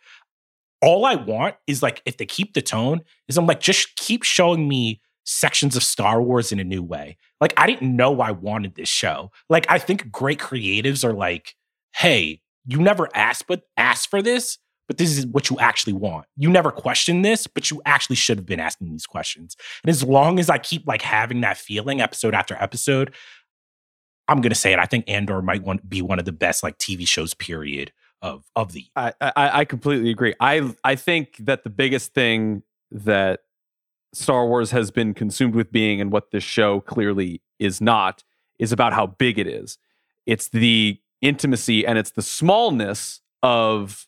All 0.82 1.06
I 1.06 1.16
want 1.16 1.56
is 1.68 1.84
like 1.84 2.02
if 2.06 2.18
they 2.18 2.26
keep 2.26 2.54
the 2.54 2.62
tone, 2.62 3.02
is 3.28 3.38
I'm 3.38 3.46
like, 3.46 3.60
just 3.60 3.96
keep 3.96 4.24
showing 4.24 4.68
me 4.68 5.02
sections 5.26 5.76
of 5.76 5.84
Star 5.84 6.22
Wars 6.22 6.52
in 6.52 6.60
a 6.60 6.64
new 6.64 6.82
way. 6.82 7.18
Like 7.40 7.54
I 7.56 7.68
didn't 7.68 7.96
know 7.96 8.20
I 8.22 8.32
wanted 8.32 8.76
this 8.76 8.90
show. 8.90 9.32
Like 9.50 9.66
I 9.70 9.78
think 9.78 10.12
great 10.12 10.40
creatives 10.40 11.04
are 11.04 11.14
like, 11.14 11.56
hey, 11.96 12.42
you 12.66 12.80
never 12.80 13.10
asked 13.14 13.46
but 13.48 13.64
asked 13.78 14.10
for 14.10 14.22
this, 14.22 14.58
but 14.90 14.98
this 14.98 15.16
is 15.16 15.28
what 15.28 15.52
you 15.52 15.60
actually 15.60 15.94
want. 15.94 16.26
You 16.36 16.50
never 16.50 16.72
questioned 16.72 17.24
this, 17.24 17.46
but 17.46 17.70
you 17.70 17.80
actually 17.86 18.16
should 18.16 18.40
have 18.40 18.48
been 18.48 18.60
asking 18.60 18.90
these 18.90 19.06
questions. 19.06 19.56
And 19.84 19.90
as 19.92 20.04
long 20.04 20.40
as 20.40 20.50
I 20.50 20.58
keep 20.58 20.88
like 20.88 21.04
having 21.04 21.42
that 21.42 21.58
feeling 21.58 22.02
episode 22.02 22.34
after 22.34 22.56
episode, 22.56 23.14
I'm 24.28 24.42
gonna 24.42 24.56
say 24.56 24.74
it. 24.74 24.80
I 24.80 24.86
think 24.86 25.08
Andor 25.08 25.44
might 25.44 25.62
want 25.62 25.88
be 25.88 26.02
one 26.02 26.18
of 26.18 26.26
the 26.26 26.32
best 26.32 26.64
like 26.64 26.80
TV 26.80 27.08
shows, 27.08 27.36
period, 27.36 27.94
of 28.24 28.46
of 28.56 28.74
the 28.74 28.88
I, 28.96 29.14
I 29.22 29.60
I 29.60 29.66
completely 29.66 30.10
agree. 30.10 30.34
I 30.40 30.74
I 30.84 30.96
think 30.96 31.38
that 31.38 31.64
the 31.64 31.70
biggest 31.70 32.16
thing 32.16 32.64
that 32.90 33.42
Star 34.14 34.48
Wars 34.48 34.72
has 34.72 34.90
been 34.90 35.14
consumed 35.14 35.54
with 35.54 35.72
being 35.72 36.02
and 36.02 36.12
what 36.12 36.32
this 36.32 36.44
show 36.44 36.80
clearly 36.82 37.44
is 37.60 37.80
not 37.80 38.24
is 38.58 38.72
about 38.72 38.94
how 38.94 39.06
big 39.06 39.38
it 39.38 39.46
is. 39.46 39.78
It's 40.26 40.50
the 40.50 41.00
intimacy 41.22 41.86
and 41.86 42.00
it's 42.00 42.12
the 42.12 42.24
smallness 42.24 43.22
of 43.44 44.08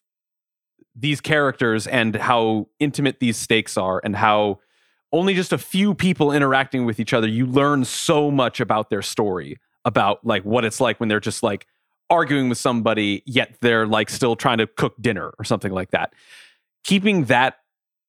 these 0.95 1.21
characters 1.21 1.87
and 1.87 2.15
how 2.15 2.67
intimate 2.79 3.19
these 3.19 3.37
stakes 3.37 3.77
are 3.77 4.01
and 4.03 4.15
how 4.15 4.59
only 5.13 5.33
just 5.33 5.53
a 5.53 5.57
few 5.57 5.93
people 5.93 6.31
interacting 6.31 6.85
with 6.85 6.99
each 6.99 7.13
other 7.13 7.27
you 7.27 7.45
learn 7.45 7.85
so 7.85 8.29
much 8.31 8.59
about 8.59 8.89
their 8.89 9.01
story 9.01 9.57
about 9.85 10.25
like 10.25 10.43
what 10.43 10.65
it's 10.65 10.79
like 10.79 10.99
when 10.99 11.09
they're 11.09 11.19
just 11.19 11.43
like 11.43 11.67
arguing 12.09 12.49
with 12.49 12.57
somebody 12.57 13.23
yet 13.25 13.55
they're 13.61 13.87
like 13.87 14.09
still 14.09 14.35
trying 14.35 14.57
to 14.57 14.67
cook 14.67 14.95
dinner 15.01 15.33
or 15.39 15.45
something 15.45 15.71
like 15.71 15.91
that. 15.91 16.13
Keeping 16.83 17.25
that 17.25 17.57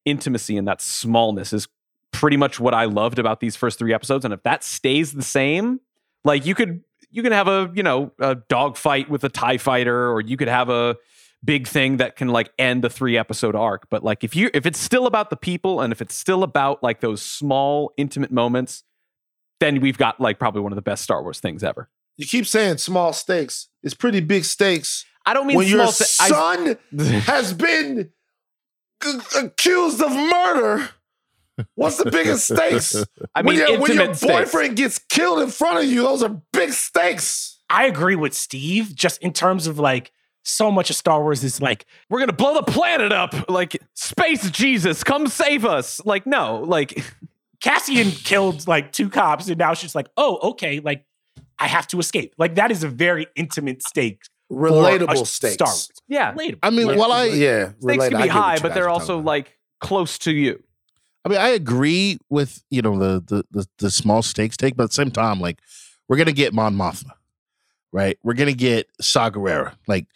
intimacy 0.04 0.56
and 0.56 0.66
that 0.66 0.80
smallness 0.80 1.52
is 1.52 1.68
pretty 2.12 2.36
much 2.36 2.60
what 2.60 2.74
i 2.74 2.84
loved 2.84 3.18
about 3.18 3.40
these 3.40 3.56
first 3.56 3.78
three 3.78 3.94
episodes 3.94 4.24
and 4.24 4.34
if 4.34 4.42
that 4.42 4.62
stays 4.62 5.12
the 5.12 5.22
same 5.22 5.80
like 6.24 6.44
you 6.44 6.54
could 6.54 6.82
you 7.10 7.22
can 7.22 7.32
have 7.32 7.48
a 7.48 7.70
you 7.74 7.82
know 7.82 8.12
a 8.18 8.34
dog 8.34 8.76
fight 8.76 9.08
with 9.08 9.24
a 9.24 9.28
tie 9.28 9.56
fighter 9.56 10.10
or 10.10 10.20
you 10.20 10.36
could 10.36 10.48
have 10.48 10.68
a 10.68 10.96
big 11.44 11.66
thing 11.66 11.96
that 11.96 12.16
can 12.16 12.28
like 12.28 12.52
end 12.58 12.84
the 12.84 12.90
three 12.90 13.18
episode 13.18 13.54
arc 13.56 13.88
but 13.90 14.04
like 14.04 14.22
if 14.22 14.36
you 14.36 14.48
if 14.54 14.64
it's 14.64 14.78
still 14.78 15.06
about 15.06 15.28
the 15.30 15.36
people 15.36 15.80
and 15.80 15.92
if 15.92 16.00
it's 16.00 16.14
still 16.14 16.42
about 16.44 16.82
like 16.82 17.00
those 17.00 17.20
small 17.20 17.92
intimate 17.96 18.30
moments 18.30 18.84
then 19.60 19.80
we've 19.80 19.98
got 19.98 20.20
like 20.20 20.38
probably 20.38 20.60
one 20.60 20.70
of 20.72 20.76
the 20.76 20.82
best 20.82 21.02
star 21.02 21.22
wars 21.22 21.40
things 21.40 21.64
ever 21.64 21.88
You 22.16 22.26
keep 22.26 22.46
saying 22.46 22.78
small 22.78 23.12
stakes. 23.12 23.68
It's 23.82 23.94
pretty 23.94 24.20
big 24.20 24.44
stakes. 24.44 25.04
i 25.26 25.34
don't 25.34 25.46
mean 25.46 25.56
when 25.56 25.66
small 25.66 25.78
your 25.84 25.92
sta- 25.92 26.24
I- 26.24 26.28
son 26.28 26.78
has 27.22 27.52
been 27.54 28.10
c- 29.02 29.18
accused 29.40 30.00
of 30.00 30.12
murder. 30.12 30.88
What's 31.74 31.96
the 31.98 32.10
biggest 32.10 32.46
stakes? 32.46 32.94
I 33.34 33.42
when, 33.42 33.56
mean, 33.56 33.66
your, 33.68 33.80
when 33.80 33.92
your 33.92 34.00
intimate 34.02 34.16
stakes. 34.16 34.32
boyfriend 34.32 34.76
gets 34.76 34.98
killed 34.98 35.40
in 35.42 35.50
front 35.50 35.78
of 35.78 35.84
you, 35.84 36.02
those 36.02 36.22
are 36.22 36.40
big 36.52 36.72
stakes. 36.72 37.60
I 37.68 37.84
agree 37.86 38.16
with 38.16 38.32
Steve, 38.34 38.94
just 38.94 39.20
in 39.22 39.32
terms 39.32 39.66
of 39.66 39.78
like 39.78 40.12
so 40.44 40.70
much 40.70 40.90
of 40.90 40.96
Star 40.96 41.20
Wars 41.22 41.44
is 41.44 41.60
like 41.60 41.86
we're 42.10 42.18
gonna 42.20 42.32
blow 42.32 42.54
the 42.54 42.62
planet 42.64 43.12
up 43.12 43.48
like 43.48 43.80
space 43.94 44.50
jesus 44.50 45.04
come 45.04 45.26
save 45.26 45.64
us 45.64 46.00
like 46.04 46.26
no 46.26 46.60
like 46.66 47.02
Cassian 47.62 48.10
killed 48.10 48.66
like 48.66 48.90
two 48.90 49.08
cops, 49.08 49.46
and 49.48 49.56
now 49.56 49.72
she's 49.72 49.94
like, 49.94 50.08
oh, 50.16 50.50
okay, 50.50 50.80
like 50.80 51.04
I 51.60 51.68
have 51.68 51.86
to 51.88 52.00
escape. 52.00 52.34
Like 52.36 52.56
that 52.56 52.72
is 52.72 52.82
a 52.82 52.88
very 52.88 53.28
intimate 53.36 53.84
stake. 53.84 54.20
for 54.48 54.66
a 54.66 54.70
Relatable 54.72 55.26
Star. 55.28 55.68
Wars. 55.68 55.88
yeah 56.08 56.34
Relatable. 56.34 56.58
I 56.64 56.70
mean, 56.70 56.88
Yeah. 56.88 56.96
while 56.96 57.12
I 57.12 57.26
yeah, 57.26 57.66
stakes 57.66 57.84
related. 57.84 58.10
can 58.16 58.22
be 58.22 58.28
high 58.28 58.58
but 58.58 58.74
they're 58.74 58.88
also 58.88 59.14
about. 59.18 59.26
like 59.26 59.58
close 59.80 60.18
to 60.18 60.32
you 60.32 60.60
I 61.24 61.28
mean, 61.28 61.38
I 61.38 61.50
agree 61.50 62.18
with 62.28 62.64
you 62.68 62.82
know 62.82 62.98
the 62.98 63.22
the 63.24 63.44
the, 63.52 63.66
the 63.78 63.90
small 63.92 64.22
stakes 64.22 64.56
take, 64.56 64.76
but 64.76 64.82
at 64.82 64.90
the 64.90 64.94
same 64.94 65.12
time, 65.12 65.38
like 65.38 65.60
we're 66.08 66.16
gonna 66.16 66.32
get 66.32 66.52
Mon 66.52 66.74
Mothma, 66.74 67.12
right? 67.92 68.18
We're 68.22 68.34
gonna 68.34 68.52
get 68.52 68.88
Saw 69.00 69.30
Gerrera. 69.30 69.74
Like 69.86 70.06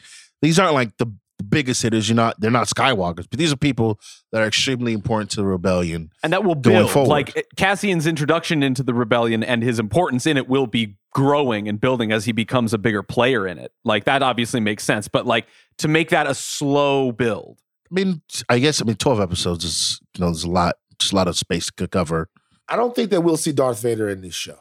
these 0.42 0.58
aren't 0.58 0.74
like 0.74 0.96
the 0.98 1.12
biggest 1.48 1.82
hitters. 1.82 2.08
You're 2.08 2.16
not. 2.16 2.40
They're 2.40 2.50
not 2.50 2.66
Skywalkers, 2.66 3.26
but 3.30 3.38
these 3.38 3.52
are 3.52 3.56
people 3.56 4.00
that 4.32 4.42
are 4.42 4.46
extremely 4.46 4.92
important 4.92 5.30
to 5.32 5.36
the 5.36 5.44
rebellion. 5.46 6.10
and 6.22 6.32
that 6.32 6.44
will 6.44 6.54
build 6.54 6.90
forward. 6.90 7.08
like 7.08 7.46
cassian's 7.56 8.06
introduction 8.06 8.62
into 8.62 8.82
the 8.82 8.94
rebellion 8.94 9.42
and 9.44 9.62
his 9.62 9.78
importance 9.78 10.26
in 10.26 10.36
it 10.36 10.48
will 10.48 10.66
be 10.66 10.96
growing 11.12 11.68
and 11.68 11.80
building 11.80 12.12
as 12.12 12.24
he 12.26 12.32
becomes 12.32 12.74
a 12.74 12.78
bigger 12.78 13.02
player 13.02 13.46
in 13.46 13.58
it 13.58 13.72
like 13.84 14.04
that 14.04 14.22
obviously 14.22 14.60
makes 14.60 14.84
sense 14.84 15.08
but 15.08 15.24
like 15.24 15.46
to 15.78 15.88
make 15.88 16.10
that 16.10 16.26
a 16.26 16.34
slow 16.34 17.10
build 17.12 17.58
I 17.90 17.94
mean, 17.94 18.20
I 18.48 18.58
guess 18.58 18.82
I 18.82 18.84
mean 18.84 18.96
twelve 18.96 19.20
episodes 19.20 19.64
is 19.64 20.00
you 20.14 20.20
know 20.20 20.26
there's 20.26 20.42
a 20.44 20.50
lot, 20.50 20.74
just 20.98 21.12
a 21.12 21.16
lot 21.16 21.28
of 21.28 21.36
space 21.38 21.70
to 21.76 21.86
cover. 21.86 22.28
I 22.68 22.74
don't 22.74 22.94
think 22.96 23.10
that 23.10 23.20
we'll 23.20 23.36
see 23.36 23.52
Darth 23.52 23.80
Vader 23.80 24.08
in 24.08 24.22
this 24.22 24.34
show. 24.34 24.58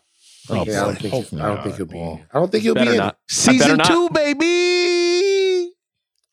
Oh, 0.49 0.63
Yeah, 0.65 0.81
I 0.81 0.85
don't 0.85 0.97
think. 0.99 1.13
Hopefully 1.13 1.41
I 1.41 1.45
don't 1.47 1.55
not. 1.55 1.63
think 1.63 1.75
he'll 1.77 1.85
be. 1.85 1.97
Well, 1.97 2.21
I 2.33 2.39
don't 2.39 2.51
think 2.51 2.63
he'll 2.63 2.75
be 2.75 2.81
in 2.87 2.97
not 2.97 3.13
it. 3.27 3.31
Season 3.33 3.77
not. 3.77 3.87
two, 3.87 4.09
baby. 4.09 5.71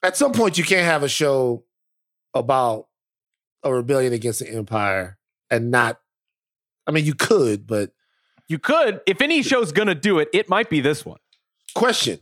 At 0.03 0.17
some 0.17 0.33
point, 0.33 0.57
you 0.57 0.63
can't 0.63 0.85
have 0.85 1.03
a 1.03 1.09
show 1.09 1.63
about 2.33 2.87
a 3.63 3.73
rebellion 3.73 4.11
against 4.13 4.39
the 4.39 4.49
Empire 4.49 5.17
and 5.49 5.71
not. 5.71 5.99
I 6.85 6.91
mean, 6.91 7.05
you 7.05 7.15
could, 7.15 7.65
but 7.65 7.91
you 8.49 8.59
could 8.59 8.99
if 9.07 9.21
any 9.21 9.41
show's 9.41 9.71
gonna 9.71 9.95
do 9.95 10.19
it 10.19 10.27
it 10.33 10.49
might 10.49 10.69
be 10.69 10.81
this 10.81 11.05
one 11.05 11.19
question: 11.75 12.19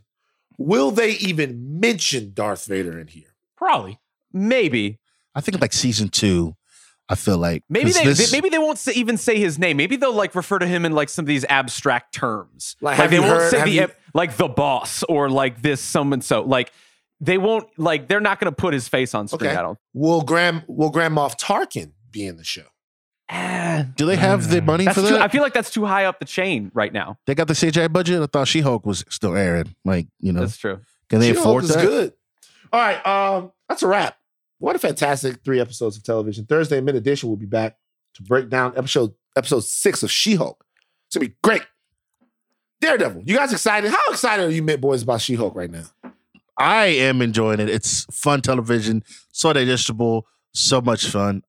Will 0.60 0.92
they 0.92 1.12
even 1.14 1.80
mention 1.80 2.34
Darth 2.34 2.66
Vader 2.66 3.00
in 3.00 3.08
here? 3.08 3.34
Probably. 3.58 4.00
maybe 4.32 5.00
I 5.36 5.42
think 5.42 5.60
like 5.62 5.74
season 5.74 6.10
two. 6.10 6.56
I 7.12 7.16
feel 7.16 7.38
like 7.38 7.64
Maybe 7.70 7.92
'cause 7.92 7.96
they, 8.02 8.06
this- 8.06 8.32
they- 8.32 8.38
maybe 8.38 8.50
they 8.50 8.58
won't 8.58 8.78
say, 8.80 8.94
even 8.94 9.18
say 9.18 9.38
his 9.38 9.60
name. 9.60 9.78
Maybe 9.78 9.98
they'll 9.98 10.14
like 10.14 10.34
refer 10.34 10.58
to 10.60 10.66
him 10.68 10.86
in 10.86 10.94
like 10.94 11.10
some 11.10 11.24
of 11.24 11.28
these 11.28 11.44
abstract 11.50 12.14
terms. 12.14 12.76
Like, 12.82 12.96
have 12.98 13.10
they 13.10 13.18
you 13.18 13.22
won't 13.22 13.34
heard- 13.34 13.52
say 13.52 13.58
have 13.60 13.68
the 13.68 13.74
you- 13.74 13.88
like 14.14 14.38
the 14.38 14.48
boss 14.48 15.04
or 15.04 15.30
like 15.30 15.62
this 15.62 15.82
so 15.82 16.02
and 16.14 16.24
so. 16.24 16.42
Like 16.44 16.72
they 17.20 17.38
won't 17.38 17.68
like 17.78 18.08
they're 18.08 18.20
not 18.22 18.40
going 18.40 18.52
to 18.52 18.56
put 18.56 18.74
his 18.74 18.88
face 18.88 19.14
on 19.14 19.28
screen. 19.28 19.50
Okay. 19.52 19.58
I 19.60 19.62
don't. 19.62 19.78
Will 19.94 20.22
Grand 20.22 20.64
Will 20.68 20.90
Grand 20.90 21.16
Moff 21.16 21.38
Tarkin 21.40 21.92
be 22.12 22.26
in 22.26 22.38
the 22.38 22.44
show? 22.44 22.64
do 23.96 24.06
they 24.06 24.18
have 24.18 24.50
the 24.50 24.62
money 24.62 24.84
That's 24.84 24.98
for 25.00 25.08
too, 25.08 25.14
that? 25.14 25.22
I 25.22 25.28
feel 25.30 25.42
like 25.42 25.54
that's 25.54 25.70
too 25.70 25.86
high 25.86 26.04
up 26.06 26.20
the 26.20 26.26
chain 26.26 26.70
right 26.74 26.92
now. 26.92 27.18
they 27.28 27.34
got 27.36 27.48
the 27.48 27.54
CGI 27.54 27.92
budget. 27.92 28.22
I 28.22 28.26
thought 28.26 28.48
She 28.48 28.60
Hulk 28.62 28.86
was 28.86 29.06
still 29.10 29.36
airing. 29.38 29.76
Like 29.86 30.08
you 30.20 30.34
know, 30.34 30.42
That's 30.42 30.58
true. 30.58 30.82
can 31.10 31.20
they 31.20 31.28
She-Hulk 31.30 31.46
afford 31.46 31.64
is 31.66 31.74
that? 31.74 31.82
good. 31.86 32.14
All 32.74 32.80
right, 32.82 33.06
um, 33.06 33.52
that's 33.70 33.84
a 33.84 33.88
wrap. 33.88 34.18
What 34.62 34.76
a 34.76 34.80
fantastic 34.80 35.44
three 35.44 35.60
episodes 35.60 35.98
of 35.98 36.04
television. 36.04 36.46
Thursday 36.46 36.80
mid 36.82 36.94
edition 36.94 37.30
will 37.30 37.36
be 37.36 37.48
back 37.48 37.78
to 38.14 38.22
break 38.22 38.48
down 38.48 38.78
episode 38.78 39.12
episode 39.36 39.64
six 39.64 40.04
of 40.04 40.12
She 40.12 40.36
Hulk. 40.36 40.64
It's 41.08 41.18
gonna 41.18 41.30
be 41.30 41.36
great. 41.44 41.64
Daredevil, 42.80 43.24
you 43.26 43.36
guys 43.36 43.52
excited? 43.52 43.90
How 43.90 44.12
excited 44.12 44.46
are 44.46 44.52
you, 44.52 44.62
Mint 44.62 44.80
Boys, 44.80 45.02
about 45.02 45.22
She 45.22 45.34
Hulk 45.34 45.56
right 45.56 45.72
now? 45.72 45.86
I 46.60 46.86
am 46.86 47.24
enjoying 47.24 47.60
it. 47.60 47.70
It's 47.70 48.06
fun 48.12 48.42
television, 48.42 49.04
so 49.32 49.52
digestible, 49.52 50.28
so 50.54 50.80
much 50.80 51.08
fun. 51.08 51.42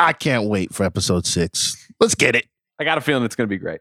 I 0.00 0.12
can't 0.12 0.48
wait 0.48 0.74
for 0.74 0.82
episode 0.82 1.26
six. 1.26 1.88
Let's 2.00 2.16
get 2.16 2.34
it. 2.34 2.46
I 2.80 2.84
got 2.84 2.98
a 2.98 3.00
feeling 3.00 3.24
it's 3.24 3.36
going 3.36 3.48
to 3.48 3.52
be 3.52 3.58
great. 3.58 3.80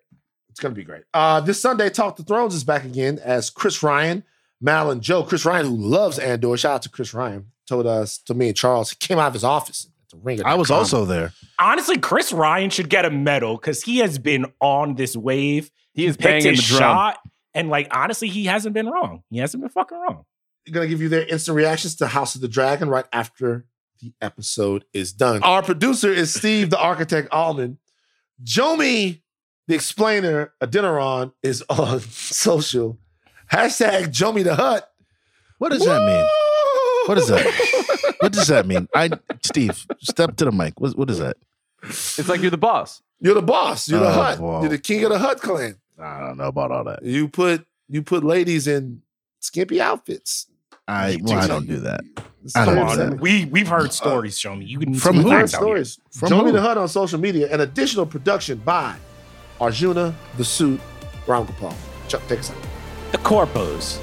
It's 0.49 0.60
gonna 0.60 0.76
be 0.76 0.84
great. 0.84 1.04
Uh, 1.16 1.40
this 1.40 1.60
Sunday, 1.60 1.90
Talk 1.90 2.16
the 2.16 2.24
Thrones 2.24 2.54
is 2.54 2.64
back 2.64 2.84
again 2.84 3.20
as 3.24 3.49
Chris 3.49 3.82
Ryan, 3.82 4.24
Mal, 4.62 4.91
and 4.91 5.02
Joe. 5.02 5.24
Chris 5.24 5.45
Ryan, 5.45 5.66
who 5.66 5.76
loves 5.78 6.18
Andor, 6.20 6.58
shout 6.58 6.76
out 6.76 6.82
to 6.84 6.90
Chris 6.90 7.14
Ryan, 7.14 7.52
told 7.68 7.85
us 7.88 8.18
to 8.19 8.34
me 8.34 8.48
and 8.48 8.56
Charles. 8.57 8.89
He 8.91 8.95
came 8.95 9.19
out 9.19 9.27
of 9.27 9.34
his 9.34 9.44
office. 9.44 9.85
At 9.85 10.10
the 10.11 10.18
ringer. 10.23 10.44
I 10.45 10.56
was 10.56 10.72
also 10.72 11.03
there. 11.06 11.34
Honestly, 11.60 11.98
Chris 11.98 12.31
Ryan 12.31 12.69
should 12.69 12.89
get 12.89 13.03
a 13.06 13.10
medal 13.11 13.57
because 13.57 13.84
he 13.84 13.98
has 13.98 14.18
been 14.18 14.45
on 14.61 14.95
this 14.95 15.15
wave. 15.18 15.69
He 15.94 16.06
is 16.06 16.15
picked 16.15 16.44
banging 16.44 16.56
his 16.56 16.61
the 16.69 16.77
drum. 16.77 16.80
shot, 16.80 17.19
and 17.53 17.69
like 17.69 17.88
honestly, 17.91 18.30
he 18.30 18.45
hasn't 18.45 18.73
been 18.73 18.88
wrong. 18.88 19.23
He 19.30 19.39
hasn't 19.39 19.61
been 19.61 19.69
fucking 19.69 19.98
wrong. 19.98 20.23
going 20.72 20.85
to 20.85 20.89
give 20.89 21.02
you 21.02 21.10
their 21.10 21.26
instant 21.26 21.56
reactions 21.57 21.95
to 21.95 22.07
House 22.07 22.35
of 22.35 22.41
the 22.41 22.48
Dragon 22.48 22.88
right 22.89 23.06
after 23.11 23.65
the 23.99 24.14
episode 24.22 24.85
is 24.94 25.11
done. 25.11 25.41
Our 25.44 25.61
producer 25.64 26.10
is 26.11 26.34
Steve, 26.34 26.69
the 26.69 26.80
architect 26.80 27.30
Ahlman. 27.31 27.77
Jomi, 28.44 29.22
the 29.68 29.73
explainer, 29.76 30.53
Adeniran, 30.61 31.34
is 31.41 31.64
on 31.69 31.99
social. 32.11 32.99
Hashtag 33.52 34.06
Jomi 34.10 34.44
the 34.44 34.56
Hut. 34.56 34.89
What 35.57 35.72
does 35.72 35.84
that 35.84 36.06
mean? 36.06 36.27
What 37.08 37.18
is 37.18 37.28
that? 37.28 38.16
what 38.20 38.32
does 38.32 38.48
that 38.48 38.66
mean? 38.68 38.88
I 38.96 39.10
Steve, 39.44 39.86
step 40.00 40.36
to 40.38 40.46
the 40.46 40.52
mic. 40.52 40.80
What 40.80 40.98
what 40.98 41.10
is 41.10 41.20
that? 41.20 41.38
It's 41.84 42.28
like 42.30 42.42
you're 42.42 42.52
the 42.52 42.58
boss. 42.58 43.02
You're 43.20 43.34
the 43.36 43.42
boss. 43.42 43.88
You're 43.90 44.00
the 44.00 44.08
Oh, 44.10 44.12
hut. 44.12 44.40
wow. 44.40 44.60
You're 44.62 44.70
the 44.70 44.78
king 44.78 45.04
of 45.04 45.10
the 45.12 45.20
hut 45.20 45.42
clan. 45.42 45.76
I 46.00 46.20
don't 46.20 46.38
know 46.38 46.46
about 46.48 46.72
all 46.72 46.84
that. 46.86 47.04
You 47.04 47.28
put 47.28 47.66
you 47.88 48.02
put 48.04 48.24
ladies 48.24 48.68
in 48.68 49.02
skimpy 49.40 49.80
outfits. 49.82 50.48
I 50.88 51.18
well, 51.22 51.40
I 51.40 51.48
don't 51.48 51.68
do 51.68 51.80
that. 51.80 52.02
I 52.56 52.66
don't 52.66 52.90
do 52.90 52.96
that. 52.98 53.20
we 53.20 53.46
we've 53.46 53.68
heard 53.68 53.88
uh, 53.88 53.90
stories. 53.90 54.38
Show 54.40 54.56
me. 54.56 54.66
You 54.66 54.80
can 54.80 54.94
From 54.94 55.18
who? 55.18 55.30
facts 55.30 55.54
out 55.54 55.60
here. 55.60 55.84
stories. 55.84 56.00
From 56.12 56.30
Jomi 56.30 56.52
the 56.54 56.62
hut 56.62 56.78
on 56.78 56.88
social 56.88 57.20
media. 57.20 57.52
An 57.54 57.62
additional 57.62 58.06
production 58.06 58.58
by 58.60 58.96
Arjuna 59.60 60.16
the 60.38 60.46
Suit 60.46 60.80
Ramgopal. 61.26 61.74
Chuck, 62.08 62.22
take 62.28 62.40
us 62.40 62.52
out. 62.52 62.58
The 63.12 63.18
Corpos. 63.20 64.00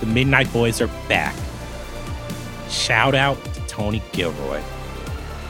The 0.00 0.06
Midnight 0.06 0.52
Boys 0.52 0.80
are 0.80 0.88
back. 1.08 1.34
Shout 2.72 3.14
out 3.14 3.42
to 3.44 3.60
Tony 3.66 4.02
Gilroy. 4.12 4.62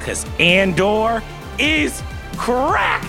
Cause 0.01 0.27
Andor 0.41 1.23
is 1.59 2.03
crack. 2.37 3.09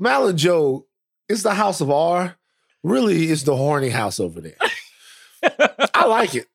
Mal 0.00 0.28
and 0.28 0.38
Joe 0.38 0.86
is 1.28 1.42
the 1.42 1.54
house 1.54 1.80
of 1.80 1.90
R. 1.90 2.36
Really, 2.82 3.26
it's 3.26 3.42
the 3.42 3.54
horny 3.54 3.90
house 3.90 4.18
over 4.18 4.40
there. 4.40 4.56
I 5.42 6.06
like 6.06 6.34
it. 6.34 6.46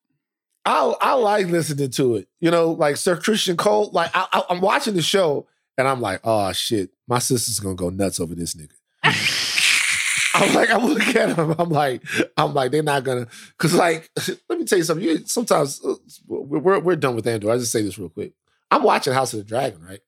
I 0.65 0.93
I 0.99 1.13
like 1.13 1.47
listening 1.47 1.91
to 1.91 2.15
it. 2.15 2.27
You 2.39 2.51
know, 2.51 2.71
like 2.71 2.97
Ser 2.97 3.17
Criston 3.17 3.57
Cole. 3.57 3.89
Like 3.91 4.11
I, 4.13 4.27
I, 4.31 4.43
I'm 4.49 4.61
watching 4.61 4.95
the 4.95 5.01
show 5.01 5.47
and 5.77 5.87
I'm 5.87 6.01
like, 6.01 6.21
oh 6.23 6.51
shit, 6.53 6.91
my 7.07 7.19
sister's 7.19 7.59
gonna 7.59 7.75
go 7.75 7.89
nuts 7.89 8.19
over 8.19 8.35
this 8.35 8.55
nigga. 8.55 8.73
I'm 10.35 10.53
like, 10.53 10.69
I'm 10.69 10.85
looking 10.85 11.15
at 11.15 11.37
him. 11.37 11.55
I'm 11.57 11.69
like, 11.69 12.03
I'm 12.35 12.53
like, 12.53 12.71
they're 12.71 12.83
not 12.83 13.03
gonna, 13.05 13.27
cause 13.57 13.73
like, 13.73 14.09
let 14.49 14.59
me 14.59 14.65
tell 14.65 14.77
you 14.77 14.83
something. 14.83 15.05
You, 15.05 15.19
sometimes 15.25 15.83
uh, 15.83 15.95
we're, 16.27 16.79
we're 16.79 16.95
done 16.97 17.15
with 17.15 17.25
Andor. 17.27 17.51
I 17.51 17.57
just 17.57 17.71
say 17.71 17.81
this 17.81 17.97
real 17.97 18.09
quick. 18.09 18.33
I'm 18.69 18.83
watching 18.83 19.13
House 19.13 19.33
of 19.33 19.39
the 19.39 19.45
Dragon, 19.45 19.81
right? 19.81 20.01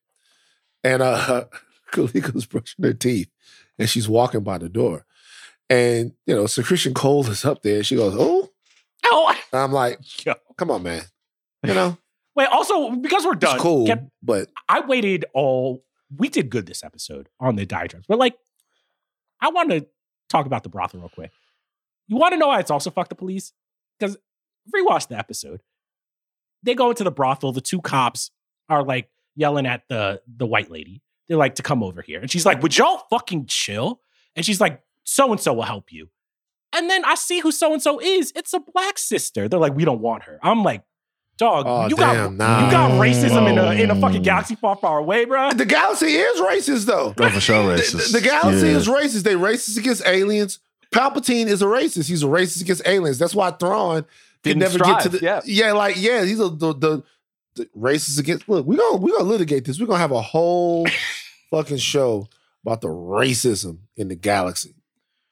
And 0.84 1.00
uh, 1.00 1.44
Kalika's 1.92 2.44
brushing 2.44 2.84
her 2.84 2.92
teeth, 2.92 3.30
and 3.78 3.88
she's 3.88 4.08
walking 4.08 4.42
by 4.42 4.58
the 4.58 4.68
door, 4.68 5.06
and 5.70 6.12
you 6.26 6.34
know, 6.34 6.46
Ser 6.46 6.62
Criston 6.62 6.94
Cole 6.94 7.26
is 7.26 7.44
up 7.44 7.62
there. 7.62 7.76
And 7.76 7.86
she 7.86 7.96
goes, 7.96 8.14
"Oh, 8.16 8.47
Oh, 9.10 9.34
I'm 9.52 9.72
like, 9.72 9.98
yo. 10.26 10.34
come 10.56 10.70
on, 10.70 10.82
man. 10.82 11.02
You 11.66 11.74
know, 11.74 11.96
Wait, 12.36 12.46
also, 12.46 12.90
because 12.92 13.24
we're 13.26 13.34
done, 13.34 13.56
it's 13.56 13.62
cool, 13.62 13.86
can- 13.86 14.10
but 14.22 14.48
I 14.68 14.80
waited 14.80 15.24
all. 15.34 15.82
We 16.16 16.28
did 16.28 16.48
good 16.50 16.66
this 16.66 16.82
episode 16.84 17.28
on 17.40 17.56
the 17.56 17.66
diatribes, 17.66 18.06
but 18.08 18.18
like, 18.18 18.36
I 19.40 19.50
want 19.50 19.70
to 19.70 19.86
talk 20.28 20.46
about 20.46 20.62
the 20.62 20.68
brothel 20.68 21.00
real 21.00 21.08
quick. 21.10 21.32
You 22.06 22.16
want 22.16 22.32
to 22.32 22.38
know 22.38 22.46
why 22.48 22.60
it's 22.60 22.70
also 22.70 22.90
fuck 22.90 23.08
the 23.08 23.14
police? 23.14 23.52
Because 23.98 24.16
rewatch 24.74 25.08
the 25.08 25.18
episode. 25.18 25.62
They 26.62 26.74
go 26.74 26.90
into 26.90 27.04
the 27.04 27.10
brothel. 27.10 27.52
The 27.52 27.60
two 27.60 27.80
cops 27.80 28.30
are 28.68 28.82
like 28.82 29.10
yelling 29.34 29.66
at 29.66 29.82
the 29.88 30.22
the 30.34 30.46
white 30.46 30.70
lady. 30.70 31.02
They're 31.28 31.36
like 31.36 31.56
to 31.56 31.62
come 31.62 31.82
over 31.82 32.00
here, 32.02 32.20
and 32.20 32.30
she's 32.30 32.46
like, 32.46 32.62
"Would 32.62 32.76
y'all 32.78 33.02
fucking 33.10 33.46
chill?" 33.46 34.00
And 34.36 34.46
she's 34.46 34.60
like, 34.60 34.80
"So 35.04 35.30
and 35.32 35.40
so 35.40 35.52
will 35.52 35.62
help 35.62 35.92
you." 35.92 36.08
And 36.72 36.88
then 36.90 37.04
I 37.04 37.14
see 37.14 37.40
who 37.40 37.50
so 37.52 37.72
and 37.72 37.82
so 37.82 37.98
is. 38.00 38.32
It's 38.36 38.52
a 38.52 38.60
black 38.60 38.98
sister. 38.98 39.48
They're 39.48 39.58
like, 39.58 39.74
"We 39.74 39.84
don't 39.84 40.00
want 40.00 40.24
her." 40.24 40.38
I'm 40.42 40.62
like, 40.62 40.82
"Dog, 41.38 41.64
Oh, 41.66 41.88
you 41.88 41.96
damn, 41.96 42.36
got 42.36 42.46
nah. 42.46 42.64
you 42.66 42.70
got 42.70 42.90
racism 43.00 43.48
in 43.50 43.58
a 43.58 43.72
in 43.82 43.90
a 43.90 43.98
fucking 44.00 44.22
galaxy 44.22 44.54
far 44.54 44.76
far 44.76 44.98
away, 44.98 45.24
bro." 45.24 45.52
the 45.52 45.64
galaxy 45.64 46.06
is 46.06 46.40
racist 46.40 46.84
though. 46.86 47.14
For 47.16 47.40
sure 47.40 47.64
The- 47.76 47.82
racist. 47.82 48.12
The, 48.12 48.18
the 48.20 48.24
galaxy 48.26 48.66
Yeah. 48.68 48.76
is 48.76 48.86
racist. 48.86 49.22
They 49.22 49.34
racist 49.34 49.78
against 49.78 50.06
aliens. 50.06 50.58
Palpatine 50.94 51.46
is 51.46 51.60
a 51.62 51.66
racist. 51.66 52.08
He's 52.08 52.22
a 52.22 52.26
racist 52.26 52.60
against 52.62 52.82
aliens. 52.86 53.18
That's 53.18 53.34
why 53.34 53.50
Thrawn 53.50 54.02
could 54.02 54.06
Didn't 54.42 54.58
never 54.60 54.78
get 54.78 55.00
to 55.02 55.08
the 55.10 55.18
yeah. 55.20 55.40
yeah, 55.44 55.72
like 55.72 55.96
yeah, 55.98 56.24
he's 56.24 56.38
a 56.40 56.48
the, 56.48 56.72
the, 56.74 57.02
the 57.56 57.64
racist 57.76 58.18
against. 58.18 58.48
Look, 58.48 58.66
we 58.66 58.76
gonna 58.76 58.96
we 58.98 59.10
gonna 59.12 59.24
litigate 59.24 59.64
this. 59.64 59.80
We're 59.80 59.86
gonna 59.86 59.98
have 59.98 60.12
a 60.12 60.20
whole 60.22 60.86
fucking 61.50 61.78
show 61.78 62.28
about 62.64 62.80
the 62.82 62.88
racism 62.88 63.78
in 63.96 64.08
the 64.08 64.14
galaxy. 64.14 64.74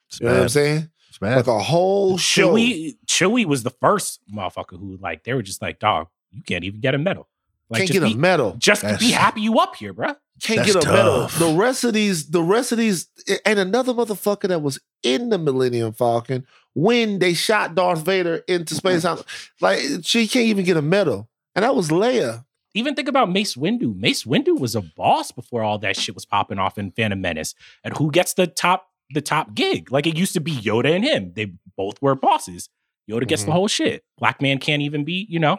It's 0.09 0.19
You 0.19 0.27
know 0.27 0.33
what 0.33 0.41
I'm 0.43 0.49
saying? 0.49 0.89
It's 1.17 1.19
bad. 1.19 1.37
Like 1.37 1.47
a 1.47 1.59
whole 1.59 2.17
show. 2.19 2.53
Chewie 2.53 2.95
Chewie 3.07 3.45
was 3.45 3.63
the 3.63 3.71
first 3.71 4.21
motherfucker 4.31 4.79
who 4.79 4.97
like 4.97 5.23
they 5.23 5.33
were 5.33 5.41
just 5.41 5.63
like, 5.63 5.79
"Dog, 5.79 6.07
you 6.31 6.43
can't 6.43 6.63
even 6.63 6.79
get 6.79 6.93
a 6.93 6.99
medal. 6.99 7.27
Like, 7.69 7.79
Can't 7.79 7.87
just 7.87 7.99
get 8.01 8.11
a 8.11 8.13
be, 8.13 8.19
medal. 8.19 8.55
Just 8.59 8.83
That's- 8.83 8.99
be 8.99 9.11
happy 9.11 9.41
you 9.41 9.57
up 9.59 9.75
here, 9.75 9.93
bro." 9.93 10.13
Can't 10.39 10.59
That's 10.59 10.75
get 10.75 10.85
a 10.85 10.91
medal. 10.91 11.27
The 11.27 11.55
rest 11.57 11.83
of 11.83 11.93
these, 11.93 12.29
the 12.29 12.43
rest 12.43 12.71
of 12.71 12.77
these, 12.77 13.07
and 13.43 13.57
another 13.57 13.93
motherfucker 13.93 14.47
that 14.47 14.61
was 14.61 14.79
in 15.01 15.29
the 15.29 15.39
Millennium 15.39 15.93
Falcon 15.93 16.45
when 16.75 17.17
they 17.17 17.33
shot 17.33 17.73
Darth 17.73 18.05
Vader 18.05 18.43
into 18.47 18.75
space. 18.75 19.03
Like 19.61 19.79
she 20.03 20.27
can't 20.27 20.45
even 20.45 20.65
get 20.65 20.77
a 20.77 20.83
medal, 20.83 21.29
and 21.55 21.63
that 21.65 21.75
was 21.75 21.89
Leia. 21.89 22.45
Even 22.75 22.93
think 22.93 23.07
about 23.07 23.31
Mace 23.31 23.55
Windu. 23.55 23.97
Mace 23.97 24.23
Windu 24.23 24.59
was 24.59 24.75
a 24.75 24.81
boss 24.81 25.31
before 25.31 25.63
all 25.63 25.79
that 25.79 25.97
shit 25.97 26.13
was 26.13 26.25
popping 26.25 26.59
off 26.59 26.77
in 26.77 26.91
Phantom 26.91 27.19
Menace. 27.19 27.55
And 27.83 27.97
who 27.97 28.11
gets 28.11 28.35
the 28.35 28.45
top 28.45 28.91
the 29.11 29.21
top 29.21 29.53
gig? 29.53 29.91
Like 29.91 30.07
it 30.07 30.17
used 30.17 30.33
to 30.33 30.39
be 30.41 30.51
Yoda 30.51 30.93
and 30.95 31.03
him. 31.03 31.33
They 31.35 31.53
both 31.75 32.01
were 32.01 32.15
bosses. 32.15 32.69
Yoda 33.09 33.27
gets 33.27 33.43
the 33.43 33.49
Mhm. 33.51 33.53
whole 33.53 33.67
shit. 33.67 34.03
Black 34.17 34.41
man 34.41 34.57
can't 34.59 34.81
even 34.81 35.03
be, 35.05 35.25
you 35.29 35.39
know, 35.39 35.57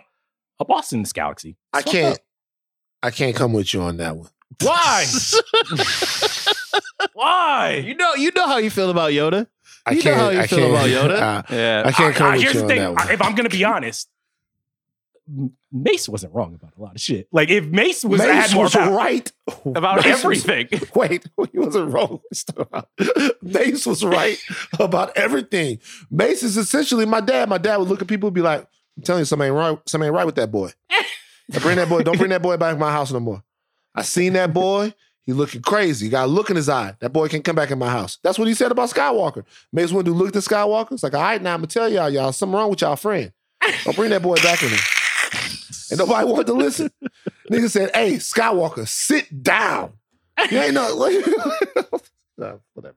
a 0.61 0.65
boss 0.65 0.93
in 0.93 1.03
this 1.03 1.13
galaxy. 1.13 1.57
I 1.73 1.79
It's 1.79 1.85
fucked 1.87 1.97
can't. 1.97 2.15
up. 2.17 2.21
I 3.03 3.11
can't 3.11 3.37
come 3.37 3.53
with 3.53 3.73
you 3.73 3.81
on 3.83 3.97
that 3.99 4.17
one. 4.17 4.29
Why? 4.63 5.07
Why? 7.15 7.83
You 7.87 7.95
know, 7.95 8.15
you 8.15 8.31
know 8.35 8.47
how 8.47 8.59
you 8.59 8.71
feel 8.71 8.91
about 8.91 9.13
Yoda. 9.13 9.47
I 9.87 9.93
You 9.93 9.97
know 9.99 10.03
can't. 10.03 10.17
how 10.21 10.29
you 10.31 10.41
I 10.41 10.47
feel 10.47 10.59
can't, 10.59 10.71
about 10.73 10.89
Yoda? 10.89 11.21
uh, 11.21 11.43
Yeah. 11.55 11.83
I 11.87 11.93
can't 11.93 12.15
come 12.15 12.27
I- 12.27 12.31
I- 12.31 12.33
with 12.35 12.43
here's 12.43 12.55
you 12.55 12.61
the 12.61 12.65
on 12.65 12.69
thing. 12.69 12.79
that 12.81 12.95
one. 12.95 13.11
If 13.11 13.23
I'm 13.23 13.35
gonna 13.35 13.49
be 13.49 13.65
honest, 13.65 14.09
M- 14.09 14.13
Mace 15.71 16.09
wasn't 16.09 16.35
wrong 16.35 16.55
about 16.55 16.73
a 16.79 16.81
lot 16.81 16.95
of 16.95 17.01
shit. 17.01 17.29
Like 17.33 17.51
if 17.51 17.67
Mace 17.67 18.05
was 18.05 18.21
Mace 18.21 18.51
had 18.51 18.57
was 18.59 18.73
power- 18.73 18.97
right 18.97 19.31
About 19.67 19.97
Mace 20.05 20.25
was- 20.25 20.49
everything. 20.49 20.81
Wait, 20.95 21.25
he 21.53 21.59
wasn't 21.59 21.93
wrong. 21.93 22.21
Let's 22.31 23.33
Mace 23.43 23.85
was 23.87 24.05
right 24.05 24.39
about 24.81 25.17
everything. 25.17 25.81
Mace 26.11 26.43
is 26.43 26.57
essentially 26.57 27.05
my 27.05 27.21
dad. 27.21 27.49
My 27.49 27.59
dad 27.59 27.77
would 27.77 27.89
look 27.89 28.01
at 28.01 28.09
people 28.09 28.29
and 28.29 28.35
be 28.35 28.41
like, 28.41 28.67
I'm 28.97 29.03
telling 29.03 29.21
you, 29.21 29.25
something 29.27 29.47
ain't 29.49 29.55
right, 29.55 29.79
something 29.87 30.07
ain't 30.07 30.15
right 30.17 30.27
with 30.27 30.37
that 30.37 30.51
boy. 30.51 30.71
Now 31.51 31.61
bring 31.61 31.77
that 31.77 31.89
boy, 31.89 32.03
don't 32.03 32.19
bring 32.19 32.31
that 32.31 32.43
boy 32.43 32.57
back 32.57 32.75
to 32.75 32.79
my 32.81 32.91
house 32.93 33.13
no 33.13 33.21
more. 33.21 33.43
I 33.95 34.03
seen 34.03 34.33
that 34.35 34.53
boy. 34.53 34.95
He 35.25 35.35
looking 35.35 35.61
crazy. 35.61 36.07
He 36.07 36.11
got 36.11 36.25
a 36.25 36.27
look 36.27 36.49
in 36.49 36.57
his 36.57 36.71
eye. 36.71 36.95
That 37.01 37.11
boy 37.13 37.29
can't 37.29 37.45
come 37.45 37.55
back 37.57 37.71
in 37.71 37.79
my 37.79 37.91
house. 37.91 38.19
That's 38.23 38.39
what 38.39 38.49
he 38.49 38.55
said 38.55 38.73
about 38.73 38.89
Skywalker. 38.89 39.45
Mace 39.75 39.93
Windu 39.93 40.15
looked 40.15 40.37
at 40.37 40.43
Skywalker. 40.43 40.93
It's 40.93 41.03
like, 41.03 41.13
all 41.15 41.21
right, 41.21 41.41
now 41.43 41.53
I'm 41.53 41.59
gonna 41.61 41.67
tell 41.67 41.87
y'all, 41.89 42.09
y'all, 42.09 42.33
something 42.33 42.57
wrong 42.59 42.71
with 42.71 42.81
y'all 42.81 42.97
friend. 42.97 43.31
Don't 43.85 43.95
bring 43.95 44.09
that 44.11 44.23
boy 44.23 44.37
back 44.37 44.63
in 44.63 44.71
here. 44.71 44.79
And 45.91 45.99
nobody 45.99 46.27
wanted 46.27 46.47
to 46.49 46.55
listen. 46.55 46.91
Nigga 47.51 47.71
said, 47.71 47.91
hey, 47.95 48.15
Skywalker, 48.15 48.87
sit 48.87 49.43
down. 49.43 49.93
You 50.51 50.59
ain't 50.59 50.75
know. 50.75 51.11
No, 52.39 52.61
whatever. 52.75 52.95